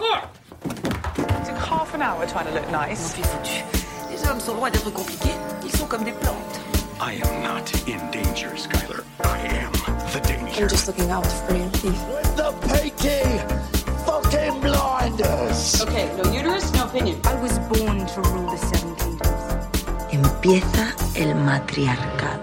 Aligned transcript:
D'accord 0.00 0.30
Took 1.44 1.56
half 1.58 1.94
an 1.94 2.02
hour 2.02 2.26
trying 2.26 2.46
to 2.46 2.52
look 2.54 2.70
nice. 2.70 3.12
fait 3.12 3.22
foutu. 3.22 3.64
Les 4.10 4.28
hommes 4.28 4.40
sont 4.40 4.54
loin 4.54 4.70
d'être 4.70 4.90
compliqués. 4.92 5.34
Ils 5.64 5.76
sont 5.76 5.86
comme 5.86 6.04
des 6.04 6.12
plantes. 6.12 6.60
I 7.00 7.20
am 7.22 7.42
not 7.42 7.70
in 7.86 7.98
danger, 8.10 8.50
Skylar. 8.56 9.04
I 9.24 9.38
am 9.62 9.72
the 10.12 10.20
danger. 10.26 10.62
I'm 10.64 10.68
just 10.68 10.86
looking 10.86 11.10
out 11.10 11.26
for 11.26 11.54
you. 11.54 11.70
The 12.36 12.52
Peaky 12.68 13.22
fucking 14.06 14.60
blinders. 14.60 15.80
Okay, 15.82 16.08
no 16.16 16.30
uterus, 16.30 16.72
no 16.74 16.84
opinion. 16.84 17.18
I 17.24 17.34
was 17.42 17.58
born 17.70 18.06
to 18.06 18.20
rule 18.32 18.50
the 18.50 18.58
Seven 18.58 18.94
Kingdoms. 18.96 20.12
Empieza 20.12 20.94
el 21.14 21.34
matriarcado. 21.34 22.39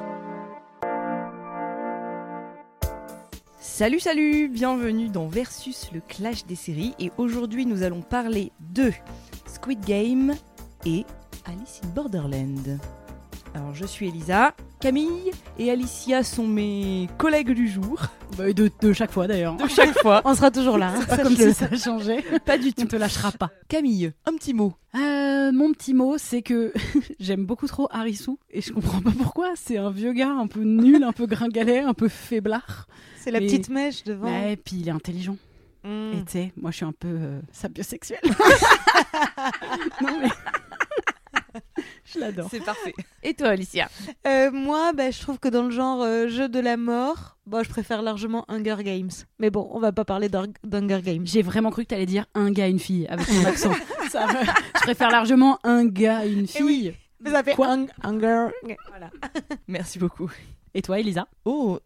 Salut 3.78 4.00
salut, 4.00 4.50
bienvenue 4.50 5.07
dans 5.07 5.28
Versus 5.28 5.91
le 5.94 6.00
clash 6.00 6.48
des 6.48 6.55
séries 6.55 6.96
et 6.98 7.12
aujourd'hui 7.20 7.68
nous 7.68 7.84
allons 7.84 8.02
parler 8.02 8.52
de 8.73 8.91
Squid 9.45 9.86
Game 9.86 10.34
et 10.84 11.05
Alice 11.45 11.81
in 11.84 11.90
Borderland. 11.90 12.80
Alors 13.57 13.73
je 13.73 13.85
suis 13.88 14.07
Elisa, 14.09 14.53
Camille 14.79 15.31
et 15.57 15.71
Alicia 15.71 16.21
sont 16.23 16.45
mes 16.47 17.09
collègues 17.17 17.52
du 17.53 17.67
jour, 17.67 17.99
Bah, 18.38 18.53
de, 18.53 18.70
de 18.81 18.93
chaque 18.93 19.09
fois 19.11 19.25
d'ailleurs. 19.25 19.55
de 19.57 19.67
chaque 19.67 19.97
fois. 19.99 20.21
On 20.25 20.35
sera 20.35 20.52
toujours 20.52 20.77
là. 20.77 20.93
hein. 20.95 21.03
Pas 21.09 21.17
comme 21.17 21.35
si 21.35 21.53
ça 21.55 21.75
changeait. 21.75 22.21
Pas 22.45 22.59
du 22.59 22.67
On 22.77 22.81
tout. 22.83 22.88
te 22.89 22.95
lâchera 22.95 23.31
pas. 23.31 23.49
Camille, 23.67 24.11
un 24.27 24.33
petit 24.35 24.53
mot. 24.53 24.73
Euh, 24.93 25.52
mon 25.52 25.71
petit 25.73 25.95
mot, 25.95 26.20
c'est 26.20 26.43
que 26.43 26.71
j'aime 27.20 27.45
beaucoup 27.47 27.66
trop 27.66 27.88
Harisu 27.89 28.33
et 28.52 28.61
je 28.61 28.71
comprends 28.71 29.02
pas 29.02 29.11
pourquoi. 29.17 29.53
C'est 29.55 29.77
un 29.77 29.89
vieux 29.89 30.13
gars 30.13 30.30
un 30.31 30.45
peu 30.47 30.61
nul, 30.61 31.03
un 31.03 31.11
peu 31.11 31.25
gringalet, 31.25 31.80
un 31.80 31.95
peu 31.95 32.09
faiblard. 32.09 32.88
C'est 33.17 33.31
la 33.31 33.39
Et- 33.41 33.47
petite 33.47 33.69
mèche 33.69 34.03
devant. 34.03 34.27
Ouais, 34.27 34.53
et 34.53 34.58
puis 34.58 34.75
il 34.81 34.88
est 34.88 34.91
intelligent. 34.91 35.35
Mm. 35.83 36.11
Et 36.13 36.25
tu 36.25 36.31
sais, 36.31 36.53
moi 36.61 36.69
je 36.69 36.75
suis 36.77 36.85
un 36.85 36.91
peu 36.94 37.08
euh, 37.08 37.39
sapiosexuelle. 37.52 38.21
non 40.02 40.19
mais. 40.21 40.30
je 42.13 42.19
l'adore. 42.19 42.47
C'est 42.52 42.63
parfait. 42.63 42.94
Et 43.23 43.33
toi 43.33 43.50
Alicia 43.50 43.89
Euh, 44.25 44.52
moi, 44.52 44.94
bah, 44.94 45.11
je 45.11 45.19
trouve 45.22 45.39
que 45.39 45.47
dans 45.50 45.64
le 45.64 45.72
genre 45.72 46.02
euh, 46.02 46.27
jeu 46.27 46.47
de 46.49 46.59
la 46.59 46.77
mort, 46.77 47.38
bon, 47.45 47.64
je 47.64 47.69
préfère 47.69 48.02
largement 48.02 48.45
Hunger 48.47 48.77
Games. 48.83 49.09
Mais 49.39 49.49
bon, 49.49 49.67
on 49.72 49.80
va 49.80 49.91
pas 49.91 50.05
parler 50.05 50.30
d'Hung- 50.30 50.55
d'Hunger 50.64 51.02
Games. 51.02 51.25
J'ai 51.25 51.41
vraiment 51.41 51.72
cru 51.72 51.83
que 51.83 51.89
t'allais 51.89 52.05
dire 52.05 52.25
un 52.36 52.52
gars, 52.52 52.67
une 52.67 52.80
fille, 52.80 53.08
avec 53.08 53.27
ton 53.27 53.45
accent. 53.45 53.73
Ça 54.11 54.25
je 54.75 54.81
préfère 54.81 55.09
largement 55.09 55.59
un 55.64 55.86
gars, 55.86 56.25
une 56.25 56.45
Eh 56.58 56.64
oui. 56.64 56.73
fille. 56.81 56.94
Mais 57.19 57.31
ça 57.31 57.44
fait 57.44 57.55
Quoi 57.55 57.67
Hung- 57.69 57.89
Hunger. 58.03 58.47
Voilà. 58.89 59.09
Merci 59.67 59.97
beaucoup. 59.99 60.31
Et 60.73 60.81
toi, 60.81 60.99
Elisa? 60.99 61.27
Oh, 61.45 61.80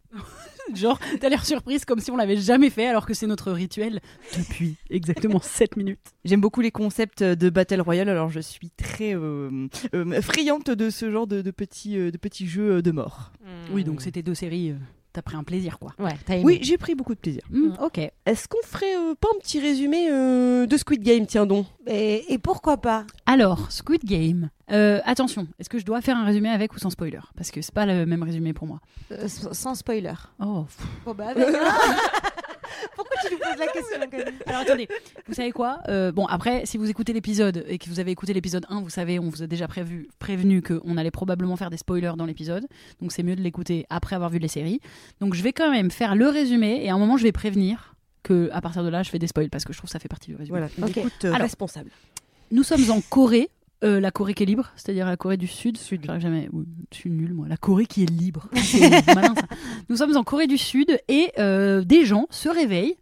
Genre, 0.75 0.99
t'as 1.19 1.29
l'air 1.29 1.45
surprise 1.45 1.85
comme 1.85 1.99
si 1.99 2.11
on 2.11 2.17
l'avait 2.17 2.37
jamais 2.37 2.69
fait 2.69 2.87
alors 2.87 3.05
que 3.05 3.13
c'est 3.13 3.27
notre 3.27 3.51
rituel 3.51 3.99
depuis 4.37 4.75
exactement 4.89 5.39
7 5.43 5.77
minutes. 5.77 5.99
j'aime 6.25 6.41
beaucoup 6.41 6.61
les 6.61 6.71
concepts 6.71 7.23
de 7.23 7.49
Battle 7.49 7.81
Royale 7.81 8.09
alors 8.09 8.29
je 8.29 8.39
suis 8.39 8.69
très 8.71 9.15
euh, 9.15 9.67
euh, 9.93 10.21
friande 10.21 10.63
de 10.63 10.89
ce 10.89 11.11
genre 11.11 11.27
de, 11.27 11.41
de 11.41 11.51
petits, 11.51 11.97
euh, 11.97 12.11
de 12.11 12.17
petits 12.17 12.47
jeux 12.47 12.81
de 12.81 12.91
mort. 12.91 13.31
Oui, 13.71 13.83
donc 13.83 14.01
c'était 14.01 14.21
deux 14.23 14.35
séries, 14.35 14.71
euh, 14.71 14.75
t'as 15.13 15.21
pris 15.21 15.35
un 15.35 15.43
plaisir 15.43 15.79
quoi. 15.79 15.93
Ouais, 15.99 16.15
t'as 16.25 16.35
aimé. 16.35 16.43
Oui, 16.45 16.59
j'ai 16.61 16.77
pris 16.77 16.95
beaucoup 16.95 17.13
de 17.15 17.19
plaisir. 17.19 17.41
Hmm, 17.49 17.71
ok. 17.81 17.99
Est-ce 18.25 18.47
qu'on 18.47 18.61
ferait 18.65 18.95
euh, 18.95 19.13
pas 19.19 19.27
un 19.35 19.39
petit 19.39 19.59
résumé 19.59 20.07
euh, 20.09 20.65
de 20.65 20.77
Squid 20.77 21.01
Game, 21.03 21.25
tiens 21.25 21.45
donc? 21.45 21.65
Et, 21.87 22.33
et 22.33 22.37
pourquoi 22.37 22.77
pas? 22.77 23.05
Alors, 23.25 23.71
Squid 23.71 24.03
Game. 24.05 24.49
Euh, 24.71 25.01
attention, 25.05 25.47
est-ce 25.59 25.69
que 25.69 25.79
je 25.79 25.85
dois 25.85 25.99
faire 26.01 26.15
un 26.15 26.23
résumé 26.23 26.49
avec 26.49 26.73
ou 26.73 26.79
sans 26.79 26.89
spoiler? 26.89 27.19
Parce 27.35 27.51
que 27.51 27.61
c'est 27.61 27.73
pas 27.73 27.85
le 27.85 28.05
même 28.05 28.23
résumé 28.23 28.53
pour 28.53 28.67
moi. 28.67 28.79
Euh, 29.11 29.27
Sans 29.27 29.75
spoiler. 29.75 30.13
Oh. 30.39 30.65
pff. 30.65 31.15
Bah, 31.15 31.27
avec. 31.29 31.45
Pourquoi 31.45 31.69
tu 33.27 33.33
nous 33.33 33.39
poses 33.39 33.59
la 33.59 33.67
question, 33.71 33.97
Alors 34.47 34.61
attendez, 34.61 34.87
vous 35.27 35.33
savez 35.33 35.51
quoi 35.51 35.79
Euh, 35.89 36.11
Bon, 36.11 36.25
après, 36.25 36.65
si 36.65 36.77
vous 36.77 36.89
écoutez 36.89 37.13
l'épisode 37.13 37.63
et 37.67 37.77
que 37.77 37.89
vous 37.89 37.99
avez 37.99 38.11
écouté 38.11 38.33
l'épisode 38.33 38.65
1, 38.69 38.81
vous 38.81 38.89
savez, 38.89 39.19
on 39.19 39.29
vous 39.29 39.43
a 39.43 39.47
déjà 39.47 39.67
prévu, 39.67 40.07
prévenu 40.19 40.61
qu'on 40.61 40.97
allait 40.97 41.11
probablement 41.11 41.55
faire 41.55 41.69
des 41.69 41.77
spoilers 41.77 42.13
dans 42.17 42.25
l'épisode. 42.25 42.67
Donc 43.01 43.11
c'est 43.11 43.23
mieux 43.23 43.35
de 43.35 43.41
l'écouter 43.41 43.85
après 43.89 44.15
avoir 44.15 44.29
vu 44.29 44.39
les 44.39 44.47
séries. 44.47 44.79
Donc 45.19 45.33
je 45.33 45.41
vais 45.43 45.53
quand 45.53 45.71
même 45.71 45.91
faire 45.91 46.15
le 46.15 46.27
résumé 46.27 46.83
et 46.83 46.89
à 46.89 46.93
un 46.95 46.97
moment, 46.99 47.17
je 47.17 47.23
vais 47.23 47.31
prévenir 47.31 47.95
que 48.23 48.49
à 48.53 48.61
partir 48.61 48.83
de 48.83 48.89
là, 48.89 49.01
je 49.03 49.09
fais 49.09 49.19
des 49.19 49.27
spoils 49.27 49.49
parce 49.49 49.63
que 49.65 49.73
je 49.73 49.77
trouve 49.79 49.87
que 49.89 49.93
ça 49.93 49.99
fait 49.99 50.07
partie 50.09 50.29
du 50.31 50.35
résumé. 50.35 50.59
Voilà, 50.59 50.71
Ok. 50.87 50.97
écoute, 50.97 51.13
euh, 51.25 51.29
Alors. 51.29 51.41
responsable. 51.41 51.89
Nous 52.51 52.63
sommes 52.63 52.89
en 52.91 53.01
Corée. 53.01 53.49
euh, 53.83 53.99
la 53.99 54.11
Corée 54.11 54.35
qui 54.35 54.43
est 54.43 54.45
libre, 54.45 54.71
c'est-à-dire 54.75 55.07
la 55.07 55.17
Corée 55.17 55.37
du 55.37 55.47
Sud. 55.47 55.75
Sud. 55.77 56.05
Jamais. 56.19 56.47
oui, 56.53 56.65
je 56.91 56.97
suis 56.97 57.09
nulle 57.09 57.33
moi. 57.33 57.47
La 57.47 57.57
Corée 57.57 57.87
qui 57.87 58.03
est 58.03 58.09
libre. 58.11 58.47
C'est 58.55 59.07
malin, 59.15 59.33
ça. 59.33 59.47
Nous 59.89 59.95
sommes 59.95 60.15
en 60.17 60.23
Corée 60.23 60.45
du 60.45 60.59
Sud 60.59 60.99
et 61.07 61.31
euh, 61.39 61.81
des 61.83 62.05
gens 62.05 62.27
se 62.29 62.47
réveillent 62.47 62.95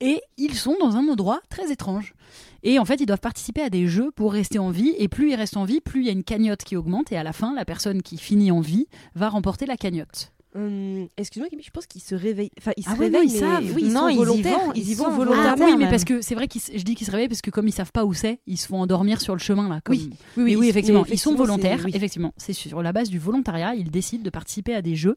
et 0.00 0.20
ils 0.36 0.54
sont 0.54 0.76
dans 0.80 0.96
un 0.96 1.08
endroit 1.08 1.40
très 1.48 1.70
étrange. 1.72 2.14
Et 2.62 2.78
en 2.78 2.84
fait, 2.84 3.00
ils 3.00 3.06
doivent 3.06 3.20
participer 3.20 3.60
à 3.62 3.70
des 3.70 3.86
jeux 3.86 4.10
pour 4.10 4.32
rester 4.32 4.58
en 4.58 4.70
vie. 4.70 4.94
Et 4.98 5.08
plus 5.08 5.30
ils 5.30 5.34
restent 5.36 5.56
en 5.56 5.64
vie, 5.64 5.80
plus 5.80 6.00
il 6.00 6.06
y 6.06 6.08
a 6.08 6.12
une 6.12 6.24
cagnotte 6.24 6.64
qui 6.64 6.76
augmente. 6.76 7.12
Et 7.12 7.16
à 7.16 7.22
la 7.22 7.32
fin, 7.32 7.54
la 7.54 7.64
personne 7.64 8.02
qui 8.02 8.16
finit 8.16 8.50
en 8.50 8.60
vie 8.60 8.86
va 9.14 9.28
remporter 9.28 9.66
la 9.66 9.76
cagnotte. 9.76 10.30
Hum, 10.56 11.08
Excuse-moi, 11.16 11.48
je 11.60 11.70
pense 11.70 11.86
qu'ils 11.86 12.00
se 12.00 12.14
réveillent. 12.14 12.52
Enfin, 12.58 12.70
ils 12.76 12.84
se 12.84 12.88
Ah 12.88 12.92
oui, 12.96 13.06
réveillent, 13.06 13.20
oui, 13.22 13.26
ils 13.28 13.32
mais 13.34 13.38
savent. 13.40 13.72
oui, 13.74 13.82
ils 13.86 13.92
Non, 13.92 14.00
sont 14.02 14.08
ils 14.08 14.14
y 14.14 14.18
volontaires. 14.18 14.58
vont, 14.66 14.72
Ils 14.74 14.88
y 14.90 14.94
vont 14.94 15.04
sont 15.04 15.10
Ah 15.10 15.16
volontairement. 15.16 15.64
oui, 15.66 15.72
mais 15.72 15.78
même. 15.78 15.90
parce 15.90 16.04
que 16.04 16.22
c'est 16.22 16.36
vrai 16.36 16.46
s- 16.54 16.70
je 16.74 16.82
dis 16.84 16.94
qu'ils 16.94 17.06
se 17.08 17.10
réveillent 17.10 17.26
parce 17.28 17.42
que 17.42 17.50
comme 17.50 17.66
ils 17.66 17.72
savent 17.72 17.90
pas 17.90 18.04
où 18.04 18.14
c'est, 18.14 18.38
ils 18.46 18.56
se 18.56 18.68
font 18.68 18.80
endormir 18.80 19.20
sur 19.20 19.34
le 19.34 19.40
chemin 19.40 19.68
là. 19.68 19.80
Comme... 19.82 19.96
Oui, 19.96 20.10
Mais 20.36 20.54
oui, 20.54 20.66
ils- 20.66 20.70
effectivement, 20.70 21.02
mais 21.08 21.14
ils 21.16 21.18
sont 21.18 21.34
volontaires. 21.34 21.80
oui. 21.84 21.90
Effectivement, 21.92 22.32
c'est 22.36 22.52
sur 22.52 22.82
la 22.84 22.92
base 22.92 23.10
du 23.10 23.18
volontariat, 23.18 23.74
ils 23.74 23.90
décident 23.90 24.22
de 24.22 24.30
participer 24.30 24.74
à 24.76 24.80
des 24.80 24.94
jeux, 24.94 25.16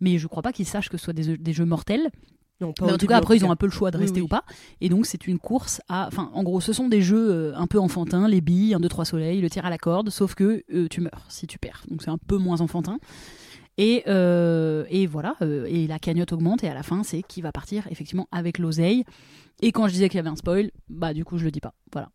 mais 0.00 0.18
je 0.18 0.26
crois 0.26 0.42
pas 0.42 0.52
qu'ils 0.52 0.66
sachent 0.66 0.90
que 0.90 0.98
ce 0.98 1.04
soit 1.04 1.12
des, 1.14 1.38
des 1.38 1.52
jeux 1.54 1.64
mortels. 1.64 2.10
Non, 2.60 2.72
pas 2.72 2.86
Mais 2.86 2.92
au 2.92 2.94
en 2.94 2.98
tout 2.98 3.06
cas, 3.06 3.16
après, 3.16 3.36
ils 3.36 3.44
ont 3.44 3.50
un 3.50 3.56
peu 3.56 3.66
le 3.66 3.72
choix 3.72 3.90
de 3.90 3.98
rester 3.98 4.20
oui. 4.20 4.26
ou 4.26 4.28
pas. 4.28 4.44
Et 4.80 4.88
donc, 4.88 5.06
c'est 5.06 5.26
une 5.26 5.38
course 5.38 5.80
à. 5.88 6.06
Enfin, 6.06 6.30
en 6.34 6.42
gros, 6.42 6.60
ce 6.60 6.72
sont 6.72 6.88
des 6.88 7.02
jeux 7.02 7.30
euh, 7.30 7.56
un 7.56 7.66
peu 7.66 7.78
enfantins, 7.78 8.28
les 8.28 8.40
billes, 8.40 8.74
1, 8.74 8.80
2, 8.80 8.88
3 8.88 9.04
soleils, 9.04 9.40
le 9.40 9.50
tir 9.50 9.66
à 9.66 9.70
la 9.70 9.78
corde, 9.78 10.10
sauf 10.10 10.34
que 10.34 10.62
euh, 10.72 10.88
tu 10.88 11.00
meurs 11.00 11.26
si 11.28 11.46
tu 11.46 11.58
perds. 11.58 11.84
Donc, 11.88 12.02
c'est 12.02 12.10
un 12.10 12.18
peu 12.18 12.36
moins 12.36 12.60
enfantin. 12.60 12.98
Et, 13.76 14.04
euh, 14.06 14.84
et 14.88 15.06
voilà, 15.06 15.34
euh, 15.42 15.66
et 15.68 15.86
la 15.86 15.98
cagnotte 15.98 16.32
augmente, 16.32 16.62
et 16.62 16.68
à 16.68 16.74
la 16.74 16.82
fin, 16.82 17.02
c'est 17.02 17.22
qui 17.22 17.42
va 17.42 17.50
partir 17.50 17.86
effectivement 17.90 18.28
avec 18.30 18.58
l'oseille. 18.58 19.04
Et 19.62 19.72
quand 19.72 19.88
je 19.88 19.92
disais 19.92 20.08
qu'il 20.08 20.18
y 20.18 20.20
avait 20.20 20.28
un 20.28 20.36
spoil, 20.36 20.70
bah 20.88 21.12
du 21.12 21.24
coup, 21.24 21.38
je 21.38 21.44
le 21.44 21.50
dis 21.50 21.60
pas. 21.60 21.74
Voilà. 21.92 22.10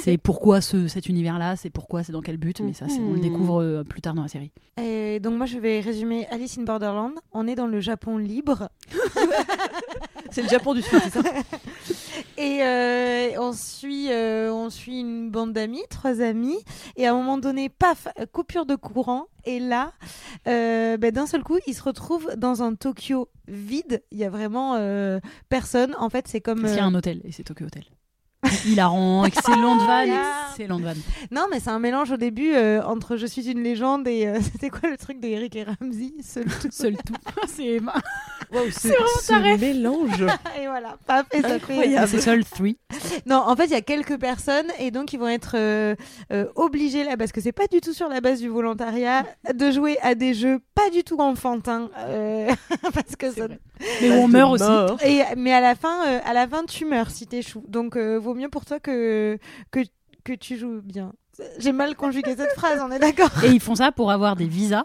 C'est 0.00 0.16
pourquoi 0.16 0.60
ce, 0.60 0.88
cet 0.88 1.06
univers-là, 1.08 1.54
c'est 1.56 1.68
pourquoi, 1.70 2.02
c'est 2.02 2.12
dans 2.12 2.22
quel 2.22 2.38
but, 2.38 2.60
mais 2.60 2.72
ça, 2.72 2.88
c'est- 2.88 2.98
on 2.98 3.10
le 3.12 3.16
Mhm. 3.16 3.20
découvre 3.20 3.62
euh, 3.62 3.84
plus 3.84 4.00
tard 4.00 4.14
dans 4.14 4.22
la 4.22 4.28
série. 4.28 4.50
Et 4.80 5.20
donc 5.20 5.34
moi 5.36 5.44
je 5.46 5.58
vais 5.58 5.80
résumer 5.80 6.26
Alice 6.30 6.56
in 6.58 6.62
Borderland. 6.62 7.12
On 7.32 7.46
est 7.46 7.54
dans 7.54 7.66
le 7.66 7.80
Japon 7.80 8.16
libre 8.16 8.70
C'est 10.30 10.42
le 10.42 10.48
Japon 10.48 10.72
du 10.74 10.80
Sud, 10.82 10.98
c'est 11.10 11.22
ça? 11.22 11.22
Et 12.38 12.62
euh, 12.62 13.28
on 13.38 13.52
suit 13.52 14.10
euh, 14.10 14.50
on 14.52 14.70
suit 14.70 15.00
une 15.00 15.30
bande 15.30 15.52
d'amis, 15.52 15.82
trois 15.90 16.22
amis 16.22 16.56
et 16.96 17.06
à 17.06 17.12
un 17.12 17.14
moment 17.14 17.36
donné 17.36 17.68
paf 17.68 18.08
coupure 18.32 18.64
de 18.64 18.74
courant 18.74 19.26
et 19.44 19.60
là 19.60 19.92
euh, 20.48 20.96
ben, 20.96 21.10
d'un 21.12 21.26
seul 21.26 21.42
coup 21.42 21.58
ils 21.66 21.74
se 21.74 21.82
retrouvent 21.82 22.30
dans 22.36 22.62
un 22.62 22.74
Tokyo 22.74 23.28
vide. 23.46 24.02
Il 24.10 24.18
y 24.18 24.24
a 24.24 24.30
vraiment 24.30 24.78
personne. 25.50 25.94
En 25.98 26.08
fait 26.08 26.26
c'est 26.28 26.40
comme 26.40 26.60
Parce 26.62 26.72
qu'il 26.72 26.80
y 26.80 26.84
a 26.84 26.86
un 26.86 26.94
hôtel, 26.94 27.20
et 27.24 27.32
c'est 27.32 27.44
Tokyo 27.44 27.66
Hotel. 27.66 27.84
Hilarant, 28.66 29.24
excellente 29.26 29.80
vanne, 29.86 30.10
Ah. 30.12 30.46
excellente 30.50 30.82
vanne. 30.82 31.00
non 31.30 31.46
mais 31.50 31.60
c'est 31.60 31.70
un 31.70 31.78
mélange 31.78 32.10
au 32.12 32.16
début 32.16 32.52
euh, 32.54 32.82
entre 32.84 33.16
je 33.16 33.26
suis 33.26 33.50
une 33.50 33.62
légende 33.62 34.06
et 34.08 34.26
euh, 34.26 34.38
c'était 34.52 34.70
quoi 34.70 34.90
le 34.90 34.96
truc 34.96 35.20
de 35.20 35.28
Eric 35.28 35.56
et 35.56 35.64
Ramsey 35.64 36.12
seul 36.22 36.44
tout 36.44 36.68
Seul 36.70 36.96
tout. 36.96 37.14
c'est 37.48 37.80
Wow, 38.52 38.60
C'est 38.70 38.88
vraiment 38.88 39.06
ce 39.20 39.26
ta 39.28 39.38
ref. 39.38 39.60
mélange. 39.60 40.22
et 40.60 40.66
voilà 40.66 40.96
paf 41.06 41.26
et 41.32 41.40
ça 41.42 41.58
fait. 41.58 42.06
C'est 42.06 42.20
Seul 42.20 42.44
3. 42.44 42.66
Non, 43.26 43.36
en 43.46 43.56
fait, 43.56 43.64
il 43.66 43.70
y 43.72 43.76
a 43.76 43.80
quelques 43.80 44.18
personnes 44.18 44.66
et 44.78 44.90
donc 44.90 45.12
ils 45.12 45.18
vont 45.18 45.28
être 45.28 45.52
euh, 45.56 45.94
euh, 46.32 46.46
obligés 46.54 47.04
là, 47.04 47.16
parce 47.16 47.32
que 47.32 47.40
c'est 47.40 47.52
pas 47.52 47.66
du 47.66 47.80
tout 47.80 47.92
sur 47.92 48.08
la 48.08 48.20
base 48.20 48.40
du 48.40 48.48
volontariat, 48.48 49.24
de 49.54 49.70
jouer 49.70 49.98
à 50.02 50.14
des 50.14 50.34
jeux 50.34 50.60
pas 50.74 50.90
du 50.90 51.02
tout 51.04 51.18
enfantins, 51.20 51.90
euh, 51.98 52.50
parce 52.94 53.16
que 53.16 53.30
ça. 53.30 53.46
Mais 54.00 54.10
on 54.12 54.28
meurt 54.28 54.52
aussi. 54.52 55.04
Et 55.06 55.22
mais 55.36 55.52
à 55.52 55.60
la 55.60 55.74
fin, 55.74 56.06
euh, 56.08 56.20
à 56.24 56.32
la 56.32 56.46
fin, 56.46 56.64
tu 56.64 56.84
meurs 56.84 57.10
si 57.10 57.26
t'échoues. 57.26 57.64
Donc 57.68 57.96
euh, 57.96 58.16
vaut 58.18 58.34
mieux 58.34 58.48
pour 58.48 58.64
toi 58.64 58.80
que 58.80 59.38
que 59.70 59.80
que 60.24 60.32
tu 60.34 60.56
joues 60.56 60.80
bien. 60.82 61.12
J'ai 61.58 61.72
mal 61.72 61.96
conjugué 61.96 62.36
cette 62.36 62.52
phrase, 62.52 62.80
on 62.86 62.92
est 62.92 62.98
d'accord. 62.98 63.30
Et 63.44 63.48
ils 63.48 63.60
font 63.60 63.74
ça 63.74 63.90
pour 63.90 64.10
avoir 64.10 64.36
des 64.36 64.46
visas. 64.46 64.84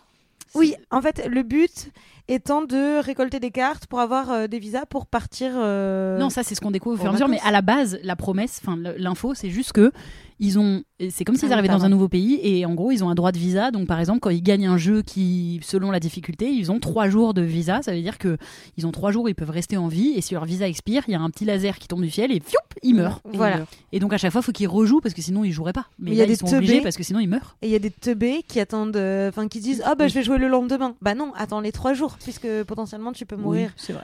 Oui, 0.56 0.75
en 0.92 1.01
fait, 1.01 1.27
le 1.27 1.44
but 1.44 1.92
étant 2.27 2.62
de 2.62 3.00
récolter 3.01 3.39
des 3.39 3.51
cartes 3.51 3.88
pour 3.88 4.00
avoir 4.00 4.31
euh, 4.31 4.47
des 4.47 4.59
visas 4.59 4.85
pour 4.85 5.06
partir. 5.06 5.51
euh, 5.56 6.18
Non, 6.18 6.29
ça 6.29 6.44
c'est 6.44 6.56
ce 6.56 6.62
qu'on 6.62 6.71
découvre 6.71 6.95
au 6.95 6.97
fur 6.97 7.06
et 7.06 7.09
à 7.09 7.12
mesure, 7.13 7.27
mais 7.29 7.39
à 7.44 7.51
la 7.51 7.62
base, 7.62 8.00
la 8.03 8.15
promesse, 8.15 8.59
enfin 8.63 8.77
l'info, 8.97 9.33
c'est 9.33 9.50
juste 9.50 9.71
que 9.74 9.91
ils 10.39 10.60
ont, 10.60 10.84
c'est 11.10 11.24
comme 11.25 11.36
s'ils 11.36 11.50
Ah, 11.51 11.54
arrivaient 11.54 11.68
dans 11.74 11.84
un 11.86 11.89
nouveau 11.89 12.07
pays 12.07 12.39
et 12.44 12.66
en 12.66 12.74
gros 12.75 12.92
ils 12.92 13.04
ont 13.04 13.10
un 13.10 13.16
droit 13.16 13.31
de 13.31 13.38
visa. 13.38 13.72
Donc 13.72 13.88
par 13.88 14.00
exemple, 14.00 14.19
quand 14.19 14.30
ils 14.30 14.44
gagnent 14.44 14.68
un 14.68 14.78
jeu 14.78 15.01
qui, 15.01 15.60
selon 15.63 15.89
la 15.92 16.00
difficulté, 16.00 16.50
ils 16.50 16.72
ont 16.72 16.80
trois 16.80 17.10
jours 17.10 17.34
de 17.34 17.42
visa. 17.42 17.81
Ça 17.81 17.92
veut 17.94 18.01
dire 18.01 18.18
que 18.18 18.38
ils 18.78 18.86
ont 18.86 18.92
trois 18.92 19.12
jours, 19.12 19.24
où 19.25 19.28
ils 19.28 19.36
peuvent 19.36 19.50
rester 19.50 19.78
en 19.78 19.88
vie 19.88 20.13
et 20.16 20.22
si 20.22 20.34
leur 20.36 20.45
visa 20.45 20.68
expire, 20.68 21.04
il 21.07 21.12
y 21.12 21.16
a 21.16 21.19
un 21.19 21.30
petit 21.30 21.45
laser 21.45 21.80
qui 21.80 21.88
tombe 21.88 22.01
du 22.04 22.10
ciel 22.12 22.31
et 22.31 22.39
fioup, 22.39 22.57
ils 22.84 22.94
meurent. 22.94 23.22
Voilà. 23.34 23.66
Et 23.92 24.00
donc 24.00 24.13
à 24.13 24.18
chaque 24.18 24.31
fois, 24.31 24.42
il 24.42 24.45
faut 24.45 24.51
qu'ils 24.51 24.68
rejouent 24.68 25.01
parce 25.01 25.16
que 25.16 25.22
sinon 25.22 25.44
ils 25.44 25.51
joueraient 25.51 25.74
pas. 25.74 25.88
Mais 26.00 26.12
Il 26.12 26.18
y 26.18 26.22
a 26.22 26.24
là, 26.24 26.28
des 26.28 26.34
ils 26.34 26.38
sont 26.38 26.54
obligés 26.56 26.74
teubés. 26.74 26.83
parce 26.83 26.98
que 26.98 27.04
sinon 27.04 27.19
ils 27.19 27.28
meurent. 27.30 27.57
Et 27.62 27.68
il 27.68 27.72
y 27.72 27.75
a 27.75 27.80
des 27.80 27.92
teubés 27.92 28.44
qui 28.48 28.60
attendent, 28.60 28.95
euh, 28.95 29.30
enfin 29.30 29.48
qui 29.48 29.60
disent 29.60 29.81
ah 29.86 29.95
bah 29.95 30.07
je 30.07 30.13
vais 30.13 30.24
jouer 30.24 30.38
le 30.38 30.48
lendemain. 30.48 30.95
Bah 31.01 31.16
non, 31.16 31.31
attends 31.36 31.62
les 31.62 31.72
trois 31.72 31.94
jours 31.94 32.18
puisque 32.22 32.48
potentiellement 32.63 33.12
tu 33.12 33.25
peux 33.25 33.36
mourir. 33.38 33.69
Oui, 33.69 33.74
c'est 33.78 33.94
vrai. 33.94 34.04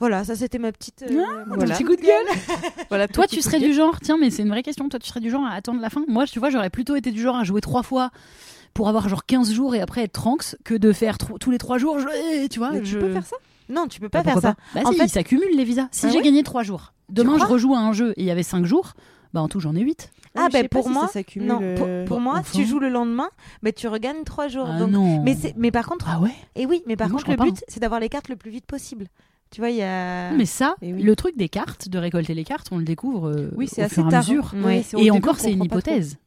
Voilà, 0.00 0.24
ça 0.24 0.36
c'était 0.36 0.58
ma 0.58 0.70
petite. 0.72 1.02
euh, 1.02 1.22
Ah, 1.26 1.44
mon 1.46 1.56
voilà. 1.56 1.74
petit 1.74 1.84
coup 1.84 1.96
de 1.96 2.00
gueule. 2.02 2.26
Voilà, 2.88 3.08
Toi, 3.08 3.26
tu 3.26 3.42
serais 3.42 3.58
du 3.58 3.72
genre, 3.74 3.98
tiens, 4.00 4.16
mais 4.18 4.30
c'est 4.30 4.42
une 4.42 4.48
vraie 4.48 4.62
question. 4.62 4.88
Toi, 4.88 4.98
tu 4.98 5.08
serais 5.08 5.20
du 5.20 5.30
genre 5.30 5.44
à 5.44 5.50
attendre 5.52 5.80
la 5.80 5.90
fin? 5.90 6.04
Moi, 6.08 6.26
tu 6.26 6.38
vois, 6.38 6.50
j'aurais 6.50 6.70
plutôt 6.70 6.96
été 6.96 7.10
du 7.10 7.20
genre 7.20 7.36
à 7.36 7.44
jouer 7.44 7.60
trois 7.60 7.82
fois 7.82 8.10
pour 8.74 8.88
avoir 8.88 9.08
genre 9.08 9.24
15 9.26 9.52
jours 9.52 9.74
et 9.74 9.80
après 9.80 10.02
être 10.04 10.12
tranks 10.12 10.56
que 10.64 10.74
de 10.74 10.92
faire 10.92 11.18
tous 11.18 11.50
les 11.50 11.58
trois 11.58 11.78
jours. 11.78 11.98
Je... 11.98 12.46
Tu 12.48 12.58
vois, 12.58 12.70
Mais 12.70 12.84
je 12.84 12.98
tu 12.98 13.04
peux 13.04 13.12
faire 13.12 13.26
ça? 13.26 13.36
Non, 13.68 13.86
tu 13.88 14.00
peux 14.00 14.06
Bah, 14.08 14.20
pas 14.20 14.24
faire 14.24 14.32
pourquoi 14.34 14.50
ça. 14.50 14.56
pas 14.74 14.80
Bah 14.82 14.88
En 14.88 14.92
si, 14.92 14.98
fait- 14.98 15.08
ça 15.08 15.22
cumule 15.24 15.54
les 15.56 15.64
visas. 15.64 15.88
Si 15.90 16.06
Ah 16.06 16.10
j'ai 16.10 16.22
gagné 16.22 16.42
trois 16.42 16.62
jours, 16.62 16.92
demain 17.10 17.36
je 17.38 17.44
rejoue 17.44 17.74
à 17.74 17.78
un 17.78 17.92
jeu 17.92 18.12
et 18.16 18.22
il 18.22 18.26
y 18.26 18.30
avait 18.30 18.42
5 18.42 18.64
jours, 18.64 18.92
bah 19.34 19.42
en 19.42 19.48
tout 19.48 19.60
j'en 19.60 19.74
ai 19.74 19.80
8. 19.80 20.10
Ah, 20.36 20.48
ben 20.52 20.62
sais 20.62 20.68
pas 20.68 20.78
pour 20.78 20.86
si 20.86 20.92
moi, 20.92 21.06
ça 21.08 21.14
s'accumule, 21.14 21.48
non, 21.48 21.58
pour, 21.76 21.86
euh, 21.88 22.04
pour 22.06 22.20
moi, 22.20 22.34
enfin. 22.38 22.58
tu 22.58 22.64
joues 22.64 22.78
le 22.78 22.88
lendemain, 22.88 23.28
mais 23.62 23.72
tu 23.72 23.88
regagnes 23.88 24.22
trois 24.24 24.46
jours. 24.48 24.68
Ah 24.70 24.78
donc- 24.78 24.90
non. 24.90 25.22
Mais, 25.22 25.34
c'est- 25.34 25.54
mais 25.56 25.70
par 25.72 25.86
contre, 25.88 26.06
Ah 26.08 26.20
ouais? 26.20 26.30
Et 26.54 26.64
oui, 26.64 26.82
mais 26.86 26.96
par 26.96 27.08
moi, 27.08 27.18
contre, 27.20 27.30
le 27.32 27.36
but, 27.50 27.64
c'est 27.68 27.80
d'avoir 27.80 27.98
les 28.00 28.08
cartes 28.08 28.28
le 28.28 28.36
plus 28.36 28.50
vite 28.50 28.64
possible. 28.66 29.06
Tu 29.50 29.60
vois, 29.60 29.70
il 29.70 29.76
y 29.76 29.82
a. 29.82 30.32
Mais 30.32 30.44
ça, 30.46 30.76
oui. 30.82 31.02
le 31.02 31.16
truc 31.16 31.36
des 31.36 31.48
cartes, 31.48 31.88
de 31.88 31.98
récolter 31.98 32.34
les 32.34 32.44
cartes, 32.44 32.68
on 32.70 32.78
le 32.78 32.84
découvre 32.84 33.28
euh, 33.30 33.50
Oui, 33.56 33.66
c'est 33.66 33.82
au 33.82 33.84
assez 33.86 33.94
fur 33.96 34.04
et 34.04 34.08
à 34.08 34.10
tard. 34.10 34.20
mesure. 34.22 34.54
Ouais. 34.64 34.84
Et 34.92 34.96
début, 34.96 35.10
encore, 35.10 35.36
on 35.38 35.42
c'est 35.42 35.52
une 35.52 35.64
hypothèse. 35.64 36.18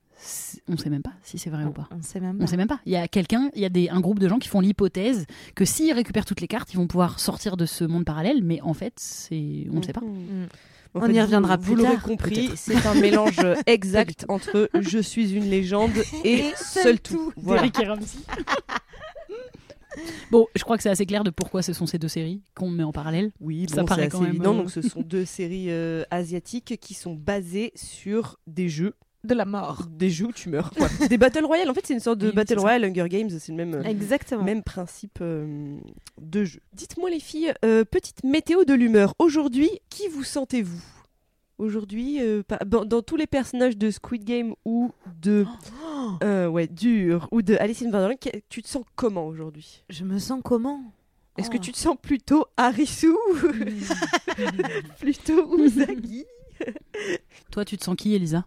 On 0.68 0.78
sait 0.78 0.90
même 0.92 1.02
pas 1.02 1.14
si 1.24 1.40
c'est 1.40 1.50
vrai 1.50 1.64
ou 1.64 1.72
pas. 1.72 1.88
On 1.92 2.02
sait 2.04 2.20
même 2.20 2.36
On 2.38 2.40
pas. 2.42 2.48
sait 2.48 2.58
même 2.58 2.68
pas. 2.68 2.80
Il 2.86 2.92
y 2.92 2.96
a 2.96 3.08
quelqu'un, 3.08 3.50
il 3.56 3.62
y 3.62 3.66
a 3.66 3.70
des, 3.70 3.90
un 3.90 4.00
groupe 4.00 4.20
de 4.20 4.28
gens 4.28 4.38
qui 4.38 4.48
font 4.50 4.60
l'hypothèse 4.60 5.26
que 5.56 5.66
s'ils 5.66 5.92
récupèrent 5.94 6.26
toutes 6.26 6.42
les 6.42 6.48
cartes, 6.48 6.72
ils 6.74 6.78
vont 6.78 6.86
pouvoir 6.88 7.20
sortir 7.20 7.58
de 7.58 7.66
ce 7.66 7.84
monde 7.84 8.06
parallèle. 8.06 8.44
Mais 8.44 8.62
en 8.62 8.74
fait, 8.76 8.94
c'est, 8.98 9.66
on 9.72 9.78
ne 9.78 9.82
sait 9.84 9.94
pas. 9.94 10.02
Mm. 10.02 10.48
En 10.94 11.00
On 11.00 11.06
fait, 11.06 11.12
y 11.14 11.16
vous- 11.16 11.22
reviendra 11.22 11.58
Vous 11.58 11.74
plus 11.74 11.82
l'aurez 11.82 11.94
tard, 11.96 12.04
compris, 12.04 12.50
c'est 12.56 12.86
un 12.86 12.94
mélange 12.96 13.38
exact 13.66 14.26
entre 14.28 14.70
je 14.80 15.00
suis 15.00 15.34
une 15.34 15.50
légende 15.50 15.92
et, 16.26 16.44
seul 16.58 17.00
tout. 17.00 17.16
tout. 17.16 17.34
Voilà. 17.38 17.64
Bon, 20.32 20.48
je 20.56 20.64
crois 20.64 20.78
que 20.78 20.84
c'est 20.84 20.90
assez 20.90 21.06
clair 21.06 21.24
de 21.24 21.30
pourquoi 21.30 21.62
ce 21.62 21.74
sont 21.74 21.86
ces 21.86 21.98
deux 21.98 22.08
séries 22.08 22.42
qu'on 22.56 22.70
met 22.70 22.84
en 22.84 22.92
parallèle. 22.92 23.32
Oui, 23.40 23.68
Ça 23.70 23.82
bon, 23.82 23.86
paraît 23.88 24.04
c'est 24.04 24.10
quand 24.10 24.18
assez 24.20 24.26
même, 24.28 24.36
évident. 24.36 24.54
euh, 24.54 24.58
Donc, 24.60 24.72
ce 24.72 24.82
sont 24.82 25.02
deux 25.02 25.26
séries 25.26 25.68
euh, 25.70 26.04
asiatiques 26.12 26.78
qui 26.80 26.94
sont 26.94 27.14
basées 27.16 27.72
sur 27.76 28.40
des 28.48 28.70
jeux. 28.70 28.94
De 29.24 29.36
la 29.36 29.46
mort. 29.46 29.86
Des 29.88 30.10
jeux 30.10 30.26
où 30.26 30.32
tu 30.32 30.50
meurs. 30.50 30.72
Des 31.08 31.18
Battle 31.20 31.46
Royale. 31.46 31.70
En 31.70 31.76
fait, 31.76 31.86
c'est 31.86 31.94
une 31.94 32.00
sorte 32.00 32.18
de 32.18 32.30
Oui, 32.30 32.34
Battle. 32.34 32.58
Royale, 32.58 32.86
Hunger 32.86 33.06
Games. 33.08 33.30
C'est 33.30 33.52
le 33.52 33.56
même, 33.58 33.76
euh, 33.76 33.84
Exactement. 33.84 34.42
même 34.44 34.64
principe 34.64 35.20
euh, 35.22 35.78
de 36.20 36.44
jeu. 36.44 36.60
Dites-moi, 36.74 37.12
les 37.12 37.20
filles, 37.20 37.54
euh, 37.64 37.84
petite 37.86 38.24
météo 38.24 38.64
de 38.64 38.74
l'humeur. 38.74 39.14
Aujourd'hui, 39.20 39.70
qui 39.92 40.08
vous 40.08 40.24
sentez-vous? 40.24 40.82
Aujourd'hui, 41.62 42.20
euh, 42.22 42.42
dans, 42.66 42.86
dans 42.86 43.04
tous 43.04 43.16
les 43.18 43.28
personnages 43.28 43.78
de 43.78 43.92
Squid 43.92 44.24
Game 44.24 44.56
ou 44.66 44.92
de. 45.22 45.46
euh, 46.24 46.48
ouais, 46.48 46.68
Dur 46.68 47.28
ou 47.32 47.44
de 47.44 47.56
Alice 47.56 47.84
in 47.84 47.86
Wonderland, 47.86 48.18
que- 48.20 48.36
tu 48.50 48.64
te 48.64 48.68
sens 48.68 48.84
comment 48.96 49.28
aujourd'hui? 49.28 49.84
Je 49.90 50.04
me 50.04 50.18
sens 50.18 50.42
comment? 50.44 50.84
Est-ce 51.38 51.50
que 51.52 51.58
Oh. 51.58 51.62
tu 51.62 51.72
te 51.72 51.78
sens 51.78 51.96
plutôt 52.02 52.46
Harisu 52.58 53.14
Plutôt 55.00 55.58
Usagi 55.64 56.26
Toi, 57.52 57.64
tu 57.66 57.78
te 57.78 57.84
sens 57.84 57.96
qui, 57.96 58.16
Elisa? 58.16 58.46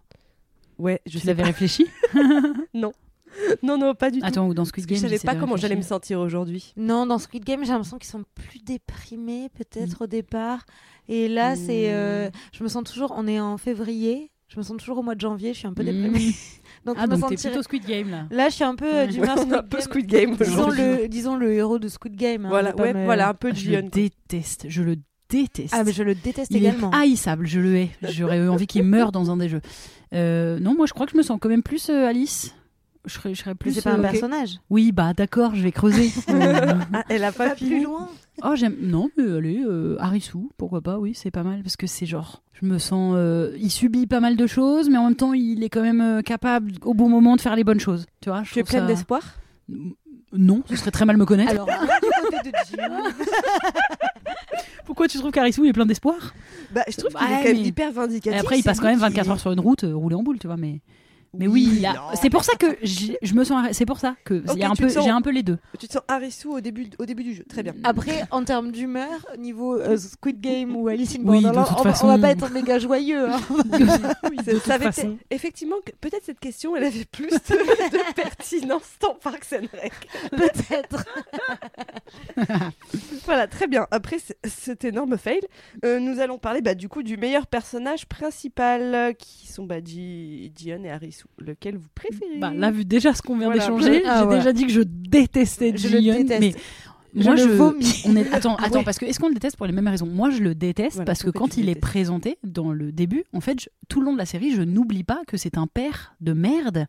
Ouais, 0.77 1.01
je 1.05 1.13
Tu 1.13 1.19
sais 1.19 1.27
l'avais 1.27 1.43
pas. 1.43 1.47
réfléchi? 1.47 1.87
Non, 2.73 2.91
non, 3.63 3.93
pas 3.95 4.11
du 4.11 4.19
tout. 4.19 4.25
Attends, 4.25 4.47
ou 4.47 4.53
dans 4.53 4.65
Squid 4.65 4.85
Game 4.85 4.95
je 4.97 5.01
savais 5.01 5.13
j'essaie 5.15 5.25
pas 5.27 5.35
comment 5.35 5.57
j'allais 5.57 5.75
me 5.75 5.81
sentir 5.81 6.19
aujourd'hui. 6.19 6.73
Non, 6.77 7.05
dans 7.05 7.17
Squid 7.19 7.43
Game, 7.43 7.63
j'ai 7.65 7.71
l'impression 7.71 7.97
qu'ils 7.97 8.09
sont 8.09 8.23
plus 8.35 8.59
déprimés, 8.59 9.49
peut-être 9.57 10.03
au 10.03 10.07
départ. 10.07 10.65
Et 11.07 11.27
là, 11.27 11.55
c'est. 11.55 11.93
euh, 11.93 12.29
je 12.51 12.63
me 12.63 12.69
sens 12.69 12.83
toujours. 12.83 13.13
On 13.15 13.27
est 13.27 13.39
en 13.39 13.57
février. 13.57 14.31
Je 14.47 14.57
me 14.59 14.63
sens 14.63 14.77
toujours 14.77 14.99
au 14.99 15.01
mois 15.03 15.15
de 15.15 15.21
janvier. 15.21 15.53
Je 15.53 15.59
suis 15.59 15.67
un 15.67 15.73
peu 15.73 15.83
déprimée. 15.83 16.33
donc, 16.85 16.95
Ah, 16.99 17.05
je 17.05 17.07
me 17.07 17.11
donc 17.17 17.29
t'es 17.29 17.35
sentirais- 17.35 17.49
plutôt 17.53 17.63
Squid 17.63 17.85
Game 17.85 18.09
là. 18.11 18.27
Là, 18.31 18.49
je 18.49 18.53
suis 18.55 18.63
un 18.63 18.75
peu 18.75 18.85
euh, 18.95 19.07
du 19.07 19.19
Ouais, 19.19 19.27
on 19.35 19.51
un 19.53 19.63
peu. 19.63 19.81
Squid 19.81 20.05
Game 20.05 20.35
Disons 20.35 20.53
aujourd'hui. 20.67 20.81
le, 20.83 21.07
disons 21.07 21.35
le 21.35 21.53
héros 21.53 21.79
de 21.79 21.87
Squid 21.87 22.15
Game. 22.15 22.45
hein, 22.45 22.49
Voilà, 22.49 22.75
ouais, 22.75 22.93
me- 22.93 23.05
voilà, 23.05 23.29
un 23.29 23.33
peu 23.33 23.51
de 23.51 23.57
Je 23.57 23.71
quoi. 23.71 23.81
déteste, 23.81 24.65
je 24.69 24.83
le 24.83 24.97
déteste. 25.29 25.73
Ah, 25.75 25.83
mais 25.83 25.91
je 25.93 26.03
le 26.03 26.13
déteste 26.15 26.51
Il 26.51 26.57
également. 26.57 26.91
est 26.91 26.95
haïssable, 26.95 27.47
je 27.47 27.59
le 27.59 27.75
hais. 27.75 27.89
J'aurais 28.03 28.37
eu 28.37 28.47
envie 28.49 28.67
qu'il 28.67 28.83
meure 28.83 29.11
dans 29.11 29.31
un 29.31 29.37
des 29.37 29.49
jeux. 29.49 29.61
Euh, 30.13 30.59
non, 30.59 30.75
moi 30.75 30.85
je 30.85 30.93
crois 30.93 31.07
que 31.07 31.11
je 31.13 31.17
me 31.17 31.23
sens 31.23 31.39
quand 31.41 31.49
même 31.49 31.63
plus 31.63 31.89
euh, 31.89 32.07
Alice. 32.07 32.53
Je 33.07 33.13
serais, 33.13 33.33
je 33.35 33.39
serais 33.41 33.51
Mais 33.51 33.55
plus. 33.55 33.73
c'est 33.73 33.81
pas 33.83 33.91
un 33.93 33.99
euh, 33.99 34.01
personnage. 34.01 34.59
Oui, 34.69 34.91
bah 34.91 35.13
d'accord, 35.13 35.53
je 35.55 35.61
vais 35.63 35.71
creuser. 35.71 36.09
Ah, 36.93 37.03
elle 37.09 37.23
a 37.23 37.31
pas 37.31 37.49
Pas 37.49 37.55
fini. 37.55 37.69
plus 37.71 37.83
loin. 37.83 38.09
oh, 38.43 38.55
j'aime. 38.55 38.75
Non, 38.81 39.09
mais 39.17 39.23
allez, 39.31 39.63
euh, 39.67 39.97
pourquoi 40.57 40.81
pas, 40.81 40.97
oui, 40.99 41.13
c'est 41.15 41.31
pas 41.31 41.43
mal. 41.43 41.61
Parce 41.63 41.75
que 41.77 41.87
c'est 41.87 42.05
genre. 42.05 42.41
Je 42.53 42.65
me 42.65 42.77
sens. 42.77 43.13
euh, 43.17 43.55
il 43.59 43.69
subit 43.69 44.07
pas 44.07 44.19
mal 44.19 44.35
de 44.35 44.47
choses, 44.47 44.89
mais 44.89 44.97
en 44.97 45.05
même 45.05 45.15
temps, 45.15 45.33
il 45.33 45.63
est 45.63 45.69
quand 45.69 45.81
même 45.81 46.01
euh, 46.01 46.21
capable 46.21 46.71
au 46.83 46.93
bon 46.93 47.09
moment 47.09 47.35
de 47.35 47.41
faire 47.41 47.55
les 47.55 47.63
bonnes 47.63 47.79
choses. 47.79 48.05
Tu 48.21 48.29
vois, 48.29 48.43
je 48.43 48.53
Tu 48.53 48.59
es 48.59 48.63
pleine 48.63 48.81
ça- 48.81 48.87
d'espoir? 48.87 49.21
Non, 50.33 50.63
ce 50.67 50.75
serait 50.75 50.91
très 50.91 51.05
mal 51.05 51.17
me 51.17 51.25
connaître. 51.25 51.51
Alors, 51.51 51.65
de. 52.45 52.51
Pourquoi 54.85 55.07
tu 55.07 55.17
trouves 55.17 55.31
qu'Harisu 55.31 55.67
est 55.67 55.73
plein 55.73 55.85
d'espoir? 55.85 56.33
Bah, 56.73 56.83
je 56.87 56.97
trouve 56.97 57.11
Bah, 57.13 57.19
qu'il 57.21 57.27
est 57.31 57.37
quand 57.37 57.43
même 57.45 57.57
mais- 57.57 57.63
hyper 57.67 57.89
Et 57.89 57.93
vindicatif. 57.93 58.39
après, 58.41 58.59
il 58.59 58.63
passe 58.63 58.79
quand 58.79 58.85
même 58.87 58.95
lui 58.99 59.03
qui- 59.05 59.09
24 59.09 59.29
heures 59.31 59.39
sur 59.39 59.51
une 59.51 59.59
route, 59.59 59.83
euh, 59.83 59.95
roulé 59.95 60.15
en 60.15 60.23
boule, 60.23 60.39
tu 60.39 60.47
vois, 60.47 60.57
mais. 60.57 60.81
Mais 61.37 61.47
oui, 61.47 61.85
a- 61.85 62.15
c'est 62.15 62.29
pour 62.29 62.43
ça 62.43 62.53
que 62.57 62.65
j'ai- 62.83 63.17
je 63.21 63.33
me 63.33 63.43
sens. 63.43 63.67
C'est 63.71 63.85
pour 63.85 63.99
ça 63.99 64.15
que 64.25 64.35
peu, 64.75 64.89
sens- 64.89 65.03
j'ai 65.03 65.09
un 65.11 65.21
peu 65.21 65.31
les 65.31 65.43
deux. 65.43 65.57
Tu 65.79 65.87
te 65.87 65.93
sens 65.93 66.01
Harisu 66.07 66.47
au 66.47 66.61
début, 66.61 66.87
au 66.99 67.05
début 67.05 67.23
du 67.23 67.33
jeu. 67.33 67.43
Très 67.47 67.63
bien. 67.63 67.73
Après, 67.83 68.23
en 68.31 68.43
termes 68.43 68.71
d'humeur, 68.71 69.09
niveau 69.37 69.75
euh, 69.79 69.97
Squid 69.97 70.39
Game 70.41 70.75
ou 70.75 70.87
Alice 70.87 71.15
in 71.15 71.19
Oui, 71.23 71.41
Borderland, 71.41 71.67
on, 71.77 71.81
va- 71.83 71.91
façon. 71.91 72.05
on 72.07 72.15
va 72.15 72.17
pas 72.19 72.31
être 72.31 72.49
méga 72.51 72.79
joyeux. 72.79 73.29
hein. 73.29 73.39
Oui, 74.29 74.37
ça- 74.45 74.59
ça 74.59 74.73
avait 74.75 74.85
façon. 74.85 75.11
été- 75.13 75.17
Effectivement, 75.31 75.75
que- 75.85 75.91
peut-être 76.01 76.23
cette 76.23 76.39
question, 76.39 76.75
elle 76.75 76.83
avait 76.85 77.05
plus 77.05 77.29
de, 77.29 77.35
de 77.35 78.13
pertinence 78.15 78.93
dans 79.01 79.15
Parks 79.15 79.53
and 79.53 79.67
Rec. 79.73 79.93
Peut-être. 80.31 81.05
Voilà, 83.25 83.47
très 83.47 83.67
bien. 83.67 83.87
Après 83.91 84.17
cet 84.43 84.85
énorme 84.85 85.17
fail, 85.17 85.39
euh, 85.83 85.99
nous 85.99 86.19
allons 86.19 86.37
parler 86.37 86.61
bah, 86.61 86.75
du 86.75 86.89
coup 86.89 87.03
du 87.03 87.17
meilleur 87.17 87.47
personnage 87.47 88.05
principal, 88.05 88.93
euh, 88.95 89.13
qui 89.13 89.47
sont 89.47 89.65
bah, 89.65 89.77
Jion 89.83 90.83
et 90.83 90.91
Harisu. 90.91 91.24
Lequel 91.39 91.77
vous 91.77 91.87
préférez 91.95 92.39
Bah, 92.39 92.51
là, 92.55 92.71
vu 92.71 92.85
déjà 92.85 93.13
ce 93.13 93.21
qu'on 93.21 93.37
vient 93.37 93.47
Voilà. 93.47 93.61
d'échanger, 93.65 94.01
Ah, 94.05 94.27
j'ai 94.29 94.37
déjà 94.37 94.53
dit 94.53 94.65
que 94.65 94.71
je 94.71 94.81
détestais 94.81 95.73
Je 95.75 95.97
déteste. 95.97 96.39
mais 96.41 96.53
Je 97.15 97.23
moi 97.23 97.35
le 97.35 97.41
je 97.43 97.47
vomis. 97.49 98.01
On 98.05 98.15
est 98.15 98.31
attends, 98.33 98.55
Ah 98.59 98.63
attends 98.65 98.79
ouais. 98.79 98.83
parce 98.85 98.97
que 98.97 99.05
est-ce 99.05 99.19
qu'on 99.19 99.27
le 99.29 99.33
déteste 99.33 99.57
pour 99.57 99.65
les 99.65 99.71
mêmes 99.73 99.87
raisons? 99.87 100.05
Moi, 100.07 100.29
je 100.29 100.39
le 100.41 100.55
déteste 100.55 100.95
Voilà, 100.95 101.05
parce 101.05 101.23
que 101.23 101.29
quand 101.29 101.57
il 101.57 101.69
est 101.69 101.75
présenté 101.79 102.37
dans 102.43 102.71
le 102.71 102.91
début, 102.91 103.23
en 103.33 103.41
fait, 103.41 103.59
je- 103.61 103.69
tout 103.87 103.99
le 104.01 104.05
long 104.07 104.13
de 104.13 104.17
la 104.17 104.25
série, 104.25 104.51
je 104.53 104.61
n'oublie 104.61 105.03
pas 105.03 105.21
que 105.27 105.37
c'est 105.37 105.57
un 105.57 105.67
père 105.67 106.15
de 106.21 106.33
merde. 106.33 106.87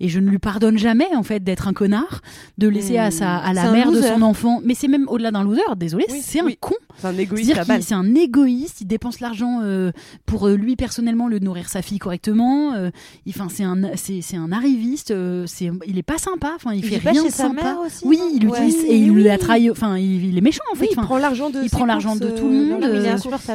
Et 0.00 0.08
je 0.08 0.18
ne 0.18 0.28
lui 0.30 0.38
pardonne 0.38 0.78
jamais 0.78 1.06
en 1.14 1.22
fait 1.22 1.44
d'être 1.44 1.68
un 1.68 1.72
connard, 1.74 2.22
de 2.58 2.68
laisser 2.68 2.96
à 2.98 3.10
sa 3.10 3.36
à 3.36 3.52
la 3.52 3.70
mère 3.70 3.92
de 3.92 4.00
son 4.00 4.22
enfant. 4.22 4.60
Mais 4.64 4.74
c'est 4.74 4.88
même 4.88 5.06
au-delà 5.08 5.30
d'un 5.30 5.44
loser. 5.44 5.60
Désolé, 5.76 6.06
Oui, 6.10 6.20
c'est 6.22 6.40
oui. 6.42 6.52
un 6.52 6.56
con. 6.58 6.74
C'est 6.98 7.06
un 7.06 7.16
égoïste 7.18 7.54
c'est 7.80 7.94
un 7.94 8.14
égoïste, 8.14 8.80
il 8.80 8.86
dépense 8.86 9.20
l'argent 9.20 9.60
euh, 9.62 9.92
pour 10.26 10.48
euh, 10.48 10.54
lui 10.56 10.76
personnellement 10.76 11.28
le 11.28 11.38
nourrir 11.38 11.68
sa 11.68 11.82
fille 11.82 11.98
correctement. 11.98 12.72
euh, 12.74 12.90
Enfin, 13.28 13.48
c'est 13.50 13.64
un 13.64 13.78
c'est 13.96 14.36
un 14.36 14.52
arriviste. 14.52 15.10
euh, 15.10 15.44
c'est 15.46 15.70
il 15.86 15.98
est 15.98 16.02
pas 16.02 16.18
sympa. 16.18 16.52
Enfin, 16.56 16.72
il, 16.72 16.84
Il 16.84 16.84
fait 16.98 17.10
rien 17.10 17.22
de 17.24 17.28
sa 17.28 17.44
sympa. 17.44 17.62
mère 17.62 17.80
aussi, 17.80 18.02
oui, 18.06 18.18
il 18.34 18.48
Ouais. 18.48 18.58
utilise 18.66 18.84
et 18.84 18.96
il 18.96 19.16
la 19.22 19.38
trahit. 19.38 19.70
Enfin, 19.70 19.96
il, 19.98 20.24
il 20.26 20.38
est 20.38 20.40
méchant 20.40 20.64
en 20.72 20.76
fait. 20.76 20.86
Il 20.90 20.96
prend 20.96 21.18
l'argent 21.18 21.50
de 21.50 21.60
il 21.62 21.70
prend 21.70 21.84
l'argent 21.86 22.16
de 22.16 22.28
tout 22.30 22.48
le 22.48 22.64
monde, 22.64 22.84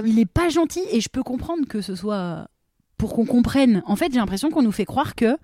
il 0.05 0.19
est 0.19 0.25
pas 0.25 0.49
gentil 0.49 0.81
et 0.91 1.01
je 1.01 1.09
peux 1.09 1.23
comprendre 1.23 1.65
que 1.67 1.81
ce 1.81 1.95
soit 1.95 2.47
pour 2.97 3.13
qu'on 3.13 3.25
comprenne. 3.25 3.83
En 3.87 3.95
fait, 3.95 4.11
j'ai 4.11 4.19
l'impression 4.19 4.49
qu'on 4.51 4.61
nous 4.61 4.71
fait 4.71 4.85
croire 4.85 5.15
que 5.15 5.37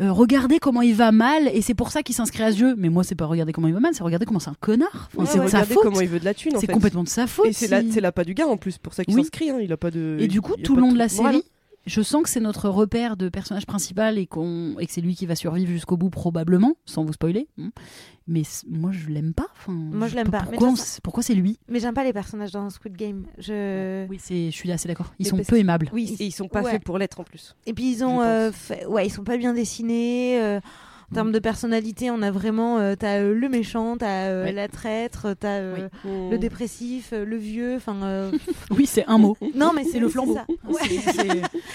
euh, 0.00 0.12
regardez 0.12 0.58
comment 0.58 0.82
il 0.82 0.94
va 0.94 1.10
mal 1.12 1.48
et 1.52 1.62
c'est 1.62 1.74
pour 1.74 1.90
ça 1.90 2.02
qu'il 2.02 2.14
s'inscrit 2.14 2.42
à 2.42 2.52
ce 2.52 2.58
jeu. 2.58 2.74
Mais 2.76 2.88
moi, 2.88 3.02
c'est 3.04 3.14
pas 3.14 3.26
regarder 3.26 3.52
comment 3.52 3.68
il 3.68 3.74
va 3.74 3.80
mal, 3.80 3.92
c'est 3.94 4.02
regarder 4.04 4.26
comment 4.26 4.40
c'est 4.40 4.50
un 4.50 4.56
connard. 4.60 5.08
Enfin, 5.16 5.22
Ouais, 5.22 5.26
c'est 5.26 5.38
de 5.38 5.48
sa 5.48 5.58
regardez 5.58 5.74
faute. 5.74 5.82
comment 5.84 6.00
il 6.00 6.08
veut 6.08 6.20
de 6.20 6.24
la 6.24 6.34
thune 6.34 6.52
C'est 6.60 6.66
complètement 6.66 7.04
de 7.04 7.08
sa 7.08 7.26
faute. 7.26 7.46
Et 7.46 7.52
c'est 7.52 7.68
la, 7.68 7.82
si- 7.82 8.00
la 8.00 8.12
pas 8.12 8.24
du 8.24 8.34
gars 8.34 8.46
en 8.46 8.56
plus, 8.56 8.78
pour 8.78 8.92
ça 8.94 9.04
qu'il 9.04 9.14
Oui. 9.14 9.22
s'inscrit. 9.22 9.50
Hein. 9.50 9.58
Il 9.62 9.72
a 9.72 9.76
pas 9.76 9.90
de. 9.90 10.16
Et 10.20 10.28
du 10.28 10.40
coup, 10.40 10.54
tout 10.62 10.74
le 10.76 10.82
long 10.82 10.92
de 10.92 10.98
la 10.98 11.08
série, 11.08 11.42
je 11.86 12.02
sens 12.02 12.22
que 12.22 12.28
c'est 12.28 12.40
notre 12.40 12.68
repère 12.68 13.16
de 13.16 13.28
personnage 13.28 13.64
principal 13.66 14.18
et, 14.18 14.26
qu'on 14.26 14.76
et 14.78 14.86
que 14.86 14.92
c'est 14.92 15.00
lui 15.00 15.14
qui 15.14 15.24
va 15.26 15.36
survivre 15.36 15.70
jusqu'au 15.70 15.96
bout, 15.96 16.10
probablement, 16.10 16.74
sans 16.84 17.04
vous 17.04 17.12
spoiler. 17.12 17.48
Hmm. 17.56 17.68
Mais 18.28 18.42
moi, 18.68 18.90
je 18.92 19.08
l'aime 19.08 19.32
pas. 19.34 19.46
Enfin, 19.56 19.72
Moi, 19.72 20.08
je 20.08 20.16
l'aime 20.16 20.30
pas. 20.30 20.42
Mais 20.50 20.56
Pourquoi, 20.58 20.74
pourquoi 21.04 21.22
c'est 21.22 21.34
lui? 21.34 21.58
Mais 21.68 21.78
j'aime 21.78 21.94
pas 21.94 22.02
les 22.02 22.12
personnages 22.12 22.50
dans 22.50 22.68
Squid 22.70 22.96
Game. 22.96 23.24
Je... 23.38 24.06
Oui, 24.08 24.18
c'est, 24.20 24.46
je 24.50 24.56
suis 24.56 24.72
assez 24.72 24.88
d'accord. 24.88 25.12
Ils 25.20 25.24
Mais 25.24 25.30
sont 25.30 25.36
peu 25.48 25.58
aimables. 25.58 25.88
Oui, 25.92 26.16
et 26.18 26.24
ils 26.26 26.32
sont 26.32 26.48
pas 26.48 26.62
Ouais. 26.62 26.72
faits 26.72 26.82
pour 26.84 26.98
l'être 26.98 27.20
en 27.20 27.24
plus. 27.24 27.54
Et 27.66 27.72
puis 27.72 27.88
ils 27.92 28.02
ont, 28.04 28.18
Je 28.20 28.24
euh, 28.26 28.52
fait- 28.52 28.84
ouais, 28.86 29.06
ils 29.06 29.10
sont 29.10 29.22
pas 29.24 29.36
bien 29.36 29.54
dessinés. 29.54 30.40
euh, 30.40 30.60
en 31.10 31.14
termes 31.14 31.32
de 31.32 31.38
personnalité, 31.38 32.10
on 32.10 32.20
a 32.22 32.30
vraiment, 32.30 32.78
euh, 32.78 32.94
t'as 32.98 33.20
euh, 33.20 33.34
le 33.34 33.48
méchant, 33.48 33.96
t'as 33.96 34.26
euh, 34.28 34.44
Ouais. 34.44 34.52
la 34.52 34.68
traître, 34.68 35.34
t'as 35.38 35.60
le 36.04 36.36
dépressif, 36.38 37.10
euh, 37.12 37.24
le 37.24 37.36
vieux. 37.36 37.76
Enfin, 37.76 37.96
euh, 38.02 38.30
Oui, 38.70 38.86
c'est 38.86 39.06
un 39.06 39.18
mot. 39.18 39.36
non 39.54 39.72
mais 39.74 39.84
C'est 39.84 40.00
le 40.00 40.08
flambeau. 40.08 40.36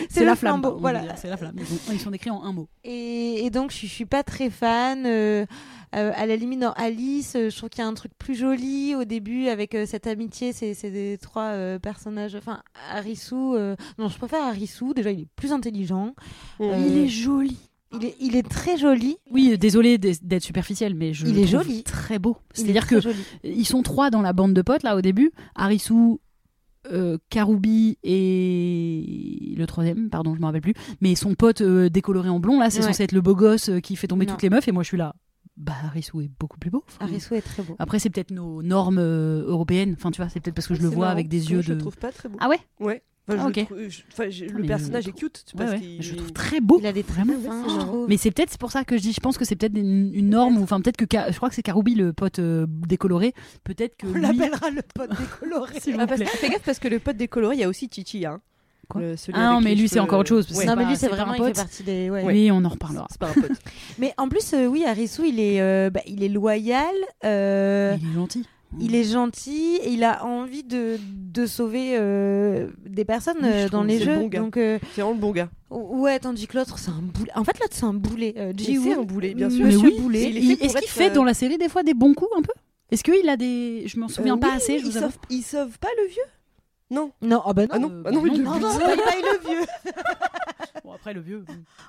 C'est, 0.09 0.25
la 0.25 0.35
flamme. 0.35 0.61
voilà. 0.79 1.15
C'est 1.15 1.29
la 1.29 1.37
flamme. 1.37 1.55
Ils, 1.57 1.63
ont- 1.63 1.93
ils 1.93 1.99
sont 1.99 2.11
décrits 2.11 2.29
en 2.29 2.43
un 2.43 2.51
mot. 2.53 2.67
Et, 2.83 3.45
et 3.45 3.49
donc 3.49 3.71
je, 3.71 3.79
je 3.81 3.85
suis 3.87 4.05
pas 4.05 4.23
très 4.23 4.49
fan. 4.49 5.05
euh, 5.05 5.45
euh, 5.95 6.11
à 6.15 6.25
la 6.25 6.37
limite 6.37 6.61
dans 6.61 6.71
Alice, 6.71 7.33
euh, 7.35 7.49
je 7.49 7.57
trouve 7.57 7.69
qu'il 7.69 7.83
y 7.83 7.85
a 7.85 7.87
un 7.87 7.93
truc 7.93 8.13
plus 8.17 8.35
joli 8.35 8.95
au 8.95 9.03
début 9.03 9.47
avec 9.47 9.75
euh, 9.75 9.85
cette 9.85 10.07
amitié. 10.07 10.53
C'est 10.53 10.89
des 10.89 11.17
trois 11.21 11.49
euh, 11.51 11.79
personnages. 11.79 12.35
Enfin, 12.35 12.61
Harisu. 12.93 13.35
euh, 13.35 13.75
Non, 13.97 14.07
je 14.07 14.17
préfère 14.17 14.43
Harisu. 14.45 14.93
Déjà, 14.95 15.11
il 15.11 15.21
est 15.21 15.27
plus 15.35 15.51
intelligent. 15.51 16.13
Euh, 16.61 16.75
Il 16.87 16.97
est 16.97 17.07
joli. 17.09 17.57
Il 17.93 18.05
est, 18.05 18.15
il 18.19 18.35
est 18.35 18.47
très 18.47 18.77
joli. 18.77 19.17
Oui, 19.31 19.57
désolé 19.57 19.97
d'être 19.97 20.43
superficiel, 20.43 20.95
mais 20.95 21.13
je 21.13 21.25
Il 21.25 21.35
le 21.35 21.41
est 21.41 21.45
trouve 21.47 21.63
joli. 21.63 21.83
très 21.83 22.19
beau. 22.19 22.37
C'est-à-dire 22.53 22.87
que 22.87 23.01
joli. 23.01 23.17
ils 23.43 23.65
sont 23.65 23.81
trois 23.83 24.09
dans 24.09 24.21
la 24.21 24.33
bande 24.33 24.53
de 24.53 24.61
potes 24.61 24.83
là 24.83 24.95
au 24.95 25.01
début. 25.01 25.31
Harisu, 25.55 26.17
euh, 26.91 27.17
Karubi 27.29 27.97
et 28.03 29.53
le 29.57 29.65
troisième, 29.67 30.09
pardon, 30.09 30.35
je 30.35 30.39
me 30.39 30.45
rappelle 30.45 30.61
plus. 30.61 30.73
Mais 31.01 31.15
son 31.15 31.35
pote 31.35 31.61
euh, 31.61 31.89
décoloré 31.89 32.29
en 32.29 32.39
blond 32.39 32.59
là, 32.59 32.69
c'est 32.69 32.79
Ouais. 32.79 32.87
censé 32.87 33.03
être 33.03 33.11
le 33.11 33.21
beau 33.21 33.35
gosse 33.35 33.69
euh, 33.69 33.79
qui 33.79 33.95
fait 33.95 34.07
tomber 34.07 34.25
Non. 34.25 34.33
toutes 34.33 34.41
les 34.43 34.49
meufs. 34.49 34.67
Et 34.67 34.71
moi, 34.71 34.83
je 34.83 34.87
suis 34.87 34.97
là. 34.97 35.13
Bah, 35.57 35.73
Harisu 35.85 36.23
est 36.23 36.31
beaucoup 36.39 36.57
plus 36.57 36.69
beau. 36.71 36.83
Enfin, 36.87 37.05
Arisu 37.05 37.35
est 37.35 37.41
très 37.41 37.61
beau. 37.61 37.75
Après, 37.77 37.99
c'est 37.99 38.09
peut-être 38.09 38.31
nos 38.31 38.63
normes 38.63 38.97
euh, 38.99 39.43
européennes. 39.45 39.95
Enfin, 39.97 40.09
tu 40.11 40.21
vois, 40.21 40.29
c'est 40.29 40.39
peut-être 40.39 40.55
parce 40.55 40.67
que 40.67 40.75
je 40.75 40.81
le 40.81 40.87
vois 40.87 40.99
marrant, 41.07 41.11
avec 41.11 41.27
des 41.27 41.51
yeux 41.51 41.61
Je 41.61 41.69
de. 41.69 41.73
le 41.73 41.79
trouve 41.79 41.97
pas 41.97 42.11
très 42.11 42.29
beau. 42.29 42.37
Ah 42.39 42.47
ouais? 42.49 42.59
Ouais. 42.79 43.03
Enfin, 43.27 43.37
je 43.37 43.41
Ah, 43.41 43.43
le 43.45 43.49
ok. 43.61 43.65
trouve- 43.65 43.89
je- 43.89 44.01
enfin, 44.11 44.29
j'ai- 44.29 44.47
le 44.47 44.61
mais 44.61 44.67
personnage 44.67 45.07
est 45.07 45.11
cute. 45.11 45.43
c'est 45.45 45.57
Ouais, 45.59 45.79
Je 45.99 46.11
le 46.11 46.17
trouve 46.17 46.31
très 46.33 46.59
beau. 46.59 46.79
Il 46.79 46.87
a 46.87 46.91
des 46.91 47.03
fins, 47.03 47.23
marrant. 47.23 47.77
trouve. 47.85 48.05
Mais 48.09 48.17
c'est 48.17 48.31
peut-être 48.31 48.49
c'est 48.49 48.59
pour 48.59 48.71
ça 48.71 48.83
que 48.83 48.97
je 48.97 49.01
dis, 49.01 49.13
je 49.13 49.19
pense 49.19 49.37
que 49.37 49.45
c'est 49.45 49.55
peut-être 49.55 49.77
une, 49.77 50.11
une 50.13 50.29
norme, 50.29 50.57
ou 50.57 50.63
enfin 50.63 50.81
peut-être 50.81 50.97
que 50.97 51.05
je 51.31 51.35
crois 51.37 51.49
que 51.49 51.55
c'est 51.55 51.61
Karubi 51.61 51.95
le 51.95 52.13
pote 52.13 52.39
euh, 52.39 52.65
décoloré, 52.67 53.33
peut-être 53.63 53.95
que 53.95 54.07
On 54.07 54.13
lui. 54.13 54.21
l'appellera 54.21 54.69
le 54.71 54.81
pote 54.95 55.11
décoloré. 55.17 55.79
S'il 55.79 55.93
vous 55.93 55.99
Ah, 56.01 56.07
parce 56.07 56.21
fais 56.23 56.49
gaffe 56.49 56.63
parce 56.65 56.79
que 56.79 56.87
le 56.87 56.99
pote 56.99 57.15
décoloré, 57.17 57.55
il 57.57 57.59
y 57.59 57.63
a 57.63 57.69
aussi 57.69 57.87
Chichi. 57.93 58.25
Hein. 58.25 58.41
Quoi 58.89 59.01
Le- 59.01 59.15
celui 59.15 59.37
Ah 59.39 59.53
non, 59.53 59.61
mais 59.61 59.75
lui 59.75 59.87
c'est 59.87 59.99
encore 60.01 60.19
autre 60.19 60.29
chose. 60.29 60.51
Ouais. 60.57 60.65
Non, 60.65 60.75
mais 60.75 60.85
lui, 60.85 60.97
c'est 60.97 61.07
vraiment, 61.07 61.31
un 61.31 61.35
il 61.35 61.37
fait 61.37 61.43
pote. 61.49 61.55
partie 61.55 61.83
des. 61.83 62.09
ouais. 62.09 62.23
Oui, 62.25 62.49
on 62.51 62.65
en 62.65 62.69
reparlera. 62.69 63.07
C'est 63.09 63.19
pas 63.21 63.29
un 63.29 63.33
pote. 63.33 63.51
Mais 63.99 64.13
en 64.17 64.27
plus, 64.27 64.51
euh, 64.53 64.65
oui, 64.65 64.83
Arisu, 64.85 65.21
il 65.29 65.39
est, 65.39 65.61
euh, 65.61 65.89
bah, 65.89 66.01
il 66.07 66.23
est 66.23 66.27
loyal. 66.27 66.85
euh, 67.23 67.95
Il 68.01 68.09
est 68.09 68.13
gentil. 68.15 68.45
Il 68.79 68.95
est 68.95 69.03
gentil 69.03 69.75
et 69.83 69.89
il 69.91 70.03
a 70.03 70.23
envie 70.25 70.63
de, 70.63 70.97
de 71.13 71.45
sauver 71.45 71.97
euh, 71.97 72.67
des 72.85 73.03
personnes 73.05 73.37
Oui, 73.41 73.49
je 73.51 73.65
euh, 73.65 73.69
dans 73.69 73.83
les 73.83 73.99
le 73.99 74.05
jeux. 74.05 74.15
bon 74.17 74.27
gars. 74.27 74.39
Donc, 74.39 74.57
euh, 74.57 74.79
C'est 74.93 75.01
vraiment 75.01 75.13
le 75.15 75.19
bon 75.19 75.31
gars. 75.31 75.49
ouais, 75.69 76.19
tandis 76.19 76.47
que 76.47 76.57
l'autre, 76.57 76.79
c'est 76.79 76.89
un 76.91 77.01
boulet. 77.01 77.31
En 77.35 77.43
fait, 77.43 77.59
l'autre, 77.59 77.73
c'est 77.75 77.83
un 77.85 77.93
boulet. 77.93 78.33
Euh, 78.37 78.53
c'est 78.57 78.93
un 78.93 79.03
boulet, 79.03 79.33
bien 79.33 79.49
sûr. 79.49 79.65
Mais 79.65 79.71
Monsieur 79.73 79.89
oui, 79.89 79.99
Boulet. 79.99 80.23
est 80.23 80.37
Est-ce 80.63 80.73
qu'il 80.75 80.83
être, 80.83 80.89
fait 80.89 81.09
dans 81.11 81.23
la 81.25 81.33
série 81.33 81.57
des 81.57 81.67
fois 81.69 81.83
des 81.83 81.93
bons 81.93 82.13
coups 82.13 82.31
un 82.37 82.41
peu? 82.41 82.53
Est-ce 82.91 83.03
qu'il 83.03 83.27
a 83.29 83.37
des. 83.37 83.83
Je 83.87 83.99
m'en 83.99 84.07
souviens 84.07 84.35
Euh, 84.35 84.39
pas 84.39 84.49
oui, 84.49 84.55
assez, 84.57 84.79
je 84.79 84.85
il 84.85 84.91
vous 84.91 84.97
avoue. 84.97 85.07
sauve, 85.11 85.19
il 85.29 85.41
sauve 85.43 85.79
pas 85.79 85.87
le 86.01 86.07
vieux? 86.09 86.23
Non. 86.91 87.11
Non, 87.21 87.41
ah 87.45 87.53
bah 87.53 87.63
non. 87.63 87.69
Ah 87.73 87.79
non, 87.79 87.89
Euh, 87.89 88.03
ah 88.05 88.11
non, 88.11 88.21
bah 88.21 88.27
il 88.31 88.37
le 88.39 88.43
non, 88.43 88.51
Non, 88.51 88.59
non, 88.59 88.73
pas, 88.79 88.85
pas 88.85 88.91
le 88.95 89.49
vieux. 89.49 89.65
Bon, 90.85 90.93
après 90.93 91.13
le 91.13 91.21
vieux. 91.21 91.43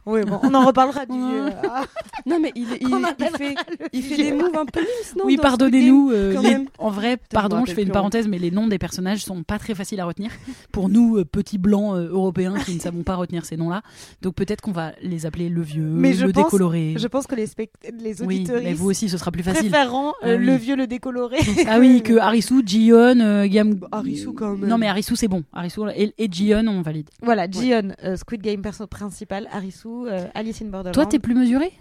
Oui, 0.07 0.21
bon, 0.23 0.39
on 0.43 0.53
en 0.55 0.67
reparlera 0.67 1.07
du 1.07 1.17
vieux. 1.17 1.45
Ah, 1.69 1.85
Non, 2.27 2.39
mais 2.41 2.53
il, 2.55 2.67
il, 2.81 2.89
il 3.19 3.27
fait, 3.37 3.55
il 3.93 4.03
fait 4.03 4.17
des 4.17 4.33
moves 4.33 4.55
un 4.57 4.67
peu 4.67 4.81
mimes, 4.81 4.89
non 5.17 5.25
oui, 5.25 5.37
pardonnez-nous. 5.39 6.11
euh, 6.13 6.39
les-. 6.43 6.67
En 6.79 6.91
vrai, 6.91 7.17
pardon, 7.31 7.65
je 7.65 7.73
fais 7.73 7.83
une 7.83 7.89
plus, 7.89 7.93
parenthèse, 7.93 8.29
mais 8.29 8.39
les 8.39 8.51
noms 8.51 8.67
des 8.67 8.79
personnages 8.79 9.25
sont 9.25 9.45
pas 9.45 9.59
très 9.59 9.75
faciles 9.75 10.01
à 10.01 10.05
retenir 10.05 10.31
pour 10.73 10.89
nous, 10.91 11.17
euh, 11.19 11.25
petits 11.25 11.59
blancs 11.59 11.95
euh, 11.97 12.09
européens 12.11 12.55
qui 12.59 12.75
ne 12.75 12.81
savons 12.81 13.03
pas 13.03 13.15
retenir 13.15 13.45
ces 13.47 13.57
noms-là. 13.57 13.83
Donc 14.21 14.35
peut-être 14.35 14.61
qu'on 14.61 14.73
va 14.73 14.93
les 15.01 15.25
appeler 15.27 15.49
le 15.49 15.63
vieux, 15.63 15.85
Mais 15.85 16.13
je 16.13 16.27
le 16.27 16.33
pense- 16.33 16.45
décoloré. 16.45 16.95
Je 16.97 17.07
pense 17.07 17.27
que 17.27 17.35
les, 17.35 17.47
spect... 17.47 17.73
les 17.99 18.21
Oui, 18.23 18.39
auditeurs 18.41 18.61
mais 18.63 18.75
vous 18.75 18.91
aussi, 18.91 19.09
ce 19.09 19.17
sera 19.17 19.31
plus 19.31 19.43
facile. 19.43 19.71
préféreront 19.71 20.09
euh, 20.25 20.35
Ah 20.35 20.37
oui. 20.39 20.45
le 20.47 20.55
vieux, 20.57 20.77
le 20.77 20.87
décoloré. 20.87 21.39
Ah 21.69 21.79
oui, 21.79 22.03
que 22.03 22.15
Harisu, 22.19 22.63
Jion, 22.67 23.21
euh, 23.21 23.47
Gam. 23.47 23.79
Harisu, 23.91 24.33
quand 24.35 24.57
même. 24.57 24.69
Non, 24.69 24.77
mais 24.77 24.89
Harisu, 24.93 25.17
c'est 25.17 25.27
bon. 25.29 25.43
Harisu 25.55 25.81
et, 25.97 26.13
et 26.19 26.29
Jion, 26.31 26.67
on 26.69 26.83
valide. 26.83 27.09
voilà, 27.23 27.51
Jion, 27.51 27.95
euh, 28.05 28.15
Squid 28.17 28.43
Game 28.43 28.61
perso 28.61 28.87
principal, 28.87 29.49
Arisu, 29.51 29.89
euh, 29.89 30.27
Alice 30.35 30.61
in 30.61 30.67
Borderland. 30.67 30.93
Toi, 30.93 31.07
t'es 31.07 31.19
plus 31.19 31.35
mesuré 31.35 31.73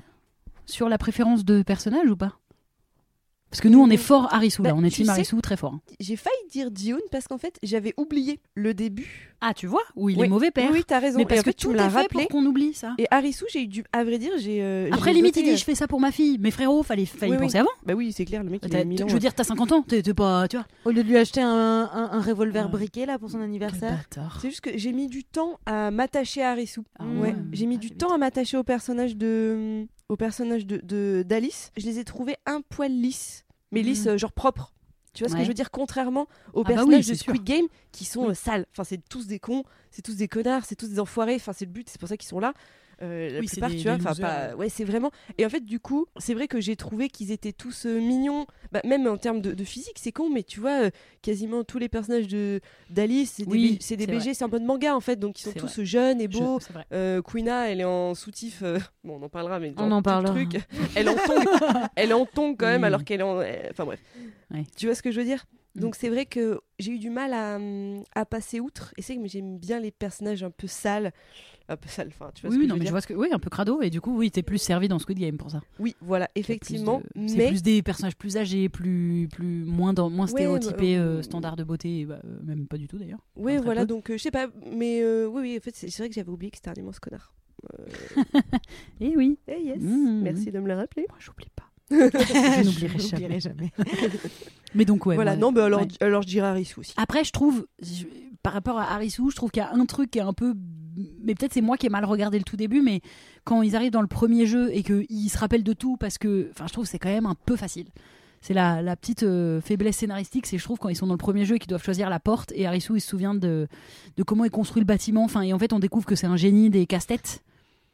sur 0.66 0.88
la 0.88 0.98
préférence 0.98 1.44
de 1.44 1.62
personnage 1.62 2.10
ou 2.10 2.16
pas? 2.16 2.38
Parce 3.52 3.62
que 3.62 3.68
nous, 3.68 3.80
on 3.80 3.90
est 3.90 3.98
fort 3.98 4.34
Harisu, 4.34 4.62
là. 4.64 4.72
Bah, 4.72 4.76
On 4.80 4.84
est 4.84 4.90
team 4.90 5.08
très 5.44 5.58
fort. 5.58 5.78
J'ai 6.00 6.16
failli 6.16 6.34
dire 6.50 6.72
Dion 6.72 6.98
parce 7.12 7.28
qu'en 7.28 7.38
fait, 7.38 7.58
j'avais 7.62 7.94
oublié 7.98 8.40
le 8.56 8.74
début. 8.74 9.28
Ah, 9.42 9.54
tu 9.54 9.68
vois 9.68 9.82
Où 9.96 10.10
il 10.10 10.18
Oui. 10.18 10.26
est 10.26 10.30
mauvais 10.30 10.52
père. 10.52 10.70
Oui, 10.72 10.84
t'as 10.88 11.00
raison. 11.00 11.18
Mais 11.18 11.26
parce 11.26 11.42
fait, 11.42 11.52
que 11.52 11.58
tu 11.58 11.68
me 11.68 11.74
l'as 11.74 11.90
rappelé. 11.90 12.28
qu'on 12.28 12.46
oublie 12.46 12.74
ça. 12.74 12.94
Et 12.98 13.08
Harisu, 13.12 13.44
j'ai 13.52 13.64
eu 13.64 13.68
du. 13.68 13.84
À 13.92 14.04
vrai 14.06 14.20
dire, 14.20 14.32
j'ai. 14.38 14.62
euh, 14.64 14.88
Après, 14.92 15.12
j'ai 15.12 15.16
limite, 15.18 15.36
il 15.36 15.44
dit 15.44 15.50
euh, 15.52 15.56
je 15.58 15.64
fais 15.64 15.76
ça 15.76 15.88
pour 15.88 16.00
ma 16.00 16.12
fille. 16.12 16.38
Mais 16.40 16.50
frérot, 16.52 16.82
fallait, 16.84 17.06
fallait 17.06 17.32
Oui, 17.32 17.38
y 17.38 17.40
oui. 17.40 17.46
penser 17.48 17.58
avant. 17.58 17.70
Bah 17.86 17.94
oui, 17.94 18.14
c'est 18.14 18.24
clair, 18.26 18.44
le 18.44 18.50
mec, 18.50 18.62
il 18.64 18.70
T'as- 18.70 18.80
a 18.80 18.84
mis 18.86 18.98
je 18.98 19.04
veux 19.06 19.20
dire, 19.20 19.34
t'as 19.34 19.44
50 19.44 19.72
ans, 19.74 19.82
t'es 19.82 20.02
pas. 20.14 20.48
Tu 20.48 20.56
vois 20.58 20.66
Au 20.86 20.92
lieu 20.92 21.04
de 21.04 21.08
lui 21.10 21.18
acheter 21.18 21.42
un, 21.42 21.50
un, 21.92 22.10
un 22.14 22.22
revolver 22.22 22.66
Ouais. 22.66 22.72
briquet 22.72 23.06
là 23.06 23.20
pour 23.20 23.30
son 23.32 23.42
anniversaire. 23.42 24.04
C'est 24.42 24.50
juste 24.50 24.62
que 24.62 24.78
j'ai 24.78 24.94
mis 24.94 25.08
du 25.08 25.24
temps 25.26 25.60
à 25.66 25.92
m'attacher 25.92 26.42
à 26.44 26.52
Harisu. 26.52 26.82
Ah 27.00 27.04
ouais. 27.06 27.36
J'ai 27.52 27.66
mis 27.66 27.76
Ah, 27.76 27.80
du 27.80 27.92
temps 27.92 28.14
à 28.14 28.18
m'attacher 28.18 28.56
au 28.58 28.64
personnage 28.64 29.18
de 29.18 29.86
au 30.12 30.18
personnage 30.18 30.66
de 30.68 31.24
d'Alice. 31.26 31.72
Je 31.78 31.86
les 31.86 31.98
ai 32.00 32.04
trouvés 32.04 32.36
un 32.46 32.62
poil 32.62 32.92
lisses, 32.92 33.46
mais 33.72 33.80
Mhm. 33.80 33.86
lisses 33.88 34.08
euh, 34.08 34.18
genre 34.18 34.34
propres. 34.34 34.74
Tu 35.14 35.24
vois 35.24 35.30
ce 35.30 35.36
que 35.36 35.42
je 35.44 35.48
veux 35.48 35.54
dire? 35.54 35.72
Contrairement 35.72 36.28
aux 36.54 36.62
Ah 36.62 36.64
bah 36.64 36.70
oui, 36.70 36.76
personnages 36.76 37.08
de. 37.08 37.14
Squid 37.16 37.44
Game 37.44 37.66
qui 37.92 38.06
sont 38.06 38.24
Oui. 38.26 38.32
euh, 38.32 38.34
sales. 38.34 38.66
Enfin, 38.72 38.84
c'est 38.86 38.98
tous 39.10 39.28
des 39.28 39.40
cons, 39.40 39.64
c'est 39.90 40.02
tous 40.02 40.16
des 40.16 40.28
connards, 40.28 40.64
c'est 40.66 40.76
tous 40.76 40.88
des 40.88 41.00
enfoirés. 41.00 41.36
Enfin, 41.36 41.52
c'est 41.54 41.66
le 41.66 41.72
but, 41.72 41.90
c'est 41.90 42.00
pour 42.00 42.08
ça 42.10 42.16
qu'ils 42.18 42.30
sont 42.30 42.40
là. 42.40 42.54
Euh, 43.02 43.30
la 43.32 43.40
Oui, 43.40 43.48
c'est 43.48 43.62
plupart, 43.62 43.70
tu 43.72 43.84
vois. 43.84 43.94
Enfin, 43.94 44.14
pas. 44.16 44.56
ouais. 44.56 44.70
C'est 44.70 44.84
vraiment. 44.84 45.12
Et 45.38 45.46
en 45.46 45.50
fait, 45.50 45.66
du 45.66 45.80
coup, 45.80 46.06
c'est 46.18 46.34
vrai 46.34 46.48
que 46.48 46.62
j'ai 46.62 46.76
trouvé 46.76 47.10
qu'ils 47.10 47.32
étaient 47.32 47.52
tous 47.54 47.86
euh, 47.86 48.00
mignons. 48.00 48.46
Bah, 48.72 48.82
même 48.86 49.08
en 49.08 49.18
termes 49.18 49.42
de, 49.42 49.54
de 49.54 49.64
physique, 49.64 49.96
c'est 49.98 50.12
con, 50.12 50.30
mais 50.30 50.44
tu 50.44 50.60
vois, 50.60 50.84
euh, 50.84 50.90
quasiment 51.22 51.64
tous 51.64 51.80
les 51.80 51.90
personnages 51.90 52.28
de 52.28 52.62
d'Alice, 52.90 53.34
c'est 53.38 53.44
des, 53.46 53.50
Oui, 53.52 53.80
des 53.98 54.08
BG, 54.08 54.34
c'est 54.34 54.44
un 54.44 54.50
peu 54.50 54.60
de 54.60 54.66
manga 54.66 54.96
en 54.96 55.00
fait, 55.02 55.16
donc 55.18 55.40
ils 55.40 55.44
sont 55.44 55.52
tous 55.54 55.82
jeunes 55.84 56.22
et 56.22 56.28
Je- 56.30 56.38
beaux. 56.38 56.60
Euh, 56.94 57.22
Queena, 57.22 57.70
elle 57.70 57.82
est 57.82 57.86
en 57.86 58.14
soutif. 58.16 58.64
Bon, 59.04 59.18
on 59.20 59.24
en 59.24 59.30
parlera, 59.30 59.60
mais 59.60 59.74
On 59.78 59.92
en 59.92 60.02
parlera. 60.04 60.32
Truc. 60.34 60.60
Elle 60.96 61.10
en 61.10 61.16
tombe, 61.16 61.44
elle 61.96 62.14
en 62.14 62.26
tombe 62.28 62.56
quand 62.58 62.68
même, 62.68 62.84
alors 62.84 63.04
qu'elle 63.04 63.24
en. 63.24 63.42
Enfin 63.72 63.86
bref. 63.86 64.00
Tu 64.78 64.86
vois 64.86 64.94
ce 64.96 65.02
que 65.02 65.12
je 65.12 65.20
veux 65.20 65.26
dire? 65.26 65.46
Mm. 65.76 65.80
Donc 65.80 65.96
c'est 65.96 66.10
vrai 66.10 66.26
que 66.26 66.60
j'ai 66.80 66.92
eu 66.94 67.00
du 67.00 67.10
mal 67.10 67.34
à, 67.34 67.58
à 68.20 68.26
passer 68.26 68.60
outre. 68.60 68.94
Et 68.98 69.02
c'est 69.02 69.16
que 69.16 69.28
j'aime 69.28 69.58
bien 69.58 69.80
les 69.80 69.92
personnages 69.92 70.44
un 70.44 70.52
peu 70.52 70.68
sales, 70.68 71.14
un 71.70 71.78
peu 71.78 71.88
sales. 71.88 72.10
Enfin, 72.10 72.32
tu 72.36 72.42
vois 72.42 72.50
Oui, 72.50 72.56
ce 72.58 72.60
oui, 72.62 72.68
que 72.68 72.70
non, 72.70 72.76
je 72.76 72.80
veux 72.80 72.80
mais 72.80 72.80
je 72.80 72.84
dire 72.86 72.92
vois 72.92 73.02
ce 73.02 73.08
que. 73.08 73.14
Oui, 73.14 73.30
un 73.32 73.40
peu 73.40 73.50
crado. 73.50 73.82
Et 73.82 73.90
du 73.90 74.02
coup, 74.02 74.18
oui, 74.18 74.32
t'es 74.32 74.44
plus 74.44 74.58
servi 74.58 74.88
dans 74.90 75.00
Squid 75.00 75.18
Game 75.18 75.38
pour 75.38 75.50
ça. 75.52 75.62
Oui, 75.80 75.96
voilà, 76.02 76.30
effectivement. 76.36 77.02
de- 77.16 77.28
C'est 77.28 77.38
Mais 77.38 77.48
plus 77.48 77.62
des 77.64 77.82
personnages 77.82 78.16
plus 78.18 78.36
âgés, 78.38 78.68
plus, 78.70 79.30
plus 79.32 79.64
moins, 79.64 79.94
dans, 79.94 80.10
moins 80.10 80.26
Ouais, 80.26 80.32
stéréotypés, 80.32 80.98
euh, 80.98 81.20
euh, 81.20 81.22
standards 81.22 81.56
de 81.56 81.64
beauté, 81.64 82.06
bah, 82.06 82.20
euh, 82.26 82.40
même 82.44 82.68
pas 82.68 82.78
du 82.78 82.88
tout 82.88 82.98
d'ailleurs. 82.98 83.20
très 83.42 83.58
voilà. 83.60 83.82
peu. 83.82 83.88
Donc 83.88 84.10
euh, 84.10 84.18
je 84.18 84.24
sais 84.24 84.32
pas, 84.32 84.48
mais 84.74 85.02
oui, 85.26 85.42
oui. 85.42 85.58
En 85.58 85.62
fait, 85.62 85.76
c'est 85.76 85.96
vrai 85.98 86.10
que 86.10 86.16
j'avais 86.16 86.30
oublié 86.30 86.52
que 86.52 86.58
c'était 86.58 86.70
un 86.70 86.82
immense 86.82 87.00
connard. 87.00 87.34
Et 89.00 89.16
oui, 89.16 89.38
eh, 89.48 89.62
yes. 89.62 89.80
Mm. 89.80 90.22
Merci 90.24 90.52
de 90.52 90.60
me 90.60 90.68
le 90.68 90.74
rappeler. 90.74 91.06
moi 91.10 91.18
j'oublie 91.20 91.50
pas. 91.56 91.68
Je 91.92 92.64
n'oublierai 92.64 93.40
jamais. 93.40 93.72
Mais 94.76 94.86
donc, 94.86 95.06
ouais. 95.06 95.16
voilà. 95.16 95.32
ouais. 95.32 95.38
Non, 95.38 95.52
mais 95.52 95.62
alors, 95.62 95.82
Ouais. 95.82 95.88
alors 96.00 96.22
je 96.22 96.28
dirais 96.28 96.48
Harisu 96.48 96.80
aussi. 96.80 96.94
Après, 96.98 97.24
je 97.24 97.32
trouve, 97.32 97.66
je- 97.82 98.06
par 98.44 98.54
rapport 98.54 98.80
à 98.80 98.94
Harisu, 98.94 99.30
je 99.30 99.36
trouve 99.36 99.52
qu'il 99.52 99.62
y 99.62 99.66
a 99.66 99.74
un 99.74 99.86
truc 99.86 100.12
qui 100.12 100.20
est 100.20 100.24
un 100.24 100.34
peu. 100.34 100.54
Mais 101.24 101.36
peut-être 101.36 101.54
c'est 101.54 101.62
moi 101.62 101.78
qui 101.78 101.86
ai 101.86 101.90
mal 101.90 102.04
regardé 102.06 102.38
le 102.38 102.44
tout 102.44 102.58
début, 102.58 102.82
mais 102.82 103.02
quand 103.46 103.62
ils 103.62 103.76
arrivent 103.76 103.92
dans 103.92 104.02
le 104.02 104.08
premier 104.08 104.46
jeu 104.46 104.70
et 104.74 104.84
qu'ils 104.84 105.30
se 105.30 105.38
rappellent 105.38 105.64
de 105.64 105.74
tout, 105.74 105.96
parce 105.98 106.18
que. 106.18 106.50
Enfin, 106.52 106.68
je 106.68 106.74
trouve 106.74 106.86
que 106.86 106.90
c'est 106.92 107.00
quand 107.00 107.10
même 107.10 107.26
un 107.26 107.36
peu 107.46 107.56
facile. 107.56 107.88
C'est 108.42 108.56
la, 108.56 108.82
la 108.82 108.96
petite 108.96 109.22
euh, 109.22 109.62
faiblesse 109.62 109.98
scénaristique, 109.98 110.48
c'est 110.48 110.58
je 110.58 110.64
trouve 110.64 110.80
quand 110.80 110.90
ils 110.90 110.96
sont 110.96 111.06
dans 111.06 111.14
le 111.14 111.18
premier 111.20 111.46
jeu 111.46 111.56
et 111.58 111.60
qu'ils 111.60 111.70
doivent 111.70 111.84
choisir 111.84 112.10
la 112.10 112.20
porte, 112.20 112.52
et 112.56 112.66
Harisu 112.66 112.94
il 112.96 113.00
se 113.02 113.08
souvient 113.08 113.36
de, 113.36 113.68
de 114.18 114.24
comment 114.24 114.46
il 114.46 114.50
construit 114.50 114.80
le 114.82 114.86
bâtiment, 114.88 115.24
enfin, 115.24 115.42
et 115.42 115.54
en 115.54 115.60
fait 115.60 115.74
on 115.74 115.80
découvre 115.80 116.08
que 116.08 116.16
c'est 116.16 116.26
un 116.26 116.38
génie 116.38 116.72
des 116.72 116.88
casse-têtes. 116.88 117.44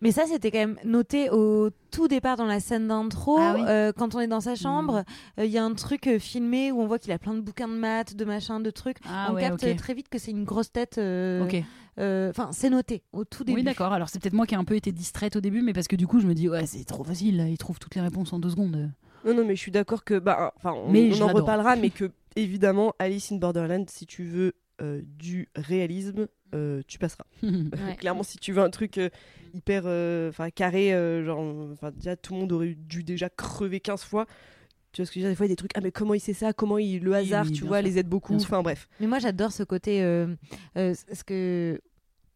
Mais 0.02 0.12
ça, 0.12 0.26
c'était 0.28 0.52
quand 0.52 0.60
même 0.60 0.78
noté 0.86 1.30
au 1.32 1.70
tout 1.90 2.08
départ 2.08 2.38
dans 2.38 2.46
la 2.46 2.60
scène 2.60 2.88
d'intro. 2.88 3.38
Ah 3.40 3.54
oui. 3.56 3.64
euh, 3.68 3.92
quand 3.92 4.14
on 4.14 4.20
est 4.20 4.28
dans 4.28 4.42
sa 4.42 4.54
chambre, 4.56 5.04
euh, 5.40 5.46
il 5.46 5.52
y 5.52 5.58
a 5.58 5.64
un 5.66 5.74
truc 5.74 6.06
euh, 6.06 6.20
filmé 6.20 6.72
où 6.72 6.80
on 6.82 6.86
voit 6.86 7.00
qu'il 7.00 7.12
a 7.12 7.18
plein 7.18 7.34
de 7.34 7.42
bouquins 7.42 7.68
de 7.68 7.74
maths, 7.74 8.16
de 8.16 8.24
machins, 8.24 8.62
de 8.62 8.70
trucs. 8.70 8.98
Ah 9.08 9.30
on 9.32 9.34
ouais, 9.34 9.42
capte 9.42 9.76
très 9.78 9.94
vite 9.96 10.08
que 10.10 10.20
c'est 10.20 10.30
une 10.32 10.44
grosse 10.44 10.72
tête. 10.72 11.00
euh, 11.00 11.46
Ok. 11.46 11.64
euh, 12.00 12.30
Enfin, 12.30 12.50
c'est 12.52 12.70
noté 12.70 13.02
au 13.12 13.26
tout 13.26 13.44
début. 13.44 13.58
Oui, 13.58 13.64
d'accord. 13.64 13.92
Alors 13.92 14.10
c'est 14.10 14.20
peut-être 14.22 14.34
moi 14.36 14.46
qui 14.46 14.54
ai 14.54 14.58
un 14.58 14.66
peu 14.66 14.76
été 14.76 14.92
distraite 14.92 15.36
au 15.36 15.42
début, 15.42 15.64
mais 15.64 15.74
parce 15.74 15.88
que 15.88 15.96
du 15.96 16.06
coup 16.06 16.20
je 16.20 16.28
me 16.28 16.36
dis, 16.36 16.48
ouais, 16.48 16.68
c'est 16.68 16.84
trop 16.84 17.04
facile, 17.04 17.38
là, 17.38 17.48
il 17.48 17.58
trouve 17.58 17.80
toutes 17.80 17.96
les 17.96 18.02
réponses 18.02 18.32
en 18.34 18.38
deux 18.40 18.52
secondes. 18.52 18.92
Non, 19.26 19.34
non, 19.34 19.46
mais 19.46 19.56
je 19.56 19.62
suis 19.62 19.72
d'accord 19.72 20.04
que. 20.04 20.20
Bah, 20.20 20.54
enfin, 20.58 20.74
on, 20.74 20.92
Mais 20.92 21.10
on 21.20 21.24
en 21.24 21.34
reparlera, 21.34 21.76
mais 21.76 21.90
que, 21.90 22.12
évidemment, 22.36 22.94
Alice 23.00 23.32
in 23.32 23.38
Borderland, 23.38 23.90
si 23.90 24.06
tu 24.06 24.24
veux 24.26 24.54
euh, 24.80 25.02
du 25.18 25.50
réalisme, 25.56 26.28
euh, 26.56 26.82
tu 26.88 26.98
passeras. 27.00 27.26
Ouais. 27.44 27.96
Clairement, 27.98 28.24
si 28.24 28.38
tu 28.38 28.52
veux 28.54 28.62
un 28.62 28.70
truc 28.70 28.98
euh, 28.98 29.10
hyper 29.54 29.84
euh, 29.86 30.30
enfin 30.30 30.50
carré, 30.50 30.94
euh, 30.94 31.26
genre, 31.26 31.40
enfin, 31.74 31.92
déjà, 31.92 32.16
tout 32.16 32.34
le 32.34 32.40
monde 32.42 32.52
aurait 32.52 32.76
dû 32.78 33.04
déjà 33.04 33.30
crever 33.30 33.80
15 33.80 34.04
fois. 34.04 34.26
Tu 34.94 35.02
vois 35.02 35.06
ce 35.06 35.12
que 35.12 35.16
je 35.16 35.20
veux 35.20 35.24
dire 35.26 35.32
Des 35.32 35.36
fois, 35.36 35.46
il 35.46 35.50
y 35.50 35.52
a 35.52 35.56
des 35.56 35.58
trucs, 35.58 35.72
ah, 35.76 35.82
mais 35.82 35.92
comment 35.92 36.14
il 36.14 36.20
sait 36.20 36.34
ça? 36.34 36.54
Comment 36.54 36.78
il, 36.78 37.04
le 37.04 37.14
hasard, 37.14 37.46
oui, 37.46 37.52
tu 37.52 37.66
vois, 37.66 37.80
sûr. 37.80 37.88
les 37.88 38.00
aide 38.00 38.08
beaucoup? 38.08 38.36
Enfin, 38.36 38.62
bref. 38.64 38.88
Mais 39.00 39.08
moi, 39.08 39.20
j'adore 39.20 39.52
ce 39.52 39.64
côté. 39.64 40.02
euh, 40.02 40.28
euh, 40.78 40.94
ce 41.14 41.24
que. 41.24 41.80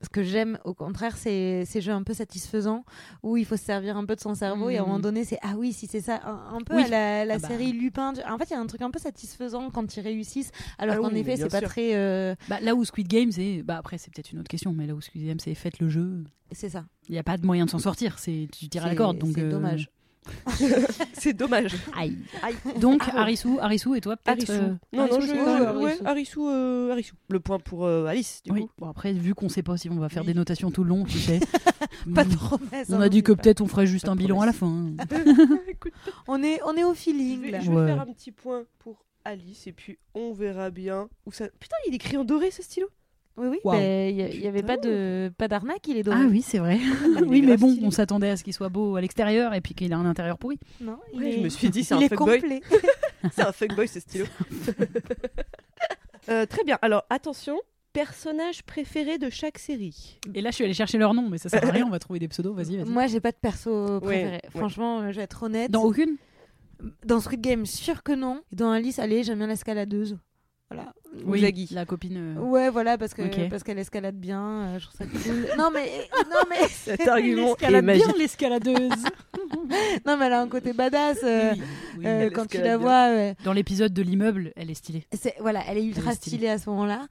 Ce 0.04 0.10
que 0.10 0.24
j'aime, 0.24 0.58
au 0.66 0.74
contraire, 0.74 1.16
c'est 1.16 1.64
ces 1.66 1.80
jeux 1.82 1.92
un 1.92 2.02
peu 2.04 2.14
satisfaisants 2.14 2.84
où 3.24 3.38
il 3.38 3.46
faut 3.46 3.56
se 3.58 3.64
servir 3.64 3.98
un 3.98 4.06
peu 4.06 4.16
de 4.16 4.20
son 4.20 4.34
cerveau 4.34 4.70
et 4.70 4.78
à 4.78 4.82
un 4.82 4.84
moment 4.84 4.96
Mhm. 4.98 5.02
donné, 5.04 5.26
c'est 5.26 5.38
ah 5.44 5.54
oui, 5.58 5.74
si 5.74 5.86
c'est 5.88 6.02
ça, 6.02 6.20
un, 6.26 6.56
un 6.58 6.62
peu 6.62 6.76
Oui. 6.76 6.84
à 6.84 6.88
la, 6.88 7.26
la 7.26 7.34
Ah 7.36 7.38
bah. 7.40 7.48
série 7.48 7.72
Lupin. 7.72 8.14
En 8.28 8.38
fait, 8.38 8.46
il 8.50 8.54
y 8.54 8.56
a 8.56 8.60
un 8.60 8.66
truc 8.68 8.82
un 8.82 8.90
peu 8.92 9.00
satisfaisant 9.00 9.70
quand 9.70 9.96
ils 9.96 10.02
réussissent, 10.02 10.52
alors 10.80 10.96
Ah 10.98 11.02
qu'en 11.02 11.14
oui, 11.14 11.20
effet, 11.20 11.38
c'est 11.38 11.50
pas 11.50 11.60
sûr. 11.60 11.70
très. 11.70 11.96
euh, 11.96 12.36
Bah, 12.50 12.60
là 12.62 12.74
où 12.76 12.84
Squid 12.84 13.08
Game, 13.08 13.32
c'est. 13.32 13.62
Bah, 13.64 13.78
après, 13.78 13.98
c'est 13.98 14.12
peut-être 14.14 14.32
une 14.32 14.40
autre 14.40 14.50
question, 14.50 14.74
mais 14.74 14.88
là 14.88 14.96
où 14.96 15.02
Squid 15.02 15.26
Game, 15.26 15.40
c'est 15.40 15.54
faites 15.54 15.80
le 15.80 15.90
jeu, 15.90 16.24
C'est 16.52 16.70
ça. 16.70 16.86
il 17.08 17.12
n'y 17.14 17.20
a 17.20 17.24
pas 17.24 17.38
de 17.38 17.46
moyen 17.46 17.66
de 17.66 17.70
s'en 17.70 17.80
sortir, 17.80 18.18
c'est 18.20 18.48
tu 18.52 18.68
tires 18.70 18.86
à 18.86 18.88
la 18.90 18.96
corde. 18.96 19.18
Donc, 19.20 19.34
c'est 19.36 19.42
euh, 19.42 19.52
dommage. 19.52 19.90
C'est 21.14 21.34
dommage. 21.34 21.76
Aïe. 21.96 22.18
Donc, 22.80 23.02
Arisu, 23.16 23.60
Arisu 23.60 23.96
et 23.98 24.02
toi, 24.02 24.18
peut-être 24.18 24.50
Arisu. 24.50 24.52
euh, 24.52 24.70
non, 24.94 25.08
non, 25.08 25.14
Arisu, 25.16 25.22
je... 25.22 25.34
c'est 25.34 25.78
ouais, 25.84 25.98
Arisu, 26.08 26.40
euh, 26.42 26.92
Arisu. 26.92 27.14
Le 27.30 27.40
point 27.40 27.60
pour 27.60 27.86
euh, 27.86 28.06
Alice, 28.06 28.42
du 28.44 28.52
Oui. 28.52 28.62
coup. 28.62 28.70
Bon, 28.78 28.90
après, 28.90 29.14
vu 29.14 29.34
qu'on 29.36 29.50
sait 29.50 29.64
pas 29.64 29.78
si 29.78 29.90
on 29.90 29.96
va 29.96 30.10
faire 30.10 30.24
des 30.24 30.34
notations 30.34 30.72
tout 30.72 30.84
le 30.84 30.90
long, 30.90 31.04
tu 31.06 31.18
sais. 31.20 31.40
Pas 32.16 32.24
de 32.24 32.36
promesse. 32.36 32.88
On 32.90 32.96
hein, 32.96 33.02
a 33.02 33.10
dit 33.10 33.24
que 33.24 33.32
peut-être 33.32 33.62
on 33.62 33.68
ferait 33.68 33.88
juste 33.88 34.08
un 34.08 34.16
bilan 34.16 34.42
à 34.42 34.46
la 34.46 34.54
fin. 34.54 34.92
Écoute, 35.68 35.94
On 36.28 36.42
est, 36.44 36.60
on 36.66 36.76
est 36.76 36.84
au 36.84 36.94
je 36.94 37.00
feeling 37.00 37.42
vais, 37.42 37.52
là. 37.52 37.60
je 37.60 37.70
vais 37.72 37.76
Ouais. 37.78 37.88
faire 37.88 38.02
un 38.02 38.12
petit 38.14 38.32
point 38.32 38.64
pour 38.80 39.04
Alice 39.26 39.68
et 39.68 39.72
puis 39.72 39.98
on 40.16 40.34
verra 40.34 40.70
bien 40.72 41.10
où 41.26 41.32
ça. 41.32 41.48
Putain, 41.60 41.76
il 41.88 41.94
est 41.94 41.96
écrit 41.96 42.18
en 42.18 42.24
doré 42.24 42.50
ce 42.52 42.62
stylo? 42.64 42.88
Oui, 43.38 43.48
oui. 43.48 43.60
Waouh. 43.64 43.80
Il 43.80 44.40
n'y 44.42 44.48
avait 44.48 44.62
pas 44.64 44.78
de 44.78 45.32
pas 45.38 45.48
d'arnaque, 45.48 45.88
il 45.88 45.98
est 45.98 46.04
doré. 46.04 46.18
Ah 46.22 46.28
oui, 46.30 46.42
c'est 46.42 46.60
vrai. 46.60 46.80
oui, 47.26 47.42
mais 47.42 47.58
bon, 47.58 47.72
stylé. 47.72 47.88
on 47.88 47.92
s'attendait 47.92 48.30
à 48.30 48.38
ce 48.38 48.44
qu'il 48.44 48.54
soit 48.54 48.70
beau 48.70 48.96
à 48.98 49.02
l'extérieur 49.02 49.54
et 49.54 49.62
puis 49.62 49.74
qu'il 49.74 49.92
a 49.94 49.98
un 49.98 50.06
intérieur 50.06 50.38
pourri. 50.38 50.60
Non, 50.82 50.98
il 51.14 51.20
Ouais, 51.20 51.30
est... 51.30 51.38
je 51.38 51.44
me 51.44 51.50
suis 51.50 51.70
dit, 51.70 51.84
c'est 51.84 51.96
il 52.00 52.04
un 52.06 52.08
fuckboy. 52.10 52.62
C'est 53.34 53.44
un 53.44 53.52
fuckboy 53.52 53.88
ce 53.88 54.00
stylo. 54.00 54.26
Euh, 56.30 56.46
très 56.46 56.64
bien. 56.64 56.78
Alors 56.82 57.04
attention, 57.10 57.60
personnage 57.94 58.64
préféré 58.64 59.18
de 59.18 59.30
chaque 59.30 59.58
série. 59.58 60.20
Et 60.34 60.42
là, 60.42 60.50
je 60.52 60.56
suis 60.56 60.64
allée 60.64 60.74
chercher 60.74 60.98
leur 60.98 61.14
nom, 61.14 61.30
mais 61.30 61.38
ça 61.38 61.50
sert 61.50 61.66
à 61.66 61.72
rien, 61.72 61.86
on 61.86 61.90
va 61.90 62.00
trouver 62.00 62.20
des 62.20 62.28
pseudos. 62.28 62.54
Vas-y, 62.56 62.78
vas-y. 62.78 62.90
Moi, 62.90 63.08
j'ai 63.08 63.20
pas 63.20 63.32
de 63.32 63.38
perso 63.38 63.96
Ouais, 63.96 64.00
préféré. 64.00 64.32
ouais. 64.34 64.42
Franchement, 64.50 65.00
euh, 65.02 65.12
je 65.12 65.18
vais 65.18 65.24
être 65.24 65.44
honnête. 65.44 65.72
Dans 65.72 65.84
aucune? 65.84 66.18
Dans 67.06 67.20
Squid 67.20 67.42
Game, 67.42 67.66
sûr 67.66 68.02
que 68.04 68.12
non. 68.12 68.42
Et 68.52 68.56
dans 68.56 68.72
Alice, 68.72 69.00
allez, 69.00 69.24
j'aime 69.24 69.38
bien 69.40 69.48
l'escaladeuse. 69.48 70.18
Voilà. 70.70 70.94
Uzagi. 71.28 71.68
la 71.72 71.86
copine. 71.86 72.36
euh, 72.38 72.40
Ouais, 72.42 72.70
voilà, 72.70 72.98
parce 72.98 73.14
que 73.14 73.50
parce 73.50 73.64
qu'elle 73.64 73.80
escalade 73.80 74.16
bien. 74.16 74.42
euh, 74.42 74.80
je 74.80 74.86
trouve 74.88 74.98
ça 74.98 75.06
cool. 75.06 75.48
non 75.58 75.70
mais 75.74 75.90
non 76.30 76.40
mais 76.50 76.68
Cet 76.70 77.08
argument 77.08 77.56
Elle 77.62 77.76
est 77.76 77.78
a 77.78 77.82
magique. 77.82 78.06
bien 78.06 78.14
l'escaladeuse. 78.18 79.04
non 80.06 80.18
mais 80.18 80.26
elle 80.26 80.34
a 80.34 80.42
un 80.42 80.48
côté 80.48 80.74
badass. 80.74 81.20
euh, 81.24 81.52
Oui, 81.54 81.62
oui. 82.00 82.04
euh, 82.06 82.30
quand 82.30 82.46
tu 82.48 82.58
escalade 82.58 82.66
la 82.66 82.78
vois. 82.78 83.34
Dans 83.44 83.54
l'épisode 83.54 83.94
de 83.94 84.02
l'immeuble, 84.02 84.54
elle 84.56 84.70
est 84.72 84.76
stylée. 84.76 85.06
C'est 85.14 85.36
voilà, 85.40 85.62
elle 85.68 85.78
est 85.78 85.84
ultra 85.86 86.04
Elle 86.06 86.12
est 86.12 86.16
stylée. 86.16 86.38
stylée 86.38 86.50
à 86.50 86.58
ce 86.58 86.70
moment-là. 86.70 87.08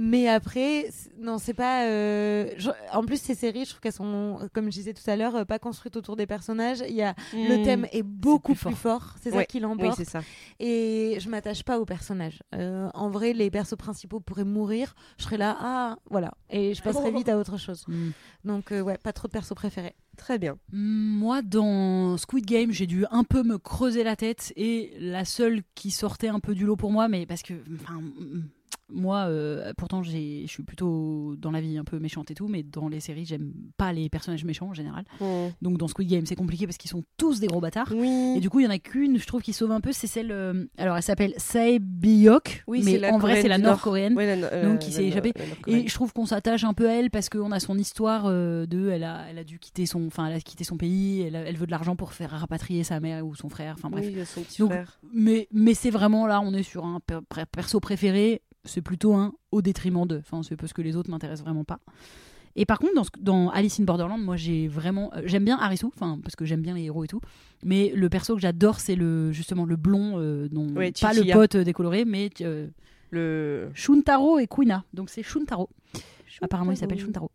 Mais 0.00 0.28
après, 0.28 0.88
non, 1.20 1.38
c'est 1.38 1.54
pas. 1.54 1.84
euh, 1.86 2.50
je- 2.56 2.70
En 2.92 3.04
plus, 3.04 3.20
ces 3.20 3.34
séries, 3.34 3.64
je 3.64 3.70
trouve 3.70 3.80
qu'elles 3.80 3.92
sont, 3.92 4.48
comme 4.52 4.66
je 4.66 4.70
disais 4.76 4.94
tout 4.94 5.02
à 5.10 5.16
l'heure, 5.16 5.44
pas 5.44 5.58
construites 5.58 5.96
autour 5.96 6.14
des 6.14 6.26
personnages. 6.26 6.84
Il 6.88 6.94
y 6.94 7.02
a 7.02 7.14
le 7.32 7.58
Hmm. 7.58 7.62
thème 7.64 7.86
est 7.92 8.04
beaucoup 8.04 8.54
plus 8.54 8.66
plus 8.66 8.74
fort. 8.76 9.14
C'est 9.20 9.30
ça 9.32 9.44
qui 9.44 9.58
l'emporte. 9.60 10.04
ça. 10.04 10.20
et 10.60 11.18
je 11.20 11.28
m'attache 11.28 11.64
pas 11.64 11.80
aux 11.80 11.84
personnages. 11.84 12.42
Euh, 12.54 12.88
en 12.94 13.10
vrai, 13.10 13.32
les 13.32 13.50
persos 13.50 13.76
principaux 13.76 14.20
pourraient 14.20 14.44
mourir. 14.44 14.94
Je 15.18 15.24
serais 15.24 15.36
là, 15.38 15.56
ah, 15.60 15.98
voilà, 16.10 16.32
et 16.50 16.74
je 16.74 16.82
passerai 16.82 17.10
vite 17.10 17.28
à 17.28 17.36
autre 17.38 17.58
chose. 17.58 17.84
Mm. 17.88 18.10
Donc 18.44 18.70
euh, 18.72 18.80
ouais, 18.80 18.98
pas 18.98 19.12
trop 19.12 19.26
de 19.26 19.32
persos 19.32 19.54
préférés. 19.54 19.94
Très 20.16 20.38
bien. 20.38 20.58
Moi, 20.72 21.42
dans 21.42 22.16
Squid 22.16 22.44
Game, 22.46 22.70
j'ai 22.72 22.86
dû 22.86 23.04
un 23.10 23.24
peu 23.24 23.42
me 23.42 23.56
creuser 23.58 24.02
la 24.04 24.16
tête 24.16 24.52
et 24.56 24.92
la 25.00 25.24
seule 25.24 25.62
qui 25.74 25.90
sortait 25.90 26.28
un 26.28 26.40
peu 26.40 26.54
du 26.54 26.64
lot 26.66 26.76
pour 26.76 26.90
moi, 26.92 27.08
mais 27.08 27.24
parce 27.26 27.42
que, 27.42 27.54
enfin, 27.74 28.00
moi, 28.90 29.26
euh, 29.28 29.72
pourtant, 29.76 30.02
je 30.02 30.44
suis 30.46 30.62
plutôt 30.62 31.34
dans 31.38 31.50
la 31.50 31.60
vie 31.60 31.76
un 31.78 31.84
peu 31.84 31.98
méchante 31.98 32.30
et 32.30 32.34
tout, 32.34 32.48
mais 32.48 32.62
dans 32.62 32.88
les 32.88 33.00
séries, 33.00 33.24
j'aime 33.24 33.52
pas 33.76 33.92
les 33.92 34.08
personnages 34.08 34.44
méchants 34.44 34.68
en 34.68 34.74
général. 34.74 35.04
Donc 35.62 35.78
dans 35.78 35.88
Squid 35.88 36.08
Game, 36.08 36.26
c'est 36.26 36.34
compliqué 36.36 36.66
parce 36.66 36.76
qu'ils 36.78 36.90
sont 36.90 37.02
tous 37.16 37.40
des 37.40 37.46
gros 37.46 37.60
bâtards. 37.60 37.92
Oui. 37.94 38.34
Et 38.36 38.40
du 38.40 38.48
coup, 38.50 38.60
il 38.60 38.64
y 38.64 38.66
en 38.66 38.70
a 38.70 38.78
qu'une, 38.78 39.18
je 39.18 39.26
trouve, 39.26 39.42
qui 39.42 39.52
sauve 39.52 39.72
un 39.72 39.80
peu, 39.80 39.92
c'est 39.92 40.06
celle. 40.06 40.32
euh, 40.32 40.64
alors, 40.78 40.96
elle 40.96 41.02
s'appelle 41.02 41.34
Sae 41.36 41.78
Byok, 41.80 42.64
Oui, 42.66 42.82
mais 42.84 43.10
en 43.10 43.18
vrai, 43.18 43.42
c'est 43.42 43.48
la 43.48 43.58
Nord. 43.58 43.72
nord-coréenne. 43.72 44.14
Ouais, 44.14 44.26
euh, 44.52 44.68
Donc, 44.70 44.78
qui 44.80 44.92
s'est 44.92 45.04
échappée. 45.06 45.32
Et 45.66 45.86
je 45.88 45.94
trouve 45.94 46.12
qu'on 46.12 46.26
s'attache 46.26 46.64
un 46.64 46.74
peu 46.74 46.88
à 46.88 46.92
elle 46.94 47.10
parce 47.10 47.28
qu'on 47.28 47.52
a 47.52 47.60
son 47.60 47.76
histoire 47.78 48.28
de, 48.28 48.88
elle 48.90 49.04
a, 49.04 49.26
elle 49.30 49.38
a 49.38 49.44
dû 49.44 49.58
quitter 49.58 49.86
son, 49.86 50.06
enfin, 50.06 50.26
elle 50.26 50.34
a 50.36 50.40
quitté 50.40 50.64
son 50.64 50.76
pays, 50.76 51.22
elle, 51.22 51.36
a- 51.36 51.42
elle 51.44 51.56
veut 51.56 51.66
de 51.66 51.70
l'argent 51.70 51.96
pour 51.96 52.12
faire 52.12 52.30
rapatrier 52.30 52.84
sa 52.84 53.00
mère 53.00 53.26
ou 53.26 53.34
son 53.34 53.48
frère, 53.48 53.74
enfin 53.78 53.90
bref. 53.90 54.06
Oui, 54.08 54.16
son 54.24 54.42
petit 54.42 54.62
Donc, 54.62 54.70
frère. 54.70 54.98
Mais, 55.12 55.48
mais 55.52 55.74
c'est 55.74 55.90
vraiment 55.90 56.26
là, 56.26 56.40
on 56.40 56.52
est 56.54 56.62
sur 56.62 56.84
un 56.86 57.00
per- 57.00 57.20
per- 57.28 57.44
perso 57.50 57.80
préféré, 57.80 58.42
c'est 58.64 58.82
plutôt 58.82 59.14
un 59.14 59.32
au 59.52 59.62
détriment 59.62 60.06
de. 60.06 60.18
Enfin, 60.18 60.42
c'est 60.42 60.56
parce 60.56 60.72
que 60.72 60.82
les 60.82 60.96
autres 60.96 61.10
m'intéressent 61.10 61.44
vraiment 61.44 61.64
pas. 61.64 61.80
Et 62.56 62.64
par 62.66 62.78
contre, 62.80 62.94
dans, 62.96 63.04
ce- 63.04 63.10
dans 63.20 63.50
Alice 63.50 63.78
in 63.78 63.84
Borderland, 63.84 64.20
moi 64.22 64.36
j'ai 64.36 64.66
vraiment. 64.68 65.10
euh, 65.14 65.22
j'aime 65.26 65.44
bien 65.44 65.56
Harisu, 65.58 65.86
enfin, 65.86 66.18
parce 66.22 66.34
que 66.34 66.44
j'aime 66.44 66.60
bien 66.62 66.74
les 66.74 66.82
héros 66.84 67.04
et 67.04 67.06
tout. 67.08 67.20
Mais 67.64 67.92
le 67.94 68.08
perso 68.08 68.34
que 68.34 68.40
j'adore, 68.40 68.80
c'est 68.80 68.96
le, 68.96 69.30
justement 69.32 69.64
le 69.64 69.76
blond, 69.76 70.14
euh, 70.16 70.48
dont, 70.50 70.66
Ouais, 70.74 70.92
pas 71.00 71.12
le 71.12 71.18
Chichiya. 71.20 71.34
pote 71.36 71.54
euh, 71.54 71.64
décoloré, 71.64 72.04
mais 72.04 72.30
euh, 72.40 72.66
Le. 73.10 73.68
Shuntaro 73.74 74.38
et 74.38 74.46
Quina. 74.48 74.84
Donc 74.92 75.08
c'est 75.10 75.22
Shuntaro. 75.22 75.68
Apparemment, 76.42 76.72
il 76.72 76.76
s'appelle 76.76 76.98
Shuntaro. 77.00 77.30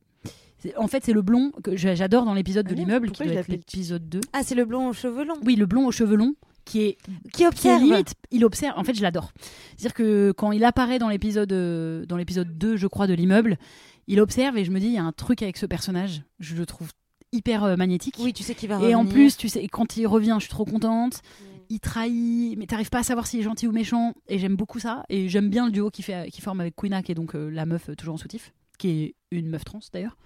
C'est- 0.59 0.75
En 0.77 0.87
fait, 0.87 1.03
c'est 1.03 1.13
le 1.13 1.21
blond 1.21 1.51
que 1.63 1.75
j'a- 1.75 1.95
j'adore 1.95 2.25
dans 2.25 2.33
l'épisode 2.33 2.65
Ah 2.67 2.71
de 2.71 2.75
merde, 2.75 2.87
l'immeuble, 2.89 3.11
qui 3.11 3.23
doit 3.23 3.33
être 3.33 3.47
l'épisode 3.49 4.07
2. 4.07 4.21
Ah, 4.33 4.43
c'est 4.43 4.55
le 4.55 4.63
blond 4.65 4.89
aux 4.89 4.93
cheveux 4.93 5.25
longs. 5.25 5.39
Oui, 5.45 5.55
le 5.55 5.65
blond 5.65 5.85
aux 5.87 5.91
cheveux 5.91 6.15
longs, 6.15 6.35
qui 6.65 6.81
est 6.81 6.97
Qui 7.25 7.31
qui 7.31 7.43
est 7.43 7.47
observe. 7.47 7.81
limite, 7.81 8.13
il 8.31 8.45
observe. 8.45 8.77
En 8.77 8.83
fait, 8.83 8.93
je 8.93 9.01
l'adore. 9.01 9.31
C'est-à-dire 9.77 9.93
que 9.93 10.31
quand 10.35 10.51
il 10.51 10.63
apparaît 10.63 10.99
dans 10.99 11.09
l'épisode 11.09 11.51
euh, 11.51 12.05
dans 12.05 12.17
l'épisode 12.17 12.57
2, 12.57 12.77
je 12.77 12.87
crois, 12.87 13.07
de 13.07 13.13
l'immeuble, 13.13 13.57
il 14.07 14.19
observe 14.19 14.57
et 14.57 14.65
je 14.65 14.71
me 14.71 14.79
dis, 14.79 14.87
il 14.87 14.93
y 14.93 14.97
a 14.97 15.03
un 15.03 15.11
truc 15.11 15.41
avec 15.41 15.57
ce 15.57 15.65
personnage. 15.65 16.23
Je 16.39 16.55
le 16.55 16.65
trouve 16.65 16.91
hyper 17.31 17.63
euh, 17.63 17.75
magnétique. 17.75 18.15
Oui, 18.19 18.33
tu 18.33 18.43
sais 18.43 18.55
qu'il 18.55 18.69
va 18.69 18.81
Et 18.81 18.95
en 18.95 19.05
plus, 19.05 19.37
tu 19.37 19.49
sais, 19.49 19.67
quand 19.67 19.97
il 19.97 20.05
revient, 20.07 20.35
je 20.39 20.43
suis 20.45 20.49
trop 20.51 20.65
contente. 20.65 21.21
Il 21.69 21.79
trahit, 21.79 22.57
mais 22.57 22.65
t'arrives 22.67 22.89
pas 22.89 22.99
à 22.99 23.03
savoir 23.03 23.25
s'il 23.25 23.39
est 23.39 23.43
gentil 23.43 23.67
ou 23.67 23.71
méchant. 23.71 24.13
Et 24.27 24.37
j'aime 24.37 24.55
beaucoup 24.55 24.79
ça. 24.79 25.03
Et 25.09 25.29
j'aime 25.29 25.49
bien 25.49 25.65
le 25.65 25.71
duo 25.71 25.89
qui, 25.89 26.03
fait, 26.03 26.29
qui 26.31 26.41
forme 26.41 26.59
avec 26.59 26.75
Quina, 26.75 27.01
qui 27.01 27.11
est 27.11 27.15
donc 27.15 27.35
euh, 27.35 27.49
la 27.49 27.65
meuf 27.65 27.89
toujours 27.97 28.13
en 28.15 28.17
soutif, 28.17 28.53
qui 28.77 28.89
est 28.89 29.15
une 29.31 29.49
meuf 29.49 29.63
trans 29.63 29.79
d'ailleurs. 29.91 30.17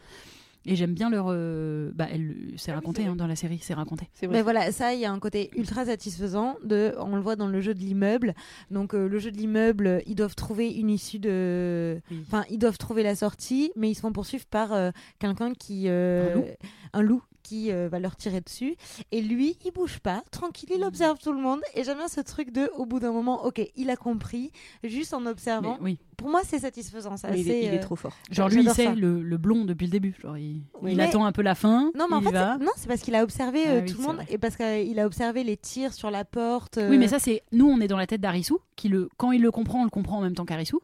Et 0.67 0.75
j'aime 0.75 0.93
bien 0.93 1.09
leur. 1.09 1.27
euh, 1.29 1.91
bah, 1.95 2.07
elle, 2.11 2.35
c'est 2.57 2.71
Ah 2.71 2.75
raconté 2.75 3.05
hein, 3.05 3.15
dans 3.15 3.25
la 3.25 3.35
série, 3.35 3.59
c'est 3.61 3.73
raconté. 3.73 4.09
C'est 4.13 4.27
vrai. 4.27 4.35
Mais 4.37 4.41
voilà, 4.43 4.71
ça, 4.71 4.93
il 4.93 4.99
y 4.99 5.05
a 5.05 5.11
un 5.11 5.19
côté 5.19 5.49
ultra 5.55 5.85
satisfaisant. 5.85 6.57
De, 6.63 6.93
on 6.99 7.15
le 7.15 7.21
voit 7.21 7.35
dans 7.35 7.47
le 7.47 7.61
jeu 7.61 7.73
de 7.73 7.79
l'immeuble. 7.79 8.33
Donc, 8.69 8.93
euh, 8.93 9.07
le 9.07 9.17
jeu 9.19 9.31
de 9.31 9.37
l'immeuble, 9.37 10.01
ils 10.05 10.15
doivent 10.15 10.35
trouver 10.35 10.69
une 10.71 10.89
issue 10.89 11.19
de. 11.19 11.99
Oui. 12.11 12.17
Enfin, 12.27 12.43
ils 12.49 12.59
doivent 12.59 12.77
trouver 12.77 13.01
la 13.03 13.15
sortie, 13.15 13.71
mais 13.75 13.89
ils 13.89 13.95
se 13.95 14.01
font 14.01 14.11
poursuivre 14.11 14.45
par 14.45 14.73
euh, 14.73 14.91
quelqu'un 15.19 15.53
qui. 15.53 15.85
euh, 15.87 16.33
Un 16.33 16.35
loup. 16.35 16.45
un 16.93 17.01
loup 17.01 17.23
qui 17.47 17.71
euh, 17.71 17.87
va 17.89 17.99
leur 17.99 18.15
tirer 18.15 18.41
dessus. 18.41 18.75
Et 19.11 19.21
lui, 19.21 19.57
il 19.65 19.71
bouge 19.71 19.99
pas, 19.99 20.21
tranquille, 20.31 20.69
Mm. 20.71 20.77
il 20.77 20.83
observe 20.83 21.17
tout 21.19 21.31
le 21.31 21.39
monde. 21.39 21.61
Et 21.75 21.83
j'aime 21.83 21.97
bien 21.97 22.07
ce 22.07 22.21
truc 22.21 22.51
de, 22.51 22.69
au 22.75 22.85
bout 22.85 22.99
d'un 22.99 23.11
moment, 23.11 23.45
ok, 23.45 23.61
il 23.75 23.89
a 23.89 23.95
compris, 23.95 24.51
juste 24.83 25.13
en 25.13 25.21
Mais 25.21 25.29
observant. 25.29 25.77
oui. 25.81 25.97
Pour 26.17 26.29
moi, 26.29 26.41
c'est 26.43 26.57
satisfaisant. 26.59 27.15
Ça, 27.15 27.29
Mais 27.29 27.41
il, 27.41 27.47
est, 27.49 27.51
c'est, 27.61 27.67
il 27.67 27.73
est 27.75 27.77
euh, 27.77 27.81
trop 27.81 27.95
fort. 27.95 28.13
Genre 28.31 28.49
lui, 28.49 28.63
il 28.63 28.69
sait 28.71 28.95
le, 28.95 29.21
le 29.21 29.37
blond 29.37 29.65
depuis 29.65 29.85
le 29.85 29.91
début. 29.91 30.15
Genre, 30.19 30.35
il, 30.37 30.63
Oui. 30.81 30.91
il 30.93 30.97
Mais- 30.97 31.03
attend 31.03 31.25
un 31.25 31.31
peu 31.31 31.43
la 31.43 31.53
fin. 31.53 31.91
Non, 31.95 32.07
mais 32.09 32.15
en 32.15 32.21
fait, 32.21 32.31
va. 32.31 32.57
non, 32.57 32.71
c'est 32.75 32.87
parce 32.87 33.01
qu'il 33.01 33.13
a 33.13 33.21
observé 33.23 33.63
Ah 33.67 33.69
euh, 33.69 33.81
oui, 33.81 33.91
tout 33.91 33.99
le 33.99 34.03
monde 34.07 34.15
vrai. 34.15 34.25
et 34.29 34.37
parce 34.39 34.55
qu'il 34.57 34.99
a 34.99 35.05
observé 35.05 35.43
les 35.43 35.57
tirs 35.57 35.93
sur 35.93 36.09
la 36.09 36.25
porte. 36.25 36.79
Oui, 36.81 36.97
mais 36.97 37.07
ça, 37.07 37.19
c'est. 37.19 37.43
Nous, 37.51 37.67
on 37.67 37.79
est 37.81 37.87
dans 37.87 37.97
la 37.97 38.07
tête 38.07 38.19
d'Arisu, 38.21 38.55
qui 38.75 38.89
le. 38.89 39.09
Quand 39.17 39.31
il 39.31 39.43
le 39.43 39.51
comprend, 39.51 39.81
on 39.81 39.83
le 39.83 39.91
comprend 39.91 40.17
en 40.17 40.21
même 40.21 40.33
temps 40.33 40.45
qu'Arisu. 40.45 40.77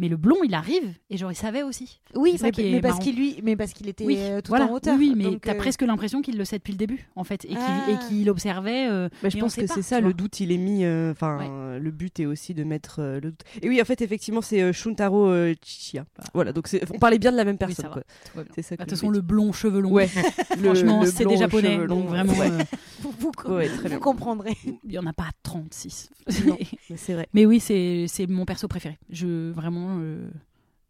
Mais 0.00 0.08
le 0.08 0.16
blond, 0.16 0.36
il 0.44 0.54
arrive, 0.54 0.94
et 1.10 1.16
genre, 1.16 1.32
il 1.32 1.34
savait 1.34 1.62
aussi. 1.64 2.00
Oui, 2.14 2.38
ça 2.38 2.46
mais, 2.46 2.50
qui 2.52 2.60
est 2.68 2.70
mais 2.70 2.80
parce 2.80 2.98
qu'il 3.00 3.16
lui, 3.16 3.40
mais 3.42 3.56
parce 3.56 3.72
qu'il 3.72 3.88
était 3.88 4.04
Oui, 4.04 4.16
euh, 4.20 4.40
tout 4.40 4.50
voilà. 4.50 4.66
en 4.66 4.72
hauteur. 4.72 4.96
Oui, 4.96 5.12
oui, 5.16 5.30
mais 5.30 5.38
t'as 5.40 5.54
euh, 5.54 5.58
presque 5.58 5.82
l'impression 5.82 6.22
qu'il 6.22 6.38
le 6.38 6.44
sait 6.44 6.58
depuis 6.58 6.72
le 6.72 6.78
début, 6.78 7.08
en 7.16 7.24
fait, 7.24 7.44
et 7.44 7.48
qu'il 7.48 7.58
Ah. 7.58 7.98
qu'il 8.08 8.30
observait. 8.30 8.86
euh, 8.88 9.08
Bah, 9.22 9.28
je 9.28 9.38
pense 9.38 9.56
que 9.56 9.66
c'est 9.66 9.82
ça, 9.82 10.00
le 10.00 10.12
doute, 10.14 10.38
il 10.40 10.52
est 10.52 10.56
mis. 10.56 10.84
euh, 10.84 11.10
Enfin, 11.10 11.78
le 11.80 11.90
but 11.90 12.20
est 12.20 12.26
aussi 12.26 12.54
de 12.54 12.62
mettre 12.64 13.00
euh, 13.00 13.14
le 13.20 13.30
doute. 13.32 13.42
Et 13.62 13.68
oui, 13.68 13.80
en 13.82 13.84
fait, 13.84 14.00
effectivement, 14.00 14.40
c'est 14.40 14.62
euh, 14.62 14.72
Shuntaro 14.72 15.26
euh, 15.28 15.54
Chichiya. 15.64 16.04
Voilà, 16.32 16.52
donc 16.52 16.68
c'est- 16.68 16.82
on 16.94 16.98
parlait 16.98 17.18
bien 17.18 17.32
de 17.32 17.36
la 17.36 17.44
même 17.44 17.54
Oui, 17.60 17.66
personne. 17.74 17.90
bien. 18.34 18.44
C'est 18.54 18.62
ça. 18.62 18.76
Bah, 18.76 18.84
De 18.84 18.90
toute 18.90 18.98
façon, 18.98 19.10
le 19.10 19.20
blond 19.20 19.52
cheveux 19.52 19.80
longs. 19.80 19.90
Ouais. 19.92 20.08
Le- 20.58 20.64
Franchement, 20.64 21.00
le 21.02 21.10
c'est 21.10 21.24
blond 21.24 21.32
des 21.32 21.38
japonais. 21.38 21.74
cheveux 21.74 21.86
longs, 21.86 22.00
Donc 22.02 22.08
vraiment, 22.08 22.32
vous, 23.00 23.98
comprendrez. 24.00 24.56
il 24.84 24.92
y 24.92 24.98
en 24.98 25.06
a 25.06 25.12
pas 25.12 25.28
36. 25.42 26.10
Non. 26.46 26.56
Mais 26.90 26.96
c'est 26.96 27.14
vrai. 27.14 27.28
mais 27.32 27.46
oui, 27.46 27.58
c'est 27.60 28.06
c'est 28.08 28.26
mon 28.26 28.44
perso 28.44 28.68
préféré. 28.68 28.98
Je 29.10 29.50
vraiment. 29.50 29.87
Euh, 30.00 30.28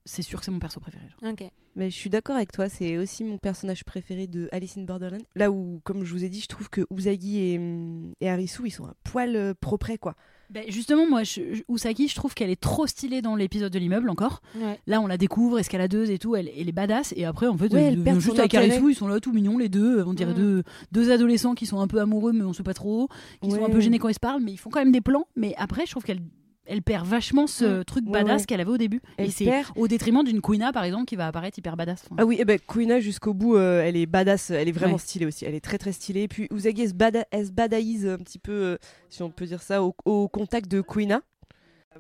c'est 0.05 0.23
sûr 0.23 0.39
que 0.39 0.45
c'est 0.45 0.51
mon 0.51 0.59
perso 0.59 0.81
préféré. 0.81 1.05
genre. 1.21 1.33
Ok. 1.33 1.45
Mais 1.77 1.91
je 1.91 1.95
suis 1.97 2.11
d'accord 2.11 2.35
avec 2.35 2.51
toi, 2.51 2.69
c'est 2.69 2.97
aussi 2.99 3.23
mon 3.23 3.39
personnage 3.39 3.85
préféré 3.85 4.27
de 4.27 4.49
Alice 4.51 4.77
in 4.77 4.83
Borderland. 4.83 5.23
Là 5.37 5.51
où, 5.53 5.81
comme 5.85 6.05
je 6.05 6.13
vous 6.13 6.25
ai 6.25 6.29
dit, 6.29 6.41
je 6.41 6.49
trouve 6.49 6.69
que 6.71 6.81
Usagi 6.91 7.39
et, 7.39 7.59
hum, 7.59 8.13
et 8.21 8.29
Harisu, 8.29 8.63
ils 8.67 8.71
sont 8.73 8.87
un 8.87 8.95
poil 9.05 9.37
euh, 9.37 9.55
propres, 9.61 9.95
quoi. 10.01 10.15
Ben, 10.51 10.65
justement, 10.69 11.07
moi, 11.09 11.23
je, 11.25 11.55
je- 11.55 11.63
Usagi, 11.69 12.09
je 12.09 12.15
trouve 12.17 12.35
qu'elle 12.35 12.49
est 12.51 12.61
trop 12.61 12.87
stylée 12.87 13.21
dans 13.23 13.37
l'épisode 13.37 13.71
de 13.71 13.79
l'immeuble 13.79 14.09
encore. 14.11 14.41
Ouais. 14.57 14.81
Là, 14.87 15.01
on 15.03 15.07
la 15.07 15.19
découvre, 15.19 15.59
escaladeuse 15.61 16.11
et 16.11 16.19
tout, 16.19 16.35
elle, 16.35 16.49
elle 16.57 16.69
est 16.69 16.73
badass. 16.73 17.13
Et 17.17 17.27
après, 17.27 17.47
en 17.47 17.57
fait, 17.57 17.73
Ouais, 17.73 17.83
elle, 17.83 18.03
elle 18.09 18.19
juste 18.19 18.39
avec. 18.39 18.55
Harisu, 18.55 18.91
ils 18.91 18.95
sont 18.97 19.07
là 19.09 19.21
tout 19.21 19.33
mignons, 19.33 19.59
les 19.59 19.69
deux. 19.69 20.03
On 20.05 20.15
dirait 20.15 20.33
Mm. 20.33 20.37
deux, 20.37 20.63
deux 20.91 21.13
adolescents 21.13 21.55
qui 21.55 21.67
sont 21.67 21.81
un 21.81 21.87
peu 21.87 22.01
amoureux, 22.01 22.33
mais 22.33 22.43
on 22.45 22.55
sait 22.55 22.63
pas 22.65 22.75
trop. 22.75 23.09
Qui 23.43 23.51
sont 23.51 23.65
un 23.65 23.71
peu 23.71 23.79
gênés 23.81 23.99
quand 23.99 24.09
ils 24.09 24.15
se 24.15 24.21
parlent, 24.21 24.43
mais 24.43 24.53
ils 24.53 24.57
font 24.57 24.71
quand 24.71 24.81
même 24.81 24.91
des 24.91 25.03
plans. 25.03 25.27
Mais 25.37 25.55
après, 25.59 25.85
je 25.85 25.91
trouve 25.93 26.03
qu'elle 26.03 26.23
elle 26.69 26.83
perd 26.83 27.07
vachement 27.07 27.47
ce 27.47 27.81
Mm. 27.81 27.85
truc 27.85 28.05
badass 28.05 28.41
ouais. 28.43 28.47
qu'elle 28.47 28.61
avait 28.61 28.71
au 28.71 28.77
début. 28.79 29.01
Elle 29.17 29.27
et 29.29 29.31
c'est 29.31 29.45
perd. 29.47 29.69
au 29.77 29.89
détriment 29.89 30.23
d'une 30.23 30.41
Quina, 30.41 30.73
par 30.73 30.85
exemple, 30.85 31.07
qui 31.07 31.17
va 31.17 31.27
apparaître 31.27 31.59
hyper 31.59 31.77
badass. 31.77 32.03
Enfin, 32.07 32.17
Ah 32.19 32.25
oui, 32.27 32.37
et 32.39 32.45
ben 32.45 32.59
Kuina 32.59 33.01
jusqu'au 33.01 33.35
bout, 33.35 33.57
euh, 33.57 33.83
elle 33.83 33.97
est 33.97 34.07
badass, 34.07 34.51
elle 34.51 34.69
est 34.69 34.73
vraiment 34.73 34.93
Ouais. 34.95 34.99
stylée 34.99 35.27
aussi, 35.27 35.45
elle 35.45 35.55
est 35.55 35.61
très 35.65 35.79
très 35.79 35.93
stylée. 35.93 36.29
Puis 36.29 36.47
Usagi, 36.53 36.83
elle 36.83 36.89
se, 36.91 36.95
bada- 36.95 37.25
elle 37.31 37.47
se 37.47 37.53
badaïse 37.53 38.07
un 38.07 38.19
petit 38.19 38.39
peu, 38.39 38.53
euh, 38.53 38.77
si 39.11 39.23
on 39.23 39.31
peut 39.31 39.47
dire 39.47 39.63
ça, 39.63 39.83
au, 39.83 39.95
au 40.05 40.29
contact 40.29 40.71
de. 40.71 40.83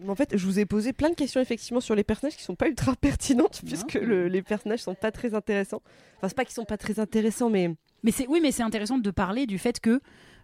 Mais 0.01 0.11
en 0.11 0.15
fait, 0.15 0.37
je 0.37 0.45
vous 0.47 0.61
ai 0.61 0.65
posé 0.67 0.93
plein 0.93 1.11
de 1.11 1.15
questions 1.17 1.41
effectivement 1.41 1.81
sur 1.81 1.95
les 1.97 2.05
personnages 2.05 2.37
qui 2.37 2.43
sont 2.45 2.55
pas 2.55 2.69
ultra 2.69 2.95
pertinentes, 3.01 3.61
Non. 3.63 3.69
puisque 3.69 3.95
le- 3.95 4.29
les 4.29 4.43
personnages 4.43 4.81
sont 4.81 4.95
pas 4.95 5.11
très 5.11 5.35
intéressants. 5.35 5.83
Enfin, 6.19 6.29
c'est 6.29 6.37
pas 6.37 6.45
qu'ils 6.45 6.55
sont 6.55 6.65
pas 6.65 6.77
très 6.77 7.01
intéressants, 7.01 7.51
mais 7.51 7.75
Mais 8.05 8.13
c'est 8.13 8.29
oui, 8.29 8.39
mais 8.41 8.53
c'est 8.53 8.63
intéressant 8.63 8.99
de 8.99 9.11
parler 9.11 9.47
du 9.47 9.59
fait 9.59 9.81
que 9.81 10.01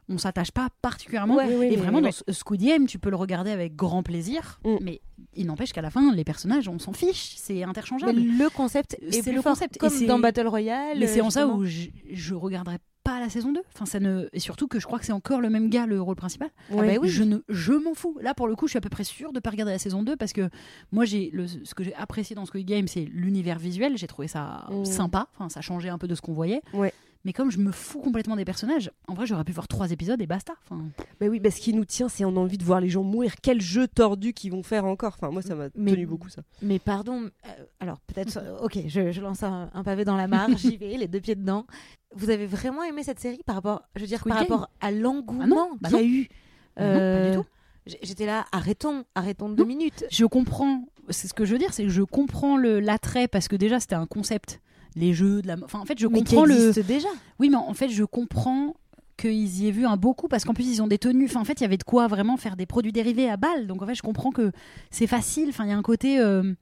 on 0.09 0.19
s'attache 0.19 0.51
pas 0.53 0.69
particulièrement. 0.83 1.37
Ouais, 1.37 1.47
oui, 1.49 1.55
oui, 1.59 1.67
et 1.73 1.77
vraiment, 1.77 2.01
dans 2.01 2.11
Squid 2.29 2.63
Game, 2.63 2.87
tu 2.87 2.99
peux 2.99 3.11
le 3.11 3.17
regarder 3.17 3.51
avec 3.51 3.75
grand 3.77 4.03
plaisir, 4.03 4.61
Mm. 4.65 4.77
mais 4.83 5.01
il 5.35 5.47
n'empêche 5.47 5.73
qu'à 5.73 5.83
la 5.83 5.91
fin, 5.91 6.13
les 6.15 6.25
personnages, 6.25 6.69
on 6.69 6.79
s'en 6.79 6.93
fiche, 6.93 7.35
c'est 7.37 7.55
Mais 7.55 7.63
interchangeable. 7.65 8.21
le 8.21 8.49
concept 8.51 8.97
est 9.01 9.23
C'est 9.23 9.33
le 9.33 9.41
fort, 9.43 9.53
concept. 9.55 9.79
Comme 9.79 10.07
dans 10.07 10.19
Battle 10.19 10.47
Royale. 10.49 10.99
Mais 10.99 11.07
c'est 11.07 11.21
en 11.21 11.31
ça 11.31 11.47
où 11.47 11.65
je, 11.65 11.89
je 12.13 12.35
regarderai 12.35 12.79
pas 13.03 13.21
la 13.21 13.29
saison 13.29 13.53
2. 13.53 13.61
Enfin, 13.75 13.85
ça 13.85 14.01
ne... 14.01 14.29
Et 14.33 14.39
surtout 14.41 14.67
que 14.67 14.81
je 14.81 14.87
crois 14.87 14.99
que 14.99 15.05
c'est 15.05 15.13
encore 15.13 15.43
le 15.43 15.51
même 15.51 15.69
gars, 15.69 15.85
le 15.85 16.01
rôle 16.01 16.17
principal. 16.17 16.49
Ah 16.71 16.77
bah 16.77 16.87
oui. 17.01 17.09
Je, 17.11 17.23
ne, 17.23 17.39
je 17.51 17.73
m'en 17.75 17.93
fous. 17.93 18.17
Là, 18.23 18.33
pour 18.33 18.49
le 18.49 18.57
coup, 18.57 18.67
je 18.67 18.71
suis 18.71 18.79
à 18.79 18.81
peu 18.81 18.89
près 18.89 19.05
sûre 19.05 19.31
de 19.33 19.41
pas 19.41 19.51
regarder 19.51 19.73
la 19.73 19.79
saison 19.79 20.03
2 20.03 20.17
parce 20.17 20.33
que 20.33 20.49
moi, 20.91 21.05
j'ai 21.05 21.29
le, 21.33 21.47
ce 21.47 21.75
que 21.75 21.85
j'ai 21.85 21.95
apprécié 21.97 22.35
dans 22.35 22.47
Squid 22.47 22.67
Game, 22.67 22.89
c'est 22.89 23.05
l'univers 23.05 23.59
visuel. 23.59 23.99
J'ai 23.99 24.07
trouvé 24.07 24.27
ça 24.27 24.67
Mm. 24.71 24.85
sympa. 24.87 25.29
Enfin, 25.35 25.51
ça 25.51 25.61
changeait 25.61 25.91
un 25.91 25.99
peu 25.99 26.09
de 26.09 26.15
ce 26.15 26.23
qu'on 26.23 26.33
voyait. 26.33 26.63
Ouais. 26.73 26.95
Mais 27.25 27.33
comme 27.33 27.51
je 27.51 27.59
me 27.59 27.73
fous 27.73 28.01
complètement 28.01 28.37
des 28.37 28.45
personnages, 28.45 28.91
en 29.09 29.15
vrai, 29.15 29.25
j'aurais 29.27 29.45
pu 29.45 29.53
voir 29.53 29.67
trois 29.67 29.91
épisodes 29.91 30.21
et 30.21 30.27
basta. 30.27 30.53
Enfin, 30.69 30.85
Bah 31.21 31.27
oui, 31.29 31.41
bah, 31.41 31.51
ce 31.51 31.59
qui 31.61 31.73
nous 31.73 31.87
tient, 31.87 32.09
c'est 32.11 32.25
on 32.27 32.37
a 32.37 32.41
envie 32.41 32.59
de 32.59 32.65
voir 32.65 32.81
les 32.81 32.91
gens 32.91 33.03
mourir. 33.03 33.35
Quel 33.43 33.63
jeu 33.63 33.89
tordu 33.89 34.35
qu'ils 34.35 34.53
vont 34.53 34.63
faire 34.63 34.85
encore. 34.85 35.15
Enfin, 35.17 35.31
moi, 35.31 35.41
ça 35.41 35.55
m'a 35.55 35.69
Mais- 35.75 35.93
tenu 35.93 36.07
beaucoup 36.07 36.29
ça. 36.29 36.43
Mais 36.61 36.79
pardon, 36.79 37.23
euh, 37.47 37.49
alors 37.81 37.99
peut-être, 38.01 38.37
euh, 38.37 38.59
ok, 38.59 38.79
je, 38.89 39.11
je 39.11 39.21
lance 39.23 39.43
un, 39.43 39.71
un 39.73 39.83
pavé 39.85 40.05
dans 40.05 40.17
la 40.17 40.29
mare, 40.29 40.49
j'y 40.59 40.77
vais, 40.77 40.97
les 40.99 41.09
deux 41.09 41.21
pieds 41.21 41.35
dedans. 41.35 41.67
Vous 42.15 42.29
avez 42.31 42.47
vraiment 42.47 42.83
aimé 42.85 43.03
cette 43.03 43.21
série 43.21 43.41
par 43.47 43.55
rapport, 43.57 43.83
je 43.97 44.03
veux 44.03 44.07
dire, 44.07 44.23
par 44.23 44.37
Game 44.37 44.47
rapport 44.53 44.69
à 44.83 44.91
l'engouement 44.91 45.43
Ah 45.45 45.47
non, 45.47 45.71
bah 45.81 45.89
qu'il 45.89 45.99
y 45.99 46.01
a 46.01 46.05
eu 46.05 46.29
Bah 46.77 46.85
non, 46.93 46.99
pas 46.99 47.31
du 47.31 47.37
tout. 47.37 47.45
j- 47.87 47.97
J'étais 48.03 48.27
là, 48.27 48.45
arrêtons, 48.53 49.05
arrêtons 49.15 49.49
deux 49.49 49.63
Non. 49.63 49.69
minutes. 49.69 50.05
je 50.11 50.27
comprends. 50.27 50.85
C'est 51.09 51.27
ce 51.29 51.35
que 51.35 51.45
je 51.47 51.53
veux 51.53 51.59
dire, 51.59 51.73
c'est 51.73 51.85
que 51.85 51.89
je 51.91 52.03
comprends 52.03 52.57
le- 52.59 52.81
l'attrait 52.81 53.29
parce 53.29 53.49
que 53.49 53.57
déjà, 53.57 53.81
c'était 53.81 53.95
un 53.95 54.07
concept. 54.07 54.61
Les 54.97 55.13
jeux 55.13 55.43
de 55.43 55.47
la. 55.49 55.57
Enfin, 55.65 55.81
en 55.81 55.85
fait, 55.85 55.99
je 55.99 56.07
mais 56.07 56.19
comprends 56.21 56.45
le. 56.45 56.73
déjà. 56.83 57.09
Oui, 57.39 57.49
mais 57.51 57.57
en 57.57 57.75
fait, 57.75 57.89
je 57.89 58.05
comprends 58.05 58.75
qu'ils 59.17 59.61
y 59.63 59.69
aient 59.69 59.73
vu 59.73 59.87
un 59.87 59.97
beaucoup 59.97 60.29
parce 60.29 60.45
qu'en 60.45 60.55
plus, 60.55 60.69
ils 60.69 60.83
ont 60.83 60.87
des 60.89 60.99
tenues. 60.99 61.27
Enfin, 61.27 61.41
en 61.41 61.45
fait, 61.45 61.61
il 61.61 61.63
y 61.63 61.65
avait 61.67 61.77
de 61.79 61.85
quoi 61.85 62.07
vraiment 62.09 62.37
faire 62.37 62.57
des 62.57 62.67
produits 62.67 62.93
dérivés 62.93 63.29
à 63.29 63.37
balle. 63.37 63.67
Donc, 63.67 63.83
en 63.83 63.87
fait, 63.87 63.95
je 63.95 64.03
comprends 64.03 64.31
que 64.31 64.53
c'est 64.91 65.07
facile. 65.07 65.49
Enfin, 65.51 65.65
il 65.65 65.71
y 65.71 65.73
a 65.73 65.77
un 65.77 65.83
côté. 65.83 66.19
euh, 66.19 66.53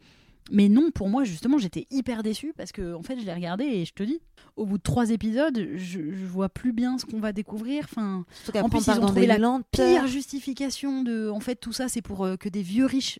Mais 0.50 0.68
non, 0.68 0.90
pour 0.94 1.08
moi, 1.08 1.24
justement, 1.24 1.56
j'étais 1.58 1.86
hyper 1.90 2.22
déçue 2.22 2.52
parce 2.56 2.72
que, 2.72 2.94
en 2.94 3.02
fait, 3.02 3.18
je 3.18 3.24
l'ai 3.24 3.32
regardé 3.34 3.64
et 3.64 3.84
je 3.84 3.92
te 3.94 4.02
dis, 4.02 4.20
au 4.56 4.66
bout 4.66 4.76
de 4.76 4.82
trois 4.82 5.10
épisodes, 5.10 5.56
je, 5.76 6.00
je 6.12 6.26
vois 6.26 6.48
plus 6.50 6.72
bien 6.72 6.98
ce 6.98 7.06
qu'on 7.06 7.20
va 7.20 7.32
découvrir. 7.32 7.84
Enfin, 7.84 8.24
en 8.60 8.68
plus, 8.68 8.86
ils 8.86 8.90
ont 8.90 9.00
trouvé 9.06 9.26
la 9.26 9.38
lenteurs. 9.38 9.86
pire 9.88 10.06
justification 10.06 11.02
de. 11.02 11.30
En 11.30 11.40
fait, 11.40 11.56
tout 11.56 11.72
ça, 11.72 11.88
c'est 11.88 12.02
pour 12.02 12.24
euh, 12.24 12.36
que 12.36 12.48
des 12.50 12.62
vieux 12.62 12.86
riches. 12.86 13.18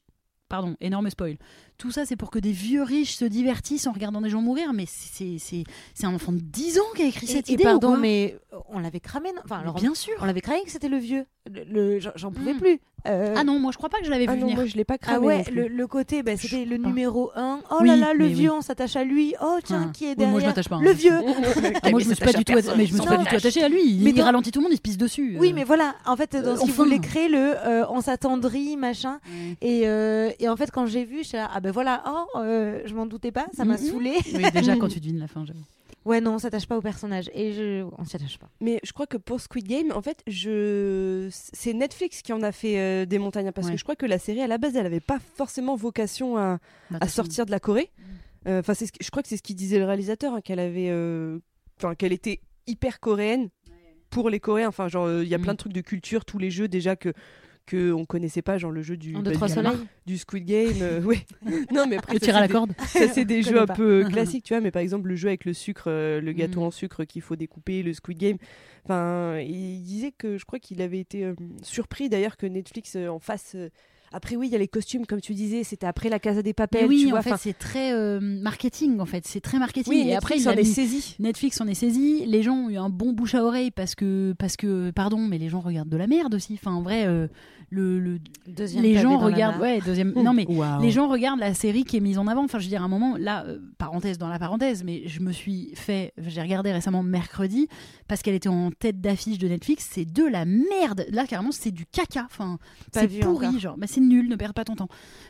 Pardon, 0.52 0.76
énorme 0.82 1.08
spoil. 1.08 1.38
Tout 1.78 1.90
ça, 1.90 2.04
c'est 2.04 2.14
pour 2.14 2.30
que 2.30 2.38
des 2.38 2.52
vieux 2.52 2.82
riches 2.82 3.14
se 3.14 3.24
divertissent 3.24 3.86
en 3.86 3.92
regardant 3.92 4.20
des 4.20 4.28
gens 4.28 4.42
mourir. 4.42 4.74
Mais 4.74 4.84
c'est 4.86 6.04
un 6.04 6.12
enfant 6.14 6.32
de 6.32 6.40
10 6.40 6.78
ans 6.78 6.82
qui 6.94 7.00
a 7.00 7.06
écrit 7.06 7.24
Et- 7.24 7.30
cette 7.30 7.48
et 7.48 7.54
idée. 7.54 7.62
pardon, 7.64 7.96
mais 7.96 8.38
on 8.68 8.78
l'avait 8.78 9.00
cramé. 9.00 9.32
non? 9.32 9.40
Enfin, 9.46 9.60
alors, 9.60 9.76
bien 9.76 9.94
sûr. 9.94 10.12
on 10.20 10.26
l'avait 10.26 10.42
cramé 10.42 10.62
que 10.62 10.70
c'était 10.70 10.90
le 10.90 10.98
vieux. 10.98 11.24
Le, 11.50 11.64
le- 11.64 12.00
j'en- 12.00 12.12
j'en 12.16 12.32
pouvais 12.32 12.52
Mm. 12.52 12.58
plus. 12.58 12.80
Euh, 13.06 13.34
Ah 13.36 13.44
non, 13.44 13.58
moi 13.58 13.72
je 13.72 13.76
crois 13.78 13.88
pas 13.88 13.98
que 13.98 14.04
je 14.04 14.10
l'avais 14.10 14.26
Ah 14.28 14.32
vu 14.34 14.38
non, 14.40 14.46
venir. 14.46 14.56
moi, 14.56 14.66
je 14.66 14.76
l'ai 14.76 14.84
pas 14.84 14.94
Ah 14.94 14.98
cramé. 14.98 15.26
ouais, 15.26 15.38
non 15.38 15.44
plus. 15.44 15.54
le, 15.54 15.68
le 15.68 15.86
côté, 15.86 16.22
bah, 16.22 16.36
c'était 16.36 16.64
le 16.64 16.78
pas. 16.78 16.86
numéro 16.88 17.30
1. 17.34 17.60
Oh 17.70 17.76
Oui, 17.80 17.88
là 17.88 17.96
là, 17.96 18.14
le 18.14 18.26
vieux, 18.26 18.50
oui. 18.50 18.56
on 18.58 18.62
s'attache 18.62 18.94
à 18.96 19.04
lui. 19.04 19.34
Oh 19.42 19.58
tiens, 19.64 19.90
qui 19.92 20.04
est 20.04 20.08
oui, 20.10 20.14
derrière 20.16 20.30
moi, 20.32 20.40
je 20.40 20.46
m'attache 20.46 20.68
pas, 20.68 20.76
hein. 20.76 20.82
Le 20.82 20.92
vieux. 20.92 21.12
Ah, 21.82 21.90
moi 21.90 22.00
je 22.00 22.08
me 22.08 22.14
suis 22.14 22.24
pas 22.24 22.32
du 22.32 22.44
tout, 22.44 22.52
mais 22.76 22.86
je 22.86 22.92
me 22.94 22.98
suis 22.98 23.06
pas 23.08 23.16
du 23.16 23.24
tout 23.26 23.36
attachée 23.36 23.62
à 23.62 23.68
lui. 23.68 23.80
Il, 23.84 24.04
Mais 24.04 24.10
il 24.10 24.14
dans- 24.16 24.24
ralentit 24.24 24.50
tout 24.52 24.60
le 24.60 24.64
monde, 24.64 24.72
il 24.72 24.76
se 24.76 24.80
pisse 24.82 24.96
dessus. 24.98 25.36
Oui, 25.40 25.50
euh. 25.50 25.52
mais 25.54 25.64
voilà, 25.64 25.94
en 26.06 26.16
fait, 26.16 26.32
dans 26.36 26.38
Euh, 26.50 26.54
ce 26.56 26.60
qu'il 26.62 26.70
enfin. 26.70 26.82
voulait 26.84 26.98
créer, 27.00 27.28
le 27.28 27.54
euh, 27.66 27.84
on 27.90 28.00
s'attendrit, 28.00 28.76
machin. 28.76 29.18
Ouais. 29.26 29.56
Et, 29.60 29.82
euh, 29.86 30.30
et 30.38 30.48
en 30.48 30.56
fait, 30.56 30.70
quand 30.70 30.86
j'ai 30.86 31.04
vu, 31.04 31.18
je 31.22 31.28
suis 31.28 31.36
là, 31.36 31.50
ah 31.52 31.60
ben 31.60 31.72
voilà, 31.72 32.04
oh, 32.06 32.38
euh, 32.38 32.80
je 32.84 32.94
m'en 32.94 33.06
doutais 33.06 33.32
pas, 33.32 33.46
ça 33.56 33.64
m'a 33.64 33.74
Mhm. 33.74 33.78
saoulé. 33.90 34.12
Oui, 34.34 34.44
déjà 34.54 34.76
quand 34.76 34.88
tu 34.88 35.00
devines 35.00 35.18
la 35.18 35.26
fin, 35.28 35.44
j'avoue. 35.44 35.58
Ouais, 36.04 36.20
non, 36.20 36.34
on 36.34 36.38
s'attache 36.38 36.66
pas 36.66 36.76
au 36.76 36.80
personnage. 36.82 37.30
Et 37.32 37.52
je... 37.52 37.84
on 37.98 38.04
s'y 38.04 38.16
attache 38.16 38.38
pas. 38.38 38.48
Mais 38.60 38.80
je 38.82 38.92
crois 38.92 39.06
que 39.06 39.16
pour 39.16 39.40
Squid 39.40 39.66
Game, 39.68 39.92
en 39.92 40.02
fait, 40.02 40.22
je... 40.26 41.28
c'est 41.30 41.72
Netflix 41.74 42.22
qui 42.22 42.32
en 42.32 42.42
a 42.42 42.50
fait 42.52 42.78
euh, 42.78 43.06
des 43.06 43.18
montagnes. 43.18 43.52
Parce 43.52 43.66
Ouais. 43.68 43.74
que 43.74 43.78
je 43.78 43.84
crois 43.84 43.96
que 43.96 44.06
la 44.06 44.18
série, 44.18 44.40
à 44.40 44.46
la 44.46 44.58
base, 44.58 44.74
elle 44.76 44.86
avait 44.86 45.00
pas 45.00 45.18
forcément 45.36 45.76
vocation 45.76 46.36
à, 46.36 46.58
à 47.00 47.08
sortir 47.08 47.46
de 47.46 47.50
la 47.52 47.60
Corée. 47.60 47.90
Euh, 48.48 48.58
Enfin, 48.60 48.74
ce 48.74 48.84
que- 48.86 48.98
je 49.00 49.10
crois 49.10 49.22
que 49.22 49.28
c'est 49.28 49.36
ce 49.36 49.42
qu'il 49.42 49.54
disait 49.56 49.78
le 49.78 49.84
réalisateur, 49.84 50.34
hein, 50.34 50.40
qu'elle 50.40 50.58
avait, 50.58 50.88
euh, 50.90 51.38
enfin, 51.78 51.94
qu'elle 51.94 52.12
était 52.12 52.40
hyper 52.66 52.98
coréenne 52.98 53.48
pour 54.10 54.28
les 54.30 54.40
Coréens. 54.40 54.68
Enfin, 54.68 54.88
genre, 54.88 55.06
euh, 55.06 55.22
il 55.22 55.28
y 55.28 55.34
a 55.34 55.38
Mm. 55.38 55.42
plein 55.42 55.52
de 55.52 55.58
trucs 55.58 55.72
de 55.72 55.80
culture, 55.80 56.24
tous 56.24 56.38
les 56.38 56.50
jeux 56.50 56.66
déjà 56.68 56.96
que 56.96 57.12
que 57.66 57.92
on 57.92 58.04
connaissait 58.04 58.42
pas, 58.42 58.58
genre 58.58 58.70
le 58.72 58.82
jeu 58.82 58.96
du 58.96 59.12
bah, 59.12 59.20
du, 59.30 59.78
du 60.06 60.18
Squid 60.18 60.44
Game. 60.44 60.82
euh, 60.82 61.00
ouais. 61.02 61.24
Non, 61.72 61.86
mais 61.86 61.96
après 61.96 62.14
Le 62.14 62.20
tir 62.20 62.34
à 62.36 62.38
c'est 62.38 62.40
la 62.42 62.46
des- 62.48 62.52
corde. 62.52 62.72
ça, 62.86 63.08
c'est 63.08 63.24
des 63.24 63.42
Je 63.42 63.50
jeux 63.50 63.60
un 63.60 63.66
pas. 63.66 63.74
peu 63.74 64.04
classiques, 64.10 64.44
tu 64.44 64.52
vois, 64.54 64.60
mais 64.60 64.70
par 64.70 64.82
exemple, 64.82 65.08
le 65.08 65.16
jeu 65.16 65.28
avec 65.28 65.44
le 65.44 65.52
sucre, 65.54 65.84
euh, 65.86 66.20
le 66.20 66.32
gâteau 66.32 66.60
Mm. 66.60 66.64
en 66.64 66.70
sucre 66.70 67.04
qu'il 67.04 67.22
faut 67.22 67.36
découper, 67.36 67.82
le 67.82 67.92
Squid 67.94 68.18
Game. 68.18 68.36
Enfin, 68.84 69.38
il 69.38 69.82
disait 69.82 70.12
que 70.12 70.38
je 70.38 70.44
crois 70.44 70.58
qu'il 70.58 70.82
avait 70.82 70.98
été 71.00 71.24
euh, 71.24 71.34
surpris 71.62 72.08
d'ailleurs 72.08 72.36
que 72.36 72.46
Netflix 72.46 72.96
en 72.96 73.18
fasse. 73.20 73.56
Après, 74.12 74.36
oui, 74.36 74.48
il 74.48 74.52
y 74.52 74.54
a 74.54 74.58
les 74.58 74.68
costumes, 74.68 75.06
comme 75.06 75.20
tu 75.20 75.34
disais, 75.34 75.64
c'était 75.64 75.86
après 75.86 76.08
la 76.08 76.18
Casa 76.18 76.42
des 76.42 76.50
Mais 76.50 76.54
Papel, 76.54 76.86
oui, 76.88 77.00
tu 77.02 77.06
en 77.08 77.10
vois. 77.10 77.22
fait, 77.22 77.34
c'est 77.38 77.58
très 77.58 77.92
euh, 77.92 78.20
marketing, 78.20 79.00
en 79.00 79.06
fait. 79.06 79.26
C'est 79.26 79.40
très 79.40 79.58
marketing. 79.58 79.92
oui, 79.92 80.04
et 80.08 80.14
après, 80.14 80.36
il 80.36 80.40
s'en 80.42 80.50
a 80.50 80.54
est 80.54 80.64
saisi. 80.64 81.16
Netflix 81.18 81.60
en 81.60 81.66
est 81.66 81.74
saisi. 81.74 82.24
Les 82.26 82.42
gens 82.42 82.54
ont 82.54 82.68
eu 82.70 82.76
un 82.76 82.88
bon 82.90 83.12
bouche 83.12 83.34
à 83.34 83.44
oreille 83.44 83.70
parce 83.70 83.94
que, 83.94 84.34
parce 84.38 84.56
que, 84.56 84.90
pardon, 84.90 85.18
mais 85.18 85.38
les 85.38 85.48
gens 85.48 85.60
regardent 85.60 85.88
de 85.88 85.96
la 85.96 86.06
merde 86.06 86.34
aussi. 86.34 86.54
Enfin, 86.54 86.72
en 86.72 86.82
vrai, 86.82 87.06
euh, 87.06 87.26
le, 87.70 87.98
le- 87.98 88.18
Deuxième 88.46 88.82
les 88.82 88.98
gens 88.98 89.16
regardent. 89.18 89.60
Ouais, 89.60 89.80
deuxième. 89.80 90.12
non, 90.14 90.34
mais 90.34 90.46
les 90.82 90.90
gens 90.90 91.08
regardent 91.08 91.40
la 91.40 91.54
série 91.54 91.84
qui 91.84 91.96
est 91.96 92.00
mise 92.00 92.18
en 92.18 92.26
avant. 92.26 92.44
Enfin, 92.44 92.58
je 92.58 92.64
veux 92.64 92.68
dire, 92.68 92.82
à 92.82 92.84
un 92.84 92.88
moment, 92.88 93.16
là, 93.16 93.44
euh, 93.46 93.58
parenthèse 93.78 94.18
dans 94.18 94.28
la 94.28 94.38
parenthèse, 94.38 94.84
mais 94.84 95.02
je 95.06 95.20
me 95.20 95.32
suis 95.32 95.70
fait. 95.74 96.12
J'ai 96.18 96.42
regardé 96.42 96.70
récemment 96.72 97.02
mercredi 97.02 97.68
parce 98.08 98.20
qu'elle 98.20 98.34
était 98.34 98.50
en 98.50 98.70
tête 98.72 99.00
d'affiche 99.00 99.38
de 99.38 99.48
Netflix. 99.48 99.88
C'est 99.90 100.04
de 100.04 100.24
la 100.24 100.44
merde. 100.44 101.06
Là, 101.10 101.26
carrément, 101.26 101.52
c'est 101.52 101.70
du 101.70 101.86
caca. 101.86 102.26
Enfin, 102.26 102.58
c'est 102.92 103.08
pourri. 103.20 103.46
encore. 103.46 103.58
Genre, 103.60 103.76
bah, 103.78 103.86
c'est 103.88 104.01
nul. 104.08 104.28
Ne 104.28 104.36
perds 104.36 104.54
pas 104.54 104.64
ton 104.64 104.74
temps. 104.76 104.88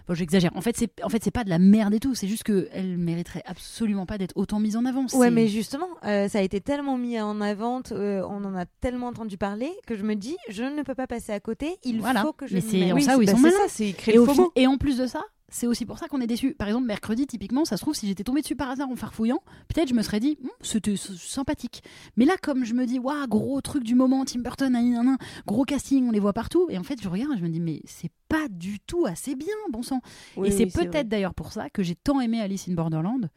Bon, 0.08 0.14
j'exagère. 0.14 0.50
En 0.54 0.60
fait, 0.60 0.76
c'est 0.76 0.90
en 1.02 1.08
fait, 1.08 1.22
c'est 1.22 1.30
pas 1.30 1.44
de 1.44 1.50
la 1.50 1.58
merde 1.58 1.94
et 1.94 2.00
tout. 2.00 2.14
C'est 2.14 2.28
juste 2.28 2.42
que 2.44 2.68
elle 2.72 2.96
mériterait 2.98 3.42
absolument 3.46 4.06
pas 4.06 4.18
d'être 4.18 4.32
autant 4.36 4.60
mise 4.60 4.76
en 4.76 4.84
avant. 4.84 5.06
Ouais, 5.14 5.30
mais 5.30 5.48
justement, 5.48 5.88
euh, 6.04 6.28
ça 6.28 6.38
a 6.38 6.42
été 6.42 6.60
tellement 6.60 6.98
mis 6.98 7.20
en 7.20 7.40
avant, 7.40 7.82
euh, 7.92 8.22
on 8.28 8.44
en 8.44 8.54
a 8.56 8.66
tellement 8.80 9.08
entendu 9.08 9.36
parler 9.36 9.70
que 9.86 9.96
je 9.96 10.02
me 10.02 10.14
dis, 10.14 10.36
je 10.48 10.64
ne 10.64 10.82
peux 10.82 10.94
pas 10.94 11.06
passer 11.06 11.32
à 11.32 11.40
côté. 11.40 11.76
Il 11.84 12.00
Voilà. 12.00 12.22
faut 12.22 12.32
que 12.32 12.46
je 12.46 12.54
Mais 12.54 12.60
c'est 12.60 12.92
en 12.92 13.00
ça 13.00 13.18
où 13.18 13.22
ils 13.22 13.26
bah, 13.26 13.32
sont 13.32 13.38
c'est 13.38 13.42
malins. 13.42 13.68
ça, 13.68 14.12
Et, 14.12 14.18
au 14.18 14.52
et 14.56 14.66
en 14.66 14.78
plus 14.78 14.98
de 14.98 15.06
ça, 15.06 15.22
c'est 15.48 15.66
aussi 15.66 15.84
pour 15.84 15.98
ça 15.98 16.08
qu'on 16.08 16.20
est 16.22 16.26
déçu. 16.26 16.54
Par 16.54 16.66
exemple, 16.68 16.86
mercredi, 16.86 17.26
typiquement, 17.26 17.64
ça 17.66 17.76
se 17.76 17.82
trouve, 17.82 17.94
si 17.94 18.06
j'étais 18.06 18.24
tombée 18.24 18.40
dessus 18.40 18.56
par 18.56 18.70
hasard 18.70 18.88
en 18.88 18.96
farfouillant, 18.96 19.40
peut-être 19.68 19.88
je 19.88 19.94
me 19.94 20.02
serais 20.02 20.18
dit, 20.20 20.38
Hum, 20.42 20.48
c'était 20.62 20.96
sympathique. 20.96 21.82
Mais 22.16 22.24
là, 22.24 22.34
comme 22.42 22.64
je 22.64 22.72
me 22.74 22.86
dis, 22.86 22.98
waouh, 22.98 23.26
gros 23.28 23.60
truc 23.60 23.84
du 23.84 23.94
moment, 23.94 24.24
Tim 24.24 24.40
Burton, 24.40 25.16
gros 25.46 25.64
casting, 25.64 26.08
on 26.08 26.10
les 26.10 26.20
voit 26.20 26.32
partout. 26.32 26.68
Et 26.70 26.78
en 26.78 26.82
fait, 26.82 27.00
je 27.02 27.08
regarde, 27.08 27.32
et 27.34 27.38
je 27.38 27.42
me 27.42 27.48
dis, 27.50 27.60
mais 27.60 27.80
c'est 27.84 28.10
pas 28.32 28.48
du 28.50 28.80
tout 28.80 29.06
assez 29.06 29.34
bien, 29.36 29.54
bon 29.70 29.82
sang. 29.82 30.00
Oui, 30.36 30.48
et 30.48 30.50
c'est 30.50 30.64
oui, 30.64 30.70
peut-être 30.70 31.08
d'ailleurs 31.08 31.34
pour 31.34 31.52
ça 31.52 31.68
que 31.70 31.82
j'ai 31.82 31.94
tant 31.94 32.20
aimé 32.20 32.40
Alice 32.40 32.66
in 32.68 32.72
Borderland. 32.74 33.28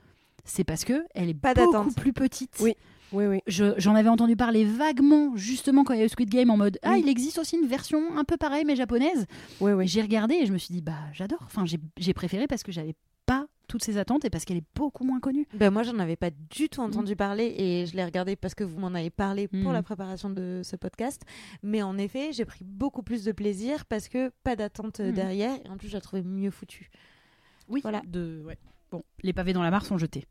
C'est 0.44 0.64
parce 0.64 0.86
que 0.86 1.04
elle 1.14 1.30
est 1.30 1.34
Pas 1.34 1.54
beaucoup 1.54 1.92
plus 1.94 2.14
petite. 2.14 2.58
Oui. 2.62 2.74
Oui, 3.14 3.26
oui. 3.28 3.40
Je- 3.48 3.74
J'en 3.78 3.96
avais 3.96 4.10
entendu 4.10 4.36
parler 4.36 4.66
vaguement, 4.66 5.36
justement, 5.38 5.84
quand 5.84 5.94
il 5.94 6.00
y 6.00 6.04
a 6.04 6.06
eu 6.06 6.10
Squid 6.10 6.30
Game, 6.30 6.50
en 6.50 6.58
mode 6.58 6.80
Ah, 6.82 6.94
Oui. 6.94 7.02
il 7.04 7.10
existe 7.10 7.38
aussi 7.38 7.56
une 7.56 7.68
version 7.68 8.18
un 8.18 8.24
peu 8.24 8.36
pareille, 8.36 8.66
mais 8.66 8.76
japonaise. 8.76 9.26
Oui, 9.62 9.72
oui. 9.74 9.88
J'ai 9.88 10.02
regardé 10.02 10.36
et 10.36 10.46
je 10.46 10.52
me 10.54 10.58
suis 10.58 10.74
dit, 10.74 10.82
bah 10.82 10.94
j'adore. 11.14 11.40
Enfin, 11.46 11.66
j'ai 11.66 11.78
j'ai 11.98 12.14
préféré 12.14 12.48
parce 12.48 12.64
que 12.64 12.72
j'avais 12.72 12.96
toutes 13.68 13.84
ces 13.84 13.98
attentes 13.98 14.24
et 14.26 14.30
parce 14.30 14.46
qu'elle 14.46 14.58
est 14.58 14.64
beaucoup 14.76 15.04
moins 15.04 15.20
connue. 15.20 15.48
Ben 15.54 15.70
moi, 15.72 15.84
j'en 15.84 16.00
avais 16.00 16.16
pas 16.16 16.30
du 16.50 16.70
tout 16.70 16.82
entendu 16.82 17.16
parler 17.16 17.54
et 17.58 17.86
je 17.86 17.96
l'ai 17.96 18.04
regardé 18.06 18.36
parce 18.36 18.56
que 18.56 18.64
vous 18.64 18.80
m'en 18.80 18.94
avez 18.94 19.10
parlé 19.10 19.48
pour 19.48 19.72
Mm. 19.72 19.74
la 19.74 19.84
préparation 19.84 20.30
de 20.30 20.62
ce 20.64 20.76
podcast. 20.76 21.22
Mais 21.64 21.82
en 21.82 21.98
effet, 21.98 22.32
j'ai 22.32 22.46
pris 22.46 22.64
beaucoup 22.64 23.04
plus 23.04 23.24
de 23.24 23.32
plaisir 23.32 23.86
parce 23.86 24.08
que 24.08 24.32
pas 24.44 24.56
d'attente 24.56 25.00
euh, 25.00 25.12
Mm. 25.12 25.16
derrière 25.16 25.56
et 25.66 25.70
en 25.70 25.78
plus, 25.78 25.88
je 25.90 25.94
la 25.94 26.02
trouvais 26.02 26.24
mieux 26.24 26.52
foutue. 26.52 26.90
Oui. 27.68 27.82
Voilà. 27.82 28.02
De, 28.08 28.42
ouais. 28.46 28.58
Bon, 28.92 29.04
les 29.24 29.34
pavés 29.34 29.54
dans 29.54 29.64
la 29.64 29.72
mare 29.72 29.86
sont 29.86 29.98
jetés. 29.98 30.26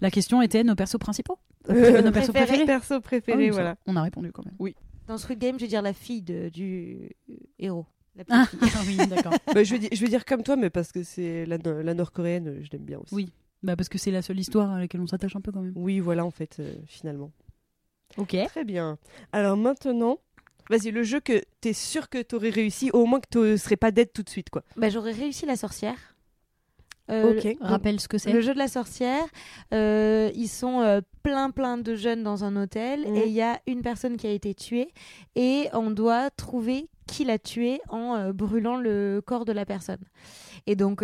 La 0.00 0.10
question 0.10 0.40
était 0.42 0.62
nos 0.64 0.74
persos 0.74 0.98
principaux? 0.98 1.38
Euh, 1.70 2.02
nos 2.02 2.10
persos 2.10 2.30
préférés. 2.32 2.64
préférés? 2.64 2.66
Perso 2.66 2.94
Ah 3.32 3.36
oui, 3.36 3.50
voilà. 3.50 3.76
On 3.86 3.94
a 3.96 4.02
répondu 4.02 4.32
quand 4.32 4.44
même. 4.44 4.72
Dans 5.06 5.16
Squid 5.18 5.38
Game, 5.38 5.56
je 5.58 5.62
vais 5.64 5.68
dire 5.68 5.82
la 5.82 5.92
fille 5.92 6.22
de- 6.22 6.48
du 6.48 7.08
euh, 7.30 7.34
héros. 7.58 7.86
La 8.16 8.24
Ah, 8.28 8.46
petite 8.50 8.64
fille. 8.68 8.98
oui, 9.00 9.06
d'accord. 9.06 9.32
Bah, 9.54 9.64
je, 9.64 9.72
veux 9.72 9.78
dire, 9.78 9.90
je 9.92 10.00
veux 10.00 10.08
dire 10.08 10.24
comme 10.24 10.42
toi, 10.42 10.56
mais 10.56 10.70
parce 10.70 10.92
que 10.92 11.02
c'est 11.02 11.46
la, 11.46 11.56
la 11.58 11.94
nord-coréenne, 11.94 12.48
euh, 12.48 12.60
je 12.62 12.70
l'aime 12.72 12.84
bien 12.84 12.98
aussi. 12.98 13.14
Oui. 13.14 13.32
Bah 13.62 13.76
parce 13.76 13.88
que 13.88 13.96
c'est 13.96 14.10
la 14.10 14.22
seule 14.22 14.40
histoire 14.40 14.70
à 14.72 14.78
laquelle 14.80 15.00
on 15.00 15.06
s'attache 15.06 15.36
un 15.36 15.40
peu 15.40 15.52
quand 15.52 15.60
même. 15.62 15.72
Oui, 15.76 16.00
voilà, 16.00 16.24
en 16.24 16.30
fait, 16.32 16.56
euh, 16.58 16.74
finalement. 16.86 17.30
Ok. 18.16 18.36
Très 18.48 18.64
bien. 18.64 18.98
Alors 19.32 19.56
maintenant, 19.56 20.18
vas-y, 20.68 20.90
le 20.90 21.04
jeu 21.04 21.20
que 21.20 21.40
t'es 21.60 21.72
sûr 21.72 22.08
que 22.08 22.20
t'aurais 22.22 22.50
réussi, 22.50 22.90
au 22.92 23.06
moins 23.06 23.20
que 23.20 23.28
tu 23.30 23.56
serais 23.58 23.76
pas 23.76 23.92
dead 23.92 24.12
tout 24.12 24.22
de 24.24 24.28
suite, 24.28 24.50
quoi. 24.50 24.64
Bah, 24.76 24.88
J'aurais 24.90 25.12
réussi 25.12 25.46
la 25.46 25.56
sorcière. 25.56 25.96
Euh, 27.10 27.40
Rappelle 27.60 28.00
ce 28.00 28.08
que 28.08 28.16
c'est. 28.18 28.32
Le 28.32 28.40
jeu 28.40 28.54
de 28.54 28.58
la 28.58 28.68
sorcière, 28.68 29.24
euh, 29.74 30.30
ils 30.34 30.48
sont 30.48 30.80
euh, 30.80 31.00
plein 31.22 31.50
plein 31.50 31.76
de 31.78 31.94
jeunes 31.94 32.22
dans 32.22 32.44
un 32.44 32.56
hôtel 32.56 33.00
Mhm. 33.08 33.16
et 33.16 33.26
il 33.26 33.32
y 33.32 33.42
a 33.42 33.60
une 33.66 33.82
personne 33.82 34.16
qui 34.16 34.26
a 34.26 34.30
été 34.30 34.54
tuée 34.54 34.88
et 35.34 35.68
on 35.72 35.90
doit 35.90 36.30
trouver 36.30 36.88
qui 37.06 37.24
l'a 37.24 37.38
tué 37.38 37.80
en 37.88 38.30
brûlant 38.32 38.76
le 38.76 39.20
corps 39.24 39.44
de 39.44 39.52
la 39.52 39.66
personne. 39.66 39.98
Et 40.68 40.76
donc, 40.76 41.00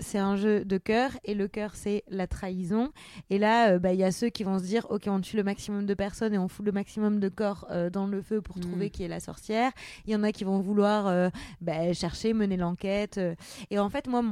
c'est 0.00 0.18
un 0.18 0.34
jeu 0.36 0.64
de 0.64 0.76
cœur, 0.76 1.12
et 1.24 1.34
le 1.34 1.46
cœur, 1.46 1.76
c'est 1.76 2.02
la 2.08 2.26
trahison. 2.26 2.90
Et 3.30 3.38
là, 3.38 3.78
bah, 3.78 3.92
il 3.92 4.00
y 4.00 4.04
a 4.04 4.10
ceux 4.10 4.28
qui 4.30 4.42
vont 4.42 4.58
se 4.58 4.64
dire, 4.64 4.86
ok, 4.90 5.04
on 5.06 5.20
tue 5.20 5.36
le 5.36 5.44
maximum 5.44 5.86
de 5.86 5.94
personnes 5.94 6.34
et 6.34 6.38
on 6.38 6.48
fout 6.48 6.66
le 6.66 6.72
maximum 6.72 7.20
de 7.20 7.28
corps 7.28 7.68
dans 7.92 8.06
le 8.08 8.20
feu 8.20 8.40
pour 8.42 8.56
Mhm. 8.56 8.62
trouver 8.64 8.90
qui 8.90 9.04
est 9.04 9.08
la 9.08 9.20
sorcière. 9.20 9.70
Il 10.06 10.12
y 10.12 10.16
en 10.16 10.24
a 10.24 10.32
qui 10.32 10.42
vont 10.44 10.58
vouloir 10.58 11.30
bah, 11.60 11.92
chercher, 11.92 12.34
mener 12.34 12.56
l'enquête. 12.56 13.18
Et 13.70 13.78
en 13.78 13.88
fait, 13.88 14.08
moi, 14.08 14.22